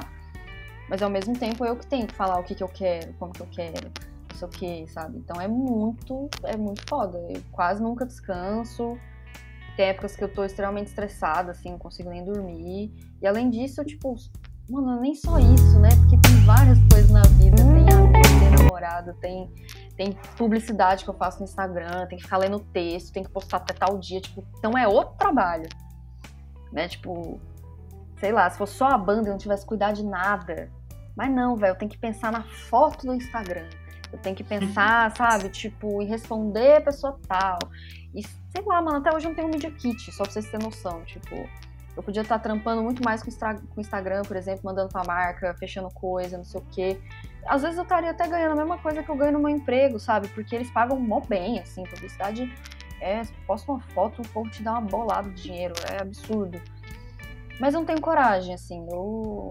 mas 0.91 1.03
ao 1.03 1.09
mesmo 1.09 1.39
tempo 1.39 1.65
eu 1.65 1.75
que 1.77 1.87
tenho 1.87 2.07
que 2.07 2.15
falar 2.15 2.39
o 2.39 2.43
que 2.43 2.55
que 2.55 2.63
eu 2.63 2.69
quero, 2.69 3.15
como 3.15 3.33
que 3.33 3.41
eu 3.41 3.47
quero, 3.47 3.91
não 4.31 4.37
sei 4.37 4.49
o 4.49 4.51
que, 4.51 4.93
sabe? 4.93 5.17
Então 5.19 5.41
é 5.41 5.49
muito, 5.49 6.29
é 6.43 6.57
muito 6.57 6.83
foda. 6.89 7.19
Eu 7.31 7.41
quase 7.53 7.83
nunca 7.83 8.05
descanso. 8.05 8.99
Tem 9.77 9.87
épocas 9.87 10.17
que 10.17 10.25
eu 10.25 10.29
tô 10.29 10.45
extremamente 10.45 10.89
estressada, 10.89 11.53
assim, 11.53 11.71
não 11.71 11.79
consigo 11.79 12.11
nem 12.11 12.25
dormir. 12.25 12.93
E 13.23 13.27
além 13.27 13.49
disso, 13.49 13.85
tipo, 13.85 14.17
mano, 14.71 15.01
nem 15.01 15.15
só 15.15 15.39
isso, 15.39 15.79
né? 15.81 15.89
Porque 15.97 16.17
tem 16.19 16.37
várias 16.45 16.79
coisas 16.91 17.11
na 17.11 17.23
vida. 17.23 17.57
Tem 17.57 17.67
amigo, 17.67 18.13
tem 18.13 18.51
namorado, 18.59 19.15
tem, 19.15 19.51
tem 19.97 20.13
publicidade 20.37 21.05
que 21.05 21.11
eu 21.11 21.15
faço 21.15 21.39
no 21.41 21.45
Instagram, 21.45 22.07
tem 22.07 22.17
que 22.17 22.25
ficar 22.25 22.39
lendo 22.39 22.61
texto, 22.61 23.13
tem 23.13 23.25
que 23.25 23.31
postar 23.31 23.59
até 23.59 23.75
tal 23.75 23.99
dia, 23.99 24.21
tipo, 24.21 24.45
então 24.59 24.79
é 24.79 24.87
outro 24.87 25.17
trabalho. 25.17 25.69
Né? 26.73 26.87
Tipo, 26.87 27.41
sei 28.19 28.31
lá, 28.31 28.49
se 28.49 28.59
fosse 28.59 28.75
só 28.75 28.87
a 28.87 28.99
banda 28.99 29.23
e 29.23 29.27
eu 29.27 29.33
não 29.33 29.39
tivesse 29.39 29.67
cuidar 29.67 29.93
de 29.93 30.05
nada. 30.05 30.71
Mas 31.17 31.31
não, 31.31 31.57
velho, 31.57 31.73
eu 31.73 31.77
tenho 31.77 31.91
que 31.91 31.99
pensar 31.99 32.31
na 32.31 32.45
foto 32.45 33.07
do 33.07 33.15
Instagram. 33.15 33.69
Eu 34.13 34.19
tenho 34.19 34.37
que 34.37 34.45
pensar, 34.45 35.15
sabe, 35.17 35.49
tipo, 35.49 36.01
e 36.01 36.05
responder 36.05 36.77
a 36.77 36.81
pessoa 36.81 37.19
tal. 37.27 37.59
E 38.15 38.23
sei 38.23 38.65
lá, 38.65 38.81
mano, 38.81 38.99
até 38.99 39.15
hoje 39.15 39.27
eu 39.27 39.31
não 39.31 39.37
tenho 39.37 39.49
um 39.49 39.51
Media 39.51 39.71
Kit, 39.71 40.13
só 40.13 40.25
pra 40.25 40.33
vocês 40.33 40.51
terem 40.51 40.65
noção. 40.65 41.05
Tipo, 41.05 41.49
eu 42.01 42.03
podia 42.03 42.23
estar 42.23 42.39
trampando 42.39 42.83
muito 42.83 43.05
mais 43.05 43.23
com 43.23 43.31
o 43.77 43.81
Instagram, 43.81 44.23
por 44.23 44.37
exemplo, 44.37 44.63
mandando 44.65 44.89
pra 44.89 45.05
marca, 45.05 45.55
fechando 45.55 45.89
coisa, 45.91 46.39
não 46.39 46.45
sei 46.45 46.61
o 46.61 46.65
quê. 46.73 47.01
Às 47.47 47.63
vezes 47.63 47.77
eu 47.77 47.83
estaria 47.83 48.11
até 48.11 48.27
ganhando 48.27 48.53
a 48.53 48.57
mesma 48.57 48.79
coisa 48.79 49.03
que 49.03 49.09
eu 49.11 49.17
ganho 49.17 49.33
no 49.33 49.39
meu 49.39 49.51
emprego, 49.51 49.99
sabe? 49.99 50.29
Porque 50.29 50.55
eles 50.55 50.71
pagam 50.71 50.99
mó 50.99 51.21
bem, 51.21 51.61
assim, 51.61 51.85
publicidade 51.85 52.51
é, 53.01 53.23
posta 53.47 53.71
uma 53.73 53.81
foto, 53.81 54.23
o 54.23 54.29
povo 54.29 54.51
te 54.51 54.63
dá 54.63 54.73
uma 54.73 54.83
bolada 54.83 55.29
de 55.31 55.43
dinheiro, 55.43 55.75
é 55.91 56.01
absurdo. 56.01 56.61
Mas 57.59 57.75
eu 57.75 57.81
não 57.81 57.87
tenho 57.87 58.01
coragem, 58.01 58.55
assim, 58.55 58.87
eu 58.91 59.49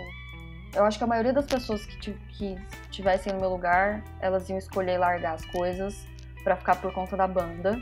eu 0.75 0.85
acho 0.85 0.99
que 0.99 1.03
a 1.03 1.07
maioria 1.07 1.33
das 1.33 1.47
pessoas 1.47 1.83
que, 1.85 2.13
que 2.29 2.55
tivessem 2.91 3.33
no 3.33 3.39
meu 3.39 3.49
lugar, 3.49 4.03
elas 4.19 4.47
iam 4.49 4.57
escolher 4.57 4.99
largar 4.99 5.33
as 5.33 5.45
coisas 5.45 6.05
para 6.43 6.55
ficar 6.55 6.75
por 6.75 6.93
conta 6.93 7.17
da 7.17 7.27
banda. 7.27 7.81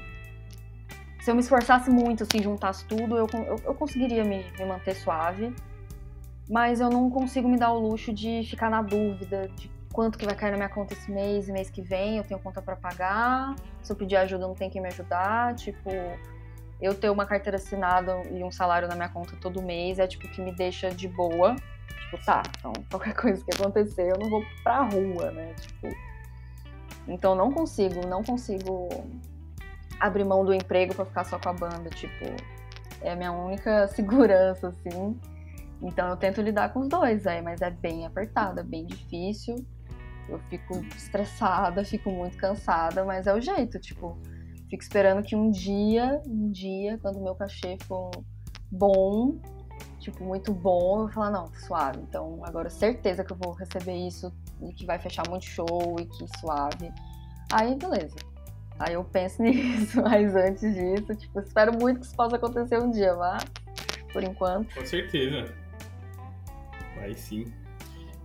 Se 1.28 1.32
eu 1.32 1.36
me 1.36 1.42
esforçasse 1.42 1.90
muito, 1.90 2.24
assim, 2.24 2.42
juntasse 2.42 2.86
tudo, 2.86 3.18
eu, 3.18 3.28
eu, 3.34 3.60
eu 3.66 3.74
conseguiria 3.74 4.24
me, 4.24 4.46
me, 4.58 4.64
manter 4.64 4.96
suave. 4.96 5.54
Mas 6.50 6.80
eu 6.80 6.90
não 6.90 7.10
consigo 7.10 7.50
me 7.50 7.58
dar 7.58 7.74
o 7.74 7.80
luxo 7.80 8.14
de 8.14 8.44
ficar 8.50 8.70
na 8.70 8.82
dúvida 8.82 9.50
de 9.50 9.70
quanto 9.92 10.18
que 10.18 10.26
vai 10.26 10.34
cair 10.34 10.52
na 10.52 10.56
minha 10.56 10.70
conta 10.70 10.94
esse 10.94 11.12
mês 11.12 11.50
mês 11.50 11.70
que 11.70 11.82
vem, 11.82 12.16
eu 12.16 12.24
tenho 12.24 12.40
conta 12.40 12.62
para 12.62 12.78
pagar. 12.78 13.56
Se 13.84 13.92
eu 13.92 13.96
pedir 13.98 14.16
ajuda, 14.16 14.48
não 14.48 14.56
tem 14.56 14.70
quem 14.70 14.82
me 14.82 14.88
ajudar. 14.88 15.54
Tipo, 15.56 15.90
eu 16.80 16.96
ter 16.96 17.10
uma 17.10 17.26
carteira 17.26 17.58
assinada 17.58 18.22
e 18.32 18.42
um 18.42 18.50
salário 18.50 18.88
na 18.88 18.96
minha 18.96 19.10
conta 19.10 19.36
todo 19.36 19.62
mês 19.62 20.00
é 20.00 20.08
tipo 20.08 20.30
que 20.30 20.40
me 20.42 20.54
deixa 20.56 20.90
de 20.92 21.10
boa 21.10 21.58
Tipo, 22.10 22.24
tá, 22.24 22.42
então 22.58 22.72
qualquer 22.90 23.14
coisa 23.14 23.44
que 23.44 23.54
acontecer, 23.54 24.10
eu 24.10 24.18
não 24.18 24.30
vou 24.30 24.46
pra 24.64 24.84
rua, 24.84 25.30
né? 25.32 25.54
Tipo. 25.56 25.94
Então 27.06 27.36
não 27.36 27.52
consigo, 27.52 28.08
não 28.08 28.24
consigo 28.24 28.88
abrir 30.00 30.24
mão 30.24 30.46
do 30.46 30.54
emprego 30.54 30.94
para 30.94 31.06
ficar 31.06 31.24
só 31.24 31.40
com 31.40 31.50
a 31.50 31.54
banda, 31.54 31.90
tipo, 31.90 32.26
é 33.02 33.12
a 33.12 33.16
minha 33.16 33.32
única 33.32 33.88
segurança, 33.90 34.70
assim. 34.70 35.20
Então 35.82 36.10
eu 36.10 36.18
tento 36.18 36.42
lidar 36.42 36.74
com 36.74 36.80
os 36.82 36.90
dois, 36.90 37.28
aí, 37.28 37.42
mas 37.42 37.62
é 37.62 37.70
bem 37.70 38.06
apertado, 38.06 38.60
é 38.60 38.64
bem 38.64 38.86
difícil. 38.86 39.56
Eu 40.28 40.40
fico 40.50 40.76
estressada, 40.96 41.84
fico 41.86 42.10
muito 42.12 42.36
cansada, 42.38 43.06
mas 43.06 43.28
é 43.28 43.34
o 43.34 43.40
jeito, 43.40 43.80
tipo, 43.80 44.18
fico 44.70 44.84
esperando 44.84 45.24
que 45.24 45.36
um 45.36 45.50
dia, 45.50 46.22
um 46.28 46.52
dia, 46.52 46.98
quando 46.98 47.22
meu 47.22 47.36
cachê 47.36 47.78
for 47.88 48.12
bom, 48.70 49.40
tipo, 50.00 50.24
muito 50.24 50.54
bom, 50.54 50.96
eu 50.96 51.04
vou 51.04 51.10
falar, 51.10 51.32
não, 51.32 51.48
suave. 51.54 52.00
Então, 52.00 52.42
agora 52.44 52.70
certeza 52.70 53.24
que 53.24 53.32
eu 53.32 53.38
vou 53.38 53.54
receber 53.54 53.96
isso 53.96 54.34
e 54.62 54.74
que 54.74 54.86
vai 54.86 55.00
fechar 55.00 55.28
muito 55.30 55.46
show 55.46 55.96
e 56.00 56.06
que 56.06 56.40
suave. 56.40 56.92
Aí, 57.52 57.76
beleza. 57.76 58.16
Aí 58.80 58.94
eu 58.94 59.04
penso 59.04 59.42
nisso, 59.44 60.02
mas 60.02 60.36
antes 60.36 60.74
disso, 60.74 61.16
tipo, 61.16 61.40
espero 61.40 61.74
muito 61.78 62.00
que 62.00 62.06
isso 62.06 62.16
possa 62.16 62.36
acontecer 62.36 62.80
um 62.80 62.92
dia, 62.92 63.16
mas 63.16 63.44
por 64.12 64.24
enquanto. 64.24 64.74
Com 64.74 64.86
certeza. 64.86 65.54
Vai 66.96 67.14
sim. 67.14 67.46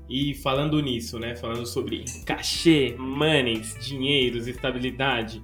E 0.09 0.35
falando 0.35 0.81
nisso, 0.81 1.19
né? 1.19 1.35
Falando 1.37 1.67
sobre 1.67 2.05
cachê, 2.27 2.95
monies, 2.99 3.77
dinheiros, 3.81 4.47
estabilidade, 4.47 5.43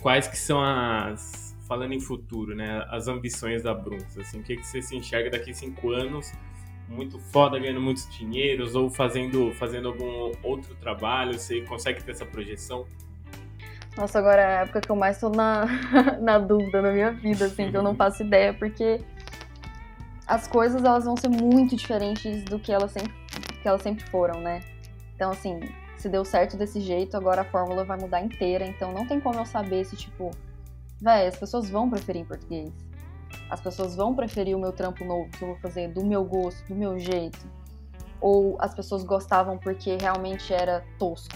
quais 0.00 0.28
que 0.28 0.36
são 0.36 0.62
as 0.62 1.50
falando 1.66 1.92
em 1.92 2.00
futuro, 2.00 2.54
né? 2.54 2.84
As 2.88 3.06
ambições 3.06 3.62
da 3.62 3.72
Bruns, 3.72 4.18
assim, 4.18 4.40
o 4.40 4.42
que, 4.42 4.56
que 4.56 4.66
você 4.66 4.82
se 4.82 4.96
enxerga 4.96 5.30
daqui 5.30 5.54
cinco 5.54 5.90
anos? 5.90 6.32
Muito 6.88 7.16
foda, 7.20 7.56
ganhando 7.60 7.80
muitos 7.80 8.08
dinheiros 8.10 8.74
ou 8.74 8.90
fazendo, 8.90 9.52
fazendo 9.54 9.86
algum 9.86 10.32
outro 10.42 10.74
trabalho? 10.74 11.38
Você 11.38 11.60
consegue 11.60 12.02
ter 12.02 12.10
essa 12.10 12.26
projeção? 12.26 12.86
Nossa, 14.00 14.18
agora 14.18 14.40
é 14.40 14.46
a 14.46 14.60
época 14.62 14.80
que 14.80 14.90
eu 14.90 14.96
mais 14.96 15.20
tô 15.20 15.28
na, 15.28 15.66
na 16.20 16.38
dúvida 16.38 16.80
na 16.80 16.90
minha 16.90 17.12
vida, 17.12 17.44
assim, 17.44 17.70
que 17.70 17.76
eu 17.76 17.82
não 17.82 17.94
faço 17.94 18.22
ideia, 18.22 18.54
porque 18.54 19.04
as 20.26 20.48
coisas 20.48 20.82
elas 20.82 21.04
vão 21.04 21.16
ser 21.18 21.28
muito 21.28 21.76
diferentes 21.76 22.42
do 22.44 22.58
que 22.58 22.72
elas 22.72 22.92
sempre, 22.92 23.12
que 23.62 23.68
elas 23.68 23.82
sempre 23.82 24.02
foram, 24.06 24.40
né? 24.40 24.60
Então, 25.14 25.30
assim, 25.30 25.60
se 25.98 26.08
deu 26.08 26.24
certo 26.24 26.56
desse 26.56 26.80
jeito, 26.80 27.14
agora 27.14 27.42
a 27.42 27.44
fórmula 27.44 27.84
vai 27.84 27.98
mudar 27.98 28.22
inteira, 28.22 28.64
então 28.66 28.90
não 28.90 29.06
tem 29.06 29.20
como 29.20 29.38
eu 29.38 29.44
saber 29.44 29.84
se, 29.84 29.94
tipo, 29.96 30.30
Véi, 31.02 31.26
as 31.26 31.36
pessoas 31.36 31.70
vão 31.70 31.88
preferir 31.88 32.22
em 32.22 32.24
português. 32.26 32.70
As 33.48 33.60
pessoas 33.60 33.96
vão 33.96 34.14
preferir 34.14 34.54
o 34.54 34.60
meu 34.60 34.72
trampo 34.72 35.02
novo 35.04 35.30
que 35.30 35.42
eu 35.42 35.48
vou 35.48 35.56
fazer 35.56 35.88
do 35.88 36.04
meu 36.04 36.24
gosto, 36.24 36.66
do 36.68 36.74
meu 36.74 36.98
jeito. 36.98 37.38
Ou 38.20 38.56
as 38.60 38.74
pessoas 38.74 39.02
gostavam 39.02 39.56
porque 39.56 39.96
realmente 39.96 40.52
era 40.52 40.84
tosco, 40.98 41.34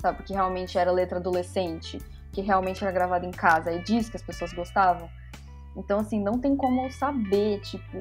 sabe? 0.00 0.18
Porque 0.18 0.32
realmente 0.32 0.78
era 0.78 0.90
letra 0.90 1.18
adolescente, 1.18 1.98
que 2.32 2.40
realmente 2.40 2.82
era 2.82 2.92
gravado 2.92 3.26
em 3.26 3.30
casa. 3.30 3.70
É 3.70 3.78
disso 3.78 4.10
que 4.10 4.16
as 4.16 4.22
pessoas 4.22 4.52
gostavam. 4.52 5.08
Então, 5.76 6.00
assim, 6.00 6.20
não 6.20 6.38
tem 6.38 6.56
como 6.56 6.90
saber, 6.90 7.60
tipo, 7.60 7.96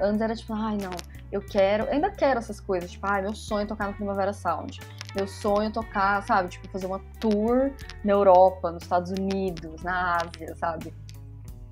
antes 0.00 0.20
era 0.20 0.36
tipo, 0.36 0.52
ai, 0.54 0.78
não, 0.80 0.92
eu 1.32 1.40
quero, 1.40 1.84
eu 1.84 1.92
ainda 1.92 2.10
quero 2.10 2.38
essas 2.38 2.60
coisas, 2.60 2.90
tipo, 2.90 3.06
ai, 3.06 3.22
meu 3.22 3.34
sonho 3.34 3.64
é 3.64 3.66
tocar 3.66 3.88
no 3.88 3.94
Primavera 3.94 4.32
Sound. 4.32 4.80
Meu 5.16 5.26
sonho 5.26 5.68
é 5.68 5.70
tocar, 5.70 6.22
sabe, 6.22 6.50
tipo, 6.50 6.68
fazer 6.68 6.86
uma 6.86 7.00
tour 7.18 7.72
na 8.04 8.12
Europa, 8.12 8.70
nos 8.70 8.82
Estados 8.82 9.10
Unidos, 9.10 9.82
na 9.82 10.16
Ásia, 10.16 10.54
sabe? 10.56 10.94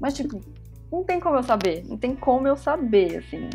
Mas, 0.01 0.15
tipo, 0.15 0.41
não 0.91 1.05
tem 1.05 1.21
como 1.21 1.37
eu 1.37 1.43
saber, 1.43 1.85
não 1.87 1.97
tem 1.97 2.15
como 2.15 2.49
eu 2.49 2.57
saber, 2.57 3.19
assim. 3.19 3.49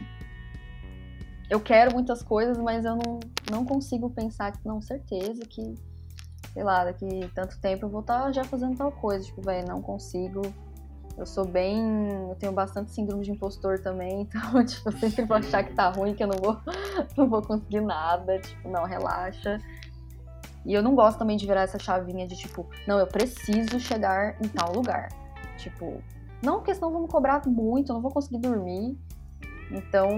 Eu 1.50 1.60
quero 1.60 1.94
muitas 1.94 2.24
coisas, 2.24 2.58
mas 2.58 2.86
eu 2.86 2.96
não, 2.96 3.20
não 3.50 3.66
consigo 3.66 4.10
pensar 4.10 4.54
não, 4.64 4.82
certeza 4.82 5.46
que, 5.46 5.76
sei 6.54 6.64
lá, 6.64 6.86
daqui 6.86 7.30
tanto 7.34 7.60
tempo 7.60 7.86
eu 7.86 7.90
vou 7.90 8.02
estar 8.02 8.24
tá 8.24 8.32
já 8.32 8.44
fazendo 8.44 8.78
tal 8.78 8.92
coisa. 8.92 9.26
Tipo, 9.26 9.42
velho, 9.42 9.68
não 9.68 9.82
consigo 9.82 10.42
eu 11.18 11.26
sou 11.26 11.46
bem. 11.46 11.80
Eu 12.30 12.36
tenho 12.36 12.52
bastante 12.52 12.92
síndrome 12.92 13.24
de 13.24 13.32
impostor 13.32 13.80
também, 13.80 14.22
então, 14.28 14.64
tipo, 14.66 14.90
eu 14.90 14.94
sempre 14.94 15.26
vou 15.26 15.38
achar 15.38 15.64
que 15.64 15.74
tá 15.74 15.90
ruim, 15.90 16.14
que 16.14 16.24
eu 16.24 16.28
não 16.28 16.38
vou, 16.38 16.58
não 17.18 17.30
vou 17.30 17.42
conseguir 17.42 17.82
nada. 17.82 18.40
Tipo, 18.40 18.70
não, 18.70 18.86
relaxa. 18.86 19.60
E 20.66 20.74
eu 20.74 20.84
não 20.84 20.96
gosto 20.96 21.18
também 21.18 21.38
de 21.38 21.46
virar 21.46 21.62
essa 21.62 21.80
chavinha 21.80 22.28
de 22.28 22.36
tipo, 22.36 22.68
não, 22.88 23.00
eu 23.00 23.08
preciso 23.08 23.80
chegar 23.80 24.36
em 24.42 24.48
tal 24.48 24.74
lugar. 24.74 25.10
Tipo, 25.58 26.02
não, 26.42 26.58
porque 26.58 26.74
senão 26.76 26.92
vão 26.92 27.02
me 27.04 27.08
cobrar 27.08 27.42
muito, 27.48 27.92
eu 27.92 27.96
não 27.96 28.02
vou 28.02 28.12
conseguir 28.12 28.40
dormir. 28.40 28.98
Então, 29.72 30.10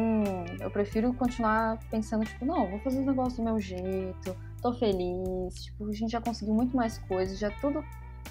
eu 0.60 0.70
prefiro 0.72 1.14
continuar 1.14 1.80
pensando, 1.90 2.26
tipo, 2.26 2.44
não, 2.44 2.70
vou 2.70 2.80
fazer 2.80 3.00
o 3.00 3.06
negócio 3.06 3.38
do 3.38 3.44
meu 3.44 3.60
jeito, 3.60 4.36
tô 4.64 4.74
feliz, 4.74 5.66
tipo, 5.66 5.90
a 5.90 5.94
gente 5.94 6.10
já 6.10 6.22
conseguiu 6.22 6.54
muito 6.54 6.76
mais 6.76 6.98
coisas, 6.98 7.38
já 7.38 7.52
tudo 7.52 7.84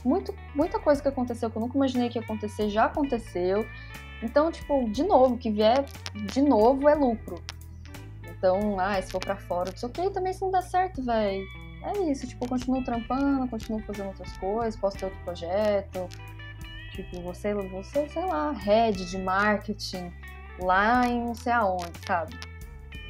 muito, 0.02 0.34
muita 0.54 0.80
coisa 0.80 1.00
que 1.00 1.06
aconteceu 1.06 1.50
que 1.50 1.56
eu 1.56 1.60
nunca 1.60 1.76
imaginei 1.76 2.08
que 2.08 2.18
ia 2.18 2.24
acontecer 2.24 2.70
já 2.70 2.86
aconteceu. 2.86 3.66
Então, 4.22 4.50
tipo, 4.50 4.88
de 4.90 5.02
novo, 5.02 5.36
que 5.36 5.50
vier 5.50 5.84
de 6.32 6.40
novo 6.40 6.88
é 6.88 6.94
lucro. 6.94 7.42
Então, 8.24 8.80
ah, 8.80 9.00
se 9.00 9.12
for 9.12 9.20
pra 9.20 9.36
fora, 9.36 9.70
não 9.70 9.76
sei 9.76 10.10
também 10.10 10.32
se 10.32 10.40
não 10.40 10.50
der 10.50 10.62
certo, 10.62 11.04
velho. 11.04 11.44
É 11.84 12.10
isso, 12.10 12.26
tipo, 12.26 12.44
eu 12.44 12.48
continuo 12.48 12.82
trampando, 12.82 13.48
continuo 13.48 13.80
fazendo 13.82 14.08
outras 14.08 14.36
coisas, 14.38 14.80
posso 14.80 14.96
ter 14.96 15.04
outro 15.04 15.20
projeto. 15.24 16.08
Tipo, 16.92 17.20
você, 17.22 17.54
você, 17.54 18.08
sei 18.08 18.24
lá, 18.24 18.52
head 18.52 19.04
de 19.04 19.18
marketing 19.18 20.12
lá 20.60 21.06
em 21.06 21.20
não 21.20 21.34
sei 21.34 21.52
aonde, 21.52 21.92
sabe? 22.06 22.51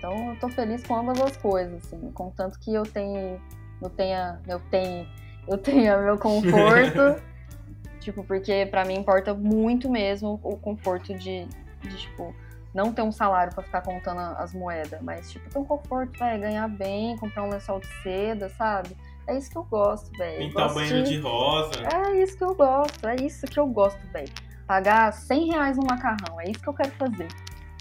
Então 0.03 0.31
eu 0.31 0.37
tô 0.41 0.49
feliz 0.49 0.85
com 0.85 0.97
ambas 0.97 1.21
as 1.21 1.37
coisas, 1.37 1.85
assim, 1.85 2.11
contanto 2.11 2.59
que 2.59 2.75
eu 2.75 2.83
tenha, 2.83 3.39
eu 3.81 3.89
tenha, 3.89 4.41
eu 4.49 4.59
tenha 4.59 5.07
eu 5.47 5.57
tenha 5.59 5.97
meu 5.99 6.19
conforto. 6.19 7.23
tipo, 8.01 8.25
porque 8.25 8.67
para 8.67 8.85
mim 8.85 8.95
importa 8.95 9.33
muito 9.33 9.89
mesmo 9.89 10.41
o 10.43 10.57
conforto 10.57 11.15
de, 11.15 11.47
de, 11.81 11.97
tipo, 11.97 12.35
não 12.75 12.93
ter 12.93 13.03
um 13.03 13.13
salário 13.13 13.55
para 13.55 13.63
ficar 13.63 13.83
contando 13.83 14.19
as 14.19 14.53
moedas, 14.53 15.01
mas, 15.03 15.31
tipo, 15.31 15.49
ter 15.49 15.59
um 15.59 15.65
conforto, 15.65 16.19
velho, 16.19 16.41
ganhar 16.41 16.69
bem, 16.69 17.17
comprar 17.17 17.45
um 17.45 17.51
lençol 17.51 17.79
de 17.79 17.87
seda, 18.03 18.49
sabe? 18.51 18.97
É 19.29 19.37
isso 19.37 19.51
que 19.51 19.57
eu 19.57 19.65
gosto, 19.65 20.11
velho. 20.19 20.49
Pintar 20.49 20.71
o 20.71 20.75
banheiro 20.75 21.05
de... 21.05 21.11
de 21.11 21.21
rosa. 21.21 21.75
É 21.95 22.21
isso 22.21 22.37
que 22.37 22.43
eu 22.43 22.55
gosto, 22.57 23.07
é 23.07 23.17
isso 23.17 23.47
que 23.47 23.61
eu 23.61 23.69
gosto, 23.69 24.01
velho. 24.13 24.33
Pagar 24.67 25.13
100 25.13 25.53
reais 25.53 25.77
no 25.77 25.85
macarrão, 25.85 26.41
é 26.41 26.51
isso 26.51 26.61
que 26.61 26.69
eu 26.69 26.75
quero 26.75 26.91
fazer. 26.93 27.29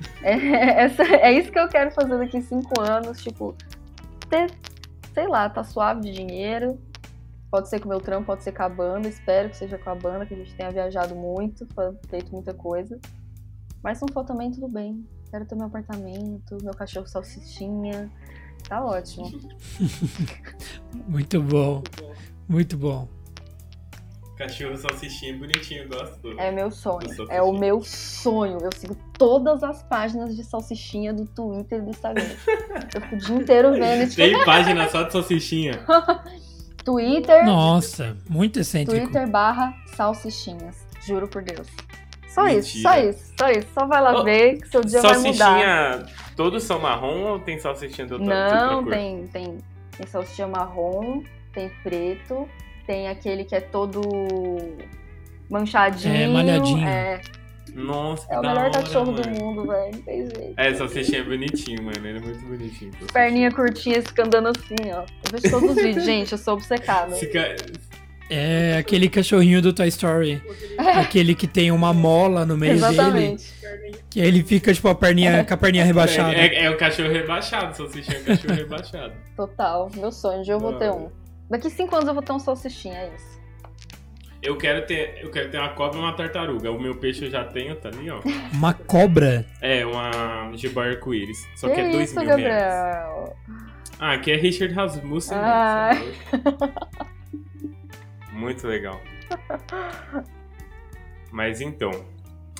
É, 0.23 0.85
é, 0.85 0.91
é 1.21 1.31
isso 1.33 1.51
que 1.51 1.59
eu 1.59 1.67
quero 1.67 1.91
fazer 1.91 2.17
daqui 2.17 2.41
cinco 2.41 2.79
anos, 2.79 3.21
tipo, 3.21 3.55
ter, 4.29 4.51
sei 5.13 5.27
lá, 5.27 5.49
tá 5.49 5.63
suave 5.63 6.01
de 6.01 6.11
dinheiro, 6.11 6.77
Pode 7.51 7.67
ser 7.67 7.81
com 7.81 7.87
o 7.87 7.89
meu 7.89 7.99
trampo, 7.99 8.27
pode 8.27 8.43
ser 8.43 8.53
com 8.53 8.63
a 8.63 8.69
banda. 8.69 9.09
Espero 9.09 9.49
que 9.49 9.57
seja 9.57 9.77
com 9.77 9.89
a 9.89 9.95
banda, 9.95 10.25
que 10.25 10.33
a 10.33 10.37
gente 10.37 10.55
tenha 10.55 10.71
viajado 10.71 11.13
muito, 11.13 11.67
feito 12.09 12.31
muita 12.31 12.53
coisa. 12.53 12.97
Mas 13.83 13.97
se 13.97 14.05
não 14.05 14.13
for 14.13 14.23
também, 14.23 14.49
tudo 14.51 14.69
bem. 14.69 15.05
Quero 15.29 15.45
ter 15.45 15.55
meu 15.55 15.65
apartamento, 15.65 16.57
meu 16.63 16.73
cachorro 16.73 17.07
salsichinha. 17.07 18.09
Tá 18.69 18.85
ótimo. 18.85 19.29
muito 21.09 21.41
bom. 21.41 21.83
Muito 22.47 22.77
bom. 22.77 23.09
Cachorro 24.37 24.77
salsichinha 24.77 25.37
bonitinho, 25.37 25.89
gosto. 25.89 26.39
É 26.39 26.51
meu 26.51 26.71
sonho. 26.71 27.09
É 27.29 27.41
o 27.41 27.51
meu 27.51 27.81
sonho. 27.83 28.59
Eu 28.61 28.69
sigo 28.77 28.95
todas 29.21 29.61
as 29.61 29.83
páginas 29.83 30.35
de 30.35 30.43
salsichinha 30.43 31.13
do 31.13 31.27
Twitter 31.27 31.77
e 31.77 31.81
do 31.83 31.89
Instagram. 31.91 32.25
Eu 32.91 33.01
fico 33.01 33.15
o 33.15 33.17
dia 33.19 33.35
inteiro 33.35 33.71
vendo 33.73 34.03
isso. 34.07 34.15
Tem 34.15 34.43
página 34.43 34.89
só 34.89 35.03
de 35.03 35.11
salsichinha. 35.11 35.85
Twitter. 36.83 37.45
Nossa, 37.45 38.17
muito 38.27 38.59
excêntrico. 38.59 38.99
Twitter 38.99 39.29
barra 39.29 39.75
salsichinhas. 39.95 40.87
Juro 41.05 41.27
por 41.27 41.43
Deus. 41.43 41.67
Só 42.29 42.45
Mentira. 42.45 42.61
isso, 42.61 42.81
só 42.81 42.97
isso, 42.97 43.33
só 43.37 43.51
isso. 43.51 43.67
Só 43.75 43.85
vai 43.85 44.01
lá 44.01 44.19
oh, 44.19 44.23
ver 44.23 44.59
que 44.59 44.67
seu 44.69 44.81
dia 44.81 44.99
vai 45.03 45.15
mudar. 45.19 45.33
Salsichinha, 45.33 46.05
todos 46.35 46.63
são 46.63 46.79
marrom 46.79 47.33
ou 47.33 47.39
tem 47.39 47.59
salsichinha 47.59 48.07
do 48.07 48.15
outro 48.15 48.27
Não, 48.27 48.83
tem, 48.85 49.27
tem, 49.27 49.57
tem 49.95 50.07
salsichinha 50.07 50.47
marrom, 50.47 51.21
tem 51.53 51.69
preto, 51.83 52.49
tem 52.87 53.07
aquele 53.07 53.45
que 53.45 53.53
é 53.53 53.61
todo 53.61 54.01
manchadinho. 55.47 56.15
É, 56.15 56.27
malhadinho. 56.27 56.87
É. 56.87 57.21
Nossa, 57.73 58.25
É 58.29 58.37
o 58.37 58.41
melhor 58.41 58.57
hora, 58.57 58.71
cachorro 58.71 59.11
mano. 59.13 59.23
do 59.23 59.29
mundo, 59.29 59.67
velho. 59.67 59.91
Não 59.93 60.01
tem 60.01 60.21
jeito. 60.23 60.53
É, 60.57 60.73
salsichinha 60.73 61.19
é 61.19 61.23
bonitinho, 61.23 61.83
mano. 61.83 61.97
Ele 62.05 62.17
é 62.17 62.21
muito 62.21 62.45
bonitinho. 62.45 62.91
Perninha 63.13 63.51
curtinha, 63.51 64.01
fica 64.01 64.25
andando 64.25 64.49
assim, 64.49 64.91
ó. 64.91 65.01
Eu 65.01 65.31
vejo 65.31 65.49
todos 65.51 65.69
os 65.71 65.75
vídeos, 65.81 66.03
gente. 66.05 66.31
Eu 66.31 66.37
sou 66.37 66.55
obcecada. 66.55 67.15
Fica... 67.15 67.55
É 68.33 68.77
aquele 68.77 69.09
cachorrinho 69.09 69.61
do 69.61 69.73
Toy 69.73 69.89
Story. 69.89 70.41
aquele 70.77 71.35
que 71.35 71.45
tem 71.47 71.69
uma 71.69 71.93
mola 71.93 72.45
no 72.45 72.55
meio 72.55 72.73
Exatamente. 72.73 73.51
dele. 73.61 73.97
Que 74.09 74.21
aí 74.21 74.27
ele 74.27 74.41
fica, 74.43 74.73
tipo, 74.73 74.87
a 74.87 74.95
perninha, 74.95 75.43
com 75.43 75.53
a 75.53 75.57
perninha 75.57 75.83
rebaixada. 75.83 76.33
É, 76.33 76.47
é, 76.47 76.63
é 76.65 76.69
o 76.69 76.77
cachorro 76.77 77.09
rebaixado, 77.11 77.75
salsichinha 77.75 78.17
é 78.17 78.21
o 78.21 78.25
cachorro 78.25 78.53
rebaixado. 78.53 79.13
Total. 79.35 79.89
Meu 79.95 80.11
sonho, 80.13 80.43
de 80.43 80.51
eu 80.51 80.59
vou 80.59 80.73
ter 80.73 80.89
um. 80.91 81.09
Daqui 81.49 81.69
cinco 81.69 81.93
anos 81.95 82.07
eu 82.07 82.13
vou 82.13 82.23
ter 82.23 82.31
um 82.31 82.39
salsichinha, 82.39 82.95
é 82.97 83.11
isso. 83.13 83.30
Eu 84.41 84.57
quero 84.57 84.85
ter, 84.87 85.19
eu 85.21 85.29
quero 85.29 85.51
ter 85.51 85.57
uma 85.59 85.69
cobra 85.69 85.99
e 85.99 86.01
uma 86.01 86.13
tartaruga. 86.13 86.71
O 86.71 86.81
meu 86.81 86.95
peixe 86.95 87.25
eu 87.25 87.29
já 87.29 87.43
tenho, 87.43 87.75
tá 87.75 87.89
ali, 87.89 88.09
ó. 88.09 88.21
Uma 88.51 88.73
cobra? 88.73 89.45
É, 89.61 89.85
uma 89.85 90.51
jiboia 90.55 90.91
arco-íris. 90.91 91.47
Só 91.55 91.67
que, 91.69 91.75
que 91.75 91.81
é 91.81 91.91
dois 91.91 92.09
isso, 92.09 92.19
mil 92.19 92.29
Gabriel? 92.29 92.49
reais. 92.49 93.31
Ah, 93.99 94.13
aqui 94.13 94.31
é 94.31 94.35
Richard 94.35 94.73
Rasmussen. 94.73 95.37
Ah. 95.37 95.91
Muito 98.33 98.67
legal. 98.67 98.99
Mas 101.31 101.61
então, 101.61 101.91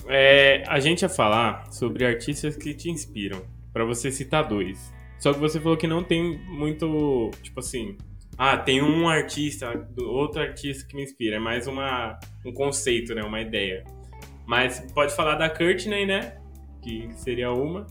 é, 0.08 0.64
a 0.68 0.80
gente 0.80 1.02
ia 1.02 1.10
falar 1.10 1.66
sobre 1.72 2.06
artistas 2.06 2.56
que 2.56 2.76
te 2.76 2.92
inspiram. 2.92 3.42
Para 3.74 3.86
você 3.86 4.12
citar 4.12 4.48
dois. 4.48 4.94
Só 5.18 5.34
que 5.34 5.40
você 5.40 5.60
falou 5.60 5.78
que 5.78 5.88
não 5.88 6.04
tem 6.04 6.40
muito, 6.48 7.32
tipo 7.42 7.60
assim, 7.60 7.98
ah, 8.44 8.58
tem 8.58 8.82
um 8.82 9.08
artista, 9.08 9.72
outro 10.00 10.42
artista 10.42 10.88
que 10.88 10.96
me 10.96 11.04
inspira. 11.04 11.36
É 11.36 11.40
mais 11.40 11.68
uma, 11.68 12.18
um 12.44 12.52
conceito, 12.52 13.14
né? 13.14 13.22
Uma 13.22 13.40
ideia. 13.40 13.84
Mas 14.48 14.80
pode 14.96 15.14
falar 15.16 15.36
da 15.36 15.48
Courtney, 15.48 16.08
né? 16.08 16.40
Que 16.82 17.08
seria 17.14 17.52
uma. 17.52 17.86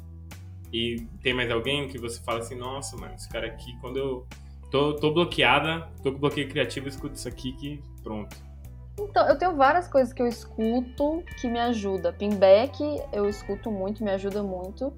E 0.72 1.06
tem 1.22 1.32
mais 1.32 1.52
alguém 1.52 1.86
que 1.86 1.98
você 1.98 2.20
fala 2.20 2.40
assim, 2.40 2.56
nossa, 2.56 2.96
mano, 2.96 3.14
esse 3.14 3.28
cara 3.28 3.46
aqui, 3.46 3.78
quando 3.80 3.96
eu 3.96 4.26
tô, 4.72 4.96
tô 4.96 5.12
bloqueada, 5.12 5.88
tô 6.02 6.10
com 6.10 6.18
bloqueio 6.18 6.48
criativo, 6.48 6.88
escuto 6.88 7.14
isso 7.14 7.28
aqui 7.28 7.52
que 7.52 7.80
pronto. 8.02 8.34
Então, 8.98 9.28
eu 9.28 9.38
tenho 9.38 9.54
várias 9.54 9.86
coisas 9.86 10.12
que 10.12 10.20
eu 10.20 10.26
escuto 10.26 11.22
que 11.40 11.46
me 11.46 11.60
ajuda. 11.60 12.12
Pinback 12.12 12.82
eu 13.12 13.28
escuto 13.28 13.70
muito, 13.70 14.02
me 14.02 14.10
ajuda 14.10 14.42
muito 14.42 14.92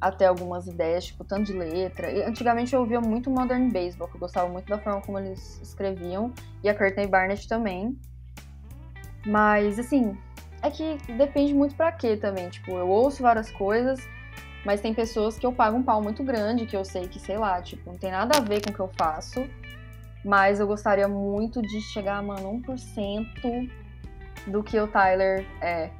até 0.00 0.26
algumas 0.26 0.66
ideias, 0.66 1.06
tipo, 1.06 1.24
tanto 1.24 1.44
de 1.44 1.52
letra. 1.52 2.10
E, 2.10 2.22
antigamente 2.22 2.74
eu 2.74 2.80
ouvia 2.80 3.00
muito 3.00 3.30
Modern 3.30 3.70
Baseball, 3.70 4.08
que 4.08 4.16
eu 4.16 4.20
gostava 4.20 4.48
muito 4.48 4.68
da 4.68 4.78
forma 4.78 5.00
como 5.00 5.18
eles 5.18 5.60
escreviam, 5.62 6.32
e 6.62 6.68
a 6.68 6.74
Courtney 6.74 7.06
Barnett 7.06 7.48
também. 7.48 7.98
Mas, 9.26 9.78
assim, 9.78 10.16
é 10.62 10.70
que 10.70 10.98
depende 11.16 11.54
muito 11.54 11.74
pra 11.74 11.92
quê 11.92 12.16
também. 12.16 12.48
Tipo, 12.48 12.72
eu 12.72 12.88
ouço 12.88 13.22
várias 13.22 13.50
coisas, 13.50 14.00
mas 14.64 14.80
tem 14.80 14.92
pessoas 14.92 15.38
que 15.38 15.46
eu 15.46 15.52
pago 15.52 15.76
um 15.76 15.82
pau 15.82 16.02
muito 16.02 16.22
grande, 16.22 16.66
que 16.66 16.76
eu 16.76 16.84
sei 16.84 17.08
que, 17.08 17.18
sei 17.18 17.38
lá, 17.38 17.60
tipo, 17.62 17.90
não 17.90 17.98
tem 17.98 18.10
nada 18.10 18.38
a 18.38 18.40
ver 18.40 18.62
com 18.62 18.70
o 18.70 18.72
que 18.74 18.80
eu 18.80 18.90
faço. 18.96 19.48
Mas 20.24 20.58
eu 20.58 20.66
gostaria 20.66 21.06
muito 21.06 21.62
de 21.62 21.80
chegar, 21.80 22.20
mano, 22.22 22.50
1% 22.50 23.70
do 24.48 24.62
que 24.62 24.78
o 24.78 24.88
Tyler 24.88 25.46
é. 25.60 25.90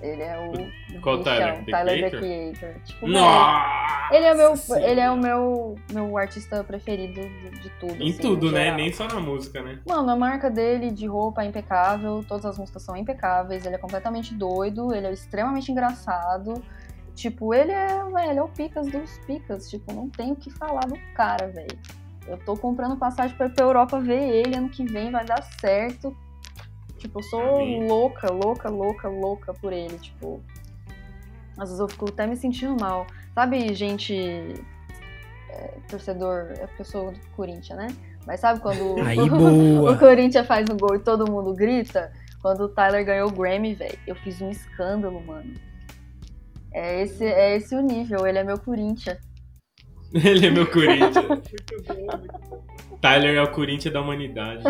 Ele 0.00 0.22
é 0.22 0.38
o. 0.38 1.00
Qual 1.00 1.22
Tyler? 1.22 1.64
The 1.64 1.72
Tyler 1.72 2.10
The 2.10 2.18
Creator. 2.18 2.82
Tipo, 2.84 3.08
Nossa! 3.08 4.14
Ele 4.14 4.24
é, 4.24 4.34
meu, 4.34 4.54
ele 4.76 5.00
é 5.00 5.10
o 5.10 5.16
meu, 5.16 5.74
meu 5.92 6.16
artista 6.16 6.64
preferido 6.64 7.20
de, 7.20 7.50
de 7.60 7.70
tudo. 7.80 8.02
Em 8.02 8.10
assim, 8.10 8.22
tudo, 8.22 8.52
né? 8.52 8.74
Nem 8.74 8.92
só 8.92 9.06
na 9.06 9.20
música, 9.20 9.62
né? 9.62 9.80
Mano, 9.86 10.10
a 10.10 10.16
marca 10.16 10.50
dele 10.50 10.90
de 10.90 11.06
roupa 11.06 11.42
é 11.42 11.46
impecável, 11.46 12.24
todas 12.26 12.46
as 12.46 12.58
músicas 12.58 12.82
são 12.82 12.96
impecáveis, 12.96 13.66
ele 13.66 13.74
é 13.74 13.78
completamente 13.78 14.34
doido, 14.34 14.94
ele 14.94 15.08
é 15.08 15.12
extremamente 15.12 15.70
engraçado. 15.70 16.62
Tipo, 17.14 17.52
ele 17.52 17.72
é, 17.72 18.04
velho, 18.04 18.38
é 18.38 18.42
o 18.42 18.48
picas 18.48 18.86
dos 18.86 19.18
picas. 19.26 19.68
Tipo, 19.68 19.92
não 19.92 20.08
tem 20.08 20.32
o 20.32 20.36
que 20.36 20.50
falar 20.50 20.86
do 20.86 20.96
cara, 21.14 21.48
velho. 21.48 21.78
Eu 22.28 22.38
tô 22.38 22.56
comprando 22.56 22.96
passagem 22.96 23.36
pra 23.36 23.48
pra 23.48 23.64
Europa 23.64 23.98
ver 23.98 24.22
ele 24.22 24.56
ano 24.56 24.68
que 24.68 24.84
vem, 24.84 25.10
vai 25.10 25.24
dar 25.24 25.42
certo. 25.60 26.16
Tipo, 26.98 27.20
eu 27.20 27.22
sou 27.22 27.56
Amém. 27.56 27.86
louca, 27.86 28.30
louca, 28.32 28.68
louca, 28.68 29.08
louca 29.08 29.54
por 29.54 29.72
ele. 29.72 29.96
Tipo, 29.98 30.42
às 31.56 31.68
vezes 31.68 31.78
eu 31.80 31.88
fico 31.88 32.08
até 32.08 32.26
me 32.26 32.36
sentindo 32.36 32.76
mal. 32.80 33.06
Sabe, 33.34 33.72
gente. 33.74 34.14
é, 35.50 35.74
torcedor. 35.88 36.52
É 36.58 36.66
porque 36.66 36.82
eu 36.82 36.86
sou 36.86 37.12
do 37.12 37.20
Corinthians, 37.36 37.78
né? 37.78 37.88
Mas 38.26 38.40
sabe 38.40 38.60
quando 38.60 39.00
Aí, 39.06 39.16
boa. 39.30 39.92
o 39.92 39.98
Corinthians 39.98 40.46
faz 40.46 40.68
um 40.70 40.76
gol 40.76 40.96
e 40.96 40.98
todo 41.00 41.30
mundo 41.30 41.54
grita? 41.54 42.12
Quando 42.42 42.64
o 42.64 42.68
Tyler 42.68 43.04
ganhou 43.04 43.28
o 43.28 43.32
Grammy, 43.32 43.74
velho, 43.74 43.98
eu 44.06 44.14
fiz 44.16 44.40
um 44.40 44.50
escândalo, 44.50 45.20
mano. 45.24 45.54
É 46.72 47.02
esse, 47.02 47.24
é 47.24 47.56
esse 47.56 47.74
o 47.74 47.80
nível, 47.80 48.26
ele 48.26 48.38
é 48.38 48.44
meu 48.44 48.58
Corinthians. 48.58 49.18
Ele 50.14 50.46
é 50.46 50.50
meu 50.50 50.66
Corinthians. 50.70 51.14
Tyler 52.98 53.36
é 53.36 53.42
o 53.42 53.52
Corinthians 53.52 53.92
da 53.92 54.00
humanidade. 54.00 54.62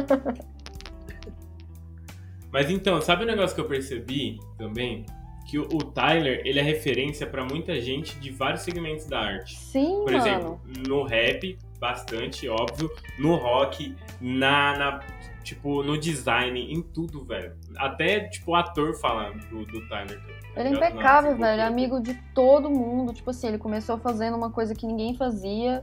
Mas 2.53 2.71
então, 2.71 3.01
sabe 3.01 3.25
um 3.25 3.27
negócio 3.27 3.55
que 3.55 3.61
eu 3.61 3.67
percebi 3.69 4.39
também? 4.57 5.05
Que 5.47 5.59
o, 5.59 5.63
o 5.63 5.79
Tyler, 5.83 6.43
ele 6.45 6.59
é 6.59 6.63
referência 6.63 7.27
pra 7.27 7.43
muita 7.45 7.81
gente 7.81 8.19
de 8.19 8.31
vários 8.31 8.63
segmentos 8.63 9.07
da 9.07 9.19
arte. 9.19 9.57
Sim, 9.59 10.03
Por 10.05 10.13
mano. 10.13 10.17
exemplo, 10.19 10.61
no 10.87 11.03
rap, 11.05 11.59
bastante, 11.81 12.49
óbvio. 12.49 12.91
No 13.19 13.35
rock, 13.37 13.95
na, 14.21 14.77
na- 14.77 15.01
tipo, 15.43 15.83
no 15.83 15.97
design, 15.97 16.61
em 16.71 16.83
tudo, 16.83 17.25
velho. 17.25 17.55
Até, 17.79 18.29
tipo, 18.29 18.51
o 18.51 18.55
ator 18.55 18.95
falando 19.01 19.39
do, 19.49 19.65
do 19.65 19.89
Tyler. 19.89 20.21
Ele 20.55 20.69
é 20.69 20.73
impecável, 20.73 21.35
velho. 21.37 21.61
É 21.63 21.65
amigo 21.65 21.99
de 22.01 22.13
todo 22.35 22.69
mundo. 22.69 23.15
Tipo 23.15 23.31
assim, 23.31 23.49
ele 23.49 23.59
começou 23.59 23.97
fazendo 23.99 24.37
uma 24.37 24.51
coisa 24.51 24.75
que 24.75 24.87
ninguém 24.87 25.15
fazia. 25.15 25.83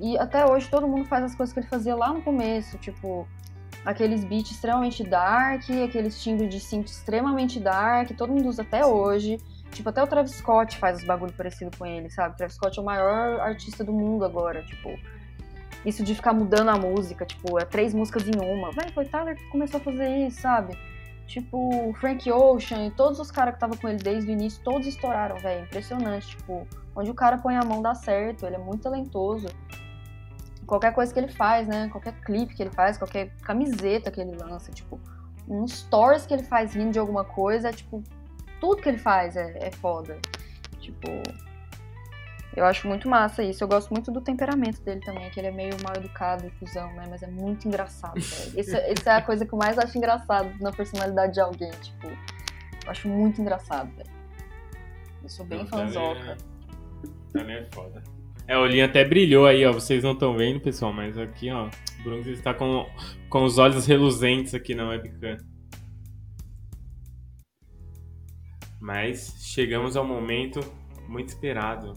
E 0.00 0.16
até 0.16 0.46
hoje 0.50 0.70
todo 0.70 0.88
mundo 0.88 1.04
faz 1.04 1.24
as 1.24 1.34
coisas 1.34 1.52
que 1.52 1.60
ele 1.60 1.66
fazia 1.68 1.94
lá 1.94 2.12
no 2.14 2.22
começo. 2.22 2.78
Tipo, 2.78 3.28
aqueles 3.84 4.24
beats 4.24 4.50
extremamente 4.50 5.02
dark, 5.04 5.64
aqueles 5.84 6.22
timbres 6.22 6.48
de 6.48 6.60
synth 6.60 6.86
extremamente 6.86 7.58
dark. 7.58 8.10
Todo 8.16 8.32
mundo 8.32 8.48
usa 8.48 8.62
até 8.62 8.84
hoje. 8.84 9.38
Tipo, 9.70 9.88
até 9.88 10.02
o 10.02 10.06
Travis 10.06 10.32
Scott 10.32 10.76
faz 10.76 10.98
os 10.98 11.04
bagulho 11.04 11.32
parecido 11.32 11.76
com 11.76 11.86
ele, 11.86 12.10
sabe? 12.10 12.34
O 12.34 12.36
Travis 12.36 12.56
Scott 12.56 12.78
é 12.78 12.82
o 12.82 12.84
maior 12.84 13.40
artista 13.40 13.82
do 13.82 13.92
mundo 13.92 14.24
agora. 14.24 14.62
Tipo, 14.62 14.90
isso 15.84 16.04
de 16.04 16.14
ficar 16.14 16.32
mudando 16.32 16.68
a 16.68 16.76
música. 16.76 17.24
Tipo, 17.24 17.58
é 17.58 17.64
três 17.64 17.94
músicas 17.94 18.24
em 18.28 18.38
uma. 18.38 18.70
Véi, 18.72 18.90
foi 18.92 19.06
Tyler 19.06 19.36
que 19.36 19.48
começou 19.48 19.80
a 19.80 19.82
fazer 19.82 20.26
isso, 20.26 20.42
sabe? 20.42 20.76
Tipo, 21.26 21.88
o 21.88 21.94
Frank 21.94 22.30
Ocean 22.30 22.86
e 22.86 22.90
todos 22.90 23.18
os 23.18 23.30
caras 23.30 23.54
que 23.54 23.56
estavam 23.56 23.76
com 23.78 23.88
ele 23.88 23.98
desde 23.98 24.30
o 24.30 24.32
início, 24.32 24.62
todos 24.62 24.86
estouraram, 24.86 25.36
velho. 25.36 25.64
Impressionante. 25.64 26.36
Tipo, 26.36 26.66
onde 26.94 27.10
o 27.10 27.14
cara 27.14 27.38
põe 27.38 27.56
a 27.56 27.64
mão 27.64 27.80
dá 27.80 27.94
certo, 27.94 28.44
ele 28.44 28.56
é 28.56 28.58
muito 28.58 28.82
talentoso. 28.82 29.46
Qualquer 30.72 30.94
coisa 30.94 31.12
que 31.12 31.20
ele 31.20 31.28
faz, 31.28 31.68
né? 31.68 31.90
Qualquer 31.90 32.14
clipe 32.22 32.54
que 32.54 32.62
ele 32.62 32.70
faz, 32.70 32.96
qualquer 32.96 33.28
camiseta 33.42 34.10
que 34.10 34.18
ele 34.18 34.34
lança, 34.34 34.72
tipo, 34.72 34.98
um 35.46 35.68
stories 35.68 36.24
que 36.24 36.32
ele 36.32 36.44
faz 36.44 36.72
rindo 36.72 36.92
de 36.92 36.98
alguma 36.98 37.26
coisa, 37.26 37.68
é 37.68 37.72
tipo, 37.72 38.02
tudo 38.58 38.80
que 38.80 38.88
ele 38.88 38.96
faz 38.96 39.36
é, 39.36 39.66
é 39.66 39.70
foda. 39.70 40.18
Tipo, 40.80 41.08
eu 42.56 42.64
acho 42.64 42.88
muito 42.88 43.06
massa 43.06 43.42
isso. 43.42 43.62
Eu 43.62 43.68
gosto 43.68 43.90
muito 43.90 44.10
do 44.10 44.22
temperamento 44.22 44.80
dele 44.80 45.00
também, 45.00 45.28
que 45.28 45.38
ele 45.40 45.48
é 45.48 45.50
meio 45.50 45.76
mal 45.82 45.94
educado 45.94 46.46
e 46.46 46.74
né? 46.74 47.06
Mas 47.10 47.22
é 47.22 47.26
muito 47.26 47.68
engraçado, 47.68 48.18
velho. 48.18 48.52
Isso, 48.58 48.74
isso 48.74 49.06
é 49.06 49.16
a 49.16 49.20
coisa 49.20 49.44
que 49.44 49.52
eu 49.52 49.58
mais 49.58 49.78
acho 49.78 49.98
engraçado 49.98 50.54
na 50.58 50.72
personalidade 50.72 51.34
de 51.34 51.40
alguém, 51.42 51.70
tipo. 51.82 52.06
Eu 52.06 52.90
acho 52.90 53.08
muito 53.08 53.42
engraçado, 53.42 53.94
velho. 53.94 54.10
Eu 55.22 55.28
sou 55.28 55.44
bem 55.44 55.58
Não, 55.58 55.66
fanzoca. 55.66 56.32
É- 56.32 57.38
Tyler 57.38 57.62
é 57.62 57.74
foda. 57.74 58.11
É, 58.46 58.56
o 58.56 58.62
olhinho 58.62 58.84
até 58.84 59.04
brilhou 59.04 59.46
aí, 59.46 59.64
ó. 59.64 59.72
Vocês 59.72 60.02
não 60.02 60.12
estão 60.12 60.36
vendo, 60.36 60.60
pessoal, 60.60 60.92
mas 60.92 61.16
aqui, 61.16 61.50
ó. 61.50 61.68
O 62.00 62.02
Bruno 62.02 62.28
está 62.30 62.52
com, 62.52 62.86
com 63.28 63.44
os 63.44 63.58
olhos 63.58 63.86
reluzentes 63.86 64.54
aqui 64.54 64.74
na 64.74 64.88
webcam. 64.88 65.38
Mas 68.80 69.36
chegamos 69.40 69.96
ao 69.96 70.04
momento 70.04 70.60
muito 71.08 71.28
esperado. 71.28 71.94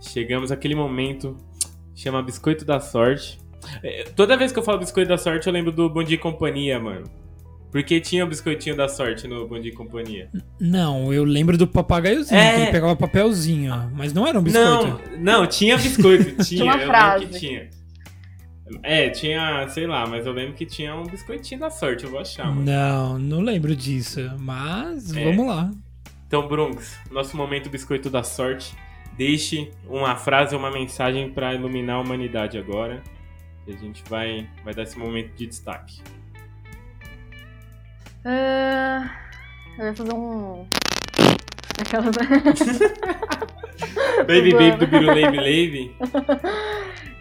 Chegamos 0.00 0.50
àquele 0.50 0.74
momento 0.74 1.36
chama 1.94 2.22
Biscoito 2.22 2.64
da 2.64 2.80
Sorte. 2.80 3.38
É, 3.82 4.04
toda 4.04 4.36
vez 4.36 4.52
que 4.52 4.58
eu 4.58 4.62
falo 4.62 4.78
biscoito 4.78 5.08
da 5.08 5.18
sorte, 5.18 5.46
eu 5.46 5.52
lembro 5.52 5.72
do 5.72 5.88
Bom 5.88 6.02
Dia 6.02 6.16
e 6.16 6.18
Companhia, 6.18 6.78
mano. 6.78 7.04
Porque 7.76 8.00
tinha 8.00 8.24
o 8.24 8.28
biscoitinho 8.28 8.74
da 8.74 8.88
sorte 8.88 9.28
no 9.28 9.46
Bom 9.46 9.60
Dia 9.60 9.70
e 9.70 9.74
Companhia. 9.74 10.30
Não, 10.58 11.12
eu 11.12 11.24
lembro 11.24 11.58
do 11.58 11.66
papagaiozinho, 11.66 12.40
É. 12.40 12.54
que 12.54 12.60
ele 12.62 12.70
pegava 12.70 12.96
papelzinho, 12.96 13.92
mas 13.94 14.14
não 14.14 14.26
era 14.26 14.38
um 14.38 14.42
biscoito. 14.42 15.00
Não, 15.18 15.40
não, 15.40 15.46
tinha 15.46 15.76
biscoito, 15.76 16.24
tinha. 16.42 16.62
Tinha 16.62 16.64
uma 16.64 16.80
eu 16.80 16.86
frase. 16.86 17.24
lembro 17.24 17.38
que 17.38 17.46
tinha. 17.46 17.70
É, 18.82 19.10
tinha, 19.10 19.68
sei 19.68 19.86
lá, 19.86 20.06
mas 20.06 20.24
eu 20.24 20.32
lembro 20.32 20.54
que 20.54 20.64
tinha 20.64 20.94
um 20.96 21.04
biscoitinho 21.04 21.60
da 21.60 21.68
sorte, 21.70 22.04
eu 22.04 22.10
vou 22.10 22.18
achar, 22.18 22.46
mano. 22.46 22.62
Não, 22.64 23.18
não 23.18 23.40
lembro 23.40 23.76
disso, 23.76 24.20
mas 24.40 25.14
É. 25.14 25.22
vamos 25.24 25.46
lá. 25.46 25.70
Então, 26.26 26.48
Brunks, 26.48 26.98
nosso 27.10 27.36
momento 27.36 27.68
biscoito 27.68 28.08
da 28.08 28.22
sorte. 28.22 28.74
Deixe 29.18 29.70
uma 29.86 30.16
frase 30.16 30.54
ou 30.54 30.60
uma 30.60 30.70
mensagem 30.70 31.30
pra 31.30 31.54
iluminar 31.54 31.96
a 31.96 32.00
humanidade 32.00 32.56
agora. 32.58 33.02
E 33.66 33.72
a 33.72 33.76
gente 33.76 34.02
vai, 34.08 34.48
vai 34.64 34.74
dar 34.74 34.82
esse 34.82 34.98
momento 34.98 35.34
de 35.36 35.46
destaque. 35.46 36.00
É, 38.28 39.02
Eu 39.78 39.86
ia 39.86 39.94
fazer 39.94 40.12
um. 40.14 40.66
Aquela. 41.80 42.10
Baby, 44.26 44.50
Zoando. 44.50 44.64
baby 44.70 44.76
do 44.78 44.86
Biru 44.86 45.06
Lave 45.06 45.36
Lave. 45.36 45.96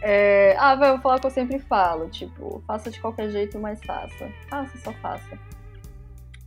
É, 0.02 0.56
Ah, 0.58 0.76
vai, 0.76 0.90
eu 0.90 0.94
vou 0.94 1.02
falar 1.02 1.18
o 1.18 1.20
que 1.20 1.28
eu 1.28 1.32
sempre 1.32 1.60
falo. 1.60 2.08
Tipo, 2.10 2.64
faça 2.66 2.90
de 2.90 3.00
qualquer 3.00 3.30
jeito, 3.30 3.60
mas 3.60 3.80
faça. 3.86 4.30
Faça, 4.50 4.78
só 4.78 4.92
faça. 4.94 5.38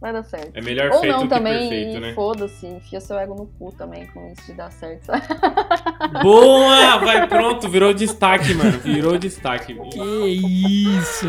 Vai 0.01 0.13
dar 0.13 0.23
certo. 0.23 0.53
É 0.57 0.61
melhor 0.63 0.91
Ou 0.93 1.01
feito 1.01 1.13
não 1.13 1.23
do 1.25 1.29
que 1.29 1.35
também, 1.35 1.59
perfeito, 1.69 1.97
e 1.97 2.01
né? 2.01 2.13
foda-se, 2.15 2.67
enfia 2.67 3.01
seu 3.01 3.19
ego 3.19 3.35
no 3.35 3.47
cu 3.47 3.73
também 3.77 4.07
com 4.07 4.31
isso 4.33 4.47
de 4.47 4.53
dar 4.53 4.71
certo. 4.71 5.07
sabe? 5.07 5.27
Boa! 6.23 6.99
Vai, 6.99 7.27
pronto, 7.27 7.69
virou 7.69 7.93
destaque, 7.93 8.55
mano. 8.55 8.79
Virou 8.79 9.19
destaque. 9.19 9.75
Que 9.91 10.01
isso! 10.25 11.27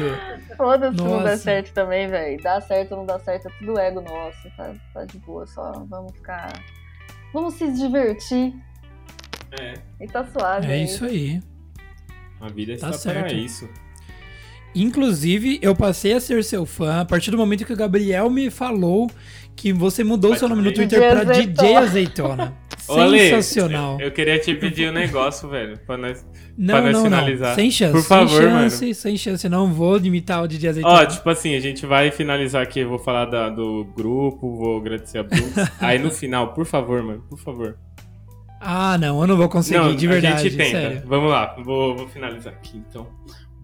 Foda-se 0.59 0.97
se 0.97 1.03
não 1.03 1.23
der 1.23 1.37
certo 1.37 1.73
também, 1.73 2.09
velho. 2.09 2.37
Dá 2.43 2.59
certo 2.59 2.91
ou 2.91 2.97
não 2.97 3.05
dá 3.05 3.17
certo, 3.19 3.47
é 3.47 3.51
tudo 3.59 3.79
ego 3.79 4.01
nosso. 4.01 4.37
Tá, 4.57 4.73
tá 4.93 5.05
de 5.05 5.17
boa, 5.19 5.47
só 5.47 5.71
vamos 5.89 6.11
ficar. 6.11 6.51
Vamos 7.33 7.53
se 7.53 7.71
divertir 7.71 8.53
É, 9.57 9.73
e 10.01 10.07
tá 10.07 10.25
suave. 10.25 10.67
É 10.69 10.83
isso 10.83 11.05
aí. 11.05 11.39
a 12.41 12.49
vida 12.49 12.77
Tá 12.77 12.89
está 12.89 13.11
para 13.11 13.21
certo. 13.21 13.35
isso. 13.35 13.69
Inclusive, 14.75 15.59
eu 15.61 15.75
passei 15.75 16.13
a 16.13 16.19
ser 16.19 16.43
seu 16.43 16.65
fã 16.65 17.01
a 17.01 17.05
partir 17.05 17.31
do 17.31 17.37
momento 17.37 17.65
que 17.65 17.73
o 17.73 17.77
Gabriel 17.77 18.29
me 18.29 18.49
falou 18.51 19.09
que 19.55 19.73
você 19.73 20.03
mudou 20.03 20.31
Vai 20.31 20.39
seu 20.39 20.47
nome 20.49 20.61
no. 20.61 20.73
Twitter 20.73 20.99
pra 20.99 21.23
DJ 21.23 21.47
DJ 21.47 21.75
Azeitona. 21.77 22.53
Sensacional. 22.95 23.97
Eu, 23.99 24.07
eu 24.07 24.11
queria 24.11 24.39
te 24.39 24.53
pedir 24.55 24.89
um 24.89 24.93
negócio, 24.93 25.47
velho. 25.49 25.77
Pra 25.85 25.97
nós... 25.97 26.25
Não, 26.57 26.81
nós 26.81 26.83
não, 26.85 26.91
não. 26.91 27.03
finalizar. 27.03 27.55
Sem 27.55 27.71
chance. 27.71 27.93
Por 27.93 28.03
favor, 28.03 28.41
sem 28.41 28.49
chance, 28.49 28.93
sem 28.95 29.17
chance. 29.17 29.49
Não 29.49 29.71
vou 29.73 29.97
imitar 29.97 30.43
o 30.43 30.47
DJ 30.47 30.69
Azeitona. 30.69 30.95
Ó, 31.01 31.05
tipo 31.05 31.29
assim, 31.29 31.55
a 31.55 31.59
gente 31.59 31.85
vai 31.85 32.11
finalizar 32.11 32.61
aqui. 32.61 32.79
Eu 32.79 32.89
vou 32.89 32.99
falar 32.99 33.25
da- 33.25 33.49
do 33.49 33.85
grupo, 33.95 34.55
vou 34.57 34.77
agradecer 34.79 35.19
a 35.19 35.23
Brooks. 35.23 35.55
Aí 35.79 35.97
no 35.99 36.11
final, 36.11 36.53
por 36.53 36.65
favor, 36.65 37.01
mano, 37.03 37.23
por 37.29 37.39
favor. 37.39 37.77
Ah, 38.61 38.97
não, 38.97 39.21
eu 39.21 39.27
não 39.27 39.37
vou 39.37 39.47
conseguir, 39.47 39.77
Não, 39.79 39.95
de 39.95 40.05
verdade. 40.05 40.35
a 40.35 40.37
gente 40.43 40.57
tenta. 40.57 40.71
Sério. 40.71 41.03
Vamos 41.05 41.29
lá, 41.31 41.55
vou, 41.63 41.95
vou 41.95 42.07
finalizar 42.09 42.51
aqui 42.53 42.77
então. 42.77 43.07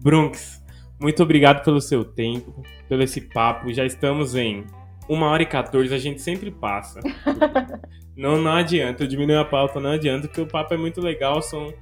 Brunks, 0.02 0.62
muito 0.98 1.22
obrigado 1.22 1.62
pelo 1.62 1.80
seu 1.82 2.02
tempo, 2.02 2.62
pelo 2.88 3.02
esse 3.02 3.20
papo. 3.20 3.70
Já 3.72 3.84
estamos 3.84 4.34
em 4.34 4.64
1 5.08 5.22
hora 5.22 5.42
e 5.42 5.46
14, 5.46 5.94
a 5.94 5.98
gente 5.98 6.22
sempre 6.22 6.50
passa. 6.50 7.00
não, 8.16 8.38
não 8.38 8.52
adianta, 8.52 9.04
eu 9.04 9.08
diminuir 9.08 9.36
a 9.36 9.44
pauta, 9.44 9.78
não 9.78 9.90
adianta, 9.90 10.26
porque 10.26 10.40
o 10.40 10.46
papo 10.46 10.72
é 10.72 10.76
muito 10.76 11.00
legal, 11.00 11.42
são 11.42 11.72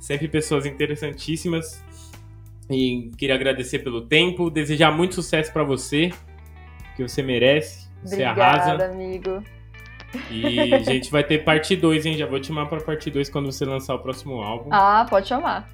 sempre 0.00 0.28
pessoas 0.28 0.66
interessantíssimas. 0.66 1.82
E 2.68 3.10
queria 3.16 3.34
agradecer 3.34 3.80
pelo 3.80 4.02
tempo, 4.02 4.50
desejar 4.50 4.90
muito 4.90 5.14
sucesso 5.14 5.52
pra 5.52 5.62
você, 5.62 6.10
que 6.96 7.02
você 7.06 7.22
merece, 7.22 7.88
você 8.02 8.24
arrasa. 8.24 8.74
Obrigada, 8.74 8.92
amigo. 8.92 9.42
E 10.30 10.74
a 10.74 10.78
gente 10.82 11.10
vai 11.10 11.22
ter 11.22 11.44
parte 11.44 11.76
2, 11.76 12.06
hein? 12.06 12.16
Já 12.16 12.26
vou 12.26 12.40
te 12.40 12.48
chamar 12.48 12.66
pra 12.66 12.80
parte 12.80 13.10
2 13.10 13.28
quando 13.30 13.52
você 13.52 13.64
lançar 13.64 13.94
o 13.94 13.98
próximo 13.98 14.40
álbum. 14.40 14.70
Ah, 14.72 15.06
pode 15.08 15.28
chamar. 15.28 15.68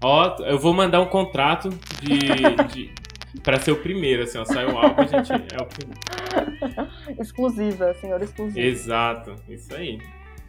Ó, 0.00 0.36
eu 0.40 0.58
vou 0.58 0.74
mandar 0.74 1.00
um 1.00 1.06
contrato 1.06 1.68
de, 2.00 2.18
de 2.72 2.94
para 3.42 3.58
ser 3.60 3.72
o 3.72 3.76
primeiro, 3.76 4.22
assim, 4.24 4.38
ó, 4.38 4.44
sai 4.44 4.66
o 4.66 4.76
álbum, 4.76 5.02
a 5.02 5.06
gente 5.06 5.32
é 5.32 5.62
o 5.62 5.66
primeiro. 5.66 6.00
Exclusiva, 7.20 7.94
senhora 7.94 8.24
exclusiva. 8.24 8.60
Exato, 8.60 9.34
isso 9.48 9.74
aí. 9.74 9.98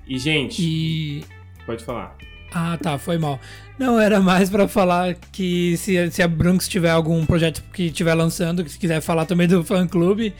E 0.07 0.17
gente, 0.17 0.61
E. 0.61 1.25
pode 1.65 1.83
falar. 1.83 2.15
Ah, 2.53 2.77
tá, 2.81 2.97
foi 2.99 3.17
mal. 3.17 3.39
Não, 3.79 3.99
era 3.99 4.19
mais 4.19 4.49
pra 4.49 4.67
falar 4.67 5.15
que 5.31 5.75
se, 5.77 6.11
se 6.11 6.21
a 6.21 6.27
Brunx 6.27 6.67
tiver 6.67 6.91
algum 6.91 7.25
projeto 7.25 7.63
que 7.73 7.87
estiver 7.87 8.13
lançando, 8.13 8.63
que 8.63 8.69
se 8.69 8.77
quiser 8.77 9.01
falar 9.01 9.25
também 9.25 9.47
do 9.47 9.63
fã 9.63 9.87
clube, 9.87 10.35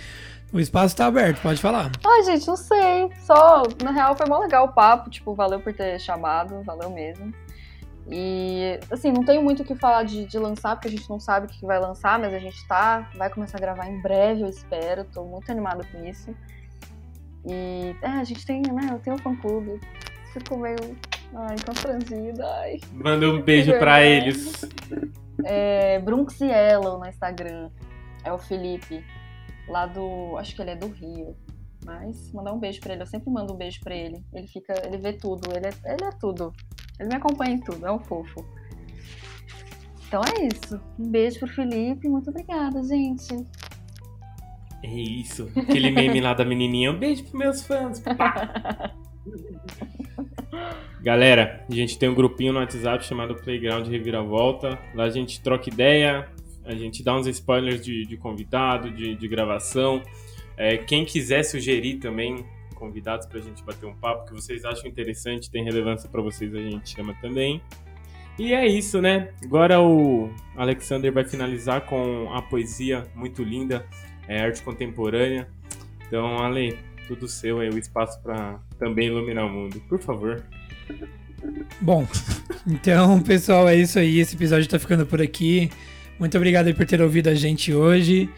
o 0.52 0.60
espaço 0.60 0.96
tá 0.96 1.08
aberto, 1.08 1.42
pode 1.42 1.60
falar. 1.60 1.92
Ai, 2.06 2.24
gente, 2.24 2.46
não 2.48 2.56
sei. 2.56 3.10
Só, 3.22 3.64
na 3.84 3.90
real, 3.92 4.16
foi 4.16 4.28
mó 4.28 4.38
legal 4.38 4.66
o 4.66 4.72
papo. 4.72 5.10
Tipo, 5.10 5.34
valeu 5.34 5.60
por 5.60 5.74
ter 5.74 6.00
chamado, 6.00 6.62
valeu 6.62 6.92
mesmo. 6.92 7.34
E, 8.10 8.80
assim, 8.92 9.12
não 9.12 9.24
tenho 9.24 9.42
muito 9.42 9.64
o 9.64 9.66
que 9.66 9.76
falar 9.76 10.04
de, 10.04 10.26
de 10.26 10.38
lançar, 10.38 10.76
porque 10.76 10.90
a 10.90 10.92
gente 10.92 11.10
não 11.10 11.20
sabe 11.20 11.46
o 11.46 11.50
que 11.50 11.66
vai 11.66 11.80
lançar, 11.80 12.20
mas 12.20 12.34
a 12.34 12.40
gente 12.40 12.68
tá. 12.68 13.10
Vai 13.16 13.30
começar 13.30 13.58
a 13.58 13.62
gravar 13.62 13.88
em 13.88 14.02
breve, 14.02 14.42
eu 14.42 14.50
espero. 14.50 15.06
Tô 15.06 15.24
muito 15.24 15.50
animada 15.52 15.86
com 15.92 16.04
isso. 16.06 16.36
E, 17.46 17.96
é, 18.02 18.08
a 18.08 18.24
gente 18.24 18.46
tem, 18.46 18.62
né? 18.62 18.90
Eu 18.92 19.00
tenho 19.00 19.16
um 19.16 19.20
fã-clube. 19.20 19.80
Fico 20.34 20.58
meio. 20.58 20.98
Ai, 21.36 21.56
constrangida. 21.66 22.46
Ai. 22.60 22.80
Manda 22.92 23.30
um 23.30 23.42
beijo 23.42 23.78
pra 23.80 24.04
eles. 24.04 24.66
É, 25.46 26.00
Brunx 26.00 26.40
Yellow 26.42 27.00
no 27.00 27.08
Instagram. 27.08 27.70
É 28.24 28.32
o 28.32 28.38
Felipe. 28.38 29.04
Lá 29.68 29.86
do. 29.86 30.38
Acho 30.38 30.56
que 30.56 30.62
ele 30.62 30.72
é 30.72 30.76
do 30.76 30.88
Rio. 30.88 31.36
Mas 31.86 32.32
mandar 32.34 32.54
um 32.54 32.60
beijo 32.60 32.80
pra 32.80 32.94
ele. 32.94 33.04
Eu 33.04 33.08
sempre 33.08 33.30
mando 33.30 33.54
um 33.54 33.58
beijo 33.58 33.80
pra 33.82 33.96
ele. 33.96 34.24
Ele 34.34 34.48
fica. 34.48 34.74
Ele 34.86 34.98
vê 34.98 35.14
tudo. 35.14 35.50
Ele 35.56 35.68
é, 35.68 35.94
ele 35.94 36.04
é 36.04 36.12
tudo. 36.20 36.54
Ele 37.00 37.10
me 37.10 37.16
acompanha 37.16 37.56
em 37.56 37.60
tudo. 37.60 37.86
É 37.86 37.92
um 37.92 38.00
fofo. 38.00 38.46
Então 40.08 40.22
é 40.22 40.48
isso. 40.48 40.80
Um 41.00 41.10
beijo 41.10 41.40
pro 41.40 41.48
Felipe. 41.48 42.08
Muito 42.08 42.30
obrigada, 42.30 42.84
gente. 42.84 43.46
É 44.84 44.94
isso, 44.94 45.50
aquele 45.56 45.90
meme 45.92 46.20
lá 46.20 46.34
da 46.34 46.44
menininha. 46.44 46.92
Um 46.92 47.00
beijo 47.00 47.24
pros 47.24 47.34
meus 47.34 47.66
fãs. 47.66 48.02
Pá. 48.02 48.94
Galera, 51.02 51.66
a 51.70 51.74
gente 51.74 51.98
tem 51.98 52.10
um 52.10 52.14
grupinho 52.14 52.52
no 52.54 52.60
WhatsApp 52.60 53.06
chamado 53.06 53.36
Playground 53.36 53.88
Reviravolta. 53.88 54.78
Lá 54.94 55.06
a 55.06 55.10
gente 55.10 55.42
troca 55.42 55.70
ideia, 55.70 56.28
a 56.66 56.76
gente 56.76 57.02
dá 57.02 57.16
uns 57.16 57.28
spoilers 57.28 57.84
de, 57.84 58.06
de 58.06 58.18
convidado, 58.18 58.92
de, 58.92 59.16
de 59.16 59.28
gravação. 59.28 60.02
É, 60.58 60.78
quem 60.78 61.06
quiser 61.06 61.44
sugerir 61.44 61.96
também 61.96 62.46
convidados 62.84 63.26
pra 63.26 63.40
gente 63.40 63.64
bater 63.64 63.86
um 63.86 63.96
papo 63.96 64.26
que 64.26 64.34
vocês 64.34 64.66
acham 64.66 64.90
interessante, 64.90 65.50
tem 65.50 65.64
relevância 65.64 66.10
pra 66.10 66.22
vocês, 66.22 66.54
a 66.54 66.58
gente 66.58 66.90
chama 66.90 67.14
também. 67.22 67.62
E 68.38 68.54
é 68.54 68.68
isso, 68.68 69.02
né? 69.02 69.30
Agora 69.42 69.80
o 69.80 70.30
Alexander 70.58 71.14
vai 71.14 71.24
finalizar 71.24 71.86
com 71.86 72.30
a 72.34 72.42
poesia 72.42 73.06
muito 73.16 73.42
linda, 73.42 73.86
é 74.28 74.42
arte 74.42 74.62
contemporânea. 74.62 75.48
Então, 76.06 76.40
Ale, 76.40 76.78
tudo 77.08 77.26
seu 77.26 77.62
aí, 77.62 77.70
o 77.70 77.78
espaço 77.78 78.22
pra 78.22 78.60
também 78.78 79.08
iluminar 79.08 79.46
o 79.46 79.50
mundo. 79.50 79.82
Por 79.88 80.00
favor. 80.00 80.44
Bom, 81.80 82.06
então, 82.68 83.22
pessoal, 83.22 83.70
é 83.70 83.78
isso 83.78 83.98
aí. 83.98 84.20
Esse 84.20 84.36
episódio 84.36 84.68
tá 84.68 84.78
ficando 84.78 85.06
por 85.06 85.22
aqui. 85.22 85.70
Muito 86.20 86.36
obrigado 86.36 86.74
por 86.74 86.86
ter 86.86 87.02
ouvido 87.02 87.30
a 87.30 87.36
gente 87.36 87.74
hoje. 87.74 88.30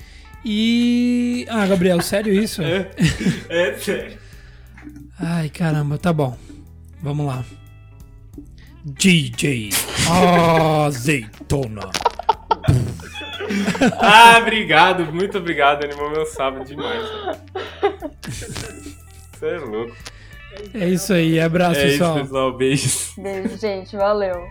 E. 0.45 1.47
Ah, 1.49 1.65
Gabriel, 1.65 1.99
sério 2.01 2.31
isso? 2.31 2.61
É, 2.61 2.91
é 3.49 3.73
sério. 3.73 4.24
Ai, 5.19 5.49
caramba, 5.49 5.97
tá 5.97 6.11
bom. 6.11 6.37
Vamos 7.01 7.25
lá. 7.25 7.43
DJ 8.83 9.69
Azeitona. 10.85 11.89
Ah, 14.01 14.39
obrigado, 14.41 15.05
muito 15.13 15.37
obrigado. 15.37 15.83
Animou 15.83 16.09
meu 16.09 16.25
sábado 16.25 16.65
demais. 16.65 17.05
Você 18.27 19.45
é 19.45 19.57
louco. 19.59 19.95
É 20.73 20.89
isso 20.89 21.13
aí, 21.13 21.39
abraço, 21.39 21.79
É 21.79 21.87
isso, 21.89 21.99
pessoal. 21.99 22.19
pessoal. 22.21 22.57
Beijos. 22.57 23.13
Beijo, 23.15 23.57
gente. 23.57 23.95
Valeu. 23.95 24.47